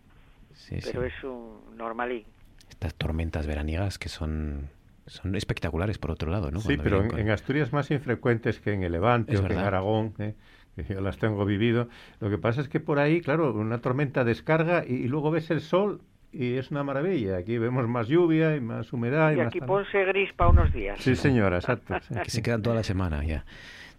sí, 0.53 0.79
pero 0.83 1.01
sí. 1.03 1.07
es 1.17 1.23
un 1.23 1.77
normalín. 1.77 2.25
Estas 2.69 2.93
tormentas 2.95 3.47
veraniegas 3.47 3.97
que 3.97 4.09
son, 4.09 4.67
son 5.11 5.35
espectaculares 5.35 5.97
por 5.97 6.11
otro 6.11 6.31
lado, 6.31 6.51
¿no? 6.51 6.59
Sí, 6.61 6.67
Cuando 6.77 6.83
pero 6.83 7.01
en, 7.03 7.09
con- 7.09 7.19
en 7.19 7.29
Asturias 7.29 7.73
más 7.73 7.91
infrecuentes 7.91 8.59
que 8.59 8.73
en 8.73 8.83
el 8.83 8.93
Levante 8.93 9.33
Es 9.33 9.39
o 9.41 9.47
que 9.47 9.53
en. 9.53 9.59
Aragón, 9.59 10.13
¿eh? 10.19 10.35
que 10.75 10.93
yo 10.93 11.01
las 11.01 11.17
tengo 11.17 11.43
vivido. 11.45 11.89
Lo 12.21 12.29
que 12.29 12.37
pasa 12.37 12.61
es 12.61 12.69
que 12.69 12.79
por 12.79 12.97
ahí, 12.99 13.19
claro, 13.21 13.53
una 13.53 13.79
tormenta 13.81 14.23
descarga 14.23 14.85
y, 14.87 14.93
y 14.93 15.07
luego 15.09 15.29
ves 15.31 15.51
el 15.51 15.59
sol 15.61 16.01
y 16.31 16.53
es 16.55 16.71
una 16.71 16.83
maravilla. 16.83 17.35
Aquí 17.37 17.57
vemos 17.57 17.87
más 17.89 18.07
lluvia 18.07 18.55
y 18.55 18.61
más 18.61 18.93
humedad. 18.93 19.31
Y, 19.31 19.33
Y 19.33 19.37
más 19.37 19.47
aquí 19.47 19.59
ponse 19.59 20.05
gris 20.05 20.31
para 20.33 20.49
unos 20.49 20.71
días. 20.71 20.99
Sí, 21.01 21.15
señora, 21.17 21.57
exacto. 21.57 21.95
sí. 22.07 22.15
que 22.23 22.29
se 22.29 22.41
quedan 22.41 22.61
toda 22.61 22.77
la 22.77 22.83
semana 22.83 23.23
ya. 23.25 23.43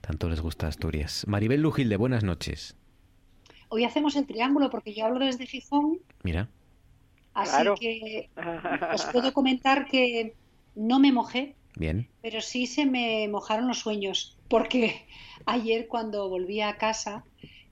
Tanto 0.00 0.28
les 0.30 0.40
gusta 0.40 0.66
Asturias. 0.66 1.24
Maribel 1.28 1.60
Lujilde, 1.60 1.96
buenas 1.96 2.24
noches. 2.24 2.74
Hoy 3.68 3.84
hacemos 3.84 4.16
el 4.16 4.26
triángulo 4.26 4.70
porque 4.70 4.94
yo 4.94 5.04
hablo 5.06 5.18
desde 5.24 5.46
Gijón, 5.46 5.98
Mira, 6.22 6.48
así 7.34 7.50
Claro. 7.54 7.74
que 7.78 8.28
os 8.94 9.04
puedo 9.06 9.32
comentar 9.32 9.86
que 9.86 10.34
no 10.74 10.98
me 11.00 11.12
mojé, 11.12 11.56
bien. 11.76 12.08
pero 12.20 12.40
sí 12.40 12.66
se 12.66 12.86
me 12.86 13.28
mojaron 13.28 13.68
los 13.68 13.78
sueños, 13.80 14.38
porque 14.48 15.06
ayer 15.46 15.86
cuando 15.88 16.28
volví 16.28 16.60
a 16.60 16.76
casa, 16.76 17.24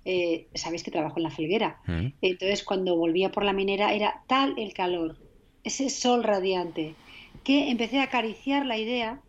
eh, 0.05 0.48
sabéis 0.55 0.82
que 0.82 0.90
trabajo 0.90 1.18
en 1.18 1.24
la 1.24 1.31
felguera, 1.31 1.81
Mm. 1.86 2.09
entonces 2.22 2.64
cuando 2.64 2.97
volvía 2.97 3.31
por 3.31 3.44
la 3.44 3.52
minera 3.52 3.93
era 3.94 4.24
tal 4.28 4.55
el 4.59 4.72
calor, 4.72 5.18
ese 5.62 5.90
sol 5.90 6.24
radiante, 6.24 6.97
que 7.44 7.70
empecé 7.70 7.98
a 8.01 8.05
acariciar 8.05 8.66
la 8.66 8.78
idea 8.78 9.22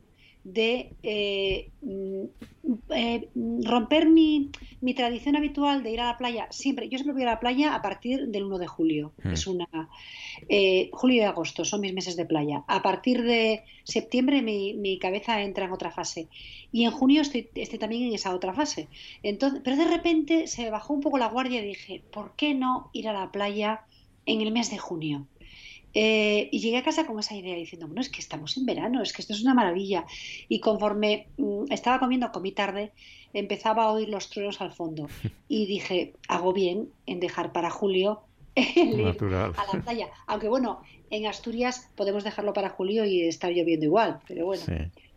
de 0.43 0.93
eh, 1.03 1.69
mm, 1.81 2.23
eh, 2.89 3.29
romper 3.63 4.09
mi, 4.09 4.49
mi 4.81 4.93
tradición 4.93 5.35
habitual 5.35 5.83
de 5.83 5.91
ir 5.91 6.01
a 6.01 6.07
la 6.07 6.17
playa 6.17 6.47
siempre. 6.49 6.89
Yo 6.89 6.97
siempre 6.97 7.13
voy 7.13 7.23
a 7.23 7.33
la 7.33 7.39
playa 7.39 7.75
a 7.75 7.81
partir 7.81 8.27
del 8.27 8.43
1 8.45 8.57
de 8.57 8.67
julio. 8.67 9.13
Mm. 9.23 9.31
Es 9.33 9.47
una 9.47 9.67
eh, 10.49 10.89
julio 10.93 11.21
y 11.21 11.25
agosto 11.25 11.65
son 11.65 11.81
mis 11.81 11.93
meses 11.93 12.15
de 12.15 12.25
playa. 12.25 12.63
A 12.67 12.81
partir 12.81 13.21
de 13.23 13.63
septiembre 13.83 14.41
mi, 14.41 14.73
mi 14.73 14.97
cabeza 14.97 15.41
entra 15.41 15.65
en 15.65 15.71
otra 15.71 15.91
fase 15.91 16.27
y 16.71 16.85
en 16.85 16.91
junio 16.91 17.21
estoy, 17.21 17.49
estoy 17.55 17.79
también 17.79 18.03
en 18.03 18.13
esa 18.13 18.33
otra 18.33 18.53
fase. 18.53 18.87
Entonces, 19.23 19.61
pero 19.63 19.77
de 19.77 19.85
repente 19.85 20.47
se 20.47 20.63
me 20.63 20.71
bajó 20.71 20.93
un 20.93 21.01
poco 21.01 21.17
la 21.17 21.27
guardia 21.27 21.61
y 21.61 21.67
dije, 21.67 22.03
¿por 22.11 22.35
qué 22.35 22.53
no 22.53 22.89
ir 22.93 23.07
a 23.07 23.13
la 23.13 23.31
playa 23.31 23.81
en 24.25 24.41
el 24.41 24.51
mes 24.51 24.71
de 24.71 24.77
junio? 24.77 25.27
Eh, 25.93 26.47
y 26.51 26.59
llegué 26.59 26.77
a 26.77 26.83
casa 26.83 27.05
con 27.05 27.19
esa 27.19 27.35
idea 27.35 27.55
diciendo, 27.55 27.87
bueno, 27.87 28.01
es 28.01 28.09
que 28.09 28.21
estamos 28.21 28.55
en 28.57 28.65
verano, 28.65 29.01
es 29.01 29.11
que 29.13 29.21
esto 29.21 29.33
es 29.33 29.41
una 29.41 29.53
maravilla. 29.53 30.05
Y 30.47 30.59
conforme 30.59 31.27
mm, 31.37 31.65
estaba 31.69 31.99
comiendo, 31.99 32.31
comí 32.31 32.51
tarde, 32.53 32.93
empezaba 33.33 33.83
a 33.83 33.91
oír 33.91 34.09
los 34.09 34.29
truenos 34.29 34.61
al 34.61 34.71
fondo. 34.73 35.07
Y 35.47 35.65
dije, 35.65 36.13
hago 36.29 36.53
bien 36.53 36.89
en 37.05 37.19
dejar 37.19 37.51
para 37.51 37.69
julio 37.69 38.21
el 38.55 38.99
ir 39.01 39.17
a 39.35 39.51
la 39.75 39.81
playa. 39.83 40.07
Aunque 40.27 40.47
bueno, 40.47 40.81
en 41.09 41.25
Asturias 41.27 41.89
podemos 41.95 42.23
dejarlo 42.23 42.53
para 42.53 42.69
julio 42.69 43.03
y 43.03 43.23
estar 43.27 43.51
lloviendo 43.51 43.85
igual, 43.85 44.19
pero 44.27 44.45
bueno. 44.45 44.61
Sí, 44.63 44.75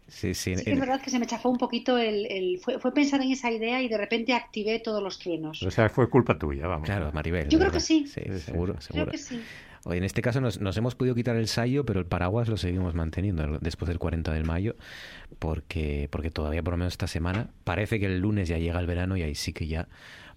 sí. 0.08 0.34
sí. 0.34 0.56
Sí 0.56 0.64
que 0.64 0.72
es 0.72 0.80
verdad 0.80 1.00
que 1.00 1.10
se 1.10 1.20
me 1.20 1.26
chafó 1.26 1.50
un 1.50 1.56
poquito 1.58 1.98
el, 1.98 2.26
el- 2.26 2.58
fue, 2.58 2.80
fue 2.80 2.92
pensar 2.92 3.22
en 3.22 3.30
esa 3.30 3.52
idea 3.52 3.80
y 3.80 3.86
de 3.88 3.96
repente 3.96 4.32
activé 4.32 4.80
todos 4.80 5.00
los 5.00 5.20
truenos. 5.20 5.62
O 5.62 5.70
sea, 5.70 5.88
fue 5.88 6.10
culpa 6.10 6.36
tuya, 6.36 6.66
vamos. 6.66 6.86
Claro, 6.86 7.12
Maribel. 7.12 7.48
Yo 7.48 7.60
creo 7.60 7.70
que 7.70 7.78
sí. 7.80 8.08
Sí, 8.08 8.22
seguro, 8.40 8.72
Creo 8.74 8.80
seguro. 8.80 9.10
que 9.12 9.18
sí. 9.18 9.40
En 9.86 10.04
este 10.04 10.22
caso 10.22 10.40
nos, 10.40 10.60
nos 10.60 10.76
hemos 10.76 10.94
podido 10.94 11.14
quitar 11.14 11.36
el 11.36 11.48
sayo, 11.48 11.84
pero 11.84 12.00
el 12.00 12.06
paraguas 12.06 12.48
lo 12.48 12.56
seguimos 12.56 12.94
manteniendo 12.94 13.58
después 13.60 13.88
del 13.88 13.98
40 13.98 14.32
de 14.32 14.42
mayo, 14.42 14.76
porque, 15.38 16.08
porque 16.10 16.30
todavía 16.30 16.62
por 16.62 16.72
lo 16.72 16.78
menos 16.78 16.94
esta 16.94 17.06
semana 17.06 17.50
parece 17.64 18.00
que 18.00 18.06
el 18.06 18.20
lunes 18.20 18.48
ya 18.48 18.58
llega 18.58 18.80
el 18.80 18.86
verano 18.86 19.16
y 19.16 19.22
ahí 19.22 19.34
sí 19.34 19.52
que 19.52 19.66
ya 19.66 19.88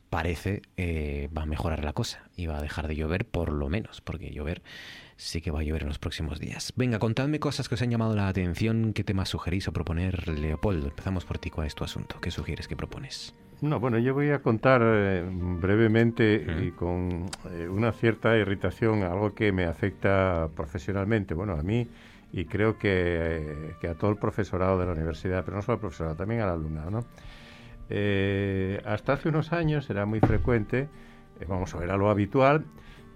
parece 0.09 0.61
eh, 0.77 1.29
va 1.37 1.43
a 1.43 1.45
mejorar 1.45 1.83
la 1.83 1.93
cosa 1.93 2.23
y 2.35 2.47
va 2.47 2.57
a 2.57 2.61
dejar 2.61 2.87
de 2.87 2.95
llover 2.95 3.25
por 3.25 3.51
lo 3.51 3.69
menos, 3.69 4.01
porque 4.01 4.31
llover 4.31 4.61
sí 5.17 5.41
que 5.41 5.51
va 5.51 5.59
a 5.59 5.63
llover 5.63 5.81
en 5.81 5.89
los 5.89 5.99
próximos 5.99 6.39
días. 6.39 6.71
Venga, 6.75 6.99
contadme 6.99 7.39
cosas 7.39 7.67
que 7.67 7.75
os 7.75 7.81
han 7.81 7.89
llamado 7.89 8.15
la 8.15 8.27
atención, 8.27 8.93
qué 8.93 9.03
temas 9.03 9.29
sugerís 9.29 9.67
o 9.67 9.73
proponer, 9.73 10.27
Leopoldo. 10.29 10.87
Empezamos 10.87 11.25
por 11.25 11.39
ti, 11.39 11.49
¿cuál 11.49 11.67
es 11.67 11.75
tu 11.75 11.83
asunto? 11.83 12.19
¿Qué 12.21 12.31
sugieres, 12.31 12.67
qué 12.67 12.75
propones? 12.75 13.33
No, 13.59 13.79
bueno, 13.79 13.97
yo 13.97 14.13
voy 14.13 14.29
a 14.29 14.39
contar 14.39 14.81
eh, 14.83 15.23
brevemente 15.27 16.45
y 16.63 16.71
con 16.71 17.25
eh, 17.49 17.67
una 17.67 17.91
cierta 17.91 18.37
irritación 18.37 19.01
algo 19.01 19.33
que 19.33 19.51
me 19.51 19.65
afecta 19.65 20.47
profesionalmente, 20.55 21.33
bueno, 21.33 21.53
a 21.53 21.63
mí 21.63 21.87
y 22.31 22.45
creo 22.45 22.77
que, 22.77 22.91
eh, 22.91 23.75
que 23.81 23.87
a 23.87 23.95
todo 23.95 24.11
el 24.11 24.17
profesorado 24.17 24.77
de 24.77 24.85
la 24.85 24.91
universidad, 24.91 25.43
pero 25.43 25.57
no 25.57 25.63
solo 25.63 25.75
al 25.75 25.79
profesorado, 25.79 26.15
también 26.15 26.41
al 26.41 26.49
alumnado, 26.49 26.91
¿no? 26.91 27.05
Hasta 28.85 29.13
hace 29.13 29.29
unos 29.29 29.53
años 29.53 29.89
era 29.89 30.05
muy 30.05 30.19
frecuente, 30.19 30.89
vamos 31.47 31.73
a 31.73 31.79
ver, 31.79 31.89
a 31.89 31.97
lo 31.97 32.09
habitual, 32.09 32.65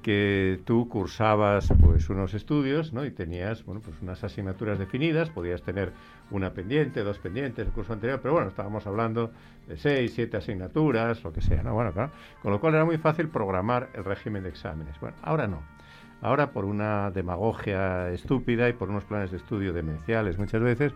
que 0.01 0.59
tú 0.65 0.89
cursabas 0.89 1.71
pues 1.79 2.09
unos 2.09 2.33
estudios 2.33 2.93
¿no? 2.93 3.05
y 3.05 3.11
tenías 3.11 3.63
bueno, 3.65 3.81
pues 3.81 3.95
unas 4.01 4.23
asignaturas 4.23 4.79
definidas, 4.79 5.29
podías 5.29 5.61
tener 5.61 5.91
una 6.31 6.53
pendiente, 6.53 7.03
dos 7.03 7.19
pendientes 7.19 7.67
el 7.67 7.73
curso 7.73 7.93
anterior, 7.93 8.19
pero 8.21 8.33
bueno, 8.33 8.49
estábamos 8.49 8.87
hablando 8.87 9.31
de 9.67 9.77
seis, 9.77 10.13
siete 10.15 10.37
asignaturas, 10.37 11.23
lo 11.23 11.31
que 11.31 11.41
sea, 11.41 11.61
¿no? 11.63 11.73
Bueno, 11.73 11.91
claro, 11.93 12.11
con 12.41 12.51
lo 12.51 12.59
cual 12.59 12.75
era 12.75 12.85
muy 12.85 12.97
fácil 12.97 13.29
programar 13.29 13.89
el 13.93 14.03
régimen 14.03 14.43
de 14.43 14.49
exámenes. 14.49 14.99
Bueno, 14.99 15.15
ahora 15.21 15.47
no. 15.47 15.61
Ahora 16.21 16.51
por 16.51 16.65
una 16.65 17.09
demagogia 17.11 18.09
estúpida 18.09 18.69
y 18.69 18.73
por 18.73 18.89
unos 18.89 19.05
planes 19.05 19.31
de 19.31 19.37
estudio 19.37 19.73
demenciales 19.73 20.37
muchas 20.37 20.61
veces, 20.61 20.93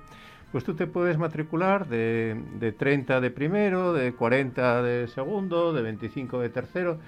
pues 0.52 0.64
tú 0.64 0.76
te 0.76 0.88
puedes 0.88 1.18
matricular 1.18 1.88
de, 1.88 2.40
de 2.60 2.72
30 2.72 3.20
de 3.20 3.32
primero, 3.32 3.92
de 3.92 4.14
40 4.14 4.84
de 4.84 5.08
segundo, 5.08 5.74
de 5.74 5.82
25 5.82 6.40
de 6.40 6.50
tercero, 6.50 7.00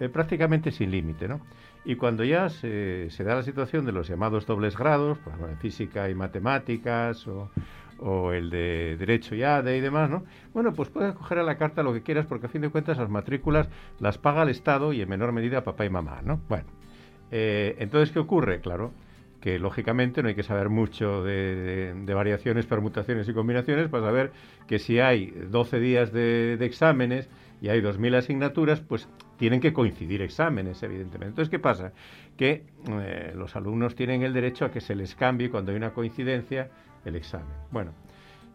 eh, 0.00 0.08
prácticamente 0.08 0.70
sin 0.70 0.90
límite, 0.90 1.28
¿no? 1.28 1.40
Y 1.84 1.96
cuando 1.96 2.24
ya 2.24 2.48
se, 2.48 3.08
da 3.18 3.36
la 3.36 3.42
situación 3.42 3.84
de 3.86 3.92
los 3.92 4.08
llamados 4.08 4.46
dobles 4.46 4.76
grados, 4.76 5.18
física 5.60 6.10
y 6.10 6.14
matemáticas 6.14 7.26
o, 7.28 8.32
el 8.32 8.50
de 8.50 8.96
Derecho 8.98 9.34
y 9.34 9.42
ADE 9.42 9.78
y 9.78 9.80
demás, 9.80 10.10
¿no? 10.10 10.24
Bueno, 10.52 10.72
pues 10.72 10.88
puedes 10.90 11.14
coger 11.14 11.38
a 11.38 11.42
la 11.42 11.56
carta 11.56 11.82
lo 11.82 11.92
que 11.94 12.02
quieras 12.02 12.26
porque 12.26 12.46
a 12.46 12.48
fin 12.48 12.60
de 12.62 12.68
cuentas 12.68 12.98
las 12.98 13.08
matrículas 13.08 13.68
las 14.00 14.18
paga 14.18 14.42
el 14.42 14.50
Estado 14.50 14.92
y 14.92 15.00
en 15.00 15.08
menor 15.08 15.32
medida 15.32 15.62
papá 15.64 15.86
y 15.86 15.90
mamá, 15.90 16.20
¿no? 16.22 16.40
Bueno, 16.48 16.66
eh, 17.30 17.76
entonces, 17.78 18.12
¿qué 18.12 18.18
ocurre? 18.18 18.60
Claro, 18.60 18.92
que 19.40 19.58
lógicamente 19.58 20.22
no 20.22 20.28
hay 20.28 20.34
que 20.34 20.42
saber 20.42 20.68
mucho 20.68 21.22
de, 21.22 21.94
variaciones, 22.06 22.66
permutaciones 22.66 23.28
y 23.28 23.32
combinaciones 23.32 23.88
para 23.88 24.04
saber 24.04 24.32
que 24.66 24.78
si 24.78 24.98
hay 24.98 25.26
12 25.50 25.78
días 25.78 26.12
de, 26.12 26.58
exámenes 26.62 27.28
y 27.60 27.68
hay 27.68 27.80
2.000 27.80 28.16
asignaturas, 28.16 28.80
pues 28.80 29.08
tienen 29.36 29.60
que 29.60 29.72
coincidir 29.72 30.22
exámenes, 30.22 30.82
evidentemente. 30.82 31.28
Entonces, 31.28 31.50
¿qué 31.50 31.58
pasa? 31.58 31.92
Que 32.36 32.64
eh, 32.88 33.32
los 33.36 33.56
alumnos 33.56 33.94
tienen 33.94 34.22
el 34.22 34.32
derecho 34.32 34.64
a 34.64 34.70
que 34.70 34.80
se 34.80 34.94
les 34.94 35.14
cambie 35.14 35.50
cuando 35.50 35.72
hay 35.72 35.76
una 35.76 35.90
coincidencia 35.90 36.70
el 37.04 37.16
examen. 37.16 37.46
Bueno, 37.70 37.92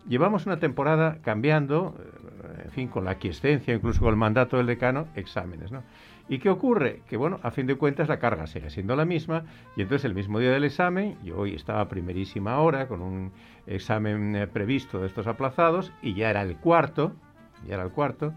llevamos 0.08 0.46
una 0.46 0.60
temporada 0.60 1.20
cambiando, 1.22 1.96
eh, 2.00 2.64
en 2.66 2.72
fin, 2.72 2.88
con 2.88 3.06
la 3.06 3.12
aquiescencia, 3.12 3.74
incluso 3.74 4.02
con 4.02 4.10
el 4.10 4.18
mandato 4.18 4.58
del 4.58 4.68
decano, 4.68 5.08
exámenes, 5.16 5.72
¿no? 5.72 5.84
¿Y 6.30 6.40
qué 6.40 6.50
ocurre? 6.50 7.02
Que, 7.10 7.18
bueno, 7.18 7.40
a 7.44 7.52
fin 7.52 7.68
de 7.68 7.76
cuentas 7.76 8.08
la 8.08 8.20
carga 8.20 8.48
sigue 8.48 8.70
siendo 8.70 8.96
la 8.96 9.04
misma 9.04 9.44
y 9.76 9.82
entonces 9.82 10.06
el 10.06 10.14
mismo 10.14 10.40
día 10.40 10.52
del 10.52 10.64
examen, 10.64 11.18
yo 11.24 11.38
hoy 11.38 11.54
estaba 11.56 11.82
a 11.82 11.90
primerísima 11.90 12.60
hora 12.60 12.88
con 12.88 13.02
un 13.02 13.32
examen 13.68 14.36
eh, 14.36 14.48
previsto 14.48 15.02
de 15.02 15.08
estos 15.08 15.28
aplazados 15.28 15.92
y 16.02 16.14
ya 16.14 16.30
era 16.30 16.42
el 16.42 16.56
cuarto, 16.56 17.14
ya 17.68 17.74
era 17.74 17.84
el 17.84 17.92
cuarto, 17.92 18.34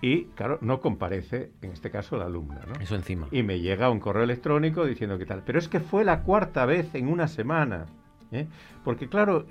y 0.00 0.24
claro, 0.34 0.58
no 0.60 0.80
comparece, 0.80 1.52
en 1.62 1.72
este 1.72 1.90
caso, 1.90 2.16
la 2.16 2.26
alumna. 2.26 2.60
¿no? 2.66 2.80
Eso 2.80 2.94
encima. 2.94 3.28
Y 3.30 3.42
me 3.42 3.60
llega 3.60 3.90
un 3.90 4.00
correo 4.00 4.24
electrónico 4.24 4.84
diciendo 4.84 5.18
que 5.18 5.26
tal. 5.26 5.42
Pero 5.44 5.58
es 5.58 5.68
que 5.68 5.80
fue 5.80 6.04
la 6.04 6.22
cuarta 6.22 6.66
vez 6.66 6.94
en 6.94 7.08
una 7.08 7.28
semana. 7.28 7.86
¿eh? 8.32 8.46
Porque 8.84 9.08
claro, 9.08 9.46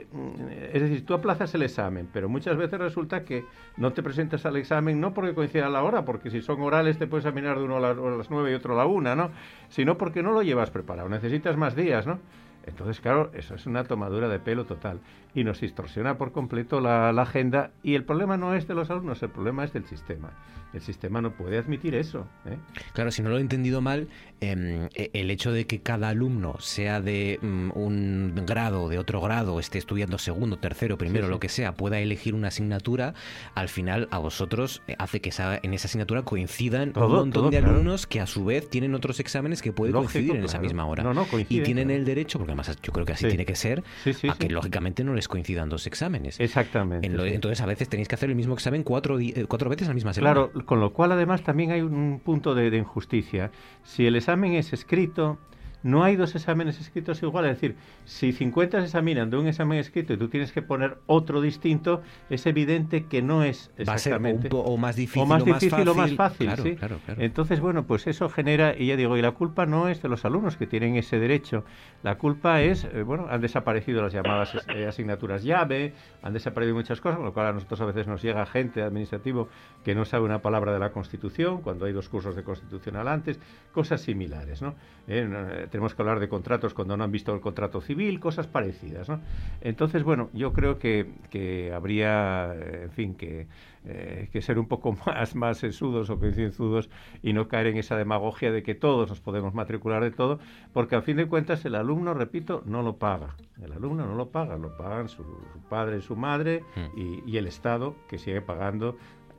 es 0.74 0.82
decir, 0.82 1.06
tú 1.06 1.14
aplazas 1.14 1.54
el 1.56 1.64
examen, 1.64 2.08
pero 2.12 2.30
muchas 2.30 2.58
veces 2.58 2.80
resulta 2.80 3.24
que 3.24 3.46
no 3.78 3.94
te 3.94 4.04
presentas 4.04 4.46
al 4.46 4.56
examen 4.58 5.00
no 5.00 5.14
porque 5.14 5.34
coincida 5.34 5.70
la 5.70 5.84
hora, 5.84 6.06
porque 6.06 6.30
si 6.30 6.42
son 6.42 6.62
orales 6.62 6.98
te 6.98 7.08
puedes 7.08 7.26
examinar 7.26 7.58
de 7.58 7.64
uno 7.64 7.78
a 7.78 7.94
las, 7.94 8.30
nueve 8.30 8.52
y 8.52 8.54
otro 8.54 8.74
a 8.74 8.78
la 8.78 8.86
una, 8.86 9.16
¿no? 9.16 9.32
Sino 9.70 9.98
porque 9.98 10.24
no 10.24 10.32
lo 10.32 10.42
llevas 10.42 10.72
preparado, 10.72 11.10
necesitas 11.10 11.58
más 11.58 11.76
días, 11.76 12.06
¿no? 12.06 12.20
Entonces, 12.66 13.00
claro, 13.00 13.32
eso 13.34 13.56
es 13.56 13.66
una 13.66 13.84
tomadura 13.84 14.28
de 14.28 14.40
pelo 14.40 14.66
total 14.66 15.00
y 15.36 15.44
nos 15.44 15.62
distorsiona 15.62 16.18
por 16.18 16.32
completo 16.32 16.80
la, 16.80 17.10
agenda 17.10 17.72
y 17.84 17.96
el 17.96 18.04
problema 18.04 18.38
no 18.38 18.56
es 18.56 18.68
de 18.68 18.74
los 18.74 18.90
alumnos, 18.90 19.22
el 19.22 19.30
problema 19.30 19.64
es 19.64 19.74
del 19.74 19.86
sistema. 19.86 20.32
El 20.74 20.82
sistema 20.82 21.22
no 21.22 21.32
puede 21.32 21.58
admitir 21.58 21.96
eso. 21.96 22.28
¿eh? 22.46 22.58
Claro, 22.92 23.10
si 23.10 23.22
no 23.22 23.30
lo 23.30 23.38
he 23.38 23.42
entendido 23.42 23.80
mal, 23.80 24.10
em, 24.42 24.90
e, 24.94 25.10
el 25.14 25.32
hecho 25.32 25.54
de 25.54 25.66
que 25.68 25.80
cada 25.80 26.10
alumno 26.10 26.60
sea 26.60 27.00
de 27.00 27.40
mm, 27.42 27.70
un 27.76 28.44
grado, 28.46 28.90
de 28.90 28.98
otro 28.98 29.22
grado, 29.22 29.62
esté 29.62 29.78
estudiando 29.78 30.18
segundo, 30.18 30.58
tercero, 30.58 30.98
primero, 30.98 31.30
lo 31.30 31.40
que 31.40 31.48
sea, 31.48 31.76
pueda 31.76 32.00
elegir 32.00 32.36
una 32.36 32.50
asignatura, 32.50 33.14
al 33.54 33.70
final 33.70 34.10
a 34.12 34.18
vosotros 34.18 34.82
eh, 34.88 34.96
hace 35.00 35.22
que 35.22 35.32
en 35.64 35.74
esa 35.74 35.88
asignatura 35.88 36.24
coincidan 36.24 36.92
un 36.94 37.12
montón 37.12 37.52
de 37.52 37.58
alumnos 37.58 38.06
que 38.06 38.20
a 38.20 38.28
su 38.28 38.44
vez 38.44 38.70
tienen 38.70 38.96
otros 38.96 39.22
exámenes 39.22 39.62
que 39.62 39.72
pueden 39.72 39.96
coincidir 39.96 40.36
en 40.36 40.44
esa 40.44 40.60
misma 40.60 40.86
hora. 40.86 41.06
y 41.48 41.62
tienen 41.62 41.90
el 41.90 42.04
derecho, 42.04 42.38
porque 42.38 42.55
además 42.62 42.82
yo 42.82 42.94
creo 42.94 43.06
que 43.06 43.14
así 43.14 43.28
tiene 43.28 43.46
que 43.46 43.56
ser, 43.56 43.84
a 44.30 44.38
que 44.38 44.50
lógicamente 44.50 45.04
no 45.04 45.14
les 45.14 45.28
coincidan 45.28 45.70
dos 45.70 45.88
exámenes. 45.88 46.40
Exactamente. 46.40 47.08
entonces 47.08 47.62
a 47.62 47.66
veces 47.66 47.90
tenéis 47.90 48.08
que 48.08 48.16
hacer 48.16 48.30
el 48.30 48.36
mismo 48.36 48.54
examen 48.54 48.84
cuatro, 48.84 49.20
eh, 49.20 49.46
cuatro 49.48 49.70
veces 49.70 49.88
a 49.88 49.92
la 49.92 49.96
misma 49.96 50.14
semana. 50.14 50.34
Claro, 50.34 50.66
con 50.66 50.80
lo 50.80 50.94
cual 50.94 51.12
además 51.12 51.44
también 51.44 51.72
hay 51.72 51.82
un 51.82 52.22
punto 52.24 52.56
de, 52.56 52.70
de 52.70 52.78
injusticia. 52.78 53.52
Si 53.84 54.06
el 54.06 54.16
examen 54.16 54.54
es 54.54 54.74
escrito, 54.74 55.38
no 55.86 56.04
hay 56.04 56.16
dos 56.16 56.34
exámenes 56.34 56.80
escritos 56.82 57.22
iguales. 57.22 57.52
Es 57.52 57.62
decir, 57.62 57.78
si 58.06 58.32
50 58.32 58.80
se 58.80 58.86
examinan 58.86 59.30
de 59.30 59.38
un 59.38 59.46
examen 59.46 59.78
escrito 59.78 60.14
y 60.14 60.18
tú 60.18 60.30
tienes 60.30 60.52
que 60.52 60.64
poner 60.64 60.98
otro 61.06 61.42
distinto, 61.42 62.02
es 62.32 62.48
evidente 62.48 63.06
que 63.06 63.22
no 63.22 63.44
es 63.44 63.70
exactamente. 63.78 64.50
Va 64.50 64.62
a 64.62 64.64
ser 64.64 64.74
o 64.74 64.78
más 64.78 64.96
difícil 64.96 65.22
o 65.22 65.26
más, 65.28 65.46
difícil, 65.46 65.88
o 65.88 65.94
más 65.94 66.16
fácil. 66.16 66.52
¿sí? 66.58 66.76
Entonces, 67.20 67.60
bueno, 67.60 67.86
pues 67.86 68.08
eso 68.08 68.30
genera, 68.30 68.76
y 68.76 68.88
ya 68.88 68.96
digo, 68.96 69.16
y 69.16 69.22
la 69.22 69.34
culpa 69.34 69.68
no 69.68 69.88
es 69.88 70.02
de 70.02 70.10
los 70.10 70.26
alumnos 70.26 70.58
que 70.58 70.66
tienen 70.66 70.96
ese 70.96 71.20
derecho. 71.20 71.64
La 72.02 72.18
culpa 72.18 72.64
es, 72.64 72.86
eh, 72.86 73.04
bueno, 73.04 73.28
han 73.30 73.42
desaparecido 73.42 74.02
las 74.02 74.12
llamadas 74.12 74.58
eh, 74.70 74.88
asignaturas 74.88 75.44
llave, 75.44 75.94
han 76.24 76.34
desaparecido 76.34 76.76
muchas 76.76 77.00
cosas, 77.00 77.18
con 77.18 77.26
lo 77.28 77.34
cual 77.34 77.46
a 77.46 77.54
nosotros 77.54 77.80
a 77.82 77.86
veces 77.86 78.08
nos 78.08 78.24
llega 78.24 78.44
gente 78.48 78.82
administrativo 78.82 79.50
que 79.84 79.94
no 79.94 80.04
sabe 80.04 80.26
una 80.26 80.40
palabra 80.40 80.74
de 80.74 80.80
la 80.80 80.92
Constitución, 80.92 81.62
cuando 81.62 81.86
hay 81.86 81.94
dos 81.94 82.10
cursos 82.10 82.36
de 82.36 82.42
Constitucional 82.42 83.08
antes, 83.08 83.40
cosas 83.72 84.02
similares, 84.02 84.64
¿no? 84.64 84.74
Eh, 85.08 85.68
tenemos 85.76 85.94
que 85.94 86.02
hablar 86.02 86.22
de 86.22 86.30
contratos 86.30 86.74
cuando 86.74 86.96
no 86.96 87.04
han 87.04 87.12
visto 87.12 87.34
el 87.34 87.42
contrato 87.42 87.82
civil, 87.82 88.22
cosas 88.22 88.48
parecidas. 88.48 89.10
¿no? 89.10 89.20
Entonces, 89.60 90.04
bueno, 90.04 90.30
yo 90.32 90.54
creo 90.54 90.80
que, 90.80 91.06
que 91.30 91.74
habría, 91.74 92.54
eh, 92.56 92.84
en 92.84 92.92
fin, 92.92 93.14
que, 93.16 93.48
eh, 93.84 94.30
que 94.32 94.42
ser 94.42 94.58
un 94.58 94.70
poco 94.70 94.94
más, 95.06 95.36
más 95.36 95.58
sesudos 95.58 96.10
o 96.10 96.18
coincidenzudos 96.18 96.90
y 97.22 97.34
no 97.34 97.50
caer 97.50 97.68
en 97.68 97.76
esa 97.76 97.98
demagogia 97.98 98.54
de 98.54 98.64
que 98.64 98.74
todos 98.74 99.10
nos 99.10 99.20
podemos 99.20 99.54
matricular 99.54 100.02
de 100.02 100.12
todo, 100.12 100.40
porque 100.72 100.96
al 100.96 101.04
fin 101.04 101.18
de 101.18 101.28
cuentas 101.28 101.66
el 101.66 101.76
alumno, 101.76 102.14
repito, 102.14 102.64
no 102.66 102.82
lo 102.82 102.96
paga. 102.96 103.36
El 103.62 103.74
alumno 103.74 104.06
no 104.06 104.16
lo 104.16 104.30
paga, 104.30 104.56
lo 104.56 104.78
pagan 104.78 105.10
su, 105.10 105.26
padre 105.70 105.98
y 105.98 106.02
su 106.02 106.16
madre 106.16 106.64
y, 106.96 107.22
y 107.30 107.36
el 107.36 107.48
Estado 107.48 107.98
que 108.08 108.18
sigue 108.18 108.40
pagando 108.40 108.96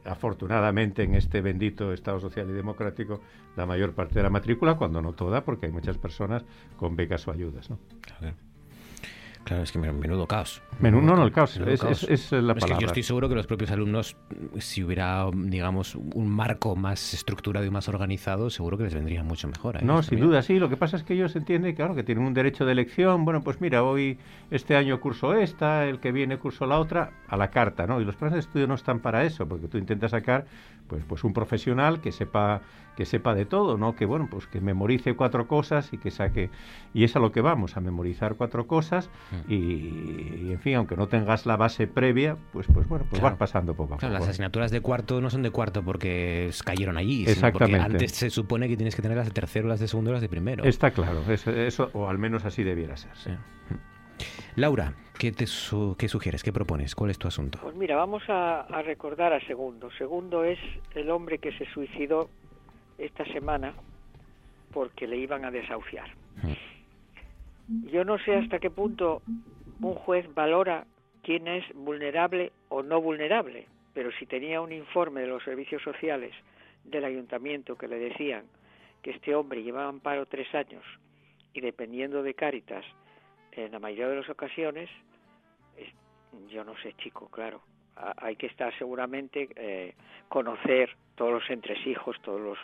afortunadamente 0.06 1.02
en 1.02 1.14
este 1.14 1.40
bendito 1.40 1.92
Estado 1.92 2.20
social 2.20 2.48
y 2.50 2.52
democrático 2.52 3.20
la 3.56 3.66
mayor 3.66 3.94
parte 3.94 4.14
de 4.14 4.22
la 4.22 4.30
matrícula, 4.30 4.76
cuando 4.76 5.02
no 5.02 5.12
toda, 5.12 5.44
porque 5.44 5.66
hay 5.66 5.72
muchas 5.72 5.98
personas 5.98 6.44
con 6.76 6.96
becas 6.96 7.26
o 7.28 7.32
ayudas. 7.32 7.70
¿no? 7.70 7.78
Claro, 9.46 9.62
es 9.62 9.70
que 9.70 9.78
menudo 9.78 10.26
caos. 10.26 10.60
Menudo, 10.80 11.02
no, 11.02 11.14
no, 11.14 11.22
el 11.24 11.30
caos, 11.30 11.56
es, 11.56 12.32
la 12.32 12.52
palabra. 12.52 12.56
Es 12.56 12.64
que 12.64 12.80
yo 12.80 12.86
estoy 12.88 13.04
seguro 13.04 13.28
que 13.28 13.36
los 13.36 13.46
propios 13.46 13.70
alumnos, 13.70 14.16
si 14.58 14.82
hubiera, 14.82 15.24
digamos, 15.32 15.94
un 15.94 16.28
marco 16.28 16.74
más 16.74 17.14
estructurado 17.14 17.64
y 17.64 17.70
más 17.70 17.88
organizado, 17.88 18.50
seguro 18.50 18.76
que 18.76 18.82
les 18.82 18.94
vendría 18.94 19.22
mucho 19.22 19.46
mejor. 19.46 19.80
no, 19.84 20.02
sin 20.02 20.18
duda, 20.18 20.42
sí. 20.42 20.58
Lo 20.58 20.68
que 20.68 20.76
pasa 20.76 20.96
es 20.96 21.04
que 21.04 21.14
ellos 21.14 21.36
entienden, 21.36 21.76
claro, 21.76 21.94
que 21.94 22.02
tienen 22.02 22.26
un 22.26 22.34
derecho 22.34 22.66
de 22.66 22.72
elección. 22.72 23.24
Bueno, 23.24 23.40
pues 23.42 23.60
mira, 23.60 23.84
hoy, 23.84 24.18
este 24.50 24.74
año 24.74 24.98
curso 25.00 25.32
esta, 25.34 25.86
el 25.86 26.00
que 26.00 26.10
viene 26.10 26.38
curso 26.38 26.66
la 26.66 26.80
otra, 26.80 27.12
a 27.28 27.36
la 27.36 27.48
carta, 27.50 27.86
¿no? 27.86 28.00
Y 28.00 28.04
los 28.04 28.16
planes 28.16 28.34
de 28.34 28.40
estudio 28.40 28.66
no 28.66 28.74
están 28.74 28.98
para 28.98 29.22
eso, 29.22 29.46
porque 29.46 29.68
tú 29.68 29.78
intentas 29.78 30.10
sacar, 30.10 30.46
pues, 30.88 31.04
pues 31.04 31.22
un 31.22 31.32
profesional 31.32 32.00
que 32.00 32.10
sepa 32.10 32.62
que 32.96 33.04
sepa 33.04 33.34
de 33.34 33.44
todo, 33.44 33.76
¿no? 33.76 33.94
Que 33.94 34.06
bueno, 34.06 34.26
pues 34.28 34.46
que 34.46 34.60
memorice 34.60 35.14
cuatro 35.14 35.46
cosas 35.46 35.92
y 35.92 35.98
que 35.98 36.10
saque 36.10 36.50
y 36.94 37.04
es 37.04 37.14
a 37.14 37.20
lo 37.20 37.30
que 37.30 37.42
vamos, 37.42 37.76
a 37.76 37.80
memorizar 37.80 38.34
cuatro 38.34 38.66
cosas 38.66 39.10
mm. 39.30 39.35
Y, 39.48 40.52
en 40.52 40.60
fin, 40.60 40.74
aunque 40.76 40.96
no 40.96 41.08
tengas 41.08 41.46
la 41.46 41.56
base 41.56 41.86
previa, 41.86 42.36
pues 42.52 42.66
pues 42.72 42.88
bueno, 42.88 43.06
pues 43.08 43.20
vas 43.22 43.36
pasando 43.36 43.74
poco 43.74 43.94
a 43.94 43.96
poco. 43.98 44.12
las 44.12 44.28
asignaturas 44.28 44.70
de 44.70 44.80
cuarto 44.80 45.20
no 45.20 45.30
son 45.30 45.42
de 45.42 45.50
cuarto 45.50 45.82
porque 45.82 46.50
cayeron 46.64 46.96
allí, 46.96 47.22
Exactamente. 47.22 47.78
porque 47.78 47.94
antes 47.94 48.12
se 48.12 48.30
supone 48.30 48.68
que 48.68 48.76
tienes 48.76 48.94
que 48.96 49.02
tener 49.02 49.16
las 49.16 49.26
de 49.26 49.32
tercero, 49.32 49.68
las 49.68 49.80
de 49.80 49.88
segundo, 49.88 50.12
las 50.12 50.20
de 50.20 50.28
primero. 50.28 50.64
Está 50.64 50.90
claro, 50.90 51.22
eso, 51.30 51.90
o 51.92 52.08
al 52.08 52.18
menos 52.18 52.44
así 52.44 52.62
debiera 52.62 52.96
ser. 52.96 53.10
Laura, 54.54 54.94
¿qué, 55.18 55.32
te 55.32 55.44
¿qué 55.98 56.08
sugieres? 56.08 56.42
¿Qué 56.42 56.52
propones? 56.52 56.94
¿Cuál 56.94 57.10
es 57.10 57.18
tu 57.18 57.28
asunto? 57.28 57.58
Pues 57.62 57.76
mira, 57.76 57.96
vamos 57.96 58.22
a, 58.28 58.60
a 58.62 58.82
recordar 58.82 59.32
a 59.32 59.40
Segundo. 59.46 59.90
Segundo 59.98 60.44
es 60.44 60.58
el 60.94 61.10
hombre 61.10 61.38
que 61.38 61.52
se 61.58 61.66
suicidó 61.66 62.30
esta 62.96 63.24
semana 63.26 63.74
porque 64.72 65.06
le 65.06 65.16
iban 65.18 65.44
a 65.44 65.50
desahuciar. 65.50 66.08
Hmm. 66.42 66.52
Yo 67.68 68.04
no 68.04 68.18
sé 68.18 68.36
hasta 68.36 68.58
qué 68.58 68.70
punto 68.70 69.22
un 69.80 69.94
juez 69.94 70.32
valora 70.34 70.86
quién 71.22 71.48
es 71.48 71.64
vulnerable 71.74 72.52
o 72.68 72.82
no 72.82 73.00
vulnerable, 73.00 73.66
pero 73.92 74.10
si 74.12 74.26
tenía 74.26 74.60
un 74.60 74.72
informe 74.72 75.22
de 75.22 75.26
los 75.26 75.42
servicios 75.42 75.82
sociales 75.82 76.32
del 76.84 77.04
ayuntamiento 77.04 77.76
que 77.76 77.88
le 77.88 77.98
decían 77.98 78.44
que 79.02 79.10
este 79.10 79.34
hombre 79.34 79.62
llevaba 79.62 79.90
en 79.90 80.00
paro 80.00 80.26
tres 80.26 80.54
años 80.54 80.84
y 81.52 81.60
dependiendo 81.60 82.22
de 82.22 82.34
Cáritas 82.34 82.84
en 83.52 83.72
la 83.72 83.78
mayoría 83.78 84.08
de 84.08 84.20
las 84.20 84.30
ocasiones, 84.30 84.88
yo 86.48 86.64
no 86.64 86.76
sé, 86.78 86.92
chico, 86.94 87.28
claro, 87.28 87.62
hay 87.96 88.36
que 88.36 88.46
estar 88.46 88.76
seguramente 88.78 89.48
eh, 89.56 89.94
conocer 90.28 90.90
todos 91.14 91.32
los 91.32 91.50
entresijos, 91.50 92.16
todos 92.22 92.40
los 92.40 92.58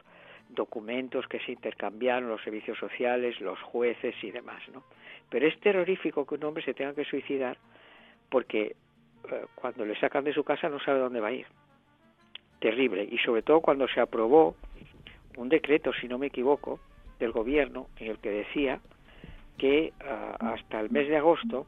documentos 0.55 1.27
que 1.27 1.41
se 1.41 1.53
intercambiaron 1.53 2.29
los 2.29 2.43
servicios 2.43 2.79
sociales, 2.79 3.41
los 3.41 3.61
jueces 3.61 4.15
y 4.23 4.31
demás, 4.31 4.63
¿no? 4.73 4.85
Pero 5.29 5.47
es 5.47 5.59
terrorífico 5.61 6.27
que 6.27 6.35
un 6.35 6.45
hombre 6.45 6.65
se 6.65 6.75
tenga 6.75 6.95
que 6.95 7.05
suicidar 7.05 7.57
porque 8.29 8.77
eh, 9.31 9.47
cuando 9.55 9.85
le 9.85 9.99
sacan 9.99 10.25
de 10.25 10.33
su 10.33 10.45
casa 10.45 10.69
no 10.69 10.81
sabe 10.81 11.01
dónde 11.01 11.21
va 11.21 11.29
a 11.29 11.33
ir. 11.33 11.47
Terrible. 12.59 13.09
Y 13.11 13.19
sobre 13.19 13.43
todo 13.43 13.61
cuando 13.61 13.89
se 13.89 14.01
aprobó 14.01 14.57
un 15.37 15.49
decreto, 15.49 15.93
si 15.93 16.09
no 16.09 16.19
me 16.19 16.27
equivoco, 16.27 16.81
del 17.19 17.33
gobierno 17.33 17.89
en 17.99 18.11
el 18.11 18.19
que 18.19 18.31
decía 18.31 18.81
que 19.59 19.93
ah, 20.05 20.37
hasta 20.55 20.81
el 20.81 20.91
mes 20.91 21.09
de 21.09 21.17
agosto 21.17 21.67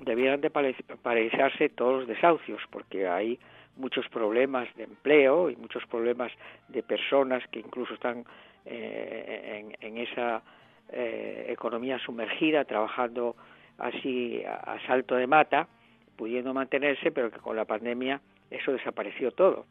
debieran 0.00 0.40
de 0.40 0.50
paralizarse 0.50 1.68
todos 1.70 2.00
los 2.00 2.08
desahucios, 2.08 2.60
porque 2.70 3.08
hay 3.08 3.38
muchos 3.76 4.08
problemas 4.08 4.68
de 4.76 4.84
empleo 4.84 5.50
y 5.50 5.56
muchos 5.56 5.84
problemas 5.86 6.32
de 6.68 6.82
personas 6.82 7.42
que 7.48 7.60
incluso 7.60 7.94
están 7.94 8.24
en, 8.64 9.76
en, 9.80 9.98
esa 9.98 10.42
economía 10.92 11.98
sumergida, 11.98 12.64
trabajando 12.64 13.34
así 13.78 14.42
a, 14.44 14.78
salto 14.86 15.16
de 15.16 15.26
mata, 15.26 15.68
pudiendo 16.16 16.54
mantenerse, 16.54 17.10
pero 17.10 17.30
que 17.30 17.38
con 17.38 17.56
la 17.56 17.64
pandemia 17.64 18.20
eso 18.50 18.72
desapareció 18.72 19.32
todo. 19.32 19.66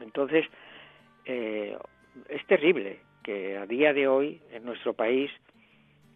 Entonces, 0.00 0.46
eh, 1.24 1.76
es 2.28 2.46
terrible 2.46 3.00
que 3.22 3.56
a 3.56 3.66
día 3.66 3.92
de 3.92 4.06
hoy 4.06 4.40
en 4.52 4.64
nuestro 4.64 4.92
país 4.92 5.30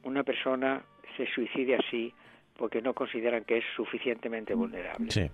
una 0.04 0.22
persona 0.22 0.82
se 1.16 1.26
suicide 1.26 1.76
así 1.76 2.12
porque 2.58 2.82
no 2.82 2.92
consideran 2.92 3.44
que 3.44 3.58
es 3.58 3.64
suficientemente 3.76 4.52
vulnerable. 4.52 5.10
Sí, 5.10 5.30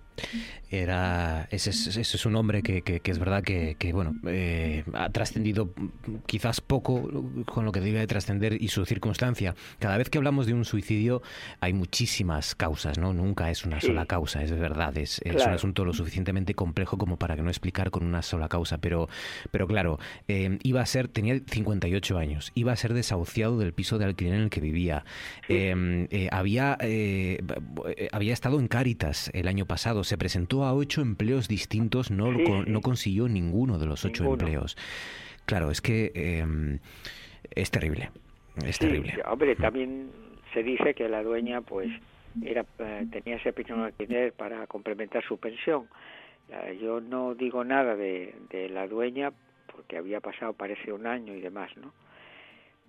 era 0.69 1.47
ese 1.49 1.71
es, 1.71 1.87
ese 1.87 2.17
es 2.17 2.25
un 2.25 2.35
hombre 2.35 2.61
que, 2.61 2.83
que, 2.83 3.01
es 3.03 3.17
verdad 3.17 3.43
que, 3.43 3.75
que 3.79 3.93
bueno 3.93 4.13
eh, 4.27 4.83
ha 4.93 5.09
trascendido 5.09 5.73
quizás 6.27 6.61
poco 6.61 7.09
con 7.47 7.65
lo 7.65 7.71
que 7.71 7.79
debe 7.79 7.97
de 7.97 8.05
trascender 8.05 8.61
y 8.61 8.67
su 8.67 8.85
circunstancia. 8.85 9.55
Cada 9.79 9.97
vez 9.97 10.11
que 10.11 10.19
hablamos 10.19 10.45
de 10.45 10.53
un 10.53 10.65
suicidio 10.65 11.23
hay 11.61 11.73
muchísimas 11.73 12.53
causas, 12.53 12.99
no 12.99 13.11
nunca 13.11 13.49
es 13.49 13.65
una 13.65 13.81
sola 13.81 14.05
causa, 14.05 14.43
es 14.43 14.51
verdad, 14.51 14.95
es, 14.95 15.19
es 15.25 15.45
un 15.47 15.53
asunto 15.53 15.83
lo 15.83 15.93
suficientemente 15.93 16.53
complejo 16.53 16.99
como 16.99 17.17
para 17.17 17.35
que 17.35 17.41
no 17.41 17.49
explicar 17.49 17.89
con 17.89 18.05
una 18.05 18.21
sola 18.21 18.47
causa, 18.47 18.77
pero 18.77 19.09
pero 19.49 19.65
claro 19.65 19.97
eh, 20.27 20.59
iba 20.61 20.81
a 20.81 20.85
ser 20.85 21.07
tenía 21.07 21.39
58 21.39 22.19
años, 22.19 22.51
iba 22.53 22.71
a 22.71 22.75
ser 22.75 22.93
desahuciado 22.93 23.57
del 23.57 23.73
piso 23.73 23.97
de 23.97 24.05
alquiler 24.05 24.35
en 24.35 24.41
el 24.41 24.49
que 24.51 24.61
vivía, 24.61 25.05
eh, 25.49 26.29
había 26.31 26.77
eh, 26.81 27.14
había 28.11 28.33
estado 28.33 28.59
en 28.59 28.67
Cáritas 28.67 29.29
el 29.33 29.47
año 29.47 29.65
pasado, 29.65 30.03
se 30.03 30.17
presentó 30.17 30.63
a 30.63 30.73
ocho 30.73 31.01
empleos 31.01 31.47
distintos, 31.47 32.11
no, 32.11 32.31
no 32.31 32.81
consiguió 32.81 33.27
ninguno 33.27 33.77
de 33.77 33.85
los 33.85 34.05
ocho 34.05 34.25
empleos. 34.25 34.77
Claro, 35.45 35.71
es 35.71 35.81
que 35.81 36.11
em, 36.15 36.79
es 37.53 37.71
terrible, 37.71 38.09
es 38.65 38.79
terrible. 38.79 39.15
Hombre, 39.25 39.55
también 39.55 40.09
se 40.53 40.63
dice 40.63 40.93
que 40.93 41.07
la 41.07 41.21
dueña 41.21 41.61
pues 41.61 41.89
era 42.43 42.65
eh, 42.79 43.05
tenía 43.11 43.37
ese 43.37 43.53
pequeño 43.53 43.83
alquiler 43.83 44.33
para 44.33 44.65
complementar 44.67 45.23
su 45.23 45.37
pensión. 45.37 45.87
yo 46.81 46.99
no 46.99 47.35
digo 47.35 47.63
nada 47.63 47.95
de, 47.95 48.35
de 48.49 48.69
la 48.69 48.87
dueña 48.87 49.31
porque 49.75 49.97
había 49.97 50.19
pasado 50.19 50.53
parece 50.53 50.91
un 50.91 51.05
año 51.05 51.33
y 51.33 51.41
demás, 51.41 51.69
¿no? 51.77 51.93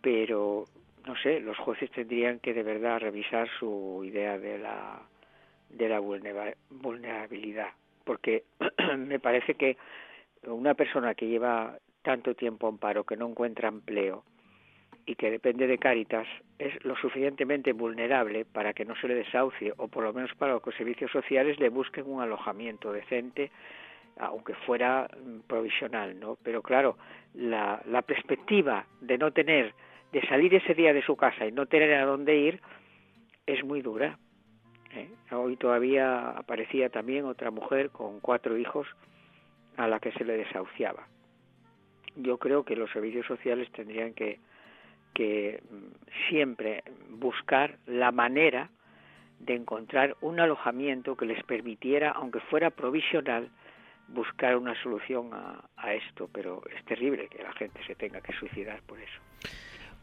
Pero 0.00 0.64
no 1.06 1.16
sé, 1.16 1.40
los 1.40 1.56
jueces 1.58 1.90
tendrían 1.90 2.40
que 2.40 2.52
de 2.52 2.62
verdad 2.62 3.00
revisar 3.00 3.48
su 3.58 4.02
idea 4.04 4.38
de 4.38 4.58
la 4.58 5.02
de 5.70 5.88
la 5.88 6.00
vulnerabilidad, 6.00 7.68
porque 8.04 8.44
me 8.98 9.18
parece 9.18 9.54
que 9.54 9.76
una 10.44 10.74
persona 10.74 11.14
que 11.14 11.26
lleva 11.26 11.78
tanto 12.02 12.34
tiempo 12.34 12.68
en 12.68 12.78
paro, 12.78 13.04
que 13.04 13.16
no 13.16 13.28
encuentra 13.28 13.68
empleo 13.68 14.24
y 15.06 15.16
que 15.16 15.30
depende 15.30 15.66
de 15.66 15.78
Cáritas, 15.78 16.26
es 16.58 16.84
lo 16.84 16.96
suficientemente 16.96 17.72
vulnerable 17.72 18.44
para 18.44 18.72
que 18.72 18.84
no 18.84 18.96
se 18.96 19.08
le 19.08 19.14
desahucie, 19.14 19.72
o 19.76 19.88
por 19.88 20.04
lo 20.04 20.12
menos 20.12 20.32
para 20.34 20.58
que 20.58 20.66
los 20.66 20.74
servicios 20.76 21.10
sociales 21.10 21.58
le 21.60 21.68
busquen 21.68 22.04
un 22.06 22.22
alojamiento 22.22 22.92
decente, 22.92 23.50
aunque 24.18 24.54
fuera 24.54 25.08
mm, 25.08 25.40
provisional, 25.46 26.18
¿no? 26.18 26.38
Pero 26.42 26.62
claro, 26.62 26.96
la, 27.34 27.82
la 27.86 28.02
perspectiva 28.02 28.86
de 29.00 29.18
no 29.18 29.32
tener 29.32 29.74
de 30.16 30.26
salir 30.28 30.54
ese 30.54 30.72
día 30.72 30.94
de 30.94 31.02
su 31.02 31.14
casa 31.14 31.44
y 31.44 31.52
no 31.52 31.66
tener 31.66 31.92
a 31.92 32.06
dónde 32.06 32.34
ir 32.34 32.62
es 33.44 33.62
muy 33.62 33.82
dura. 33.82 34.18
¿eh? 34.94 35.10
Hoy 35.30 35.58
todavía 35.58 36.30
aparecía 36.30 36.88
también 36.88 37.26
otra 37.26 37.50
mujer 37.50 37.90
con 37.90 38.20
cuatro 38.20 38.56
hijos 38.56 38.86
a 39.76 39.86
la 39.86 40.00
que 40.00 40.12
se 40.12 40.24
le 40.24 40.38
desahuciaba. 40.38 41.06
Yo 42.14 42.38
creo 42.38 42.64
que 42.64 42.76
los 42.76 42.90
servicios 42.92 43.26
sociales 43.26 43.70
tendrían 43.72 44.14
que, 44.14 44.40
que 45.12 45.62
mm, 45.70 46.30
siempre 46.30 46.82
buscar 47.10 47.76
la 47.84 48.10
manera 48.10 48.70
de 49.38 49.54
encontrar 49.54 50.16
un 50.22 50.40
alojamiento 50.40 51.14
que 51.14 51.26
les 51.26 51.44
permitiera, 51.44 52.12
aunque 52.12 52.40
fuera 52.40 52.70
provisional, 52.70 53.50
buscar 54.08 54.56
una 54.56 54.74
solución 54.82 55.34
a, 55.34 55.62
a 55.76 55.92
esto, 55.92 56.30
pero 56.32 56.62
es 56.74 56.82
terrible 56.86 57.28
que 57.28 57.42
la 57.42 57.52
gente 57.52 57.84
se 57.86 57.94
tenga 57.96 58.22
que 58.22 58.32
suicidar 58.32 58.80
por 58.86 58.98
eso. 58.98 59.20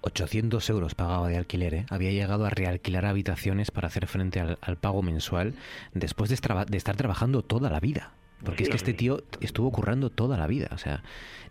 800 0.03 0.69
euros 0.69 0.95
pagaba 0.95 1.29
de 1.29 1.37
alquiler, 1.37 1.73
¿eh? 1.73 1.85
había 1.89 2.11
llegado 2.11 2.45
a 2.45 2.49
realquilar 2.49 3.05
habitaciones 3.05 3.71
para 3.71 3.87
hacer 3.87 4.07
frente 4.07 4.39
al, 4.39 4.77
pago 4.77 5.01
mensual 5.01 5.53
después 5.93 6.29
de, 6.29 6.35
estar 6.35 6.95
trabajando 6.97 7.41
toda 7.41 7.69
la 7.69 7.79
vida. 7.79 8.11
Porque 8.43 8.63
es 8.63 8.69
que 8.69 8.75
este 8.75 8.93
tío 8.93 9.23
estuvo 9.39 9.71
currando 9.71 10.09
toda 10.09 10.37
la 10.37 10.47
vida. 10.47 10.67
O 10.73 10.77
sea, 10.77 11.01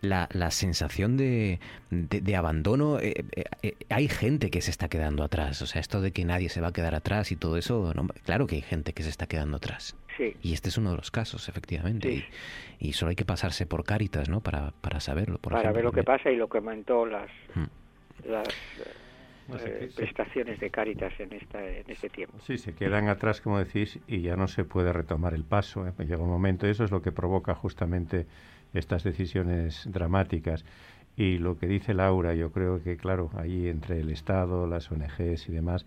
la, 0.01 0.27
sensación 0.51 1.17
de, 1.17 1.59
de, 1.89 2.35
abandono. 2.35 2.99
Eh, 2.99 3.25
eh, 3.63 3.73
hay 3.89 4.07
gente 4.07 4.51
que 4.51 4.61
se 4.61 4.69
está 4.69 4.89
quedando 4.89 5.23
atrás. 5.23 5.59
O 5.63 5.65
sea, 5.65 5.81
esto 5.81 6.01
de 6.01 6.11
que 6.11 6.23
nadie 6.23 6.49
se 6.49 6.61
va 6.61 6.67
a 6.67 6.71
quedar 6.71 6.93
atrás 6.93 7.31
y 7.31 7.35
todo 7.35 7.57
eso. 7.57 7.91
claro 8.25 8.45
que 8.45 8.57
hay 8.57 8.61
gente 8.61 8.93
que 8.93 9.01
se 9.01 9.09
está 9.09 9.25
quedando 9.25 9.57
atrás. 9.57 9.95
Y 10.43 10.53
este 10.53 10.69
es 10.69 10.77
uno 10.77 10.91
de 10.91 10.97
los 10.97 11.09
casos, 11.09 11.49
efectivamente. 11.49 12.27
Y, 12.79 12.93
solo 12.93 13.09
hay 13.09 13.15
que 13.15 13.25
pasarse 13.25 13.65
por 13.65 13.83
Cáritas, 13.85 14.29
¿no? 14.29 14.41
Para, 14.41 14.71
para 14.81 14.99
saberlo. 14.99 15.39
para 15.39 15.71
ver 15.71 15.83
lo 15.83 15.91
que 15.91 16.03
pasa 16.03 16.29
y 16.29 16.35
lo 16.35 16.47
que 16.47 16.59
aumentó 16.59 17.07
las. 17.07 17.31
Hmm 17.55 17.63
las 18.25 18.47
eh, 19.65 19.89
prestaciones 19.95 20.59
de 20.59 20.69
Cáritas 20.69 21.13
en, 21.19 21.33
esta, 21.33 21.63
en 21.65 21.83
este 21.87 22.09
tiempo. 22.09 22.37
Sí, 22.39 22.57
se 22.57 22.73
quedan 22.73 23.09
atrás, 23.09 23.41
como 23.41 23.59
decís, 23.59 23.99
y 24.07 24.21
ya 24.21 24.35
no 24.35 24.47
se 24.47 24.63
puede 24.63 24.93
retomar 24.93 25.33
el 25.33 25.43
paso. 25.43 25.85
¿eh? 25.87 25.93
Llega 25.99 26.23
un 26.23 26.29
momento, 26.29 26.67
y 26.67 26.69
eso 26.69 26.83
es 26.83 26.91
lo 26.91 27.01
que 27.01 27.11
provoca 27.11 27.53
justamente 27.53 28.25
estas 28.73 29.03
decisiones 29.03 29.87
dramáticas. 29.91 30.65
Y 31.15 31.37
lo 31.37 31.57
que 31.57 31.67
dice 31.67 31.93
Laura, 31.93 32.33
yo 32.33 32.51
creo 32.51 32.81
que, 32.81 32.97
claro, 32.97 33.29
ahí 33.35 33.67
entre 33.67 33.99
el 33.99 34.09
Estado, 34.09 34.65
las 34.65 34.91
ONGs 34.91 35.47
y 35.49 35.51
demás, 35.51 35.85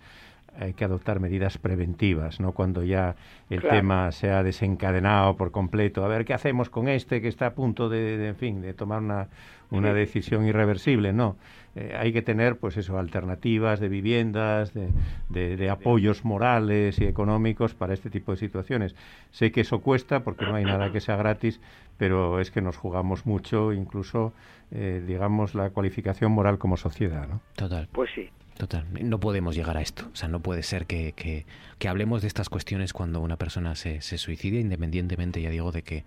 hay 0.58 0.72
que 0.72 0.84
adoptar 0.84 1.20
medidas 1.20 1.58
preventivas, 1.58 2.40
no 2.40 2.52
cuando 2.52 2.82
ya 2.82 3.16
el 3.50 3.62
tema 3.62 4.10
se 4.12 4.30
ha 4.30 4.42
desencadenado 4.42 5.36
por 5.36 5.50
completo. 5.50 6.04
A 6.04 6.08
ver 6.08 6.24
qué 6.24 6.34
hacemos 6.34 6.70
con 6.70 6.88
este 6.88 7.20
que 7.20 7.28
está 7.28 7.46
a 7.46 7.54
punto 7.54 7.88
de, 7.88 8.28
en 8.28 8.36
fin, 8.36 8.62
de 8.62 8.72
tomar 8.72 9.02
una, 9.02 9.28
una 9.70 9.92
decisión 9.92 10.46
irreversible. 10.46 11.12
No, 11.12 11.36
eh, 11.74 11.94
hay 11.98 12.12
que 12.12 12.22
tener, 12.22 12.56
pues 12.56 12.76
eso, 12.76 12.98
alternativas 12.98 13.80
de 13.80 13.88
viviendas, 13.88 14.72
de, 14.72 14.90
de, 15.28 15.70
apoyos 15.70 16.24
morales 16.24 16.98
y 17.00 17.04
económicos 17.04 17.74
para 17.74 17.92
este 17.92 18.08
tipo 18.08 18.32
de 18.32 18.38
situaciones. 18.38 18.94
Sé 19.30 19.52
que 19.52 19.60
eso 19.60 19.80
cuesta 19.80 20.24
porque 20.24 20.46
no 20.46 20.54
hay 20.54 20.64
nada 20.64 20.90
que 20.90 21.00
sea 21.00 21.16
gratis, 21.16 21.60
pero 21.98 22.40
es 22.40 22.50
que 22.50 22.62
nos 22.62 22.76
jugamos 22.76 23.26
mucho, 23.26 23.72
incluso, 23.72 24.32
eh, 24.70 25.02
digamos, 25.06 25.54
la 25.54 25.70
cualificación 25.70 26.32
moral 26.32 26.58
como 26.58 26.76
sociedad, 26.76 27.28
¿no? 27.28 27.40
Total. 27.54 27.88
Pues 27.92 28.10
sí. 28.14 28.30
Total, 28.56 28.86
no 29.02 29.20
podemos 29.20 29.54
llegar 29.54 29.76
a 29.76 29.82
esto. 29.82 30.08
O 30.12 30.16
sea, 30.16 30.28
no 30.28 30.40
puede 30.40 30.62
ser 30.62 30.86
que, 30.86 31.12
que, 31.12 31.88
hablemos 31.88 32.22
de 32.22 32.28
estas 32.28 32.48
cuestiones 32.48 32.94
cuando 32.94 33.20
una 33.20 33.36
persona 33.36 33.74
se, 33.74 34.00
se 34.00 34.16
suicida, 34.16 34.58
independientemente, 34.58 35.42
ya 35.42 35.50
digo, 35.50 35.72
de 35.72 35.82
que 35.82 36.04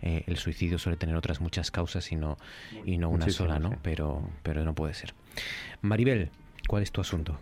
eh, 0.00 0.24
el 0.26 0.36
suicidio 0.36 0.78
suele 0.78 0.96
tener 0.96 1.14
otras 1.14 1.40
muchas 1.40 1.70
causas 1.70 2.10
y 2.10 2.16
no, 2.16 2.38
y 2.84 2.98
no 2.98 3.08
una 3.08 3.30
sola, 3.30 3.60
¿no? 3.60 3.78
Pero, 3.82 4.28
pero 4.42 4.64
no 4.64 4.74
puede 4.74 4.94
ser. 4.94 5.14
Maribel, 5.80 6.30
¿cuál 6.66 6.82
es 6.82 6.90
tu 6.90 7.00
asunto? 7.00 7.38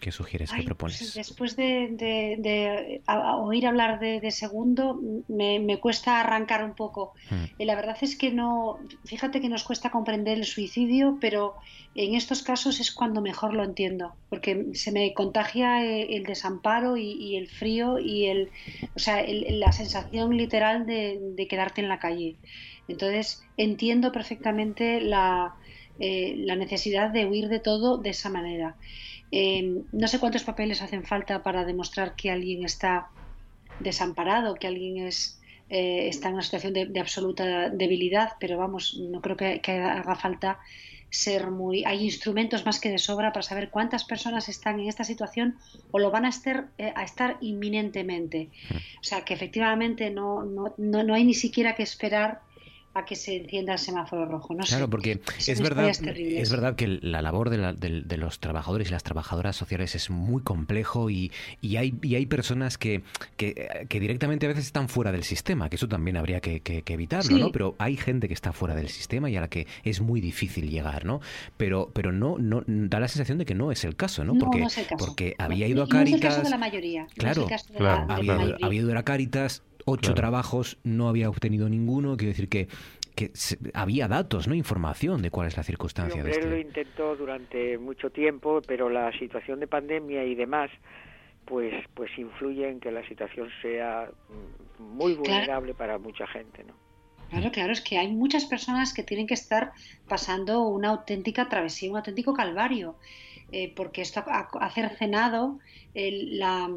¿Qué 0.00 0.12
sugieres? 0.12 0.50
¿Qué 0.50 0.56
pues 0.56 0.66
propones? 0.66 1.14
después 1.14 1.56
de, 1.56 3.02
oír 3.40 3.66
hablar 3.66 3.98
de, 3.98 4.30
segundo, 4.30 5.00
me, 5.28 5.78
cuesta 5.80 6.20
arrancar 6.20 6.64
un 6.64 6.74
poco. 6.74 7.14
Hmm. 7.30 7.44
Y 7.58 7.64
la 7.64 7.74
verdad 7.74 7.96
es 8.00 8.16
que 8.16 8.30
no, 8.30 8.78
fíjate 9.04 9.40
que 9.40 9.48
nos 9.48 9.64
cuesta 9.64 9.90
comprender 9.90 10.38
el 10.38 10.44
suicidio, 10.44 11.18
pero 11.20 11.56
en 11.94 12.14
estos 12.14 12.42
casos 12.42 12.78
es 12.78 12.92
cuando 12.92 13.20
mejor 13.20 13.54
lo 13.54 13.64
entiendo, 13.64 14.14
porque 14.28 14.66
se 14.74 14.92
me 14.92 15.12
contagia 15.14 15.84
eh, 15.84 16.16
el, 16.16 16.24
desamparo 16.24 16.96
y, 16.96 17.36
el 17.36 17.48
frío 17.48 17.98
y 17.98 18.26
el, 18.26 18.50
o 18.94 18.98
sea, 18.98 19.24
la 19.26 19.72
sensación 19.72 20.36
literal 20.36 20.86
de, 20.86 21.46
quedarte 21.48 21.80
en 21.80 21.88
la 21.88 21.98
calle. 21.98 22.36
Entonces 22.86 23.42
entiendo 23.56 24.12
perfectamente 24.12 25.00
la, 25.00 25.56
eh, 25.98 26.34
la 26.38 26.54
necesidad 26.54 27.10
de 27.10 27.26
huir 27.26 27.48
de 27.48 27.58
todo 27.58 27.98
de 27.98 28.10
esa 28.10 28.30
manera. 28.30 28.76
Eh, 29.30 29.82
no 29.92 30.08
sé 30.08 30.18
cuántos 30.18 30.44
papeles 30.44 30.82
hacen 30.82 31.04
falta 31.04 31.42
para 31.42 31.64
demostrar 31.64 32.16
que 32.16 32.30
alguien 32.30 32.64
está 32.64 33.08
desamparado, 33.80 34.54
que 34.54 34.66
alguien 34.66 35.06
es, 35.06 35.40
eh, 35.68 36.08
está 36.08 36.28
en 36.28 36.34
una 36.34 36.42
situación 36.42 36.72
de, 36.72 37.00
absoluta 37.00 37.68
debilidad, 37.68 38.32
pero 38.40 38.56
vamos, 38.56 38.98
no 38.98 39.20
creo 39.20 39.36
que, 39.36 39.60
haga 39.70 40.16
falta 40.16 40.58
ser 41.10 41.50
muy... 41.50 41.84
Hay 41.84 42.04
instrumentos 42.04 42.66
más 42.66 42.80
que 42.80 42.90
de 42.90 42.98
sobra 42.98 43.32
para 43.32 43.42
saber 43.42 43.70
cuántas 43.70 44.04
personas 44.04 44.48
están 44.48 44.78
en 44.80 44.88
esta 44.88 45.04
situación 45.04 45.56
o 45.90 45.98
lo 45.98 46.10
van 46.10 46.26
a 46.26 46.28
estar, 46.28 46.68
eh, 46.76 46.92
a 46.94 47.02
estar 47.02 47.38
inminentemente. 47.40 48.50
O 49.00 49.04
sea, 49.04 49.24
que 49.24 49.34
efectivamente 49.34 50.10
no, 50.10 50.42
no, 50.42 50.74
no, 50.76 51.02
no 51.02 51.14
hay 51.14 51.24
ni 51.24 51.34
siquiera 51.34 51.74
que 51.74 51.82
esperar 51.82 52.42
a 52.94 53.04
que 53.04 53.14
se 53.14 53.36
encienda 53.36 53.74
el 53.74 53.78
semáforo 53.78 54.26
rojo. 54.26 54.54
No 54.54 54.64
claro, 54.64 54.86
sé. 54.86 54.90
porque 54.90 55.20
es 55.46 55.60
verdad, 55.60 55.88
es 55.88 56.50
verdad 56.50 56.74
que 56.74 56.88
la 57.00 57.22
labor 57.22 57.48
de, 57.50 57.58
la- 57.58 57.72
de- 57.72 58.02
de 58.02 58.16
los 58.16 58.40
trabajadores 58.40 58.88
y 58.88 58.90
las 58.90 59.04
trabajadoras 59.04 59.54
sociales 59.56 59.94
es 59.94 60.10
muy 60.10 60.42
complejo 60.42 61.08
y, 61.10 61.30
y 61.60 61.76
hay, 61.76 61.94
y 62.02 62.16
hay 62.16 62.26
personas 62.26 62.76
que, 62.76 63.02
que, 63.36 63.86
que 63.88 64.00
directamente 64.00 64.46
a 64.46 64.48
veces 64.48 64.64
están 64.66 64.88
fuera 64.88 65.12
del 65.12 65.22
sistema, 65.22 65.68
que 65.70 65.76
eso 65.76 65.86
también 65.86 66.16
habría 66.16 66.40
que, 66.40 66.60
que- 66.60 66.82
que 66.82 66.94
evitarlo, 66.94 67.28
Sí. 67.36 67.40
¿no? 67.40 67.52
Pero 67.52 67.76
hay 67.78 67.96
gente 67.96 68.26
que 68.26 68.34
está 68.34 68.52
fuera 68.52 68.74
del 68.74 68.88
sistema 68.88 69.30
y 69.30 69.36
a 69.36 69.42
la 69.42 69.48
que 69.48 69.66
es 69.84 70.00
muy 70.00 70.20
difícil 70.20 70.68
llegar, 70.68 71.04
¿no? 71.04 71.20
Pero, 71.56 71.90
pero 71.94 72.10
no, 72.10 72.36
no 72.38 72.62
da 72.66 72.98
la 73.00 73.06
sensación 73.08 73.38
de 73.38 73.44
que 73.44 73.54
no 73.54 73.70
es 73.70 73.84
el 73.84 73.94
caso, 73.96 74.24
¿no? 74.24 74.34
No, 74.34 74.40
porque, 74.46 74.60
no 74.60 74.66
es 74.66 74.78
el 74.78 74.86
caso. 74.86 75.06
porque 75.06 75.34
había 75.38 75.68
ido 75.68 75.82
a 75.84 75.86
Y 75.86 75.88
no 75.90 76.00
es 76.00 76.04
el 76.06 76.10
Caritas. 76.12 76.30
caso 76.34 76.42
de 76.44 76.50
la 76.50 76.58
mayoría. 76.58 77.02
no 77.02 77.06
es 77.06 77.12
el 77.12 77.18
Claro, 77.20 77.46
caso 77.46 77.72
de 77.72 77.80
la- 77.80 78.04
claro, 78.06 78.22
de 78.22 78.48
la 78.58 78.66
había, 78.66 78.80
ido 78.80 78.98
a 78.98 79.02
Caritas, 79.04 79.62
ocho 79.88 80.12
Claro. 80.12 80.14
trabajos, 80.16 80.78
no 80.84 81.08
había 81.08 81.28
obtenido 81.28 81.68
ninguno, 81.68 82.16
quiero 82.16 82.30
decir 82.30 82.48
que, 82.48 82.68
que 83.14 83.30
se- 83.34 83.58
había 83.74 84.06
datos, 84.08 84.46
¿no? 84.48 84.54
Información 84.54 85.22
de 85.22 85.30
cuál 85.30 85.48
es 85.48 85.56
la 85.56 85.62
circunstancia 85.64 86.22
de 86.22 86.30
él 86.30 86.50
lo 86.50 86.56
este. 86.56 86.60
intentó 86.60 87.16
durante 87.16 87.78
mucho 87.78 88.10
tiempo, 88.10 88.60
pero 88.66 88.88
la 88.88 89.10
situación 89.18 89.60
de 89.60 89.66
pandemia 89.66 90.24
y 90.24 90.34
demás, 90.34 90.70
pues, 91.44 91.72
pues 91.94 92.10
influye 92.18 92.68
en 92.68 92.78
que 92.80 92.90
la 92.92 93.06
situación 93.08 93.48
sea 93.62 94.08
muy 94.78 95.14
Claro. 95.14 95.22
vulnerable 95.22 95.74
para 95.74 95.98
mucha 95.98 96.26
gente, 96.26 96.62
¿no? 96.64 96.74
Claro, 97.30 97.50
claro, 97.50 97.72
es 97.72 97.82
que 97.82 97.98
hay 97.98 98.08
muchas 98.08 98.46
personas 98.46 98.94
que 98.94 99.02
tienen 99.02 99.26
que 99.26 99.34
estar 99.34 99.72
pasando 100.08 100.62
una 100.62 100.88
auténtica 100.88 101.48
travesía, 101.48 101.90
un 101.90 101.96
auténtico 101.98 102.32
calvario, 102.32 102.96
eh, 103.50 103.72
porque 103.74 104.02
esto 104.02 104.22
ha, 104.26 104.48
ha 104.60 104.70
cercenado 104.70 105.58
el- 105.94 106.38
la, 106.38 106.70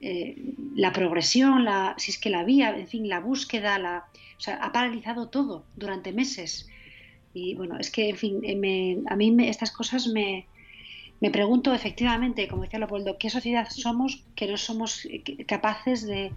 eh, 0.00 0.36
la 0.74 0.92
progresión, 0.92 1.66
si 1.98 2.10
es 2.12 2.18
que 2.18 2.30
la 2.30 2.44
vía, 2.44 2.76
en 2.76 2.88
fin, 2.88 3.08
la 3.08 3.20
búsqueda, 3.20 3.78
la, 3.78 4.04
o 4.12 4.40
sea, 4.40 4.56
ha 4.56 4.72
paralizado 4.72 5.28
todo 5.28 5.66
durante 5.76 6.12
meses. 6.12 6.66
Y 7.32 7.54
bueno, 7.54 7.78
es 7.78 7.90
que, 7.90 8.08
en 8.10 8.16
fin, 8.16 8.40
eh, 8.44 9.02
a 9.06 9.16
mí 9.16 9.30
me- 9.32 9.48
estas 9.48 9.70
cosas 9.72 10.06
me, 10.08 10.46
me 11.20 11.30
pregunto 11.30 11.74
efectivamente, 11.74 12.48
como 12.48 12.62
decía 12.62 12.78
Leopoldo, 12.78 13.16
¿qué 13.18 13.28
sociedad 13.30 13.68
somos 13.70 14.24
que 14.34 14.46
no 14.46 14.56
somos 14.56 15.04
eh, 15.06 15.22
capaces 15.46 16.06
de- 16.06 16.32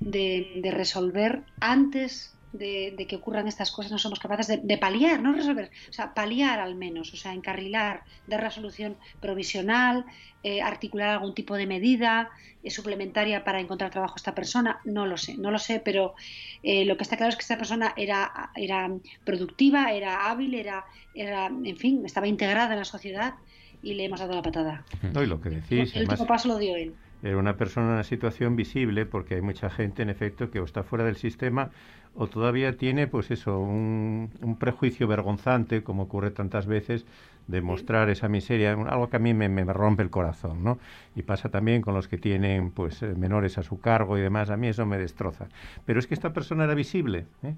de 0.00 0.70
resolver 0.70 1.44
antes 1.60 2.39
de, 2.52 2.94
de 2.96 3.06
que 3.06 3.16
ocurran 3.16 3.46
estas 3.46 3.70
cosas? 3.70 3.92
No 3.92 3.98
somos 3.98 4.18
capaces 4.18 4.46
de, 4.48 4.56
de 4.58 4.78
paliar, 4.78 5.20
no 5.20 5.32
resolver, 5.32 5.70
o 5.88 5.92
sea, 5.92 6.14
paliar 6.14 6.60
al 6.60 6.74
menos, 6.74 7.12
o 7.12 7.16
sea, 7.16 7.32
encarrilar, 7.32 8.02
dar 8.26 8.40
resolución 8.40 8.96
provisional, 9.20 10.04
eh, 10.42 10.62
articular 10.62 11.10
algún 11.10 11.34
tipo 11.34 11.54
de 11.54 11.66
medida 11.66 12.30
eh, 12.62 12.70
suplementaria 12.70 13.44
para 13.44 13.60
encontrar 13.60 13.90
trabajo 13.90 14.14
a 14.14 14.16
esta 14.16 14.34
persona. 14.34 14.80
No 14.84 15.06
lo 15.06 15.16
sé, 15.16 15.36
no 15.36 15.50
lo 15.50 15.58
sé, 15.58 15.80
pero 15.84 16.14
eh, 16.62 16.84
lo 16.84 16.96
que 16.96 17.02
está 17.02 17.16
claro 17.16 17.30
es 17.30 17.36
que 17.36 17.42
esta 17.42 17.58
persona 17.58 17.92
era, 17.96 18.50
era 18.56 18.90
productiva, 19.24 19.92
era 19.92 20.30
hábil, 20.30 20.54
era, 20.54 20.84
era, 21.14 21.46
en 21.46 21.76
fin, 21.76 22.04
estaba 22.04 22.26
integrada 22.26 22.72
en 22.72 22.78
la 22.78 22.84
sociedad 22.84 23.34
y 23.82 23.94
le 23.94 24.04
hemos 24.04 24.20
dado 24.20 24.34
la 24.34 24.42
patada. 24.42 24.84
No, 25.12 25.22
y 25.22 25.26
lo 25.26 25.40
que 25.40 25.50
decís, 25.50 25.94
El 25.94 26.08
último 26.08 26.26
paso 26.26 26.48
lo 26.48 26.58
dio 26.58 26.76
él. 26.76 26.94
Era 27.22 27.36
una 27.36 27.56
persona 27.56 27.86
en 27.88 27.92
una 27.94 28.04
situación 28.04 28.56
visible 28.56 29.06
porque 29.06 29.34
hay 29.34 29.42
mucha 29.42 29.70
gente, 29.70 30.02
en 30.02 30.10
efecto, 30.10 30.50
que 30.50 30.60
o 30.60 30.64
está 30.64 30.82
fuera 30.82 31.04
del 31.04 31.16
sistema 31.16 31.70
o 32.14 32.26
todavía 32.26 32.76
tiene, 32.76 33.06
pues 33.06 33.30
eso, 33.30 33.60
un, 33.60 34.30
un 34.40 34.56
prejuicio 34.56 35.06
vergonzante, 35.06 35.82
como 35.82 36.04
ocurre 36.04 36.30
tantas 36.30 36.66
veces, 36.66 37.06
de 37.46 37.60
mostrar 37.60 38.10
esa 38.10 38.28
miseria, 38.28 38.72
algo 38.72 39.10
que 39.10 39.16
a 39.16 39.18
mí 39.18 39.34
me, 39.34 39.48
me 39.48 39.64
rompe 39.64 40.02
el 40.02 40.10
corazón, 40.10 40.62
¿no? 40.62 40.78
Y 41.16 41.22
pasa 41.22 41.48
también 41.48 41.82
con 41.82 41.94
los 41.94 42.08
que 42.08 42.16
tienen, 42.16 42.70
pues, 42.70 43.02
eh, 43.02 43.14
menores 43.16 43.58
a 43.58 43.62
su 43.62 43.80
cargo 43.80 44.16
y 44.16 44.20
demás, 44.20 44.50
a 44.50 44.56
mí 44.56 44.68
eso 44.68 44.86
me 44.86 44.98
destroza. 44.98 45.48
Pero 45.84 45.98
es 45.98 46.06
que 46.06 46.14
esta 46.14 46.32
persona 46.32 46.64
era 46.64 46.74
visible, 46.74 47.26
¿eh? 47.42 47.54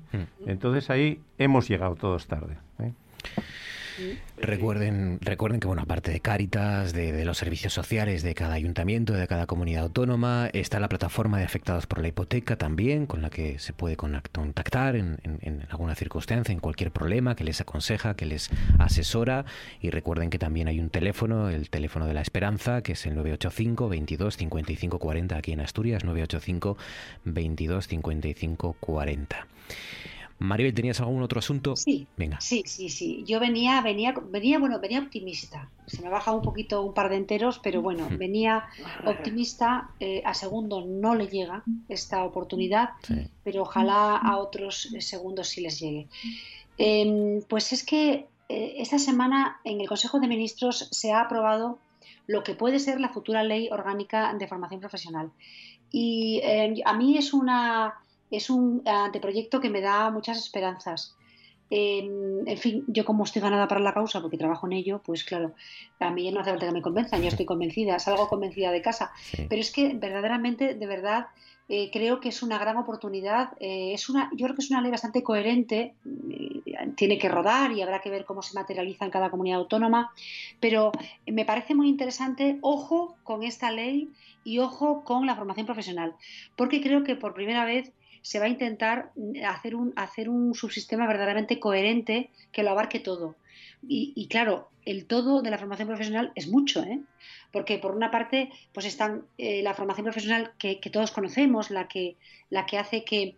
Entonces 0.47 0.89
ahí 0.91 1.21
hemos 1.39 1.69
llegado 1.69 1.95
todos 1.97 2.27
tarde. 2.27 2.57
¿eh? 2.79 2.93
Recuerden, 4.39 5.19
recuerden 5.21 5.61
que, 5.61 5.67
bueno, 5.69 5.83
aparte 5.83 6.11
de 6.11 6.21
Cáritas, 6.21 6.93
de, 6.93 7.25
los 7.25 7.39
servicios 7.39 7.73
sociales 7.73 8.23
de 8.23 8.35
cada 8.35 8.55
ayuntamiento, 8.55 9.13
de 9.13 9.27
cada 9.29 9.47
comunidad 9.47 9.85
autónoma, 9.85 10.49
está 10.53 10.81
la 10.81 10.89
plataforma 10.89 11.39
de 11.39 11.45
afectados 11.45 11.87
por 11.87 12.01
la 12.01 12.09
hipoteca 12.09 12.57
también, 12.57 13.07
con 13.07 13.23
la 13.23 13.31
que 13.31 13.59
se 13.59 13.73
puede 13.73 13.97
contactar 13.97 14.97
en, 14.97 15.19
en- 15.23 15.39
en 15.43 15.67
alguna 15.71 15.95
circunstancia, 15.95 16.53
en 16.53 16.59
cualquier 16.61 16.91
problema, 16.91 17.37
que 17.37 17.45
les 17.45 17.61
aconseja, 17.61 18.15
que 18.15 18.27
les 18.27 18.51
asesora. 18.79 19.45
Y 19.81 19.91
recuerden 19.91 20.31
que 20.31 20.39
también 20.39 20.67
hay 20.69 20.81
un 20.81 20.91
teléfono, 20.91 21.49
el 21.49 21.71
teléfono 21.71 22.07
de 22.07 22.15
la 22.15 22.23
esperanza, 22.23 22.83
que 22.83 22.93
es 22.93 23.07
el 23.07 23.15
985 23.15 23.89
22 23.89 24.37
55 24.37 24.99
40 24.99 25.37
aquí 25.37 25.53
en 25.53 25.61
Asturias, 25.61 26.05
985 26.05 26.77
22 27.25 27.87
55 27.89 28.77
40. 28.81 29.47
Maribel, 30.43 30.75
¿tenías 30.75 31.01
algún 31.01 31.23
otro 31.23 31.39
asunto? 31.39 31.77
Sí. 31.77 32.07
Venga. 32.17 32.41
Sí, 32.41 32.63
sí, 32.67 32.89
sí. 32.89 33.25
Yo 33.27 33.41
venía, 33.41 33.81
venía, 33.81 34.15
venía, 34.31 34.59
bueno, 34.59 34.79
venía 34.81 35.01
optimista. 35.01 35.69
Se 35.87 36.01
me 36.01 36.09
ha 36.09 36.11
bajado 36.11 36.39
un 36.39 36.43
poquito 36.43 36.83
un 36.83 36.95
par 36.95 37.09
de 37.11 37.17
enteros, 37.17 37.59
pero 37.59 37.83
bueno, 37.83 38.09
venía 38.11 38.65
optimista. 39.05 39.91
eh, 40.01 40.23
a 40.25 40.35
segundo 40.35 40.85
no 40.85 41.15
le 41.15 41.27
llega 41.29 41.63
esta 41.89 42.25
oportunidad, 42.25 42.91
pero 43.45 43.63
ojalá 43.63 44.17
a 44.17 44.37
otros 44.39 44.89
segundos 44.99 45.49
sí 45.49 45.61
les 45.61 45.79
llegue. 45.79 46.09
Em, 46.79 47.43
pues 47.49 47.73
es 47.73 47.85
que 47.85 48.27
eh, 48.49 48.75
esta 48.79 48.99
semana 48.99 49.61
en 49.65 49.81
el 49.81 49.89
Consejo 49.89 50.21
de 50.21 50.29
Ministros 50.29 50.89
se 50.91 51.13
ha 51.13 51.21
aprobado 51.21 51.79
lo 52.27 52.43
que 52.43 52.55
puede 52.55 52.79
ser 52.79 53.01
la 53.01 53.09
futura 53.09 53.43
ley 53.43 53.69
orgánica 53.71 54.33
de 54.35 54.47
formación 54.47 54.81
profesional. 54.81 55.31
Y 55.91 56.41
eh, 56.43 56.83
a 56.85 56.95
mí 56.95 57.19
es 57.19 57.35
una 57.35 58.02
es 58.33 58.51
un 58.51 58.83
anteproyecto 58.87 59.61
que 59.61 59.71
me 59.71 59.81
da 59.81 60.11
muchas 60.11 60.39
esperanzas. 60.39 61.17
Eh, 61.71 62.07
en 62.47 62.59
fin, 62.59 62.85
yo 62.87 63.05
como 63.05 63.25
estoy 63.25 63.41
ganada 63.41 63.67
para 63.67 63.81
la 63.81 63.95
causa 63.95 64.21
porque 64.21 64.37
trabajo 64.37 64.67
en 64.67 64.75
ello, 64.75 65.01
pues 65.03 65.25
claro, 65.25 65.55
a 66.01 66.11
mí 66.11 66.25
ya 66.25 66.31
no 66.31 66.41
hace 66.41 66.51
falta 66.51 66.67
que 66.67 66.73
me 66.73 66.83
convenzan, 66.83 67.23
yo 67.23 67.29
estoy 67.29 67.47
convencida, 67.47 67.99
salgo 67.99 68.29
convencida 68.29 68.71
de 68.71 68.83
casa. 68.83 69.11
Pero 69.49 69.61
es 69.61 69.73
que 69.73 69.95
verdaderamente, 69.95 70.75
de 70.75 70.87
verdad, 70.87 71.29
eh, 71.71 71.91
creo 71.91 72.21
que 72.21 72.29
es 72.29 72.43
una 72.43 72.59
gran 72.59 72.77
oportunidad. 72.77 73.53
eh, 73.59 73.95
es 73.95 74.11
una, 74.11 74.31
yo 74.33 74.45
creo 74.45 74.55
que 74.55 74.63
es 74.63 74.71
una 74.71 74.83
ley 74.83 74.91
bastante 74.91 75.23
coherente. 75.23 75.95
eh, 76.31 76.63
tiene 76.97 77.19
que 77.19 77.29
rodar 77.29 77.73
y 77.73 77.81
habrá 77.81 78.01
que 78.01 78.11
ver 78.11 78.25
cómo 78.25 78.43
se 78.43 78.55
materializa 78.55 79.05
en 79.05 79.11
cada 79.11 79.31
comunidad 79.31 79.61
autónoma. 79.61 80.13
Pero 80.61 80.93
me 81.27 81.45
parece 81.45 81.75
muy 81.75 81.89
interesante, 81.89 82.59
ojo 82.61 83.17
con 83.23 83.43
esta 83.43 83.71
ley 83.71 84.11
y 84.45 84.59
ojo 84.59 85.05
con 85.05 85.27
la 85.27 85.37
formación 85.37 85.67
profesional, 85.67 86.15
porque 86.57 86.83
creo 86.83 87.05
que 87.05 87.17
por 87.17 87.35
primera 87.35 87.65
vez 87.65 87.93
se 88.23 88.39
va 88.39 88.47
a 88.47 88.49
intentar 88.49 89.13
hacer 89.47 89.75
un, 89.75 89.93
hacer 89.97 90.29
un 90.29 90.55
subsistema 90.55 91.07
verdaderamente 91.07 91.61
coherente 91.61 92.31
que 92.53 92.63
lo 92.63 92.71
abarque 92.71 93.01
todo. 93.01 93.37
Y, 93.85 94.29
claro, 94.29 94.71
el 94.85 95.07
todo 95.07 95.43
de 95.43 95.51
la 95.51 95.59
formación 95.59 95.89
profesional 95.89 96.31
es 96.37 96.47
mucho, 96.47 96.85
¿eh? 96.85 97.01
porque 97.51 97.79
por 97.79 97.97
una 97.97 98.13
parte 98.13 98.51
pues 98.73 98.87
están 98.87 99.27
eh, 99.39 99.61
la 99.63 99.75
formación 99.75 100.05
profesional 100.05 100.53
que, 100.57 100.79
que 100.79 100.89
todos 100.89 101.11
conocemos, 101.11 101.71
la 101.71 101.89
que, 101.89 102.17
la 102.49 102.65
que 102.65 102.79
hace 102.79 103.05
que 103.05 103.35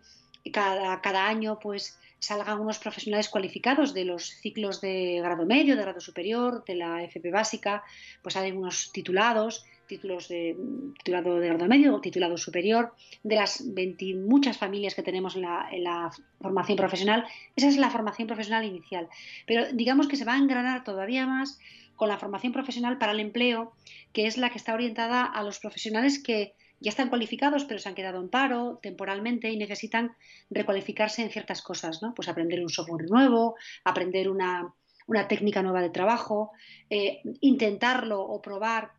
cada, 0.51 1.01
cada 1.01 1.27
año 1.27 1.57
pues 1.59 1.99
salgan 2.19 2.59
unos 2.59 2.79
profesionales 2.79 3.29
cualificados 3.29 3.93
de 3.93 4.05
los 4.05 4.29
ciclos 4.41 4.81
de 4.81 5.19
grado 5.21 5.45
medio, 5.45 5.75
de 5.75 5.81
grado 5.81 5.99
superior, 5.99 6.63
de 6.65 6.75
la 6.75 7.03
FP 7.03 7.31
básica, 7.31 7.83
pues 8.21 8.35
hay 8.35 8.51
unos 8.51 8.91
titulados, 8.91 9.65
títulos 9.87 10.27
de 10.27 10.55
titulado 10.97 11.39
de 11.39 11.47
grado 11.47 11.67
medio 11.67 11.99
titulado 11.99 12.37
superior, 12.37 12.93
de 13.23 13.35
las 13.35 13.73
20 13.73 14.15
muchas 14.15 14.57
familias 14.57 14.95
que 14.95 15.03
tenemos 15.03 15.35
en 15.35 15.43
la, 15.43 15.67
en 15.71 15.83
la 15.83 16.11
formación 16.41 16.77
profesional, 16.77 17.25
esa 17.55 17.67
es 17.67 17.77
la 17.77 17.89
formación 17.89 18.27
profesional 18.27 18.65
inicial. 18.65 19.07
Pero 19.45 19.71
digamos 19.73 20.07
que 20.07 20.17
se 20.17 20.25
va 20.25 20.33
a 20.33 20.37
engranar 20.37 20.83
todavía 20.83 21.25
más 21.25 21.59
con 21.95 22.09
la 22.09 22.17
formación 22.17 22.53
profesional 22.53 22.97
para 22.97 23.13
el 23.13 23.19
empleo, 23.19 23.73
que 24.13 24.27
es 24.27 24.37
la 24.37 24.49
que 24.49 24.57
está 24.57 24.73
orientada 24.73 25.23
a 25.23 25.43
los 25.43 25.59
profesionales 25.59 26.21
que 26.21 26.53
ya 26.79 26.89
están 26.89 27.09
cualificados, 27.09 27.65
pero 27.65 27.79
se 27.79 27.89
han 27.89 27.95
quedado 27.95 28.19
en 28.19 28.29
paro 28.29 28.79
temporalmente 28.81 29.49
y 29.49 29.57
necesitan 29.57 30.15
recualificarse 30.49 31.21
en 31.21 31.29
ciertas 31.29 31.61
cosas, 31.61 32.01
¿no? 32.01 32.13
Pues 32.13 32.27
aprender 32.27 32.61
un 32.61 32.69
software 32.69 33.09
nuevo, 33.09 33.55
aprender 33.83 34.29
una, 34.29 34.73
una 35.07 35.27
técnica 35.27 35.63
nueva 35.63 35.81
de 35.81 35.89
trabajo, 35.89 36.51
eh, 36.89 37.21
intentarlo 37.41 38.21
o 38.21 38.41
probar 38.41 38.91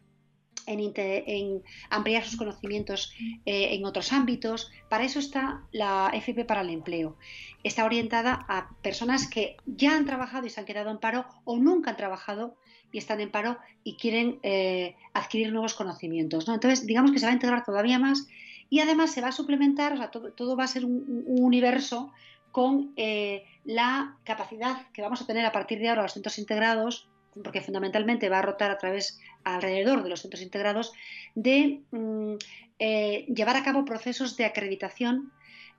en, 0.67 1.63
ampliar 1.91 2.25
sus 2.25 2.37
conocimientos 2.37 3.13
eh, 3.45 3.75
en 3.75 3.85
otros 3.85 4.13
ámbitos. 4.13 4.71
Para 4.89 5.05
eso 5.05 5.19
está 5.19 5.63
la 5.73 6.11
FP 6.13 6.45
para 6.45 6.61
el 6.61 6.71
empleo. 6.71 7.17
Está 7.63 7.85
orientada 7.85 8.45
a 8.49 8.71
personas 8.83 9.29
que 9.29 9.57
ya 9.67 9.97
han 9.97 10.07
trabajado 10.07 10.47
y 10.47 10.51
se 10.51 10.61
han 10.61 10.67
quedado 10.67 10.91
en 10.91 10.99
paro 10.99 11.27
o 11.45 11.57
nunca 11.59 11.91
han 11.91 11.97
trabajado 11.97 12.57
y 12.93 12.99
están 12.99 13.21
en 13.21 13.31
paro 13.31 13.59
y 13.85 13.97
quieren 13.97 14.39
eh, 14.43 14.97
adquirir 15.13 15.53
nuevos 15.53 15.75
conocimientos. 15.75 16.47
¿no? 16.49 16.55
Entonces, 16.55 16.87
digamos 16.87 17.13
que 17.13 17.19
se 17.19 17.27
va 17.27 17.33
a 17.33 17.35
integrar 17.35 17.65
todavía 17.65 17.99
más 17.99 18.27
y 18.71 18.81
además 18.81 19.13
se 19.13 19.21
va 19.21 19.29
a 19.29 19.33
suplementar, 19.33 19.93
o 19.93 19.97
sea, 19.97 20.11
todo, 20.11 20.33
todo 20.33 20.57
va 20.57 20.65
a 20.65 20.69
ser 20.69 20.85
un, 20.85 21.25
un 21.27 21.45
universo 21.45 22.13
con 22.57 22.95
eh, 22.97 23.45
la 23.67 24.17
capacidad 24.25 24.91
que 24.95 25.03
vamos 25.03 25.21
a 25.21 25.27
tener 25.27 25.45
a 25.45 25.53
partir 25.53 25.79
de 25.79 25.91
ahora 25.91 26.05
los 26.05 26.15
centros 26.15 26.39
integrados 26.39 27.07
porque 27.43 27.61
fundamentalmente 27.61 28.29
va 28.29 28.39
a 28.39 28.43
rotar 28.43 28.71
a 28.71 28.79
través, 28.79 29.19
alrededor 29.45 30.03
de 30.03 30.11
los 30.11 30.21
centros 30.21 30.43
integrados, 30.43 30.93
de 31.35 31.81
mm, 31.91 32.35
eh, 32.79 33.27
llevar 33.35 33.57
a 33.57 33.63
cabo 33.63 33.85
procesos 33.85 34.37
de 34.37 34.45
acreditación 34.45 35.33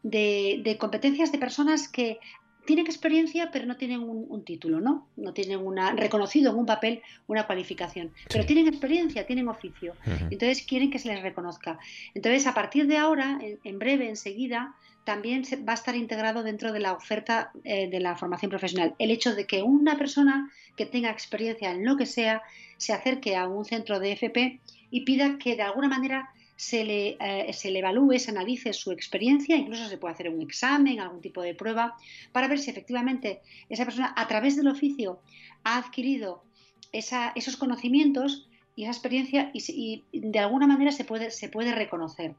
de, 0.04 0.62
de, 0.64 0.78
competencias 0.78 1.32
de 1.32 1.38
personas 1.38 1.88
que 1.88 2.20
tienen 2.68 2.86
experiencia, 2.86 3.50
pero 3.50 3.66
no 3.66 3.78
tienen 3.78 4.02
un, 4.02 4.44
título, 4.44 4.82
¿no? 4.82 5.08
No 5.16 5.34
tienen 5.34 5.66
una 5.66 5.94
reconocido 5.94 6.52
en 6.52 6.58
un 6.58 6.66
papel 6.66 7.02
una 7.26 7.48
cualificación, 7.48 8.12
pero 8.30 8.46
tienen 8.46 8.68
experiencia, 8.68 9.26
tienen 9.26 9.48
oficio. 9.48 9.94
Entonces 10.30 10.64
quieren 10.64 10.92
que 10.92 11.00
se 11.00 11.08
les 11.08 11.24
reconozca. 11.24 11.80
Entonces, 12.14 12.46
a 12.46 12.54
partir 12.54 12.86
de 12.88 12.98
ahora, 12.98 13.40
en, 13.42 13.80
breve, 13.80 14.10
enseguida, 14.10 14.76
también 15.08 15.44
va 15.66 15.72
a 15.72 15.76
estar 15.76 15.96
integrado 15.96 16.44
dentro 16.44 16.74
de 16.74 16.82
la 16.82 16.92
oferta 16.92 17.54
eh, 17.64 17.88
de 17.90 18.02
la 18.02 18.18
formación 18.18 18.50
profesional. 18.50 18.94
El 19.00 19.10
hecho 19.10 19.34
de 19.36 19.48
que 19.48 19.64
una 19.64 19.98
persona 19.98 20.52
que 20.76 20.86
tenga 20.86 21.10
experiencia 21.10 21.72
en 21.72 21.86
lo 21.86 21.96
que 21.96 22.06
sea 22.06 22.44
se 22.76 22.92
acerque 22.92 23.38
a 23.38 23.48
un 23.48 23.64
centro 23.64 24.02
de 24.02 24.12
FP 24.12 24.60
y 24.92 25.06
pida 25.06 25.38
que 25.38 25.56
de 25.56 25.62
alguna 25.62 25.88
manera 25.88 26.30
se 26.58 26.84
le, 26.84 27.16
eh, 27.22 27.54
se 27.54 27.72
le 27.72 27.80
evalúe, 27.80 28.20
se 28.20 28.32
analice 28.32 28.74
su 28.74 28.92
experiencia, 28.92 29.56
incluso 29.56 29.88
se 29.88 29.98
puede 29.98 30.14
hacer 30.14 30.28
un 30.28 30.42
examen, 30.42 31.00
algún 31.00 31.22
tipo 31.22 31.42
de 31.42 31.56
prueba, 31.56 31.96
para 32.34 32.50
ver 32.50 32.60
si 32.60 32.70
efectivamente 32.70 33.40
esa 33.70 33.86
persona 33.86 34.14
a 34.14 34.28
través 34.28 34.58
del 34.58 34.68
oficio 34.68 35.22
ha 35.64 35.78
adquirido 35.78 36.44
esos 36.92 37.56
conocimientos 37.56 38.50
y 38.78 38.84
esa 38.84 38.92
experiencia 38.92 39.50
y, 39.54 40.04
de 40.14 40.40
alguna 40.40 40.68
manera 40.68 40.92
se 40.92 41.04
puede, 41.04 41.32
se 41.32 41.50
puede 41.50 41.74
reconocer. 41.74 42.36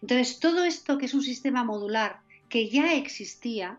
Entonces, 0.00 0.40
todo 0.40 0.64
esto 0.64 0.96
que 0.96 1.04
es 1.04 1.12
un 1.14 1.22
sistema 1.22 1.62
modular 1.62 2.20
que 2.48 2.70
ya 2.70 2.94
existía, 2.94 3.78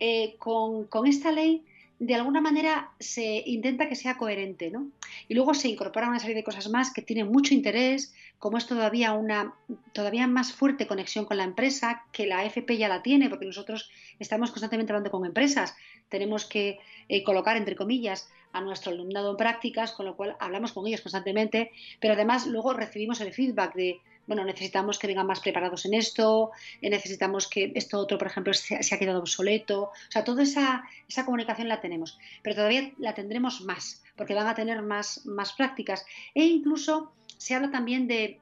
eh, 0.00 0.34
con, 0.38 0.86
con 0.86 1.06
esta 1.06 1.30
ley 1.30 1.62
de 1.98 2.14
alguna 2.16 2.40
manera 2.40 2.90
se 2.98 3.44
intenta 3.46 3.88
que 3.88 3.94
sea 3.94 4.16
coherente, 4.16 4.70
¿no? 4.70 4.88
Y 5.28 5.34
luego 5.34 5.54
se 5.54 5.68
incorpora 5.68 6.08
una 6.08 6.18
serie 6.18 6.34
de 6.34 6.42
cosas 6.42 6.68
más 6.68 6.92
que 6.92 7.02
tienen 7.02 7.30
mucho 7.30 7.54
interés, 7.54 8.12
como 8.38 8.56
es 8.56 8.66
todavía 8.66 9.12
una 9.12 9.54
todavía 9.92 10.26
más 10.26 10.52
fuerte 10.52 10.88
conexión 10.88 11.26
con 11.26 11.36
la 11.36 11.44
empresa, 11.44 12.02
que 12.12 12.26
la 12.26 12.44
FP 12.44 12.78
ya 12.78 12.88
la 12.88 13.02
tiene, 13.02 13.28
porque 13.28 13.46
nosotros 13.46 13.90
estamos 14.18 14.50
constantemente 14.50 14.92
hablando 14.92 15.12
con 15.12 15.26
empresas, 15.26 15.76
tenemos 16.08 16.46
que 16.46 16.78
eh, 17.08 17.22
colocar, 17.22 17.56
entre 17.56 17.76
comillas, 17.76 18.28
a 18.52 18.60
nuestro 18.60 18.92
alumnado 18.92 19.30
en 19.30 19.36
prácticas, 19.36 19.92
con 19.92 20.06
lo 20.06 20.16
cual 20.16 20.36
hablamos 20.40 20.72
con 20.72 20.86
ellos 20.86 21.00
constantemente, 21.00 21.72
pero 22.00 22.14
además 22.14 22.46
luego 22.46 22.72
recibimos 22.72 23.20
el 23.20 23.32
feedback 23.32 23.74
de 23.74 24.00
bueno, 24.26 24.44
necesitamos 24.44 24.98
que 24.98 25.08
vengan 25.08 25.26
más 25.26 25.40
preparados 25.40 25.84
en 25.84 25.94
esto, 25.94 26.52
eh, 26.80 26.90
necesitamos 26.90 27.48
que 27.48 27.72
esto 27.74 27.98
otro, 27.98 28.18
por 28.18 28.28
ejemplo, 28.28 28.54
se, 28.54 28.76
ha 28.76 28.98
quedado 28.98 29.18
obsoleto. 29.18 29.84
O 29.84 29.92
sea, 30.10 30.22
toda 30.22 30.44
esa, 30.44 30.84
esa 31.08 31.24
comunicación 31.24 31.68
la 31.68 31.80
tenemos, 31.80 32.18
pero 32.42 32.56
todavía 32.56 32.92
la 32.98 33.14
tendremos 33.14 33.62
más, 33.62 34.02
porque 34.16 34.34
van 34.34 34.46
a 34.46 34.54
tener 34.54 34.80
más, 34.82 35.26
más 35.26 35.52
prácticas. 35.54 36.06
E 36.34 36.44
incluso 36.44 37.12
se 37.36 37.54
habla 37.54 37.70
también 37.70 38.06
de, 38.06 38.38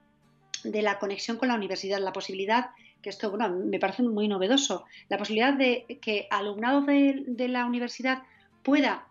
de 0.65 0.82
la 0.82 0.99
conexión 0.99 1.39
con 1.39 1.49
la 1.49 1.55
universidad, 1.55 1.99
la 1.99 2.12
posibilidad 2.12 2.70
que 3.03 3.09
esto 3.09 3.31
bueno, 3.31 3.49
me 3.49 3.78
parece 3.78 4.03
muy 4.03 4.28
novedoso, 4.28 4.85
la 5.09 5.16
posibilidad 5.16 5.55
de 5.55 5.99
que 6.03 6.27
alumnado 6.31 6.82
de, 6.82 7.24
de, 7.27 7.49
la 7.49 7.65
universidad 7.65 8.23
pueda 8.62 9.07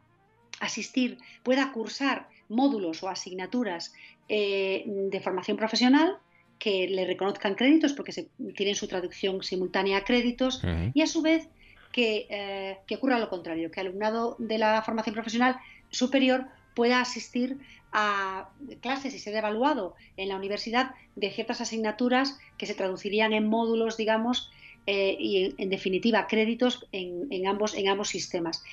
asistir, 0.60 1.18
pueda 1.44 1.72
cursar 1.72 2.27
módulos 2.49 3.03
o 3.03 3.10
asignaturas 3.10 3.94
eh, 4.27 4.84
de 4.86 5.19
formación 5.19 5.57
profesional 5.57 6.18
que 6.57 6.88
le 6.90 7.06
reconozcan 7.06 7.56
créditos 7.56 7.94
porque 7.94 8.11
se, 8.11 8.27
tienen 8.56 8.76
su 8.76 8.88
traducción 8.88 9.41
simultánea 9.44 9.98
a 9.98 10.03
créditos 10.03 10.61
y 10.94 11.02
a 11.02 11.07
su 11.07 11.22
vez 11.22 11.48
que, 11.91 12.27
eh, 12.30 12.77
que, 12.86 12.95
ocurra 12.95 13.18
lo 13.18 13.30
contrario, 13.30 13.72
que 13.72 13.80
el 13.80 13.88
alumnado 13.88 14.36
de 14.40 14.57
la 14.57 14.81
formación 14.81 15.14
profesional 15.14 15.57
superior 15.90 16.45
pueda 16.76 17.02
asistir 17.02 17.57
a 17.91 18.49
clases 18.81 19.15
y 19.15 19.19
ser 19.19 19.36
evaluado 19.36 19.95
en 20.18 20.30
la 20.30 20.36
universidad 20.36 20.91
de 21.15 21.31
ciertas 21.31 21.61
asignaturas 21.61 22.38
que 22.57 22.65
se 22.65 22.76
traducirían 22.76 23.34
en 23.34 23.48
módulos, 23.48 23.98
digamos, 23.98 24.52
eh, 24.90 25.16
y 25.20 25.53
en, 25.60 25.70
definitiva 25.70 26.26
créditos 26.26 26.88
en, 26.91 27.28
en, 27.30 27.45
ambos, 27.45 27.76
en 27.76 27.90
ambos 27.90 28.10
sistemas. 28.10 28.64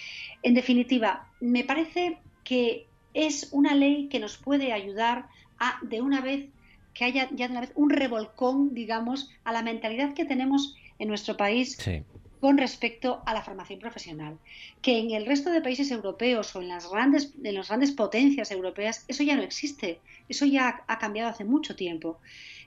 En 0.42 0.54
definitiva, 0.54 1.28
me 1.40 1.62
parece 1.62 2.16
que 2.42 2.86
es 3.12 3.50
una 3.52 3.74
ley 3.74 4.08
que 4.08 4.18
nos 4.18 4.38
puede 4.38 4.72
ayudar 4.72 5.28
a 5.58 5.78
de 5.82 6.00
una 6.00 6.22
vez 6.22 6.46
que 6.94 7.04
haya 7.04 7.28
ya 7.32 7.48
de 7.48 7.52
una 7.52 7.60
vez 7.60 7.72
un 7.74 7.90
revolcón, 7.90 8.72
digamos, 8.72 9.28
a 9.44 9.52
la 9.52 9.60
mentalidad 9.60 10.14
que 10.14 10.24
tenemos 10.24 10.74
en 10.98 11.08
nuestro 11.08 11.36
país 11.36 11.76
con 12.40 12.56
respecto 12.56 13.22
a 13.26 13.34
la 13.34 13.42
formación 13.42 13.78
profesional. 13.78 14.38
Que 14.80 14.98
en 14.98 15.10
el 15.10 15.26
resto 15.26 15.50
de 15.50 15.60
países 15.60 15.90
europeos 15.90 16.56
o 16.56 16.62
en 16.62 16.68
las 16.68 16.88
grandes, 16.90 17.34
en 17.44 17.54
las 17.54 17.68
grandes 17.68 17.92
potencias 17.92 18.50
europeas 18.50 19.04
eso 19.08 19.22
ya 19.22 19.36
no 19.36 19.42
existe, 19.42 20.00
eso 20.30 20.46
ya 20.46 20.82
ha 20.86 20.98
cambiado 20.98 21.28
hace 21.28 21.44
mucho 21.44 21.76
tiempo. 21.76 22.18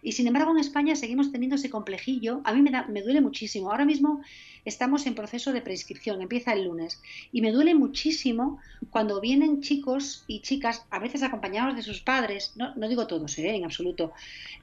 Y 0.02 0.14
sin 0.14 0.28
embargo 0.28 0.52
en 0.52 0.60
España 0.60 0.96
seguimos 0.96 1.32
teniendo 1.32 1.56
ese 1.56 1.70
complejillo. 1.70 2.42
A 2.44 2.54
mí 2.54 2.62
me, 2.62 2.72
me 2.88 3.02
duele 3.02 3.22
muchísimo. 3.22 3.72
Ahora 3.72 3.86
mismo 3.86 4.22
estamos 4.66 5.06
en 5.06 5.16
proceso 5.16 5.54
de 5.54 5.62
prescripción, 5.62 6.22
empieza 6.22 6.54
el 6.54 6.66
lunes. 6.66 7.02
Y 7.32 7.42
me 7.42 7.52
duele 7.52 7.76
muchísimo 7.76 8.60
cuando 8.90 9.20
vienen 9.20 9.62
chicos 9.62 10.24
y 10.28 10.42
chicas, 10.42 10.86
a 10.90 11.00
veces 11.00 11.24
acompañados 11.24 11.76
de 11.76 11.84
sus 11.84 12.02
padres, 12.02 12.54
no, 12.56 12.74
no 12.76 12.88
digo 12.88 13.08
todos, 13.08 13.38
eh, 13.38 13.56
en 13.56 13.66
absoluto, 13.66 14.14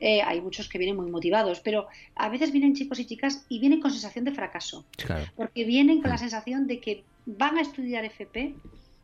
eh, 0.00 0.22
hay 0.22 0.40
muchos 0.40 0.68
que 0.68 0.78
vienen 0.78 0.96
muy 0.96 1.10
motivados, 1.10 1.60
pero 1.60 1.88
a 2.14 2.28
veces 2.28 2.52
vienen 2.52 2.74
chicos 2.74 2.98
y 2.98 3.06
chicas 3.06 3.44
y 3.48 3.58
vienen 3.58 3.80
con 3.80 3.90
sensación 3.90 4.24
de 4.24 4.32
fracaso. 4.32 4.84
Porque 5.36 5.64
vienen 5.64 6.00
con 6.00 6.10
la 6.10 6.16
mm. 6.16 6.20
sensación 6.20 6.66
de 6.66 6.80
que 6.80 7.04
van 7.26 7.58
a 7.58 7.60
estudiar 7.60 8.04
FP 8.04 8.54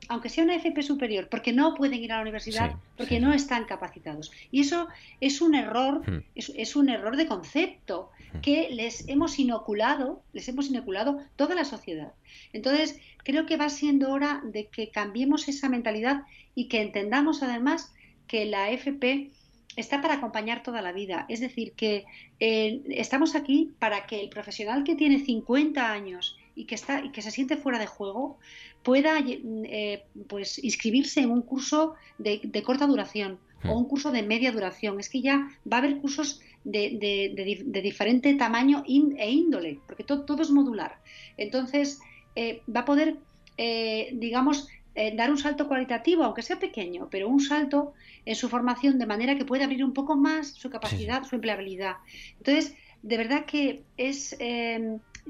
aunque 0.09 0.29
sea 0.29 0.45
una 0.45 0.57
FP 0.57 0.83
superior, 0.83 1.29
porque 1.29 1.53
no 1.53 1.75
pueden 1.75 2.03
ir 2.03 2.13
a 2.13 2.17
la 2.17 2.23
universidad, 2.23 2.75
porque 2.97 3.21
no 3.21 3.33
están 3.33 3.65
capacitados. 3.65 4.33
Y 4.51 4.61
eso 4.61 4.89
es 5.21 5.41
un 5.41 5.55
error, 5.55 6.03
hmm. 6.09 6.25
es, 6.35 6.77
un 6.77 6.89
error 6.89 7.17
de 7.17 7.27
concepto 7.27 8.11
hmm. 8.33 8.41
que 8.41 8.71
les 8.71 9.09
hemos 9.09 9.39
inoculado, 9.39 10.23
les 10.33 10.49
hemos 10.49 10.69
inoculado 10.69 11.21
toda 11.37 11.55
la 11.55 11.65
sociedad. 11.65 12.13
Entonces, 12.53 12.99
creo 13.19 13.47
que 13.47 13.57
va 13.57 13.69
siendo 13.69 14.11
hora 14.11 14.43
de 14.45 14.67
que 14.67 14.91
cambiemos 14.91 15.49
esa 15.49 15.69
mentalidad 15.69 16.23
y 16.55 16.69
que 16.69 16.83
entendamos 16.83 17.43
además 17.43 17.93
que 18.27 18.45
la 18.47 18.71
FP 18.71 19.31
está 19.77 20.03
para 20.03 20.15
acompañar 20.15 20.63
toda 20.63 20.83
la 20.83 20.93
vida. 20.93 21.27
Es 21.29 21.41
decir, 21.41 21.73
que 21.73 22.05
eh, 22.41 22.83
estamos 22.91 23.35
aquí 23.35 23.71
para 23.79 24.07
que 24.07 24.21
el 24.21 24.29
profesional 24.29 24.85
que 24.85 24.95
tiene 24.95 25.25
50 25.25 25.91
años 25.91 26.37
y 26.55 26.65
que 26.65 26.75
está 26.75 27.05
y 27.05 27.11
que 27.11 27.23
se 27.23 27.31
siente 27.31 27.57
fuera 27.57 27.79
de 27.79 27.87
juego 27.87 28.39
pueda 28.83 29.19
eh, 29.25 30.05
pues 30.29 30.63
inscribirse 30.63 31.21
en 31.21 31.31
un 31.31 31.43
curso 31.43 31.95
de, 32.19 32.41
corta 32.65 32.87
duración 32.87 33.39
o 33.65 33.75
hmm. 33.75 33.79
un 33.79 33.85
curso 33.85 34.11
de 34.11 34.23
media 34.23 34.53
duración. 34.53 34.99
Es 35.01 35.09
que 35.09 35.23
ya 35.23 35.49
va 35.71 35.77
a 35.77 35.81
haber 35.81 35.99
cursos 35.99 36.41
de, 36.65 37.81
diferente 37.83 38.35
tamaño 38.35 38.85
e 38.87 39.31
índole, 39.31 39.79
porque 39.87 40.05
todo 40.05 40.43
es 40.43 40.51
modular. 40.51 40.99
Entonces, 41.37 42.01
eh, 42.35 42.63
va 42.75 42.81
a 42.81 42.85
poder, 42.85 43.17
eh, 43.57 44.11
digamos, 44.15 44.69
dar 45.15 45.31
un 45.31 45.39
salto 45.39 45.69
cualitativo, 45.69 46.23
aunque 46.23 46.43
sea 46.43 46.59
pequeño, 46.59 47.09
pero 47.11 47.27
un 47.27 47.41
salto 47.41 47.95
en 48.27 48.35
su 48.35 48.51
formación 48.51 48.99
de 48.99 49.07
manera 49.07 49.37
que 49.37 49.47
pueda 49.47 49.65
abrir 49.65 49.83
un 49.85 49.95
poco 49.95 50.17
más 50.17 50.49
su 50.49 50.69
capacidad, 50.69 51.25
su 51.25 51.37
empleabilidad. 51.37 51.97
Entonces, 52.37 52.75
de 53.03 53.17
verdad 53.17 53.47
que 53.47 53.85
es 53.97 54.37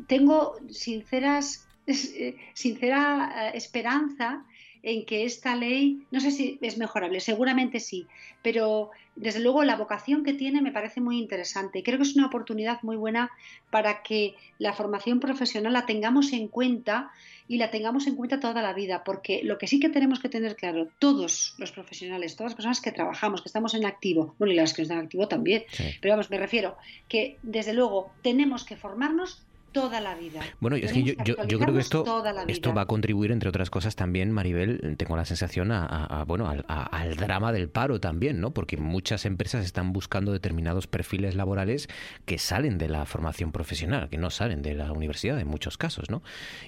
tengo 0.07 0.57
sinceras, 0.71 1.67
sincera 2.55 3.51
eh, 3.53 3.57
esperanza 3.57 4.45
en 4.83 5.05
que 5.05 5.25
esta 5.25 5.55
ley, 5.55 6.05
no 6.11 6.21
sé 6.21 6.33
si 6.33 6.59
es 6.61 6.77
mejorable, 6.77 7.21
seguramente 7.21 7.79
sí, 7.79 8.07
pero 8.43 8.91
desde 9.15 9.41
luego 9.41 9.63
la 9.63 9.77
vocación 9.77 10.25
que 10.25 10.33
tiene 10.33 10.61
me 10.61 10.73
parece 10.73 11.01
muy 11.01 11.19
interesante. 11.19 11.83
Creo 11.83 11.99
que 11.99 12.03
es 12.03 12.17
una 12.17 12.27
oportunidad 12.27 12.83
muy 12.83 12.97
buena 12.97 13.31
para 13.71 14.03
que 14.03 14.35
la 14.59 14.73
formación 14.73 15.21
profesional 15.21 15.73
la 15.73 15.87
tengamos 15.87 16.33
en 16.33 16.49
cuenta 16.49 17.13
y 17.47 17.59
la 17.59 17.71
tengamos 17.71 18.07
en 18.07 18.17
cuenta 18.17 18.41
toda 18.41 18.63
la 18.63 18.73
vida, 18.73 19.05
porque 19.05 19.43
lo 19.45 19.59
que 19.59 19.67
sí 19.67 19.79
que 19.79 19.89
tenemos 19.89 20.19
que 20.19 20.29
tener 20.29 20.57
claro, 20.57 20.89
todos 20.99 21.55
los 21.59 21.71
profesionales, 21.71 22.35
todas 22.35 22.53
las 22.53 22.57
personas 22.57 22.81
que 22.81 22.93
trabajamos, 22.93 23.43
que 23.43 23.49
estamos 23.49 23.75
en 23.75 23.85
activo, 23.85 24.35
bueno, 24.39 24.53
y 24.53 24.57
las 24.57 24.73
que 24.73 24.83
están 24.83 24.99
en 24.99 25.05
activo 25.05 25.29
también, 25.29 25.65
pero 26.01 26.15
vamos, 26.15 26.31
me 26.31 26.39
refiero 26.39 26.77
que 27.09 27.39
desde 27.43 27.75
luego 27.75 28.13
tenemos 28.23 28.65
que 28.65 28.77
formarnos 28.77 29.43
toda 29.73 30.01
la 30.01 30.15
vida. 30.15 30.41
Bueno, 30.61 30.77
es 30.77 30.93
que 30.93 31.03
yo, 31.03 31.15
yo, 31.25 31.37
creo 31.59 31.75
que 31.75 31.81
esto, 31.81 32.05
esto 32.47 32.75
va 32.75 32.83
a 32.83 32.87
contribuir, 32.87 33.33
entre 33.33 33.49
otras 33.49 33.71
cosas, 33.71 33.97
también, 33.97 34.31
Maribel, 34.31 34.97
tengo 34.97 35.17
la 35.17 35.25
sensación, 35.25 35.73
a, 35.73 36.25
bueno, 36.27 36.49
al, 36.49 37.17
drama 37.17 37.53
del 37.53 37.69
paro 37.69 38.01
también, 38.01 38.41
¿no? 38.41 38.53
Porque 38.53 38.77
muchas 38.77 39.25
empresas 39.25 39.65
están 39.65 39.93
buscando 39.93 40.33
determinados 40.33 40.87
perfiles 40.87 41.35
laborales 41.35 41.89
que 42.27 42.39
salen 42.39 42.79
de 42.79 42.89
la 42.89 43.07
formación 43.07 43.53
profesional, 43.53 44.09
que 44.09 44.19
no 44.19 44.31
salen 44.31 44.63
de 44.63 44.75
la 44.75 44.93
universidad 44.93 45.41
en 45.41 45.49
muchos 45.49 45.79
casos, 45.79 46.11
¿no? 46.11 46.23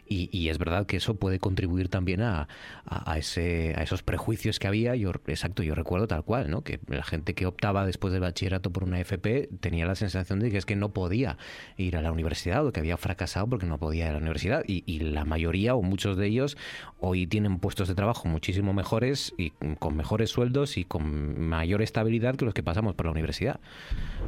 Y, 0.07 0.45
es 0.45 0.59
verdad 0.59 0.87
que 0.87 0.99
eso 0.99 1.15
puede 1.15 1.39
contribuir 1.39 1.89
también 1.89 2.21
a, 2.21 2.49
a, 2.85 3.17
ese, 3.19 3.75
a 3.77 3.83
esos 3.83 4.03
prejuicios 4.03 4.59
que 4.59 4.67
había. 4.67 4.95
Yo, 4.95 5.11
exacto, 5.27 5.63
yo 5.63 5.75
recuerdo 5.75 6.07
tal 6.07 6.23
cual, 6.23 6.51
¿no? 6.51 6.63
Que 6.63 6.81
la 6.87 7.03
gente 7.03 7.35
que 7.35 7.47
optaba 7.47 7.87
después 7.87 8.13
del 8.13 8.21
bachillerato 8.21 8.71
por 8.71 8.85
una 8.85 9.01
FP 9.01 9.49
tenía 9.61 9.87
la 9.87 9.95
sensación 9.95 10.39
de 10.41 10.51
que 10.51 10.59
es 10.59 10.67
que 10.67 10.77
no 10.77 10.93
podía 10.93 11.39
ir 11.77 11.97
a 11.97 12.03
la 12.03 12.13
universidad 12.13 12.67
o 12.67 12.73
que 12.73 12.81
había 12.81 12.94
fracasado 12.97 13.47
porque 13.49 13.67
no 13.67 13.79
podía 13.79 14.05
ir 14.05 14.11
a 14.11 14.13
la 14.13 14.19
universidad 14.19 14.65
y, 14.67 14.83
la 15.05 15.25
mayoría 15.25 15.75
o 15.75 15.83
muchos 15.83 16.17
de 16.17 16.27
ellos 16.27 16.57
hoy 16.99 17.27
tienen 17.27 17.59
puestos 17.59 17.89
de 17.89 17.95
trabajo 17.95 18.29
muchísimo 18.29 18.73
mejores 18.73 19.35
y 19.37 19.51
con 19.79 19.97
mejores 19.97 20.31
sueldos 20.31 20.77
y 20.79 20.85
con 20.85 21.41
mayor 21.41 21.83
estabilidad 21.83 22.37
que 22.37 22.45
los 22.45 22.55
que 22.55 22.63
pasamos 22.63 22.95
por 22.95 23.07
la 23.07 23.13
universidad. 23.13 23.61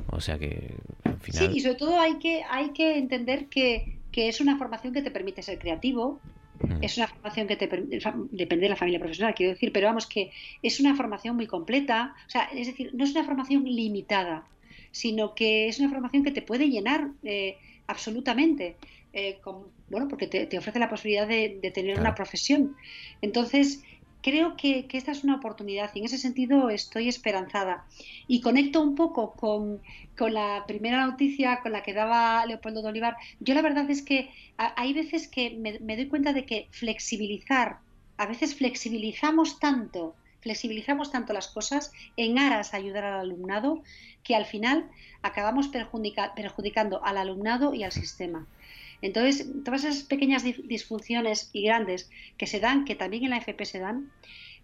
O 0.08 0.20
sea 0.20 0.38
que 0.38 0.74
al 1.04 1.18
final... 1.18 1.46
Sí, 1.46 1.58
y 1.58 1.60
sobre 1.60 1.76
todo 1.76 1.98
hay 1.98 2.18
que, 2.18 2.42
hay 2.50 2.70
que 2.70 2.98
entender 2.98 3.46
que, 3.46 3.98
que 4.12 4.28
es 4.28 4.40
una 4.40 4.58
formación 4.58 4.92
que 4.92 5.02
te 5.02 5.10
permite 5.10 5.42
ser 5.42 5.58
creativo, 5.58 6.20
Mm. 6.60 6.82
Es 6.82 6.96
una 6.96 7.08
formación 7.08 7.46
que 7.46 7.56
te 7.56 7.66
depende 7.66 8.64
de 8.64 8.68
la 8.68 8.76
familia 8.76 8.98
profesional, 8.98 9.34
quiero 9.34 9.52
decir, 9.52 9.72
pero 9.72 9.86
vamos 9.86 10.06
que 10.06 10.30
es 10.62 10.80
una 10.80 10.94
formación 10.94 11.36
muy 11.36 11.46
completa, 11.46 12.14
o 12.26 12.30
sea, 12.30 12.44
es 12.54 12.66
decir, 12.66 12.90
no 12.94 13.04
es 13.04 13.10
una 13.12 13.24
formación 13.24 13.64
limitada, 13.64 14.46
sino 14.90 15.34
que 15.34 15.68
es 15.68 15.78
una 15.78 15.90
formación 15.90 16.24
que 16.24 16.30
te 16.30 16.42
puede 16.42 16.68
llenar 16.68 17.10
eh, 17.24 17.58
absolutamente, 17.86 18.76
eh, 19.12 19.38
bueno, 19.88 20.08
porque 20.08 20.26
te, 20.26 20.58
ofrece 20.58 20.78
la 20.78 20.90
posibilidad 20.90 21.26
de, 21.26 21.70
tener 21.74 21.98
una 21.98 22.14
profesión. 22.14 22.76
Entonces, 23.22 23.82
creo 24.22 24.56
que, 24.56 24.86
esta 24.92 25.12
es 25.12 25.24
una 25.24 25.36
oportunidad 25.36 25.90
y 25.94 26.00
en 26.00 26.04
ese 26.04 26.18
sentido 26.18 26.68
estoy 26.68 27.08
esperanzada. 27.08 27.86
Y 28.26 28.40
conecto 28.40 28.82
un 28.82 28.94
poco 28.94 29.32
con, 29.32 29.80
la 30.18 30.64
primera 30.66 31.06
noticia 31.06 31.60
con 31.62 31.72
la 31.72 31.82
que 31.82 31.94
daba 31.94 32.44
Leopoldo 32.46 32.82
de 32.82 32.88
Olivar. 32.88 33.16
Yo 33.40 33.54
la 33.54 33.62
verdad 33.62 33.88
es 33.88 34.02
que 34.02 34.30
hay 34.56 34.92
veces 34.92 35.28
que 35.28 35.50
me, 35.50 35.96
doy 35.96 36.08
cuenta 36.08 36.32
de 36.32 36.44
que 36.44 36.68
flexibilizar, 36.70 37.78
a 38.16 38.26
veces 38.26 38.54
flexibilizamos 38.56 39.60
tanto, 39.60 40.14
flexibilizamos 40.46 41.10
tanto 41.10 41.32
las 41.32 41.48
cosas 41.48 41.92
en 42.16 42.38
aras 42.38 42.72
a 42.72 42.76
ayudar 42.76 43.02
al 43.02 43.18
alumnado 43.18 43.82
que 44.22 44.36
al 44.36 44.44
final 44.44 44.88
acabamos 45.20 45.68
perjudicando 46.36 47.04
al 47.04 47.16
alumnado 47.18 47.74
y 47.74 47.82
al 47.82 47.90
sistema. 47.90 48.46
Entonces, 49.02 49.44
todas 49.64 49.82
esas 49.82 50.04
pequeñas 50.04 50.44
disfunciones 50.44 51.50
y 51.52 51.64
grandes 51.64 52.10
que 52.38 52.46
se 52.46 52.60
dan, 52.60 52.84
que 52.84 52.94
también 52.94 53.24
en 53.24 53.30
la 53.30 53.38
FP 53.38 53.64
se 53.64 53.80
dan, 53.80 54.12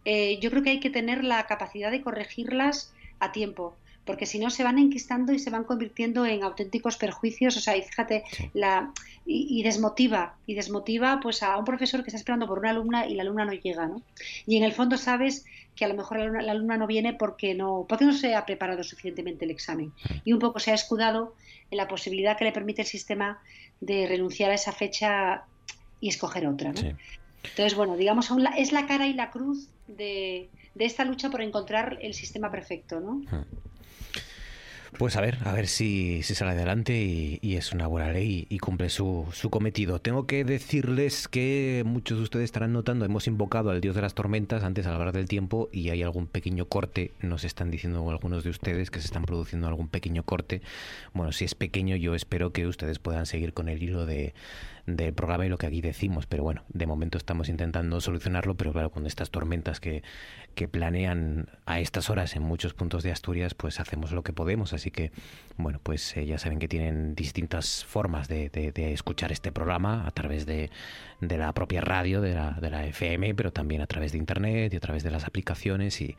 eh, 0.05 0.39
yo 0.41 0.51
creo 0.51 0.63
que 0.63 0.71
hay 0.71 0.81
que 0.81 0.89
tener 0.89 1.25
la 1.25 1.49
capacidad 1.49 1.91
de 1.91 2.01
corregirlas 2.01 2.95
a 3.19 3.33
tiempo, 3.33 3.75
porque 4.05 4.27
si 4.27 4.39
no 4.39 4.51
se 4.51 4.65
van 4.65 4.79
enquistando 4.79 5.33
y 5.33 5.39
se 5.39 5.51
van 5.51 5.65
convirtiendo 5.65 6.27
en 6.27 6.43
auténticos 6.43 6.97
perjuicios, 6.97 7.57
o 7.57 7.61
sea, 7.61 7.77
y 7.77 7.83
fíjate, 7.83 8.25
la, 8.53 8.93
y, 9.25 9.63
desmotiva, 9.63 10.35
y 10.47 10.55
desmotiva 10.55 11.21
pues 11.23 11.43
a 11.43 11.57
un 11.57 11.65
profesor 11.65 12.03
que 12.03 12.11
está 12.11 12.19
esperando 12.19 12.47
por 12.47 12.59
una 12.59 12.71
alumna 12.71 13.07
y 13.07 13.15
la 13.15 13.23
alumna 13.23 13.45
no 13.45 13.53
llega, 13.53 13.87
¿no? 13.87 14.03
Y 14.47 14.57
en 14.57 14.65
el 14.65 14.73
fondo 14.73 14.97
sabes 14.97 15.45
que 15.77 15.85
a 15.85 15.89
lo 15.89 15.95
mejor 15.95 16.43
la 16.43 16.53
alumna, 16.53 16.77
no 16.77 16.87
viene 16.87 17.15
porque 17.15 17.55
no, 17.55 17.87
porque 17.89 18.05
no 18.05 18.13
se 18.13 18.35
ha 18.35 18.45
preparado 18.45 18.83
suficientemente 18.83 19.45
el 19.45 19.51
examen 19.51 19.93
y 20.25 20.33
un 20.33 20.39
poco 20.39 20.59
se 20.59 20.73
ha 20.73 20.75
escudado 20.75 21.35
en 21.71 21.79
la 21.79 21.89
posibilidad 21.89 22.37
que 22.37 22.45
le 22.45 22.53
permite 22.53 22.83
el 22.83 22.89
sistema 22.89 23.41
de 23.81 24.07
renunciar 24.07 24.51
a 24.51 24.55
esa 24.55 24.73
fecha 24.73 25.45
y 26.01 26.09
escoger 26.09 26.47
otra. 26.47 26.73
¿no? 26.73 26.81
Entonces, 26.81 27.75
bueno, 27.75 27.97
digamos, 27.97 28.31
es 28.59 28.73
la 28.73 28.87
cara 28.87 29.07
y 29.07 29.15
la 29.15 29.31
cruz 29.31 29.69
de, 29.87 30.49
de, 30.75 30.85
esta 30.85 31.05
lucha 31.05 31.31
por 31.31 31.41
encontrar 31.41 31.99
el 32.03 32.15
sistema 32.15 32.51
perfecto, 32.51 33.01
¿no? 33.01 33.23
Pues 34.99 35.17
a 35.17 35.23
ver, 35.23 35.39
a 35.47 35.53
ver 35.53 35.69
si, 35.69 36.23
sale 36.23 36.51
adelante 36.51 36.93
y, 36.95 37.57
es 37.57 37.73
una 37.73 37.87
buena 37.87 38.13
ley 38.13 38.47
y, 38.51 38.59
cumple 38.59 38.91
su, 38.91 39.27
su, 39.33 39.49
cometido. 39.49 40.01
Tengo 40.01 40.27
que 40.27 40.45
decirles 40.45 41.29
que 41.29 41.83
muchos 41.87 42.19
de 42.19 42.25
ustedes 42.25 42.45
estarán 42.45 42.75
notando, 42.75 43.07
hemos 43.07 43.27
invocado 43.27 43.71
al 43.71 43.81
dios 43.81 43.95
de 43.95 44.03
las 44.03 44.15
tormentas 44.15 44.63
antes 44.63 44.87
al 44.87 44.95
hablar 44.95 45.15
del 45.15 45.29
tiempo 45.29 45.71
y 45.73 45.89
hay 45.89 46.03
algún 46.03 46.27
pequeño 46.27 46.67
corte, 46.67 47.11
nos 47.23 47.45
están 47.45 47.71
diciendo 47.71 48.09
algunos 48.11 48.45
de 48.45 48.51
ustedes 48.51 48.91
que 48.91 49.01
se 49.01 49.07
están 49.07 49.25
produciendo 49.25 49.67
algún 49.67 49.89
pequeño 49.89 50.25
corte. 50.25 50.61
Bueno, 51.15 51.33
si 51.33 51.47
es 51.47 51.55
pequeño 51.55 51.97
yo 51.97 52.15
espero 52.15 52.53
que 52.53 52.67
ustedes 52.67 52.99
puedan 52.99 53.25
seguir 53.25 53.55
con 53.55 53.71
el 53.71 53.83
hilo 53.83 54.05
de, 54.05 54.35
del 54.87 55.15
programa 55.15 55.47
y 55.47 55.49
lo 55.49 55.59
que 55.59 55.67
aquí 55.67 55.81
decimos, 55.81 56.27
pero 56.27 56.43
bueno, 56.43 56.65
de 56.69 56.87
momento 56.87 57.17
estamos 57.17 57.49
intentando 57.49 58.01
solucionarlo, 58.01 58.57
pero 58.57 58.73
claro, 58.73 58.91
con 58.91 59.07
estas 59.07 59.31
tormentas 59.31 59.79
que, 59.79 60.03
que 60.55 60.67
planean 60.67 61.49
a 61.67 61.79
estas 61.81 62.11
horas 62.11 62.35
en 62.35 62.43
muchos 62.43 62.75
puntos 62.75 63.03
de 63.03 63.13
Asturias, 63.13 63.55
pues 63.55 63.79
hacemos 63.79 64.13
lo 64.13 64.23
que 64.23 64.33
podemos, 64.33 64.73
así 64.73 64.91
que 64.91 65.13
bueno, 65.57 65.81
pues 65.83 66.17
eh, 66.17 66.27
ya 66.27 66.39
saben 66.39 66.59
que 66.59 66.69
tienen 66.69 67.15
distintas 67.15 67.85
formas 67.85 68.29
de, 68.29 68.49
de, 68.49 68.93
escuchar 68.93 69.31
este 69.33 69.53
programa 69.53 70.07
a 70.07 70.11
través 70.11 70.47
de, 70.47 70.71
de 71.21 71.39
la 71.39 71.53
propia 71.53 71.81
radio, 71.81 72.21
de 72.21 72.35
la, 72.35 72.53
de 72.53 72.71
la 72.71 72.85
FM, 72.87 73.35
pero 73.35 73.53
también 73.53 73.83
a 73.83 73.87
través 73.87 74.13
de 74.13 74.19
Internet 74.19 74.75
y 74.75 74.77
a 74.77 74.81
través 74.81 75.03
de 75.03 75.11
las 75.11 75.25
aplicaciones 75.25 76.01
y 76.01 76.17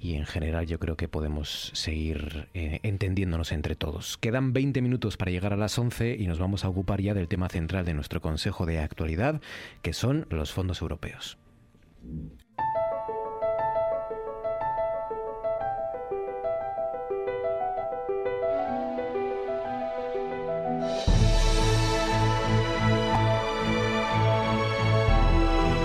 y 0.00 0.14
en 0.14 0.26
general 0.26 0.66
yo 0.66 0.78
creo 0.78 0.96
que 0.96 1.08
podemos 1.08 1.70
seguir 1.74 2.48
eh, 2.54 2.80
entendiéndonos 2.82 3.52
entre 3.52 3.74
todos. 3.74 4.18
Quedan 4.18 4.52
20 4.52 4.82
minutos 4.82 5.16
para 5.16 5.30
llegar 5.30 5.52
a 5.52 5.56
las 5.56 5.78
11 5.78 6.16
y 6.18 6.26
nos 6.26 6.38
vamos 6.38 6.64
a 6.64 6.68
ocupar 6.68 7.00
ya 7.00 7.14
del 7.14 7.28
tema 7.28 7.48
central 7.48 7.84
de 7.84 7.94
nuestro 7.94 8.20
Consejo 8.20 8.66
de 8.66 8.80
Actualidad, 8.80 9.40
que 9.82 9.92
son 9.92 10.26
los 10.30 10.52
fondos 10.52 10.82
europeos. 10.82 11.38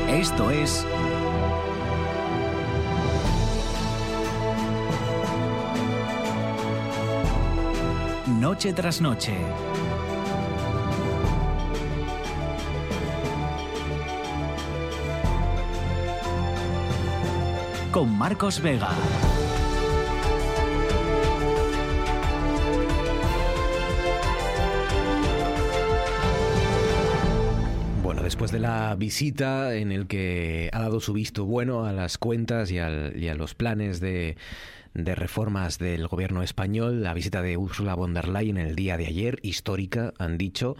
Esto 0.09 0.51
es 0.51 0.85
noche 8.59 8.73
tras 8.73 8.99
noche. 8.99 9.31
Con 17.89 18.17
Marcos 18.17 18.61
Vega. 18.61 18.89
Bueno, 28.03 28.23
después 28.23 28.51
de 28.51 28.59
la 28.59 28.93
visita 28.95 29.73
en 29.75 29.93
el 29.93 30.05
que 30.07 30.69
ha 30.73 30.81
dado 30.81 30.99
su 30.99 31.13
visto 31.13 31.45
bueno 31.45 31.85
a 31.85 31.93
las 31.93 32.17
cuentas 32.17 32.69
y, 32.71 32.79
a 32.79 32.89
los 32.89 33.55
planes 33.55 34.01
de 34.01 34.35
de 34.93 35.15
reformas 35.15 35.77
del 35.77 36.07
gobierno 36.07 36.41
español, 36.41 37.03
la 37.03 37.13
visita 37.13 37.41
de 37.41 37.57
Ursula 37.57 37.95
von 37.95 38.13
der 38.13 38.27
Leyen 38.27 38.57
el 38.57 38.75
día 38.75 38.97
de 38.97 39.07
ayer, 39.07 39.39
histórica, 39.41 40.13
han 40.17 40.37
dicho. 40.37 40.75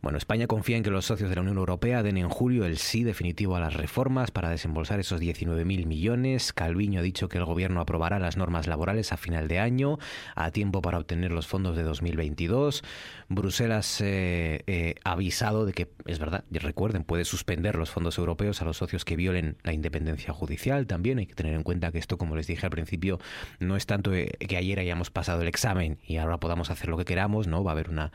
Bueno, 0.00 0.18
España 0.18 0.46
confía 0.46 0.76
en 0.76 0.82
que 0.82 0.90
los 0.90 1.04
socios 1.04 1.28
de 1.28 1.36
la 1.36 1.42
Unión 1.42 1.58
Europea 1.58 2.02
den 2.02 2.16
en 2.16 2.28
julio 2.28 2.64
el 2.64 2.78
sí 2.78 3.04
definitivo 3.04 3.56
a 3.56 3.60
las 3.60 3.74
reformas 3.74 4.30
para 4.30 4.50
desembolsar 4.50 5.00
esos 5.00 5.20
19.000 5.20 5.86
millones. 5.86 6.52
Calviño 6.52 7.00
ha 7.00 7.02
dicho 7.02 7.28
que 7.28 7.38
el 7.38 7.44
gobierno 7.44 7.80
aprobará 7.80 8.18
las 8.18 8.36
normas 8.36 8.66
laborales 8.66 9.12
a 9.12 9.16
final 9.16 9.48
de 9.48 9.58
año, 9.58 9.98
a 10.34 10.50
tiempo 10.50 10.82
para 10.82 10.98
obtener 10.98 11.32
los 11.32 11.46
fondos 11.46 11.76
de 11.76 11.82
2022. 11.82 12.82
Bruselas 13.28 14.00
eh, 14.00 14.62
eh, 14.66 14.94
ha 15.04 15.12
avisado 15.12 15.66
de 15.66 15.72
que, 15.72 15.88
es 16.06 16.18
verdad, 16.18 16.44
recuerden, 16.50 17.04
puede 17.04 17.24
suspender 17.24 17.76
los 17.76 17.90
fondos 17.90 18.18
europeos 18.18 18.62
a 18.62 18.64
los 18.64 18.76
socios 18.76 19.04
que 19.04 19.16
violen 19.16 19.56
la 19.62 19.72
independencia 19.72 20.32
judicial. 20.32 20.86
También 20.86 21.18
hay 21.18 21.26
que 21.26 21.34
tener 21.34 21.54
en 21.54 21.62
cuenta 21.62 21.92
que 21.92 21.98
esto, 21.98 22.18
como 22.18 22.36
les 22.36 22.46
dije 22.46 22.66
al 22.66 22.70
principio, 22.70 23.18
no 23.58 23.76
es 23.76 23.86
tanto 23.86 24.14
eh, 24.14 24.30
que 24.38 24.56
ayer 24.56 24.78
hayamos 24.78 25.10
pasado 25.10 25.42
el 25.42 25.48
examen 25.48 25.98
y 26.06 26.16
ahora 26.16 26.38
podamos 26.38 26.70
hacer 26.70 26.88
lo 26.88 26.96
que 26.96 27.04
queramos, 27.04 27.46
¿no? 27.46 27.64
Va 27.64 27.72
a 27.72 27.74
haber 27.74 27.90
una, 27.90 28.12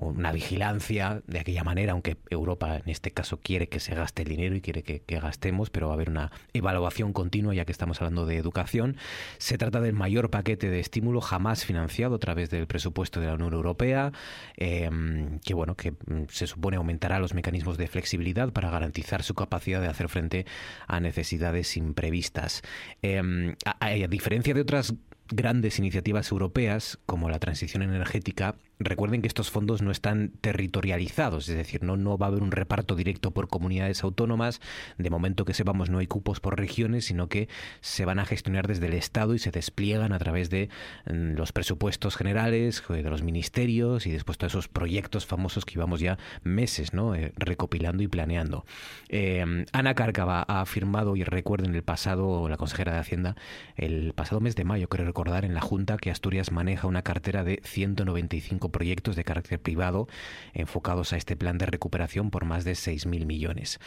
una 0.00 0.32
vigilancia 0.32 1.22
de 1.26 1.40
aquella 1.40 1.64
manera, 1.64 1.92
aunque 1.92 2.16
Europa 2.30 2.76
en 2.76 2.88
este 2.88 3.10
caso 3.10 3.38
quiere 3.40 3.68
que 3.68 3.80
se 3.80 3.94
gaste 3.94 4.22
el 4.22 4.28
dinero 4.28 4.54
y 4.54 4.60
quiere 4.60 4.82
que, 4.82 5.02
gastemos, 5.18 5.70
pero 5.70 5.88
va 5.88 5.94
a 5.94 5.96
haber 5.96 6.10
una 6.10 6.30
evaluación 6.52 7.12
continua 7.12 7.54
ya 7.54 7.64
que 7.64 7.72
estamos 7.72 8.00
hablando 8.00 8.24
de 8.24 8.36
educación. 8.36 8.96
Se 9.38 9.58
trata 9.58 9.80
del 9.80 9.94
mayor 9.94 10.30
paquete 10.30 10.70
de 10.70 10.80
estímulo 10.80 11.20
jamás 11.20 11.64
financiado 11.64 12.14
a 12.14 12.18
través 12.18 12.50
del 12.50 12.66
presupuesto 12.66 13.20
de 13.20 13.26
la 13.26 13.34
Unión 13.34 13.52
Europea, 13.52 14.12
em, 14.56 15.40
que 15.40 15.54
bueno, 15.54 15.74
que 15.74 15.92
mm, 15.92 16.26
se 16.28 16.46
supone 16.46 16.76
aumentará 16.76 17.18
los 17.18 17.34
mecanismos 17.34 17.76
de 17.76 17.88
flexibilidad 17.88 18.52
para 18.52 18.70
garantizar 18.70 19.22
su 19.22 19.34
capacidad 19.34 19.80
de 19.80 19.88
hacer 19.88 20.08
frente 20.08 20.46
a 20.86 21.00
necesidades 21.00 21.76
imprevistas. 21.76 22.62
Em, 23.02 23.56
a 23.64 23.90
diferencia 24.08 24.54
de 24.54 24.60
otras 24.60 24.94
grandes 25.30 25.78
iniciativas 25.78 26.30
europeas 26.30 26.98
como 27.06 27.28
la 27.28 27.38
transición 27.38 27.82
energética, 27.82 28.56
recuerden 28.78 29.22
que 29.22 29.28
estos 29.28 29.50
fondos 29.50 29.82
no 29.82 29.90
están 29.90 30.32
territorializados, 30.40 31.48
es 31.48 31.56
decir, 31.56 31.82
no, 31.82 31.96
no 31.96 32.18
va 32.18 32.26
a 32.26 32.28
haber 32.28 32.42
un 32.42 32.52
reparto 32.52 32.94
directo 32.94 33.30
por 33.32 33.48
comunidades 33.48 34.02
autónomas, 34.02 34.60
de 34.98 35.10
momento 35.10 35.44
que 35.44 35.54
sepamos 35.54 35.90
no 35.90 35.98
hay 35.98 36.06
cupos 36.06 36.40
por 36.40 36.58
regiones, 36.58 37.06
sino 37.06 37.28
que 37.28 37.48
se 37.80 38.04
van 38.04 38.18
a 38.18 38.24
gestionar 38.24 38.66
desde 38.66 38.86
el 38.86 38.94
Estado 38.94 39.34
y 39.34 39.38
se 39.38 39.50
despliegan 39.50 40.12
a 40.12 40.18
través 40.18 40.50
de 40.50 40.68
mm, 41.06 41.34
los 41.34 41.52
presupuestos 41.52 42.16
generales, 42.16 42.82
de 42.88 43.02
los 43.02 43.22
ministerios 43.22 44.06
y 44.06 44.10
después 44.10 44.38
todos 44.38 44.52
esos 44.52 44.68
proyectos 44.68 45.26
famosos 45.26 45.64
que 45.64 45.74
íbamos 45.74 46.00
ya 46.00 46.18
meses 46.42 46.92
¿no? 46.92 47.14
Eh, 47.14 47.32
recopilando 47.36 48.02
y 48.02 48.08
planeando. 48.08 48.64
Eh, 49.08 49.64
Ana 49.72 49.94
Cárcava 49.94 50.44
ha 50.46 50.60
afirmado, 50.60 51.16
y 51.16 51.24
recuerden 51.24 51.74
el 51.74 51.82
pasado, 51.82 52.48
la 52.48 52.56
consejera 52.56 52.92
de 52.92 52.98
Hacienda, 52.98 53.36
el 53.76 54.12
pasado 54.14 54.40
mes 54.40 54.56
de 54.56 54.64
mayo, 54.64 54.88
creo 54.88 55.06
recordar, 55.06 55.44
en 55.44 55.54
la 55.54 55.60
Junta 55.60 55.96
que 55.96 56.10
Asturias 56.10 56.52
maneja 56.52 56.86
una 56.86 57.02
cartera 57.02 57.44
de 57.44 57.60
195 57.64 58.67
proyectos 58.70 59.16
de 59.16 59.24
carácter 59.24 59.60
privado 59.60 60.08
enfocados 60.52 61.12
a 61.12 61.16
este 61.16 61.36
plan 61.36 61.58
de 61.58 61.66
recuperación 61.66 62.30
por 62.30 62.44
más 62.44 62.64
de 62.64 62.72
6.000 62.72 63.26
millones. 63.26 63.78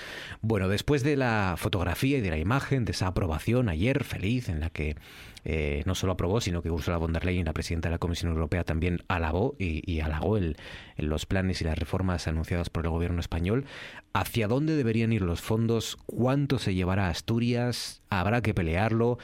Bueno, 0.42 0.68
después 0.68 1.04
de 1.04 1.16
la 1.16 1.56
fotografía 1.58 2.18
y 2.18 2.22
de 2.22 2.30
la 2.30 2.38
imagen 2.38 2.86
de 2.86 2.92
esa 2.92 3.08
aprobación 3.08 3.70
ayer 3.70 4.04
feliz 4.04 4.50
en 4.50 4.60
la 4.60 4.70
que 4.70 4.96
eh, 5.44 5.82
no 5.86 5.96
solo 5.96 6.14
aprobó, 6.14 6.40
sino 6.40 6.62
que 6.62 6.70
Ursula 6.70 6.98
von 6.98 7.14
der 7.14 7.26
Leyen, 7.26 7.46
la 7.46 7.54
presidenta 7.54 7.90
de 7.90 7.94
la 7.94 8.00
Comisión 8.00 8.32
Europea, 8.32 8.64
también 8.64 9.04
alabó 9.08 9.56
y, 9.58 10.00
halagó 10.00 10.38
el, 10.38 10.58
los 10.98 11.26
planes 11.26 11.62
y 11.62 11.64
las 11.64 11.78
reformas 11.78 12.28
anunciadas 12.28 12.70
por 12.70 12.86
el 12.86 12.92
gobierno 12.92 13.20
español. 13.20 13.66
¿Hacia 14.14 14.48
dónde 14.48 14.76
deberían 14.76 15.14
ir 15.14 15.22
los 15.22 15.42
fondos? 15.42 15.98
¿Cuánto 16.06 16.60
se 16.60 16.76
llevará 16.76 17.08
a 17.08 17.10
Asturias? 17.12 18.02
¿Habrá 18.10 18.42
que 18.42 18.54
pelearlo? 18.54 19.18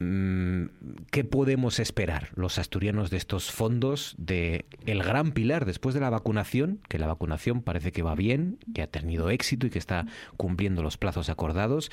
Mm, 0.00 0.66
¿Qué 1.12 1.22
podemos 1.22 1.78
esperar 1.78 2.30
los 2.34 2.58
asturianos 2.58 3.10
de 3.10 3.16
estos 3.16 3.52
fondos 3.52 4.16
de 4.18 4.66
el 4.86 5.02
gran 5.04 5.30
pilar 5.30 5.64
después 5.66 5.94
de 5.94 6.00
la 6.00 6.10
vacunación? 6.10 6.80
Que 6.88 6.98
la 6.98 7.06
vacunación 7.06 7.62
parece 7.62 7.92
que 7.92 8.02
va 8.02 8.16
bien, 8.16 8.58
que 8.74 8.82
ha 8.82 8.88
tenido 8.88 9.30
éxito 9.30 9.66
y 9.66 9.70
que 9.70 9.78
está 9.78 10.06
cumpliendo 10.36 10.82
los 10.82 10.98
plazos 10.98 11.28
acordados. 11.28 11.90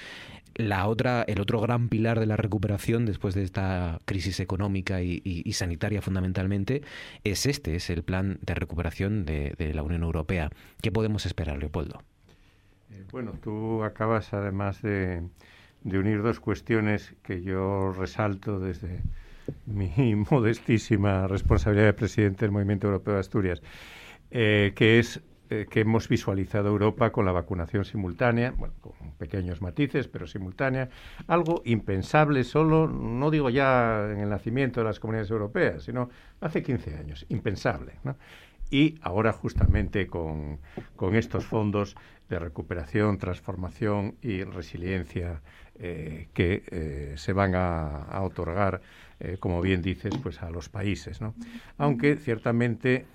La 0.56 0.88
otra, 0.88 1.24
el 1.28 1.40
otro 1.40 1.62
gran 1.62 1.90
pilar 1.90 2.20
de 2.20 2.26
la 2.26 2.38
recuperación 2.38 3.06
después 3.06 3.36
de 3.36 3.44
esta 3.44 4.00
crisis 4.06 4.40
económica 4.40 5.02
y, 5.02 5.22
sanitaria 5.54 6.02
fundamentalmente 6.02 6.82
es 7.24 7.46
este, 7.46 7.76
es 7.76 7.90
el 7.90 8.04
plan 8.04 8.40
de 8.42 8.56
recuperación 8.56 9.26
de, 9.26 9.72
la 9.74 9.84
Unión 9.84 10.04
Europea. 10.04 10.50
¿Qué 10.82 10.92
podemos 10.92 11.26
esperar, 11.28 11.60
Leopoldo? 11.60 12.02
Eh, 12.90 13.06
bueno, 13.12 13.34
tú 13.42 13.84
acabas 13.84 14.34
además 14.34 14.82
de 14.82 15.22
de 15.84 16.00
unir 16.00 16.22
dos 16.22 16.40
cuestiones 16.40 17.14
que 17.24 17.42
yo 17.42 17.92
resalto 17.92 18.60
desde 18.60 19.02
mi 19.66 20.16
modestísima 20.32 21.28
responsabilidad 21.28 21.88
de 21.88 21.94
presidente 21.94 22.46
del 22.46 22.52
Movimiento 22.52 22.88
Europeo 22.88 23.16
de 23.16 23.20
Asturias, 23.20 23.62
eh, 24.30 24.74
que 24.76 25.00
es 25.00 25.22
eh, 25.50 25.68
que 25.70 25.82
hemos 25.82 26.08
visualizado 26.08 26.70
Europa 26.70 27.12
con 27.12 27.26
la 27.26 27.34
vacunación 27.34 27.84
simultánea, 27.84 28.52
bueno, 28.52 28.74
con 28.80 28.94
pequeños 29.18 29.62
matices, 29.62 30.08
pero 30.08 30.26
simultánea, 30.26 30.90
algo 31.28 31.62
impensable 31.66 32.46
solo, 32.46 32.88
no 32.88 33.30
digo 33.30 33.50
ya 33.50 34.10
en 34.12 34.20
el 34.20 34.30
nacimiento 34.30 34.80
de 34.80 34.86
las 34.86 35.02
comunidades 35.02 35.30
europeas, 35.30 35.84
sino 35.84 36.10
hace 36.40 36.64
15 36.64 36.96
años, 36.96 37.26
impensable. 37.28 37.96
Y 38.70 38.98
ahora 39.02 39.34
justamente 39.34 40.08
con, 40.08 40.60
con 40.96 41.16
estos 41.16 41.46
fondos 41.46 41.98
de 42.30 42.40
recuperación, 42.40 43.18
transformación 43.18 44.16
y 44.22 44.46
resiliencia 44.46 45.42
eh, 45.84 46.28
que 46.36 46.62
eh, 46.70 47.14
se 47.18 47.34
van 47.34 47.56
a, 47.56 48.22
otorgar, 48.22 48.82
eh, 49.20 49.38
como 49.40 49.62
bien 49.62 49.82
dices, 49.82 50.14
pues 50.22 50.44
a 50.44 50.52
los 50.52 50.70
países. 50.70 51.22
¿no? 51.22 51.34
Aunque 51.80 52.18
ciertamente, 52.18 53.08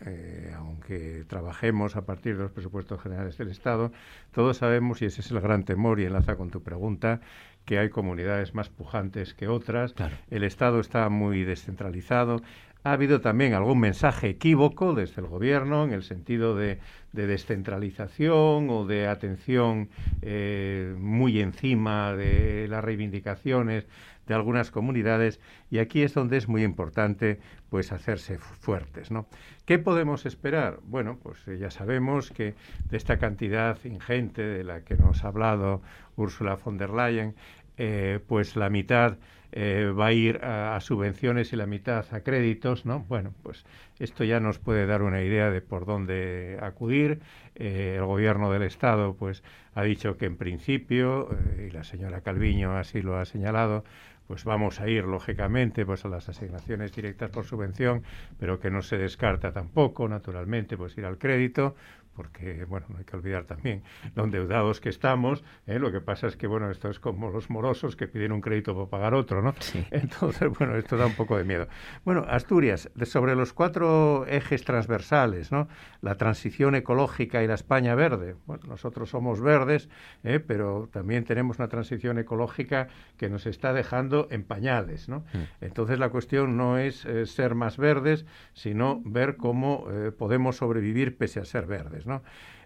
aunque 0.57 1.25
trabajemos 1.29 1.95
a 1.95 2.05
partir 2.05 2.37
de 2.37 2.43
los 2.43 2.51
presupuestos 2.51 3.01
generales 3.01 3.39
del 3.39 3.51
Estado, 3.51 3.93
todos 4.33 4.57
sabemos, 4.57 5.01
y 5.01 5.05
ese 5.05 5.21
es 5.21 5.31
el 5.31 5.41
gran 5.41 5.63
temor, 5.63 6.01
y 6.01 6.07
enlaza 6.07 6.35
con 6.35 6.51
tu 6.51 6.61
pregunta, 6.61 7.21
que 7.67 7.79
hay 7.79 7.89
comunidades 7.89 8.53
más 8.53 8.69
pujantes 8.69 9.33
que 9.33 9.47
otras. 9.47 9.95
El 10.29 10.43
Estado 10.43 10.81
está 10.81 11.09
muy 11.09 11.45
descentralizado 11.45 12.43
ha 12.87 12.93
habido 12.93 13.21
también 13.21 13.53
algún 13.53 13.81
mensaje 13.81 14.29
equívoco 14.29 14.95
desde 14.95 15.21
el 15.21 15.27
Gobierno 15.27 15.83
en 15.83 15.93
el 15.93 16.05
sentido 16.05 16.55
de, 16.55 16.79
descentralización 17.11 18.71
o 18.71 18.87
de 18.87 19.09
atención 19.09 19.89
eh, 20.23 20.95
muy 20.97 21.41
encima 21.41 22.13
de 22.15 22.69
las 22.69 22.85
reivindicaciones 22.85 23.89
de 24.29 24.35
algunas 24.35 24.71
comunidades 24.71 25.41
y 25.69 25.79
aquí 25.79 26.03
es 26.03 26.15
donde 26.15 26.37
es 26.37 26.47
muy 26.47 26.63
importante 26.63 27.41
pues 27.71 27.91
hacerse 27.91 28.39
fuertes, 28.39 29.11
¿no? 29.11 29.27
¿Qué 29.65 29.81
podemos 29.81 30.25
esperar? 30.25 30.79
Bueno, 30.85 31.19
pues 31.21 31.39
eh, 31.49 31.59
ya 31.59 31.73
sabemos 31.73 32.31
que 32.31 32.55
de 32.89 32.97
esta 32.97 33.19
cantidad 33.19 33.79
ingente 33.85 34.43
de 34.43 34.63
la 34.63 34.83
que 34.83 34.95
nos 34.95 35.25
ha 35.25 35.29
hablado 35.29 35.83
Ursula 36.15 36.55
von 36.55 36.79
der 36.79 36.91
Leyen, 36.91 37.35
eh, 37.79 38.21
pues 38.29 38.55
la 38.55 38.71
mitad 38.71 39.19
eh, 39.53 39.93
va 39.99 40.07
a 40.07 40.13
ir 40.13 40.45
a, 40.45 40.79
subvenciones 40.81 41.53
y 41.53 41.57
la 41.57 41.67
mitad 41.67 42.05
a 42.13 42.21
créditos, 42.21 42.85
¿no? 42.85 43.05
Bueno, 43.09 43.33
pues 43.43 43.65
esto 43.99 44.25
ya 44.25 44.41
nos 44.41 44.59
puede 44.59 44.87
dar 44.87 45.03
una 45.03 45.23
idea 45.23 45.51
de 45.51 45.61
por 45.61 45.87
dónde 45.87 46.59
acudir. 46.61 47.21
Eh, 47.55 47.95
el 47.97 48.05
gobierno 48.05 48.51
del 48.53 48.63
Estado, 48.63 49.15
pues, 49.15 49.43
ha 49.75 49.83
dicho 49.83 50.17
que 50.17 50.27
en 50.27 50.37
principio, 50.37 51.31
eh, 51.33 51.69
y 51.69 51.71
la 51.71 51.85
señora 51.85 52.21
Calviño 52.21 52.77
así 52.77 53.03
lo 53.03 53.17
ha 53.17 53.25
señalado, 53.25 53.85
pues 54.27 54.45
vamos 54.45 54.81
a 54.81 54.89
ir 54.89 55.05
lógicamente 55.05 55.87
pues 55.87 56.05
a 56.05 56.09
las 56.09 56.29
asignaciones 56.29 56.93
directas 56.95 57.31
por 57.31 57.45
subvención, 57.45 58.03
pero 58.39 58.59
que 58.59 58.71
no 58.71 58.83
se 58.83 58.99
descarta 58.99 59.53
tampoco, 59.53 60.09
naturalmente, 60.09 60.77
pues 60.77 60.99
ir 60.99 61.05
al 61.05 61.19
crédito, 61.19 61.77
porque, 62.17 62.65
bueno, 62.65 62.87
no 62.89 62.99
hay 62.99 63.05
que 63.05 63.15
olvidar 63.15 63.45
también 63.45 63.83
lo 64.15 64.25
endeudados 64.25 64.81
que 64.81 64.89
estamos. 64.89 65.45
¿eh? 65.67 65.79
Lo 65.79 65.93
que 65.93 66.01
pasa 66.01 66.27
es 66.27 66.37
que, 66.37 66.47
bueno, 66.47 66.71
esto 66.71 66.89
es 66.89 66.99
como 66.99 67.31
los 67.31 67.51
morosos 67.51 67.95
que 67.95 68.09
piden 68.09 68.33
un 68.33 68.41
crédito 68.41 68.75
para 68.75 68.89
pagar 68.89 69.15
otro, 69.15 69.43
¿no? 69.43 69.55
Entonces, 69.91 70.49
bueno, 70.59 70.77
esto 70.77 70.97
da 70.97 71.07
un 71.07 71.15
poco 71.15 71.37
de 71.37 71.45
miedo. 71.45 71.69
Bueno, 72.05 72.25
Asturias, 72.29 72.91
sobre 73.05 73.37
los 73.37 73.53
cuatro 73.53 74.27
ejes 74.27 74.65
transversales, 74.65 75.53
¿no? 75.53 75.69
La 76.01 76.17
transición 76.17 76.75
ecológica 76.75 77.43
y 77.43 77.47
la 77.47 77.55
España 77.55 77.95
verde. 77.95 78.37
Bueno, 78.47 78.65
nosotros 78.67 79.11
somos 79.11 79.41
verdes, 79.41 79.89
¿eh? 80.25 80.41
pero 80.41 80.89
también 80.91 81.25
tenemos 81.25 81.59
una 81.59 81.69
transición 81.69 82.19
ecológica 82.19 82.89
que 83.19 83.29
nos 83.29 83.47
está 83.47 83.75
dejando 83.75 84.29
en 84.31 84.43
pañales, 84.45 85.09
¿no? 85.09 85.21
Mm. 85.21 85.65
Entonces, 85.65 85.99
la 85.99 86.09
cuestión 86.09 86.57
no 86.57 86.79
es 86.79 87.05
eh, 87.05 87.27
ser 87.27 87.55
más 87.55 87.77
verdes, 87.77 88.25
sino 88.55 89.03
ver 89.05 89.37
cómo 89.37 89.87
podemos 90.19 90.57
sobrevivir 90.57 91.17
pese 91.17 91.41
a 91.41 91.45
ser 91.45 91.67
verdes. 91.67 92.06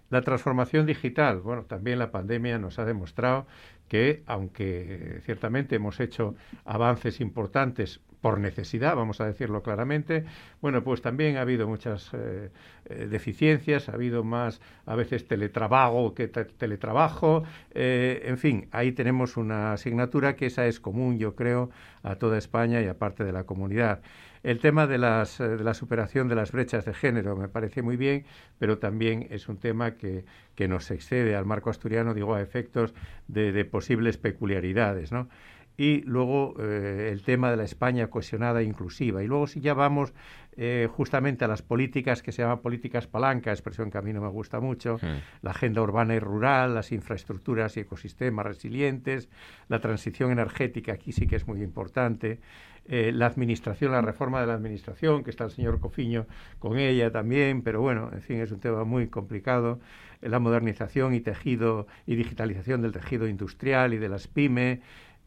La 0.09 0.21
transformación 0.21 0.85
digital, 0.85 1.39
bueno, 1.39 1.63
también 1.63 1.97
la 1.97 2.11
pandemia 2.11 2.59
nos 2.59 2.79
ha 2.79 2.85
demostrado 2.85 3.47
que, 3.87 4.23
aunque 4.25 5.19
ciertamente 5.23 5.75
hemos 5.75 5.99
hecho 5.99 6.35
avances 6.65 7.21
importantes 7.21 8.01
por 8.21 8.39
necesidad, 8.39 8.95
vamos 8.95 9.19
a 9.19 9.25
decirlo 9.25 9.63
claramente, 9.63 10.25
bueno, 10.61 10.83
pues 10.83 11.01
también 11.01 11.37
ha 11.37 11.41
habido 11.41 11.67
muchas 11.67 12.11
eh, 12.13 12.51
eh, 12.85 13.07
deficiencias, 13.09 13.89
ha 13.89 13.93
habido 13.93 14.23
más 14.23 14.61
a 14.85 14.95
veces 14.95 15.27
teletrabajo 15.27 16.13
que 16.13 16.27
teletrabajo, 16.27 17.43
eh, 17.71 18.21
en 18.25 18.37
fin, 18.37 18.67
ahí 18.71 18.91
tenemos 18.91 19.37
una 19.37 19.73
asignatura 19.73 20.35
que 20.35 20.45
esa 20.45 20.67
es 20.67 20.79
común, 20.79 21.17
yo 21.17 21.35
creo, 21.35 21.71
a 22.03 22.15
toda 22.15 22.37
España 22.37 22.81
y 22.81 22.87
a 22.87 22.97
parte 22.97 23.23
de 23.23 23.31
la 23.31 23.45
comunidad. 23.45 24.01
El 24.43 24.59
tema 24.59 24.87
de, 24.87 24.97
las, 24.97 25.39
eh, 25.39 25.47
de 25.49 25.63
la 25.63 25.73
superación 25.73 26.27
de 26.27 26.35
las 26.35 26.51
brechas 26.51 26.85
de 26.85 26.93
género 26.93 27.35
me 27.35 27.47
parece 27.47 27.81
muy 27.81 27.95
bien, 27.97 28.25
pero 28.57 28.79
también 28.79 29.27
es 29.29 29.47
un 29.49 29.57
tema 29.57 29.91
que, 29.97 30.25
que 30.55 30.67
nos 30.67 30.89
excede 30.89 31.35
al 31.35 31.45
marco 31.45 31.69
asturiano, 31.69 32.13
digo, 32.13 32.33
a 32.33 32.41
efectos 32.41 32.93
de, 33.27 33.51
de 33.51 33.65
posibles 33.65 34.17
peculiaridades, 34.17 35.11
¿no? 35.11 35.29
Y 35.77 36.01
luego 36.01 36.55
eh, 36.59 37.09
el 37.11 37.23
tema 37.23 37.49
de 37.49 37.57
la 37.57 37.63
España 37.63 38.07
cohesionada 38.07 38.61
e 38.61 38.63
inclusiva. 38.63 39.23
Y 39.23 39.27
luego 39.27 39.47
si 39.47 39.61
ya 39.61 39.73
vamos 39.73 40.13
eh, 40.57 40.87
justamente 40.91 41.45
a 41.45 41.47
las 41.47 41.61
políticas 41.61 42.21
que 42.21 42.31
se 42.31 42.41
llaman 42.41 42.59
políticas 42.59 43.07
palanca, 43.07 43.51
expresión 43.51 43.89
que 43.89 43.97
a 43.97 44.01
mí 44.01 44.11
no 44.11 44.21
me 44.21 44.27
gusta 44.27 44.59
mucho, 44.59 44.99
la 45.41 45.51
agenda 45.51 45.81
urbana 45.81 46.13
y 46.15 46.19
rural, 46.19 46.75
las 46.75 46.91
infraestructuras 46.91 47.77
y 47.77 47.81
ecosistemas 47.81 48.45
resilientes, 48.45 49.29
la 49.69 49.79
transición 49.79 50.31
energética, 50.31 50.93
aquí 50.93 51.13
sí 51.13 51.25
que 51.25 51.37
es 51.37 51.47
muy 51.47 51.63
importante, 51.63 52.39
eh, 52.85 53.11
la 53.13 53.27
administración, 53.27 53.91
la 53.91 54.01
reforma 54.01 54.41
de 54.41 54.47
la 54.47 54.53
administración, 54.55 55.23
que 55.23 55.29
está 55.29 55.45
el 55.45 55.51
señor 55.51 55.79
Cofiño 55.79 56.25
con 56.59 56.77
ella 56.77 57.11
también, 57.11 57.61
pero 57.61 57.79
bueno, 57.79 58.09
en 58.11 58.21
fin, 58.21 58.41
es 58.41 58.51
un 58.51 58.59
tema 58.59 58.83
muy 58.83 59.07
complicado, 59.07 59.79
la 60.19 60.39
modernización 60.39 61.13
y 61.13 61.21
tejido 61.21 61.87
y 62.05 62.15
digitalización 62.15 62.81
del 62.81 62.91
tejido 62.91 63.27
industrial 63.27 63.93
y 63.93 63.97
de 63.97 64.09
las 64.09 64.27
pymes, 64.27 64.79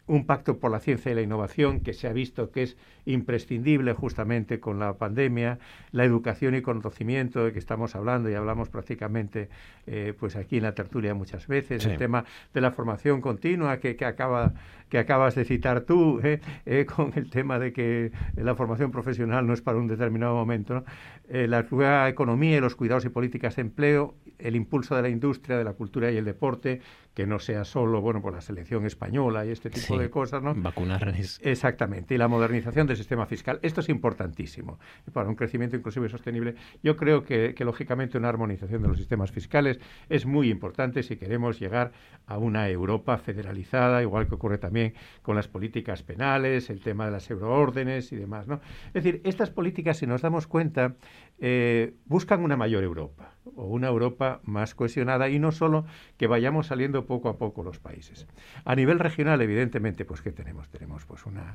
un 0.07 0.27
pacto 0.27 0.59
por 0.59 0.71
la 0.71 0.81
ciencia 0.81 1.11
y 1.11 1.15
la 1.15 1.23
innovación 1.23 1.81
que 1.81 1.95
se 1.95 2.07
ha 2.07 2.13
visto 2.13 2.51
que 2.51 2.63
es 2.63 2.77
imprescindible 3.07 3.93
justamente 3.95 4.61
con 4.61 4.79
la 4.79 4.95
pandemia, 4.95 5.59
la 5.93 6.05
educación 6.05 6.55
y 6.55 6.63
conocimiento 6.63 7.45
de 7.45 7.53
que 7.53 7.59
estamos 7.59 7.95
hablando 7.95 8.31
y 8.31 8.35
hablamos 8.35 8.69
prácticamente 8.69 9.49
eh, 9.87 10.15
pues 10.19 10.37
aquí 10.37 10.59
en 10.59 10.65
la 10.65 10.75
tertulia 10.75 11.15
muchas 11.15 11.47
veces, 11.47 11.85
el 11.87 11.97
tema 11.97 12.25
de 12.53 12.61
la 12.61 12.71
formación 12.71 13.21
continua 13.21 13.79
que, 13.79 13.97
que 13.97 14.05
acaba 14.05 14.53
que 14.89 14.99
acabas 14.99 15.35
de 15.35 15.45
citar 15.45 15.81
tú, 15.81 16.21
¿eh? 16.23 16.41
Eh, 16.67 16.85
con 16.85 17.13
el 17.17 17.31
tema 17.31 17.59
de 17.59 17.73
que 17.73 18.13
la 18.37 18.55
formación 18.55 18.91
profesional 18.91 19.47
no 19.47 19.55
es 19.55 19.63
para 19.63 19.79
un 19.79 19.89
determinado 19.89 20.35
momento, 20.35 20.85
la 21.29 21.67
nueva 21.69 22.09
economía 22.09 22.59
y 22.59 22.61
los 22.61 22.77
cuidados 22.77 23.05
y 23.07 23.09
políticas 23.09 23.57
de 23.57 23.63
empleo, 23.63 24.15
el 24.39 24.57
impulso 24.57 24.95
de 24.95 25.03
la 25.03 25.09
industria, 25.09 25.57
de 25.57 25.65
la 25.65 25.73
cultura 25.73 26.11
y 26.11 26.17
el 26.17 26.25
deporte, 26.25 26.81
que 27.15 27.27
no 27.27 27.39
sea 27.39 27.65
solo, 27.65 28.01
bueno, 28.01 28.21
por 28.21 28.35
la 28.35 28.41
selección 28.41 28.85
española 28.87 29.47
y 29.47 29.51
este 29.51 29.71
tipo 29.71 29.97
de 29.97 30.11
cosas, 30.11 30.43
¿no? 30.43 30.55
Vacunar 30.55 31.15
Exactamente, 31.41 32.15
y 32.15 32.19
la 32.19 32.29
modernización 32.29 32.87
del 32.87 32.97
sistema 32.97 33.27
fiscal. 33.27 33.61
Esto 33.63 33.81
es 33.81 33.89
importantísimo 33.89 34.79
para 35.13 35.29
un 35.29 35.37
crecimiento 35.37 35.77
inclusivo 35.77 36.07
y 36.07 36.09
sostenible. 36.09 36.57
Yo 36.83 36.97
creo 36.97 37.25
que, 37.25 37.55
que, 37.55 37.65
lógicamente, 37.65 38.19
una 38.19 38.29
armonización 38.29 38.83
de 38.83 38.89
los 38.89 38.99
sistemas 38.99 39.31
fiscales 39.31 39.79
es 40.09 40.27
muy 40.27 40.51
importante 40.51 41.03
si 41.03 41.17
queremos 41.17 41.61
llegar 41.61 41.93
a 42.27 42.39
una 42.39 42.69
Europa 42.69 43.17
federalizada, 43.19 44.03
igual 44.03 44.27
que 44.27 44.35
ocurre 44.35 44.59
también 44.59 44.95
con 45.23 45.37
las 45.37 45.47
políticas 45.47 46.03
penales, 46.03 46.71
el 46.71 46.81
tema 46.81 47.07
de 47.07 47.13
las 47.13 47.31
euroórdenes 47.31 48.13
y 48.13 48.17
demás, 48.17 48.49
¿no? 48.49 48.61
Es 48.89 49.05
decir, 49.05 49.21
estas 49.25 49.51
políticas, 49.51 49.99
si 49.99 50.07
nos 50.07 50.23
damos 50.23 50.47
cuenta, 50.47 50.95
eh, 51.39 51.95
buscan 52.07 52.43
una 52.43 52.57
mayor 52.57 52.85
Europa 52.85 53.35
o 53.57 53.67
una 53.67 53.89
Europa 53.89 54.41
más 54.45 54.75
cohesionada 54.75 55.29
y 55.29 55.39
no 55.39 55.53
solo 55.53 55.85
que 56.17 56.27
vayamos 56.27 56.69
saliendo 56.69 57.07
poco 57.07 57.29
a 57.29 57.39
poco 57.39 57.63
los 57.63 57.79
países. 57.79 58.27
A 58.65 58.75
nivel 58.75 58.99
regional, 58.99 59.41
evidentemente, 59.43 60.05
pues 60.05 60.23
¿qué 60.23 60.33
tenemos? 60.33 60.69
Tenemos 60.69 61.05
pues 61.05 61.25
una, 61.27 61.55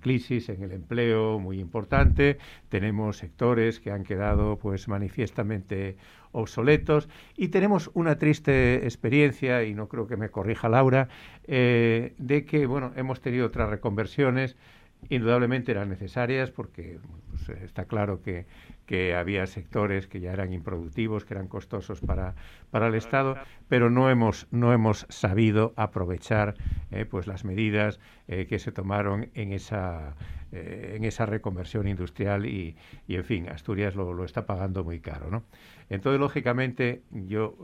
crisis 0.00 0.48
en 0.48 0.62
el 0.62 0.72
empleo 0.72 1.38
muy 1.38 1.58
importante, 1.58 2.38
tenemos 2.68 3.16
sectores 3.16 3.80
que 3.80 3.90
han 3.90 4.04
quedado 4.04 4.58
pues 4.58 4.88
manifiestamente 4.88 5.96
obsoletos 6.32 7.08
y 7.36 7.48
tenemos 7.48 7.90
una 7.94 8.18
triste 8.18 8.84
experiencia, 8.84 9.64
y 9.64 9.74
no 9.74 9.88
creo 9.88 10.06
que 10.06 10.16
me 10.16 10.28
corrija 10.28 10.68
Laura, 10.68 11.08
eh, 11.44 12.14
de 12.18 12.44
que 12.44 12.66
bueno, 12.66 12.92
hemos 12.96 13.20
tenido 13.20 13.46
otras 13.46 13.70
reconversiones 13.70 14.56
indudablemente 15.08 15.72
eran 15.72 15.88
necesarias 15.88 16.50
porque 16.50 16.98
pues, 17.30 17.62
está 17.62 17.84
claro 17.84 18.22
que, 18.22 18.46
que, 18.86 19.14
había 19.14 19.46
sectores 19.46 20.06
que 20.06 20.20
ya 20.20 20.32
eran 20.32 20.52
improductivos, 20.52 21.24
que 21.24 21.34
eran 21.34 21.48
costosos 21.48 22.00
para, 22.00 22.34
para 22.70 22.88
el 22.88 22.94
Estado, 22.94 23.36
pero 23.68 23.90
no 23.90 24.10
hemos, 24.10 24.46
no 24.50 24.72
hemos 24.72 25.06
sabido 25.08 25.72
aprovechar 25.76 26.54
eh, 26.90 27.04
pues 27.04 27.26
las 27.26 27.44
medidas 27.44 28.00
eh, 28.28 28.46
que 28.46 28.58
se 28.58 28.72
tomaron 28.72 29.30
en 29.34 29.52
esa, 29.52 30.16
eh, 30.52 30.94
en 30.96 31.04
esa 31.04 31.26
reconversión 31.26 31.88
industrial 31.88 32.46
y, 32.46 32.76
y 33.06 33.16
en 33.16 33.24
fin, 33.24 33.48
Asturias 33.48 33.94
lo, 33.94 34.12
lo, 34.12 34.24
está 34.24 34.46
pagando 34.46 34.84
muy 34.84 35.00
caro. 35.00 35.30
¿no? 35.30 35.44
Entonces, 35.90 36.20
lógicamente, 36.20 37.02
yo 37.10 37.56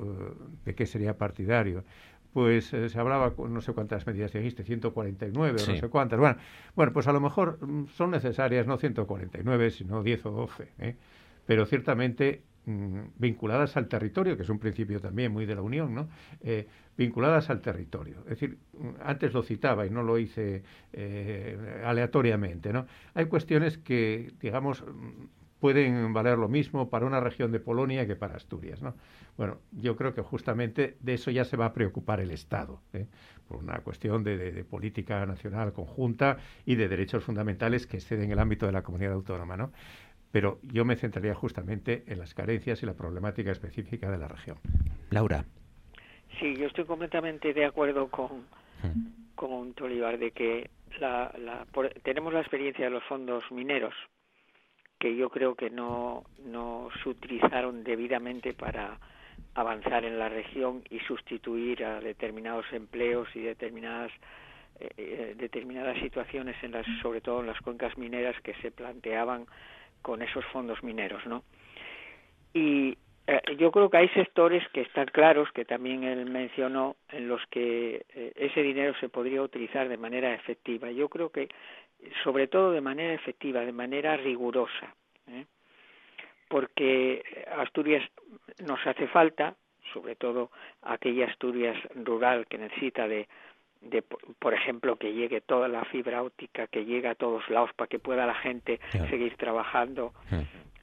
de 0.64 0.74
qué 0.74 0.86
sería 0.86 1.18
partidario 1.18 1.84
pues 2.32 2.72
eh, 2.72 2.88
se 2.88 2.98
hablaba, 2.98 3.34
no 3.48 3.60
sé 3.60 3.72
cuántas 3.72 4.06
medidas 4.06 4.32
dijiste, 4.32 4.64
149 4.64 5.62
o 5.62 5.72
no 5.72 5.76
sé 5.76 5.88
cuántas. 5.88 6.18
Bueno, 6.18 6.36
bueno, 6.74 6.92
pues 6.92 7.06
a 7.06 7.12
lo 7.12 7.20
mejor 7.20 7.58
mm, 7.60 7.86
son 7.88 8.10
necesarias 8.10 8.66
no 8.66 8.78
149, 8.78 9.70
sino 9.70 10.02
10 10.02 10.26
o 10.26 10.30
12, 10.30 10.68
¿eh? 10.78 10.96
pero 11.46 11.66
ciertamente 11.66 12.42
mm, 12.64 13.00
vinculadas 13.16 13.76
al 13.76 13.86
territorio, 13.86 14.36
que 14.36 14.44
es 14.44 14.48
un 14.48 14.58
principio 14.58 15.00
también 15.00 15.30
muy 15.30 15.44
de 15.44 15.54
la 15.54 15.62
Unión, 15.62 15.94
¿no? 15.94 16.08
Eh, 16.40 16.66
vinculadas 16.96 17.50
al 17.50 17.60
territorio. 17.60 18.20
Es 18.20 18.40
decir, 18.40 18.56
mm, 18.78 18.88
antes 19.02 19.34
lo 19.34 19.42
citaba 19.42 19.84
y 19.86 19.90
no 19.90 20.02
lo 20.02 20.18
hice 20.18 20.62
aleatoriamente, 21.84 22.72
¿no? 22.72 22.86
Hay 23.14 23.26
cuestiones 23.26 23.76
que, 23.76 24.32
digamos, 24.40 24.84
pueden 25.62 26.12
valer 26.12 26.38
lo 26.38 26.48
mismo 26.48 26.90
para 26.90 27.06
una 27.06 27.20
región 27.20 27.52
de 27.52 27.60
Polonia 27.60 28.04
que 28.04 28.16
para 28.16 28.34
Asturias. 28.34 28.82
¿no? 28.82 28.96
Bueno, 29.36 29.58
yo 29.70 29.94
creo 29.94 30.12
que 30.12 30.20
justamente 30.20 30.96
de 30.98 31.14
eso 31.14 31.30
ya 31.30 31.44
se 31.44 31.56
va 31.56 31.66
a 31.66 31.72
preocupar 31.72 32.18
el 32.18 32.32
Estado, 32.32 32.80
¿eh? 32.92 33.06
por 33.46 33.58
una 33.58 33.78
cuestión 33.78 34.24
de, 34.24 34.64
política 34.68 35.24
nacional 35.24 35.72
conjunta 35.72 36.38
y 36.66 36.74
de 36.74 36.88
derechos 36.88 37.22
fundamentales 37.22 37.86
que 37.86 37.98
exceden 37.98 38.32
el 38.32 38.40
ámbito 38.40 38.66
de 38.66 38.72
la 38.72 38.82
comunidad 38.82 39.12
autónoma. 39.12 39.56
¿no? 39.56 39.70
Pero 40.32 40.58
yo 40.64 40.84
me 40.84 40.96
centraría 40.96 41.36
justamente 41.36 42.02
en 42.08 42.18
las 42.18 42.34
carencias 42.34 42.82
y 42.82 42.86
la 42.86 42.94
problemática 42.94 43.52
específica 43.52 44.10
de 44.10 44.18
la 44.18 44.26
región. 44.26 44.56
Laura. 45.10 45.44
Sí, 46.40 46.56
yo 46.56 46.66
estoy 46.66 46.86
completamente 46.86 47.54
de 47.54 47.66
acuerdo 47.66 48.08
con, 48.08 48.46
con 49.36 49.74
Tolivar 49.74 50.18
de 50.18 50.32
que 50.32 50.70
la, 50.98 51.32
tenemos 52.02 52.32
la 52.32 52.40
experiencia 52.40 52.86
de 52.86 52.90
los 52.90 53.04
fondos 53.04 53.44
mineros 53.52 53.94
que 55.02 55.16
yo 55.16 55.30
creo 55.30 55.56
que 55.56 55.68
no, 55.68 56.22
no 56.44 56.88
se 57.02 57.08
utilizaron 57.08 57.82
debidamente 57.82 58.54
para 58.54 59.00
avanzar 59.56 60.04
en 60.04 60.16
la 60.16 60.28
región 60.28 60.84
y 60.90 61.00
sustituir 61.00 61.84
a 61.84 61.98
determinados 61.98 62.64
empleos 62.72 63.26
y 63.34 63.40
determinadas 63.40 64.12
eh, 64.78 64.90
eh, 64.96 65.34
determinadas 65.36 65.98
situaciones 65.98 66.54
en 66.62 66.70
las 66.70 66.86
sobre 67.02 67.20
todo 67.20 67.40
en 67.40 67.48
las 67.48 67.60
cuencas 67.62 67.98
mineras 67.98 68.40
que 68.42 68.54
se 68.62 68.70
planteaban 68.70 69.46
con 70.02 70.22
esos 70.22 70.44
fondos 70.52 70.80
mineros 70.84 71.26
no 71.26 71.42
y 72.54 72.96
eh, 73.26 73.40
yo 73.58 73.72
creo 73.72 73.90
que 73.90 73.96
hay 73.96 74.08
sectores 74.10 74.62
que 74.72 74.82
están 74.82 75.06
claros 75.06 75.50
que 75.50 75.64
también 75.64 76.04
él 76.04 76.30
mencionó 76.30 76.94
en 77.10 77.26
los 77.26 77.44
que 77.50 78.06
ese 78.36 78.62
dinero 78.62 78.94
se 79.00 79.08
podría 79.08 79.42
utilizar 79.42 79.88
de 79.88 79.96
manera 79.96 80.34
efectiva. 80.34 80.90
Yo 80.90 81.08
creo 81.08 81.30
que 81.30 81.48
sobre 82.24 82.48
todo 82.48 82.72
de 82.72 82.80
manera 82.80 83.14
efectiva, 83.14 83.60
de 83.60 83.72
manera 83.72 84.16
rigurosa, 84.16 84.94
¿eh? 85.28 85.46
porque 86.48 87.22
Asturias 87.58 88.02
nos 88.66 88.84
hace 88.86 89.06
falta, 89.08 89.54
sobre 89.92 90.16
todo 90.16 90.50
aquella 90.82 91.26
Asturias 91.26 91.76
rural 91.94 92.46
que 92.46 92.58
necesita 92.58 93.08
de, 93.08 93.28
de, 93.80 94.02
por 94.38 94.54
ejemplo, 94.54 94.96
que 94.96 95.12
llegue 95.12 95.40
toda 95.40 95.68
la 95.68 95.84
fibra 95.86 96.22
óptica, 96.22 96.66
que 96.66 96.84
llegue 96.84 97.08
a 97.08 97.14
todos 97.14 97.48
lados 97.48 97.70
para 97.74 97.88
que 97.88 97.98
pueda 97.98 98.26
la 98.26 98.34
gente 98.34 98.80
seguir 99.08 99.36
trabajando, 99.36 100.12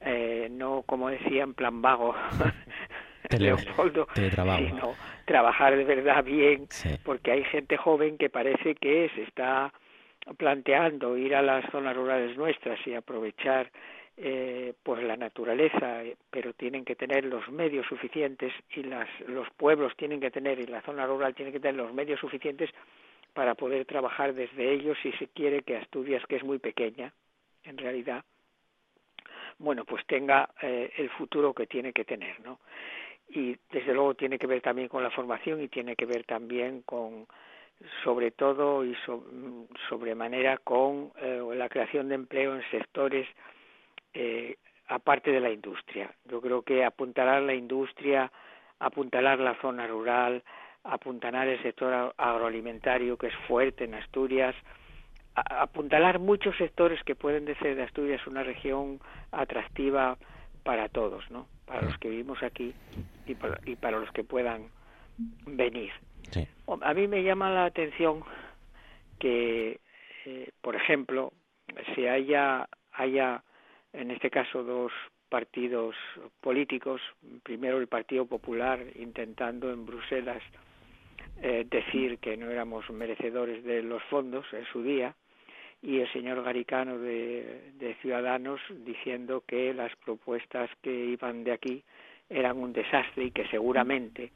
eh, 0.00 0.48
no 0.50 0.82
como 0.86 1.08
decía 1.08 1.42
en 1.42 1.54
plan 1.54 1.80
vago. 1.82 2.14
Leopoldo, 3.38 4.08
sino 4.14 4.94
trabajar 5.24 5.76
de 5.76 5.84
verdad 5.84 6.24
bien, 6.24 6.66
porque 7.04 7.30
hay 7.30 7.44
gente 7.44 7.76
joven 7.76 8.18
que 8.18 8.28
parece 8.28 8.74
que 8.74 9.08
se 9.14 9.22
está 9.22 9.72
planteando 10.36 11.16
ir 11.16 11.34
a 11.34 11.42
las 11.42 11.68
zonas 11.70 11.96
rurales 11.96 12.36
nuestras 12.36 12.78
y 12.86 12.94
aprovechar 12.94 13.70
eh, 14.16 14.74
pues 14.82 15.02
la 15.02 15.16
naturaleza, 15.16 16.02
pero 16.30 16.52
tienen 16.52 16.84
que 16.84 16.94
tener 16.94 17.24
los 17.24 17.48
medios 17.50 17.86
suficientes 17.86 18.52
y 18.74 18.82
las, 18.82 19.08
los 19.26 19.48
pueblos 19.50 19.96
tienen 19.96 20.20
que 20.20 20.30
tener 20.30 20.60
y 20.60 20.66
la 20.66 20.82
zona 20.82 21.06
rural 21.06 21.34
tiene 21.34 21.52
que 21.52 21.60
tener 21.60 21.76
los 21.76 21.94
medios 21.94 22.20
suficientes 22.20 22.70
para 23.32 23.54
poder 23.54 23.86
trabajar 23.86 24.34
desde 24.34 24.72
ellos 24.72 24.98
si 25.02 25.12
se 25.12 25.28
quiere 25.28 25.62
que 25.62 25.76
Asturias, 25.76 26.22
que 26.28 26.36
es 26.36 26.44
muy 26.44 26.58
pequeña, 26.58 27.12
en 27.64 27.78
realidad, 27.78 28.24
bueno, 29.58 29.84
pues 29.84 30.04
tenga 30.06 30.50
eh, 30.60 30.90
el 30.96 31.10
futuro 31.10 31.54
que 31.54 31.66
tiene 31.66 31.92
que 31.92 32.04
tener, 32.04 32.40
¿no? 32.40 32.60
Y 33.28 33.56
desde 33.70 33.94
luego 33.94 34.14
tiene 34.14 34.38
que 34.38 34.46
ver 34.46 34.60
también 34.60 34.88
con 34.88 35.02
la 35.02 35.10
formación 35.10 35.62
y 35.62 35.68
tiene 35.68 35.94
que 35.94 36.06
ver 36.06 36.24
también 36.24 36.82
con 36.82 37.26
sobre 38.04 38.30
todo 38.30 38.84
y 38.84 38.96
sobremanera 39.88 40.58
con 40.58 41.12
eh, 41.20 41.42
la 41.54 41.68
creación 41.68 42.08
de 42.08 42.14
empleo 42.16 42.54
en 42.54 42.62
sectores 42.70 43.26
eh, 44.12 44.56
aparte 44.88 45.30
de 45.30 45.40
la 45.40 45.50
industria. 45.50 46.10
Yo 46.24 46.40
creo 46.40 46.62
que 46.62 46.84
apuntalar 46.84 47.42
la 47.42 47.54
industria, 47.54 48.30
apuntalar 48.78 49.38
la 49.38 49.54
zona 49.60 49.86
rural, 49.86 50.42
apuntalar 50.84 51.48
el 51.48 51.62
sector 51.62 52.14
agroalimentario 52.16 53.16
que 53.16 53.28
es 53.28 53.34
fuerte 53.46 53.84
en 53.84 53.94
Asturias, 53.94 54.54
apuntalar 55.34 56.18
muchos 56.18 56.56
sectores 56.56 57.02
que 57.04 57.14
pueden 57.14 57.46
ser 57.58 57.76
de 57.76 57.84
Asturias 57.84 58.26
una 58.26 58.42
región 58.42 59.00
atractiva 59.30 60.16
para 60.64 60.88
todos, 60.88 61.30
¿no? 61.30 61.46
Para 61.66 61.82
los 61.82 61.96
que 61.98 62.08
vivimos 62.08 62.42
aquí 62.42 62.74
y 63.26 63.34
para, 63.76 63.98
los 63.98 64.10
que 64.12 64.24
puedan 64.24 64.68
venir. 65.46 65.92
A 66.82 66.94
mí 66.94 67.08
me 67.08 67.22
llama 67.22 67.50
la 67.50 67.64
atención 67.64 68.22
que, 69.18 69.80
eh, 70.24 70.50
por 70.60 70.76
ejemplo, 70.76 71.32
se 71.94 72.08
haya, 72.08 72.68
haya, 72.92 73.42
en 73.92 74.10
este 74.10 74.30
caso, 74.30 74.62
dos 74.62 74.92
partidos 75.28 75.94
políticos, 76.40 77.00
primero 77.42 77.78
el 77.78 77.86
Partido 77.86 78.26
Popular 78.26 78.80
intentando 78.96 79.72
en 79.72 79.86
Bruselas 79.86 80.42
eh, 81.42 81.66
decir 81.70 82.18
que 82.18 82.36
no 82.36 82.50
éramos 82.50 82.88
merecedores 82.90 83.64
de 83.64 83.82
los 83.82 84.02
fondos 84.04 84.44
en 84.52 84.64
su 84.66 84.82
día, 84.82 85.14
y 85.82 86.00
el 86.00 86.12
señor 86.12 86.42
Garicano 86.42 86.98
de, 86.98 87.72
de, 87.78 87.94
Ciudadanos 88.02 88.60
diciendo 88.84 89.42
que 89.46 89.72
las 89.72 89.94
propuestas 89.96 90.68
que 90.82 90.92
iban 90.92 91.44
de 91.44 91.52
aquí 91.52 91.82
eran 92.28 92.58
un 92.58 92.72
desastre 92.72 93.24
y 93.24 93.30
que 93.30 93.46
seguramente 93.48 94.32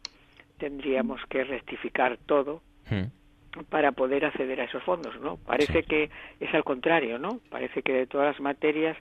tendríamos 0.59 1.21
que 1.29 1.45
rectificar 1.45 2.19
todo 2.27 2.63
hmm. 2.91 3.63
para 3.69 3.93
poder 3.93 4.25
acceder 4.25 4.61
a 4.61 4.65
esos 4.65 4.83
fondos, 4.83 5.19
¿no? 5.21 5.37
Parece 5.37 5.83
que 5.83 6.11
es 6.41 6.55
al 6.55 6.65
contrario, 6.65 7.19
¿no? 7.19 7.41
Parece 7.51 7.83
que 7.83 7.93
de 7.93 8.07
todas 8.07 8.29
las 8.29 8.41
materias 8.41 8.97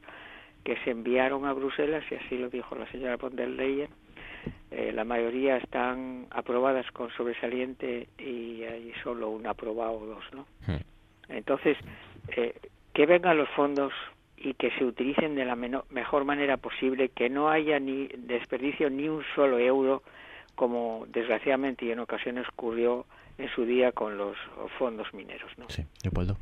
que 0.64 0.78
se 0.84 0.92
enviaron 0.92 1.46
a 1.46 1.54
Bruselas, 1.54 2.04
y 2.10 2.16
así 2.16 2.38
lo 2.38 2.50
dijo 2.50 2.76
la 2.76 2.90
señora 2.92 3.18
von 3.18 3.36
der 3.36 3.50
Leyen, 3.50 3.90
eh, 4.72 4.92
la 4.94 5.04
mayoría 5.04 5.58
están 5.58 6.28
aprobadas 6.32 6.90
con 6.92 7.10
sobresaliente 7.12 8.08
y 8.18 8.64
hay 8.64 8.92
solo 9.04 9.30
un 9.30 9.46
aprobado 9.46 9.94
o 9.94 10.06
dos, 10.06 10.24
¿no? 10.34 10.46
Hmm. 10.68 10.82
Entonces, 11.30 11.78
eh, 12.36 12.56
que 12.94 13.06
vengan 13.06 13.38
los 13.38 13.50
fondos 13.50 13.94
y 14.38 14.54
que 14.56 14.72
se 14.72 14.84
utilicen 14.84 15.36
de 15.36 15.46
la 15.46 15.56
mejor 15.56 16.26
manera 16.26 16.58
posible, 16.58 17.10
que 17.10 17.30
no 17.30 17.50
haya 17.50 17.80
ni 17.80 18.08
desperdicio 18.08 18.90
ni 18.90 19.08
un 19.08 19.24
solo 19.36 19.58
euro 19.58 20.04
como 20.56 21.06
desgraciadamente 21.10 21.86
y 21.86 21.92
en 21.92 22.00
ocasiones 22.00 22.48
ocurrió 22.50 23.06
en 23.38 23.50
su 23.50 23.66
día 23.66 23.92
con 23.92 24.18
los 24.18 24.38
fondos 24.78 25.14
mineros. 25.14 25.52
¿no? 25.58 25.70
Sí, 25.70 25.84
Leopoldo. 26.04 26.38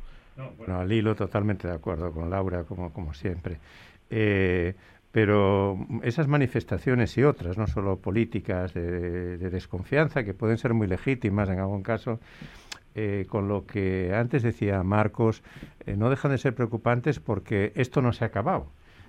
bueno, 0.58 0.80
al 0.80 0.92
hilo 0.92 1.14
totalmente 1.14 1.68
de 1.68 1.74
acuerdo 1.74 2.12
con 2.12 2.30
Laura, 2.30 2.64
como, 2.64 2.92
como 2.92 3.14
siempre. 3.14 3.58
Eh, 4.10 4.74
pero 5.12 5.76
esas 6.02 6.26
manifestaciones 6.26 7.16
y 7.18 7.22
otras, 7.22 7.58
no 7.58 7.66
solo 7.66 7.98
políticas 7.98 8.72
de, 8.72 9.36
desconfianza, 9.36 10.24
que 10.24 10.32
pueden 10.32 10.56
ser 10.56 10.72
muy 10.72 10.86
legítimas 10.86 11.50
en 11.50 11.60
algún 11.60 11.82
caso, 11.82 12.18
eh, 12.94 13.26
con 13.28 13.46
lo 13.46 13.66
que 13.66 14.14
antes 14.14 14.42
decía 14.42 14.82
Marcos, 14.82 15.42
eh, 15.86 15.96
no 15.96 16.08
dejan 16.08 16.30
de 16.30 16.38
ser 16.38 16.54
preocupantes 16.54 17.20
porque 17.20 17.72
esto 17.74 18.00
no 18.00 18.14
se 18.14 18.24
ha 18.24 18.28
acabado. 18.28 18.68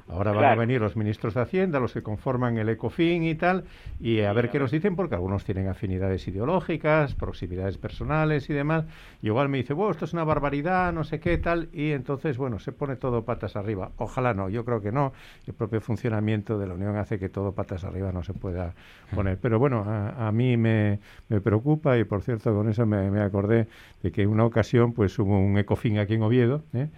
Ahora 0.09 0.31
van 0.33 0.45
a 0.45 0.55
venir 0.55 0.81
los 0.81 0.95
ministros 0.95 1.33
de 1.33 1.41
Hacienda, 1.41 1.79
los 1.79 1.93
que 1.93 2.03
conforman 2.03 2.57
el 2.57 2.69
ECOFIN 2.69 3.23
y 3.23 3.35
tal, 3.35 3.63
y 3.99 4.21
a 4.21 4.33
ver 4.33 4.49
qué 4.49 4.59
nos 4.59 4.71
dicen, 4.71 4.95
porque 4.95 5.15
algunos 5.15 5.45
tienen 5.45 5.67
afinidades 5.69 6.27
ideológicas, 6.27 7.15
proximidades 7.15 7.77
personales 7.77 8.49
y 8.49 8.53
demás. 8.53 8.85
Y 9.21 9.27
igual 9.27 9.49
me 9.49 9.57
dice, 9.57 9.73
bueno, 9.73 9.91
esto 9.91 10.05
es 10.05 10.13
una 10.13 10.23
barbaridad, 10.23 10.91
no 10.91 11.03
sé 11.03 11.19
qué, 11.19 11.37
tal, 11.37 11.69
y 11.71 11.91
entonces, 11.91 12.37
bueno, 12.37 12.59
se 12.59 12.73
pone 12.73 12.95
todo 12.97 13.23
patas 13.23 13.55
arriba. 13.55 13.91
Ojalá 13.97 14.33
no, 14.33 14.49
yo 14.49 14.65
creo 14.65 14.81
que 14.81 14.91
no. 14.91 15.13
El 15.47 15.53
propio 15.53 15.79
funcionamiento 15.79 16.59
de 16.59 16.67
la 16.67 16.73
Unión 16.73 16.97
hace 16.97 17.17
que 17.17 17.29
todo 17.29 17.53
patas 17.53 17.83
arriba 17.83 18.11
no 18.11 18.23
se 18.23 18.33
pueda 18.33 18.73
poner. 19.15 19.37
Pero 19.37 19.57
bueno, 19.57 19.85
a, 19.85 20.31
mí 20.31 20.57
me, 20.57 20.99
me, 21.29 21.39
preocupa, 21.39 21.97
y 21.97 22.03
por 22.03 22.21
cierto, 22.23 22.53
con 22.53 22.69
eso 22.69 22.85
me, 22.85 23.09
me 23.09 23.21
acordé 23.21 23.67
de 24.01 24.11
que 24.11 24.23
en 24.23 24.29
una 24.29 24.45
ocasión, 24.45 24.93
pues 24.93 25.17
hubo 25.17 25.39
un 25.39 25.57
ECOFIN 25.57 25.99
aquí 25.99 26.15
en 26.15 26.23
Oviedo, 26.23 26.63
¿eh? 26.73 26.89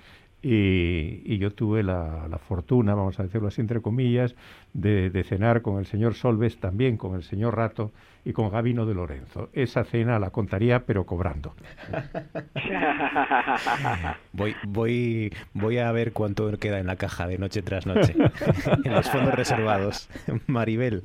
Y, 0.48 1.40
yo 1.40 1.52
tuve 1.52 1.82
la, 1.82 2.40
fortuna, 2.48 2.94
vamos 2.94 3.20
a 3.20 3.24
decirlo 3.24 3.48
así 3.48 3.62
entre 3.62 3.82
comillas, 3.82 4.36
de, 4.74 5.26
cenar 5.28 5.64
con 5.64 5.80
el 5.80 5.88
señor 5.88 6.14
Solves, 6.14 6.60
también 6.60 6.98
con 6.98 7.16
el 7.16 7.24
señor 7.24 7.56
Rato 7.56 7.92
y 8.24 8.32
con 8.32 8.52
Gabino 8.52 8.86
de 8.86 8.94
Lorenzo. 8.94 9.50
Esa 9.54 9.84
cena 9.86 10.20
la 10.20 10.30
contaría, 10.30 10.86
pero 10.86 11.08
cobrando. 11.08 11.56
voy, 14.34 14.56
voy, 14.68 15.34
voy 15.54 15.80
a 15.80 15.92
ver 15.92 16.14
cuánto 16.14 16.56
queda 16.60 16.78
en 16.78 16.86
la 16.86 16.96
caja 16.96 17.26
de 17.26 17.40
noche 17.40 17.64
tras 17.64 17.88
noche, 17.88 18.14
en 18.84 18.94
los 18.94 19.10
fondos 19.10 19.34
reservados. 19.34 20.10
Maribel, 20.46 21.02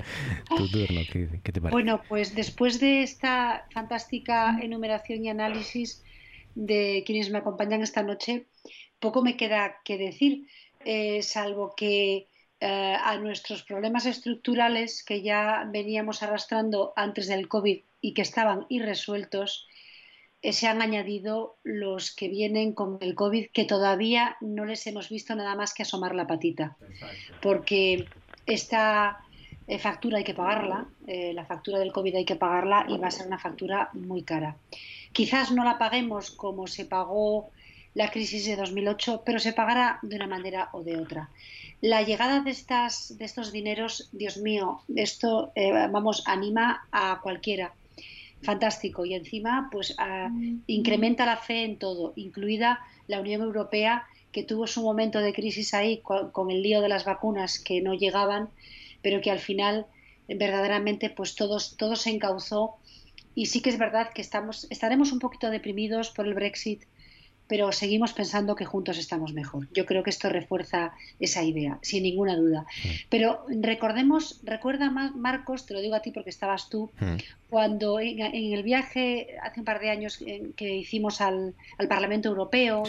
tu 0.55 0.69
turno, 0.69 1.01
¿qué, 1.11 1.39
qué 1.41 1.51
te 1.51 1.59
parece? 1.59 1.73
Bueno, 1.73 2.01
pues 2.07 2.35
después 2.35 2.79
de 2.79 3.01
esta 3.01 3.65
fantástica 3.73 4.59
enumeración 4.61 5.25
y 5.25 5.29
análisis 5.29 6.03
de 6.53 7.01
quienes 7.07 7.31
me 7.31 7.39
acompañan 7.39 7.81
esta 7.81 8.03
noche, 8.03 8.45
poco 9.01 9.21
me 9.21 9.35
queda 9.35 9.81
que 9.83 9.97
decir, 9.97 10.47
eh, 10.85 11.21
salvo 11.23 11.73
que 11.75 12.29
eh, 12.61 12.95
a 13.03 13.17
nuestros 13.17 13.63
problemas 13.63 14.05
estructurales 14.05 15.03
que 15.03 15.21
ya 15.21 15.67
veníamos 15.69 16.23
arrastrando 16.23 16.93
antes 16.95 17.27
del 17.27 17.49
COVID 17.49 17.81
y 17.99 18.13
que 18.13 18.21
estaban 18.21 18.65
irresueltos, 18.69 19.67
eh, 20.41 20.53
se 20.53 20.67
han 20.67 20.81
añadido 20.81 21.57
los 21.63 22.15
que 22.15 22.29
vienen 22.29 22.73
con 22.73 22.99
el 23.01 23.15
COVID 23.15 23.49
que 23.51 23.65
todavía 23.65 24.37
no 24.39 24.63
les 24.65 24.85
hemos 24.87 25.09
visto 25.09 25.35
nada 25.35 25.55
más 25.55 25.73
que 25.73 25.83
asomar 25.83 26.15
la 26.15 26.27
patita. 26.27 26.77
Porque 27.41 28.05
esta 28.45 29.25
factura 29.79 30.17
hay 30.17 30.23
que 30.23 30.33
pagarla, 30.33 30.87
la 31.07 31.45
factura 31.45 31.79
del 31.79 31.93
COVID 31.93 32.15
hay 32.15 32.25
que 32.25 32.35
pagarla 32.35 32.85
y 32.89 32.97
va 32.97 33.07
a 33.07 33.11
ser 33.11 33.27
una 33.27 33.39
factura 33.39 33.89
muy 33.93 34.23
cara. 34.23 34.57
Quizás 35.13 35.51
no 35.51 35.63
la 35.63 35.77
paguemos 35.77 36.31
como 36.31 36.67
se 36.67 36.85
pagó 36.85 37.51
la 37.93 38.09
crisis 38.09 38.45
de 38.45 38.55
2008, 38.55 39.23
pero 39.25 39.39
se 39.39 39.53
pagará 39.53 39.99
de 40.01 40.15
una 40.15 40.27
manera 40.27 40.69
o 40.73 40.83
de 40.83 40.97
otra. 40.97 41.29
La 41.81 42.03
llegada 42.03 42.41
de, 42.41 42.51
estas, 42.51 43.17
de 43.17 43.25
estos 43.25 43.51
dineros, 43.51 44.09
Dios 44.11 44.37
mío, 44.37 44.81
esto, 44.95 45.51
eh, 45.55 45.71
vamos, 45.91 46.23
anima 46.27 46.87
a 46.91 47.19
cualquiera. 47.21 47.73
Fantástico. 48.43 49.05
Y 49.05 49.13
encima, 49.13 49.69
pues 49.71 49.95
incrementa 50.67 51.25
la 51.25 51.37
fe 51.37 51.63
en 51.63 51.77
todo, 51.77 52.13
incluida 52.15 52.79
la 53.07 53.19
Unión 53.19 53.41
Europea, 53.41 54.05
que 54.31 54.43
tuvo 54.43 54.65
su 54.65 54.81
momento 54.81 55.19
de 55.19 55.33
crisis 55.33 55.73
ahí 55.73 55.99
con, 55.99 56.31
con 56.31 56.49
el 56.49 56.61
lío 56.61 56.81
de 56.81 56.89
las 56.89 57.05
vacunas 57.05 57.59
que 57.59 57.81
no 57.81 57.93
llegaban, 57.93 58.49
pero 59.01 59.21
que 59.21 59.29
al 59.29 59.39
final 59.39 59.85
verdaderamente 60.27 61.09
pues 61.09 61.35
todos, 61.35 61.75
todo 61.77 61.95
se 61.95 62.11
encauzó 62.11 62.75
y 63.35 63.47
sí 63.47 63.61
que 63.61 63.69
es 63.69 63.77
verdad 63.77 64.09
que 64.13 64.21
estamos, 64.21 64.67
estaremos 64.69 65.11
un 65.11 65.19
poquito 65.19 65.49
deprimidos 65.49 66.09
por 66.11 66.27
el 66.27 66.33
Brexit, 66.33 66.83
pero 67.51 67.69
seguimos 67.73 68.13
pensando 68.13 68.55
que 68.55 68.63
juntos 68.63 68.97
estamos 68.97 69.33
mejor. 69.33 69.67
Yo 69.73 69.85
creo 69.85 70.03
que 70.03 70.09
esto 70.09 70.29
refuerza 70.29 70.93
esa 71.19 71.43
idea, 71.43 71.79
sin 71.81 72.03
ninguna 72.03 72.37
duda. 72.37 72.65
Pero 73.09 73.45
recordemos, 73.49 74.39
recuerda 74.43 74.89
Marcos, 74.89 75.65
te 75.65 75.73
lo 75.73 75.81
digo 75.81 75.95
a 75.95 76.01
ti 76.01 76.11
porque 76.11 76.29
estabas 76.29 76.69
tú, 76.69 76.89
cuando 77.49 77.99
en, 77.99 78.21
el 78.21 78.63
viaje 78.63 79.35
hace 79.43 79.59
un 79.59 79.65
par 79.65 79.81
de 79.81 79.89
años 79.89 80.23
que 80.55 80.75
hicimos 80.77 81.19
al, 81.19 81.53
Parlamento 81.89 82.29
Europeo, 82.29 82.83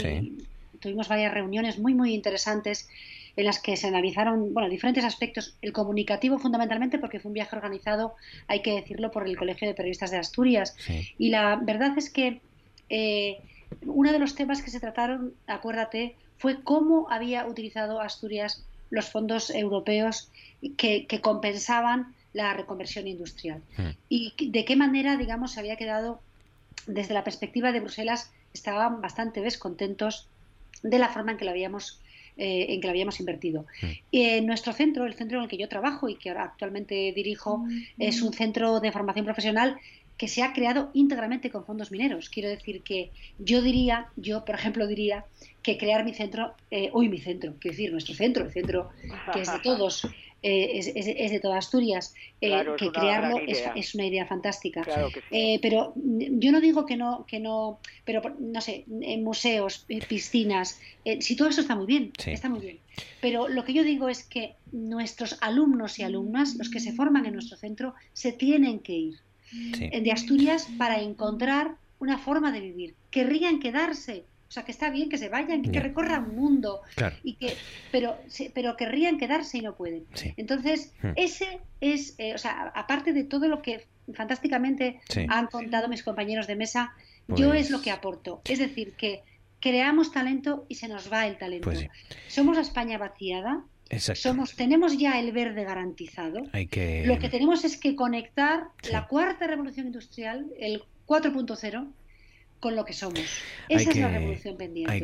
tuvimos 0.78 1.08
varias 1.08 1.34
reuniones 1.34 1.80
muy, 1.80 1.94
muy 1.94 2.14
interesantes 2.14 2.88
en 3.34 3.46
las 3.46 3.58
que 3.58 3.76
se 3.76 3.88
analizaron 3.88 4.54
bueno, 4.54 4.68
diferentes 4.68 5.04
aspectos, 5.04 5.56
el 5.60 5.72
comunicativo 5.72 6.38
fundamentalmente 6.38 7.00
porque 7.00 7.18
fue 7.18 7.30
un 7.30 7.34
viaje 7.34 7.56
organizado, 7.56 8.14
hay 8.46 8.62
que 8.62 8.76
decirlo, 8.76 9.10
por 9.10 9.26
el 9.26 9.36
Colegio 9.36 9.66
de 9.66 9.74
Periodistas 9.74 10.12
de 10.12 10.18
Asturias. 10.18 10.76
Y 11.18 11.30
la 11.30 11.56
verdad 11.56 11.98
es 11.98 12.10
que 12.10 12.40
eh, 12.88 13.38
uno 13.86 14.12
de 14.12 14.18
los 14.18 14.34
temas 14.34 14.62
que 14.62 14.70
se 14.70 14.80
trataron, 14.80 15.34
acuérdate, 15.46 16.16
fue 16.38 16.62
cómo 16.62 17.06
había 17.10 17.46
utilizado 17.46 18.00
Asturias 18.00 18.64
los 18.90 19.08
fondos 19.08 19.50
europeos 19.50 20.30
que, 20.76 21.06
compensaban 21.22 22.14
la 22.32 22.54
reconversión 22.54 23.06
industrial 23.08 23.62
hmm. 23.76 23.90
y 24.08 24.50
de 24.50 24.64
qué 24.64 24.74
manera, 24.76 25.16
digamos, 25.16 25.52
se 25.52 25.60
había 25.60 25.76
quedado 25.76 26.20
desde 26.86 27.14
la 27.14 27.24
perspectiva 27.24 27.72
de 27.72 27.80
Bruselas 27.80 28.32
estaban 28.52 29.00
bastante 29.00 29.40
descontentos 29.40 30.28
de 30.82 30.98
la 30.98 31.08
forma 31.08 31.32
en 31.32 31.38
que 31.38 31.44
lo 31.44 31.50
habíamos 31.50 32.00
eh, 32.36 32.66
en 32.70 32.80
que 32.80 32.86
lo 32.86 32.92
habíamos 32.92 33.20
invertido. 33.20 33.66
Hmm. 33.82 34.46
nuestro 34.46 34.72
centro, 34.72 35.04
el 35.04 35.14
centro 35.14 35.38
en 35.38 35.44
el 35.44 35.50
que 35.50 35.58
yo 35.58 35.68
trabajo 35.68 36.08
y 36.08 36.16
que 36.16 36.30
actualmente 36.30 37.12
dirijo, 37.14 37.58
hmm. 37.58 37.82
es 37.98 38.22
un 38.22 38.32
centro 38.32 38.80
de 38.80 38.90
formación 38.90 39.24
profesional 39.24 39.78
que 40.22 40.28
se 40.28 40.44
ha 40.44 40.52
creado 40.52 40.88
íntegramente 40.94 41.50
con 41.50 41.64
fondos 41.64 41.90
mineros. 41.90 42.28
Quiero 42.28 42.48
decir 42.48 42.84
que 42.84 43.10
yo 43.40 43.60
diría, 43.60 44.06
yo 44.14 44.44
por 44.44 44.54
ejemplo 44.54 44.86
diría 44.86 45.24
que 45.64 45.76
crear 45.76 46.04
mi 46.04 46.14
centro, 46.14 46.54
eh, 46.70 46.90
hoy 46.92 47.08
mi 47.08 47.18
centro, 47.18 47.54
quiero 47.58 47.72
decir 47.72 47.90
nuestro 47.90 48.14
centro, 48.14 48.44
el 48.44 48.52
centro 48.52 48.90
que 49.32 49.40
es 49.40 49.52
de 49.52 49.58
todos, 49.64 50.06
eh, 50.44 50.78
es, 50.78 51.30
de 51.32 51.40
toda 51.40 51.58
Asturias, 51.58 52.14
eh, 52.40 52.64
que 52.78 52.92
crearlo 52.92 53.40
es, 53.74 53.96
una 53.96 54.06
idea 54.06 54.24
fantástica. 54.24 54.86
pero 55.60 55.92
yo 55.96 56.52
no 56.52 56.60
digo 56.60 56.86
que 56.86 56.96
no, 56.96 57.26
que 57.26 57.40
no, 57.40 57.80
pero 58.04 58.22
no 58.38 58.60
sé, 58.60 58.84
en 59.00 59.24
museos, 59.24 59.84
piscinas, 60.08 60.80
si 61.18 61.34
todo 61.34 61.48
eso 61.48 61.62
está 61.62 61.74
muy 61.74 61.86
bien, 61.86 62.12
está 62.24 62.48
muy 62.48 62.60
bien. 62.60 62.78
Pero 63.20 63.48
lo 63.48 63.64
que 63.64 63.72
yo 63.72 63.82
digo 63.82 64.08
es 64.08 64.22
que 64.22 64.54
nuestros 64.70 65.36
alumnos 65.40 65.98
y 65.98 66.04
alumnas, 66.04 66.54
los 66.54 66.70
que 66.70 66.78
se 66.78 66.92
forman 66.92 67.26
en 67.26 67.32
nuestro 67.32 67.56
centro, 67.56 67.96
se 68.12 68.30
tienen 68.30 68.78
que 68.78 68.92
ir 68.92 69.14
de 69.52 70.12
Asturias 70.12 70.68
para 70.78 71.00
encontrar 71.00 71.76
una 71.98 72.18
forma 72.18 72.50
de 72.52 72.60
vivir. 72.60 72.94
Querrían 73.10 73.60
quedarse, 73.60 74.24
o 74.48 74.50
sea, 74.50 74.64
que 74.64 74.72
está 74.72 74.90
bien 74.90 75.08
que 75.08 75.18
se 75.18 75.28
vayan, 75.28 75.62
que 75.62 75.80
recorran 75.80 76.30
un 76.30 76.36
mundo, 76.36 76.80
y 77.22 77.34
que, 77.34 77.54
pero, 77.90 78.18
pero 78.54 78.76
querrían 78.76 79.18
quedarse 79.18 79.58
y 79.58 79.62
no 79.62 79.76
pueden. 79.76 80.04
Entonces, 80.36 80.92
hmm. 81.02 81.12
ese 81.16 81.60
es, 81.80 82.14
eh, 82.18 82.34
o 82.34 82.38
sea, 82.38 82.72
aparte 82.74 83.12
de 83.12 83.24
todo 83.24 83.46
lo 83.46 83.62
que 83.62 83.86
fantásticamente 84.14 85.00
han 85.28 85.46
contado 85.46 85.88
mis 85.88 86.02
compañeros 86.02 86.46
de 86.46 86.56
mesa, 86.56 86.92
yo 87.28 87.54
es 87.54 87.70
lo 87.70 87.78
que 87.78 87.90
pues 87.90 87.98
aporto. 87.98 88.42
Es 88.44 88.58
decir, 88.58 88.94
que 88.94 89.22
creamos 89.60 90.10
talento 90.10 90.66
y 90.68 90.74
se 90.74 90.88
nos 90.88 91.10
va 91.10 91.26
el 91.26 91.38
talento. 91.38 91.70
Pues 91.70 91.86
Somos 92.28 92.56
la 92.56 92.62
España 92.62 92.98
vaciada, 92.98 93.64
somos, 93.98 94.54
tenemos 94.56 94.98
ya 94.98 95.18
el 95.18 95.32
verde 95.32 95.64
garantizado. 95.64 96.40
Lo 97.04 97.18
que 97.18 97.28
tenemos 97.30 97.64
es 97.64 97.76
que 97.76 97.94
conectar 97.94 98.68
la 98.90 99.06
cuarta 99.06 99.46
revolución 99.46 99.86
industrial, 99.86 100.46
el 100.58 100.82
4.0, 101.06 101.88
con 102.62 102.76
lo 102.76 102.84
que 102.84 102.92
somos. 102.92 103.20
Esa 103.68 103.90
es 103.90 103.96
la 103.96 104.08
revolución 104.08 104.56
pendiente. 104.56 104.96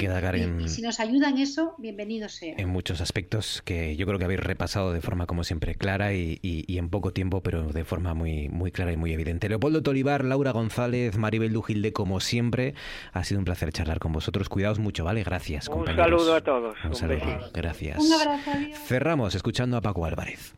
y, 0.60 0.68
si 0.68 0.80
nos 0.80 1.00
ayuda 1.00 1.28
en 1.28 1.38
eso, 1.38 1.74
bienvenido 1.76 2.28
sea. 2.28 2.54
En 2.56 2.68
muchos 2.68 3.00
aspectos 3.00 3.62
que 3.64 3.96
yo 3.96 4.06
creo 4.06 4.16
que 4.20 4.26
habéis 4.26 4.40
repasado 4.40 4.92
de 4.92 5.00
forma 5.00 5.26
como 5.26 5.42
siempre 5.42 5.74
clara 5.74 6.14
y, 6.14 6.38
en 6.68 6.88
poco 6.88 7.12
tiempo, 7.12 7.42
pero 7.42 7.64
de 7.64 7.84
forma 7.84 8.14
muy, 8.14 8.48
muy 8.48 8.70
clara 8.70 8.92
y 8.92 8.96
muy 8.96 9.12
evidente. 9.12 9.48
Leopoldo 9.48 9.82
Tolivar, 9.82 10.24
Laura 10.24 10.52
González, 10.52 11.18
Maribel 11.18 11.52
Dujilde, 11.52 11.92
como 11.92 12.20
siempre, 12.20 12.74
ha 13.12 13.24
sido 13.24 13.40
un 13.40 13.44
placer 13.44 13.72
charlar 13.72 13.98
con 13.98 14.12
vosotros. 14.12 14.48
Cuidaos 14.48 14.78
mucho, 14.78 15.04
¿vale? 15.04 15.24
Gracias, 15.24 15.66
un 15.66 15.84
saludo 15.84 16.36
a 16.36 16.40
todos. 16.40 16.76
Un, 16.84 16.94
saludo. 16.94 17.50
Gracias. 17.52 17.98
Un 17.98 18.12
abrazo. 18.12 18.50
Cerramos 18.86 19.34
escuchando 19.34 19.76
a 19.76 19.80
Paco 19.80 20.04
Álvarez. 20.04 20.54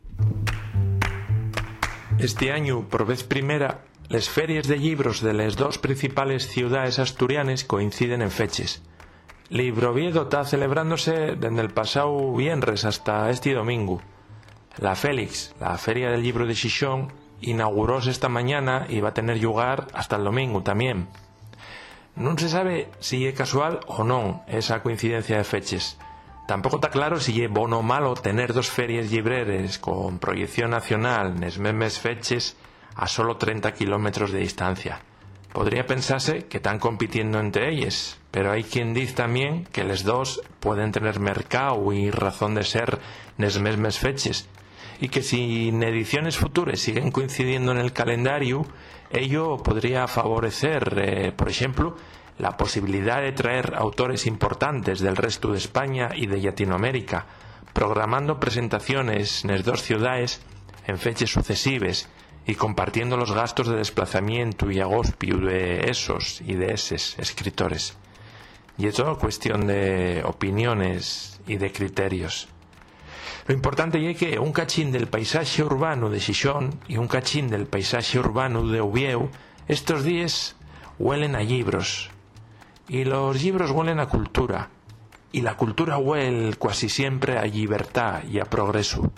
Este 2.19 2.51
año, 2.51 2.87
por 2.87 3.07
vez 3.07 3.23
primera, 3.23 3.81
les 4.11 4.27
ferias 4.29 4.67
de 4.67 4.75
libros 4.75 5.21
de 5.21 5.31
las 5.31 5.55
dos 5.55 5.77
principales 5.77 6.45
ciudades 6.45 6.99
asturianas 6.99 7.63
coinciden 7.63 8.21
en 8.21 8.29
feches. 8.29 8.81
Libroviedo 9.47 10.23
está 10.23 10.43
celebrándose 10.43 11.37
desde 11.37 11.61
el 11.61 11.69
pasado 11.69 12.33
viernes 12.33 12.83
hasta 12.83 13.29
este 13.29 13.53
domingo. 13.53 14.01
La 14.79 14.95
Félix, 14.95 15.55
la 15.61 15.77
Feria 15.77 16.11
del 16.11 16.23
Libro 16.23 16.45
de 16.45 16.55
Xixón, 16.55 17.13
inauguróse 17.39 18.11
esta 18.11 18.27
mañana 18.27 18.85
y 18.89 18.99
va 18.99 19.09
a 19.09 19.13
tener 19.13 19.41
lugar 19.41 19.87
hasta 19.93 20.17
el 20.17 20.25
domingo 20.25 20.61
también. 20.61 21.07
No 22.17 22.37
se 22.37 22.49
sabe 22.49 22.89
si 22.99 23.25
es 23.25 23.33
casual 23.33 23.79
o 23.87 24.03
no 24.03 24.43
esa 24.45 24.83
coincidencia 24.83 25.37
de 25.37 25.45
feches. 25.45 25.97
Tampoco 26.49 26.75
está 26.75 26.89
claro 26.89 27.17
si 27.21 27.41
es 27.41 27.49
bueno 27.49 27.79
o 27.79 27.81
malo 27.81 28.15
tener 28.15 28.51
dos 28.51 28.69
ferias 28.69 29.09
libreres 29.09 29.79
con 29.79 30.19
proyección 30.19 30.71
nacional 30.71 31.27
en 31.27 31.41
las 31.41 31.57
mismas 31.59 31.97
feches 31.97 32.57
a 32.95 33.07
solo 33.07 33.37
30 33.37 33.73
kilómetros 33.73 34.31
de 34.31 34.39
distancia. 34.39 35.01
Podría 35.53 35.85
pensarse 35.85 36.45
que 36.45 36.57
están 36.57 36.79
compitiendo 36.79 37.39
entre 37.39 37.69
ellas, 37.69 38.19
pero 38.31 38.51
hay 38.51 38.63
quien 38.63 38.93
dice 38.93 39.15
también 39.15 39.65
que 39.65 39.83
los 39.83 40.03
dos 40.03 40.41
pueden 40.59 40.91
tener 40.91 41.19
mercado 41.19 41.91
y 41.91 42.09
razón 42.09 42.55
de 42.55 42.63
ser 42.63 42.99
en 43.37 43.45
las 43.45 43.59
mismas 43.59 43.99
fechas, 43.99 44.47
y 45.01 45.09
que 45.09 45.21
si 45.21 45.69
en 45.69 45.83
ediciones 45.83 46.37
futuras 46.37 46.79
siguen 46.79 47.11
coincidiendo 47.11 47.73
en 47.73 47.79
el 47.79 47.91
calendario, 47.91 48.65
ello 49.11 49.57
podría 49.57 50.07
favorecer, 50.07 51.01
eh, 51.03 51.31
por 51.33 51.49
ejemplo, 51.49 51.97
la 52.37 52.55
posibilidad 52.55 53.21
de 53.21 53.33
traer 53.33 53.73
autores 53.75 54.25
importantes 54.25 54.99
del 54.99 55.17
resto 55.17 55.51
de 55.51 55.57
España 55.57 56.11
y 56.15 56.27
de 56.27 56.41
Latinoamérica, 56.41 57.25
programando 57.73 58.39
presentaciones 58.39 59.43
en 59.43 59.51
las 59.51 59.65
dos 59.65 59.81
ciudades 59.81 60.41
en 60.87 60.97
fechas 60.97 61.29
sucesivas 61.29 62.07
y 62.45 62.55
compartiendo 62.55 63.17
los 63.17 63.31
gastos 63.31 63.67
de 63.67 63.77
desplazamiento 63.77 64.71
y 64.71 64.79
agospio 64.79 65.37
de 65.37 65.89
esos 65.89 66.41
y 66.41 66.55
de 66.55 66.73
esos 66.73 67.17
escritores. 67.19 67.95
Y 68.77 68.87
es 68.87 68.95
todo 68.95 69.17
cuestión 69.17 69.67
de 69.67 70.23
opiniones 70.25 71.39
y 71.47 71.57
de 71.57 71.71
criterios. 71.71 72.47
Lo 73.47 73.53
importante 73.53 74.09
es 74.09 74.17
que 74.17 74.39
un 74.39 74.53
cachín 74.53 74.91
del 74.91 75.07
paisaje 75.07 75.63
urbano 75.63 76.09
de 76.09 76.19
Xixón 76.19 76.79
y 76.87 76.97
un 76.97 77.07
cachín 77.07 77.47
del 77.47 77.65
paisaje 77.65 78.19
urbano 78.19 78.67
de 78.67 78.81
Ubieu 78.81 79.29
estos 79.67 80.03
días 80.03 80.55
huelen 80.99 81.35
a 81.35 81.41
libros. 81.41 82.09
Y 82.87 83.03
los 83.03 83.41
libros 83.41 83.71
huelen 83.71 83.99
a 83.99 84.07
cultura. 84.07 84.69
Y 85.31 85.41
la 85.41 85.55
cultura 85.55 85.97
huele 85.97 86.55
casi 86.57 86.89
siempre 86.89 87.37
a 87.37 87.45
libertad 87.45 88.23
y 88.29 88.39
a 88.39 88.45
progreso. 88.45 89.11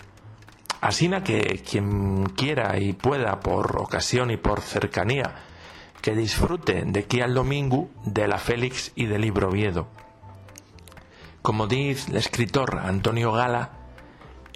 Asina 0.84 1.24
que 1.24 1.62
quien 1.66 2.26
quiera 2.36 2.78
y 2.78 2.92
pueda 2.92 3.40
por 3.40 3.80
ocasión 3.80 4.30
y 4.30 4.36
por 4.36 4.60
cercanía 4.60 5.34
que 6.02 6.14
disfrute 6.14 6.82
de 6.84 7.00
aquí 7.00 7.22
al 7.22 7.32
domingo 7.32 7.88
de 8.04 8.28
la 8.28 8.36
Félix 8.36 8.92
y 8.94 9.06
del 9.06 9.22
libro 9.22 9.50
Viedo. 9.50 9.88
Como 11.40 11.68
dice 11.68 12.10
el 12.10 12.18
escritor 12.18 12.82
Antonio 12.84 13.32
Gala, 13.32 13.70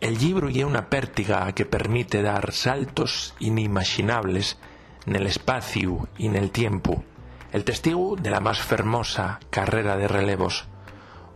el 0.00 0.18
libro 0.18 0.50
es 0.50 0.62
una 0.64 0.90
pértiga 0.90 1.50
que 1.52 1.64
permite 1.64 2.20
dar 2.20 2.52
saltos 2.52 3.34
inimaginables 3.38 4.58
en 5.06 5.16
el 5.16 5.26
espacio 5.26 6.10
y 6.18 6.26
en 6.26 6.36
el 6.36 6.50
tiempo, 6.50 7.04
el 7.52 7.64
testigo 7.64 8.16
de 8.16 8.28
la 8.28 8.40
más 8.40 8.58
fermosa 8.60 9.40
carrera 9.48 9.96
de 9.96 10.08
relevos, 10.08 10.66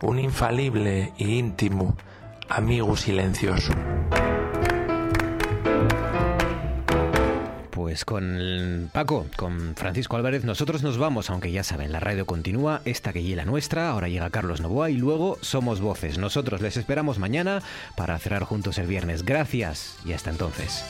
un 0.03 0.19
infalible 0.19 1.13
e 1.17 1.23
íntimo 1.29 1.97
amigo 2.47 2.95
silencioso. 2.95 3.73
Pues 7.83 8.05
con 8.05 8.89
Paco, 8.93 9.27
con 9.35 9.75
Francisco 9.75 10.15
Álvarez, 10.15 10.45
nosotros 10.45 10.83
nos 10.83 10.97
vamos, 10.97 11.29
aunque 11.29 11.51
ya 11.51 11.65
saben, 11.65 11.91
la 11.91 11.99
radio 11.99 12.25
continúa, 12.25 12.81
esta 12.85 13.11
que 13.11 13.23
llega 13.23 13.43
nuestra, 13.43 13.89
ahora 13.89 14.07
llega 14.07 14.29
Carlos 14.29 14.61
Novoa 14.61 14.89
y 14.89 14.95
luego 14.95 15.37
Somos 15.41 15.81
Voces. 15.81 16.17
Nosotros 16.17 16.61
les 16.61 16.77
esperamos 16.77 17.19
mañana 17.19 17.61
para 17.97 18.17
cerrar 18.19 18.45
juntos 18.45 18.77
el 18.77 18.87
viernes. 18.87 19.25
Gracias 19.25 19.97
y 20.05 20.13
hasta 20.13 20.29
entonces. 20.29 20.85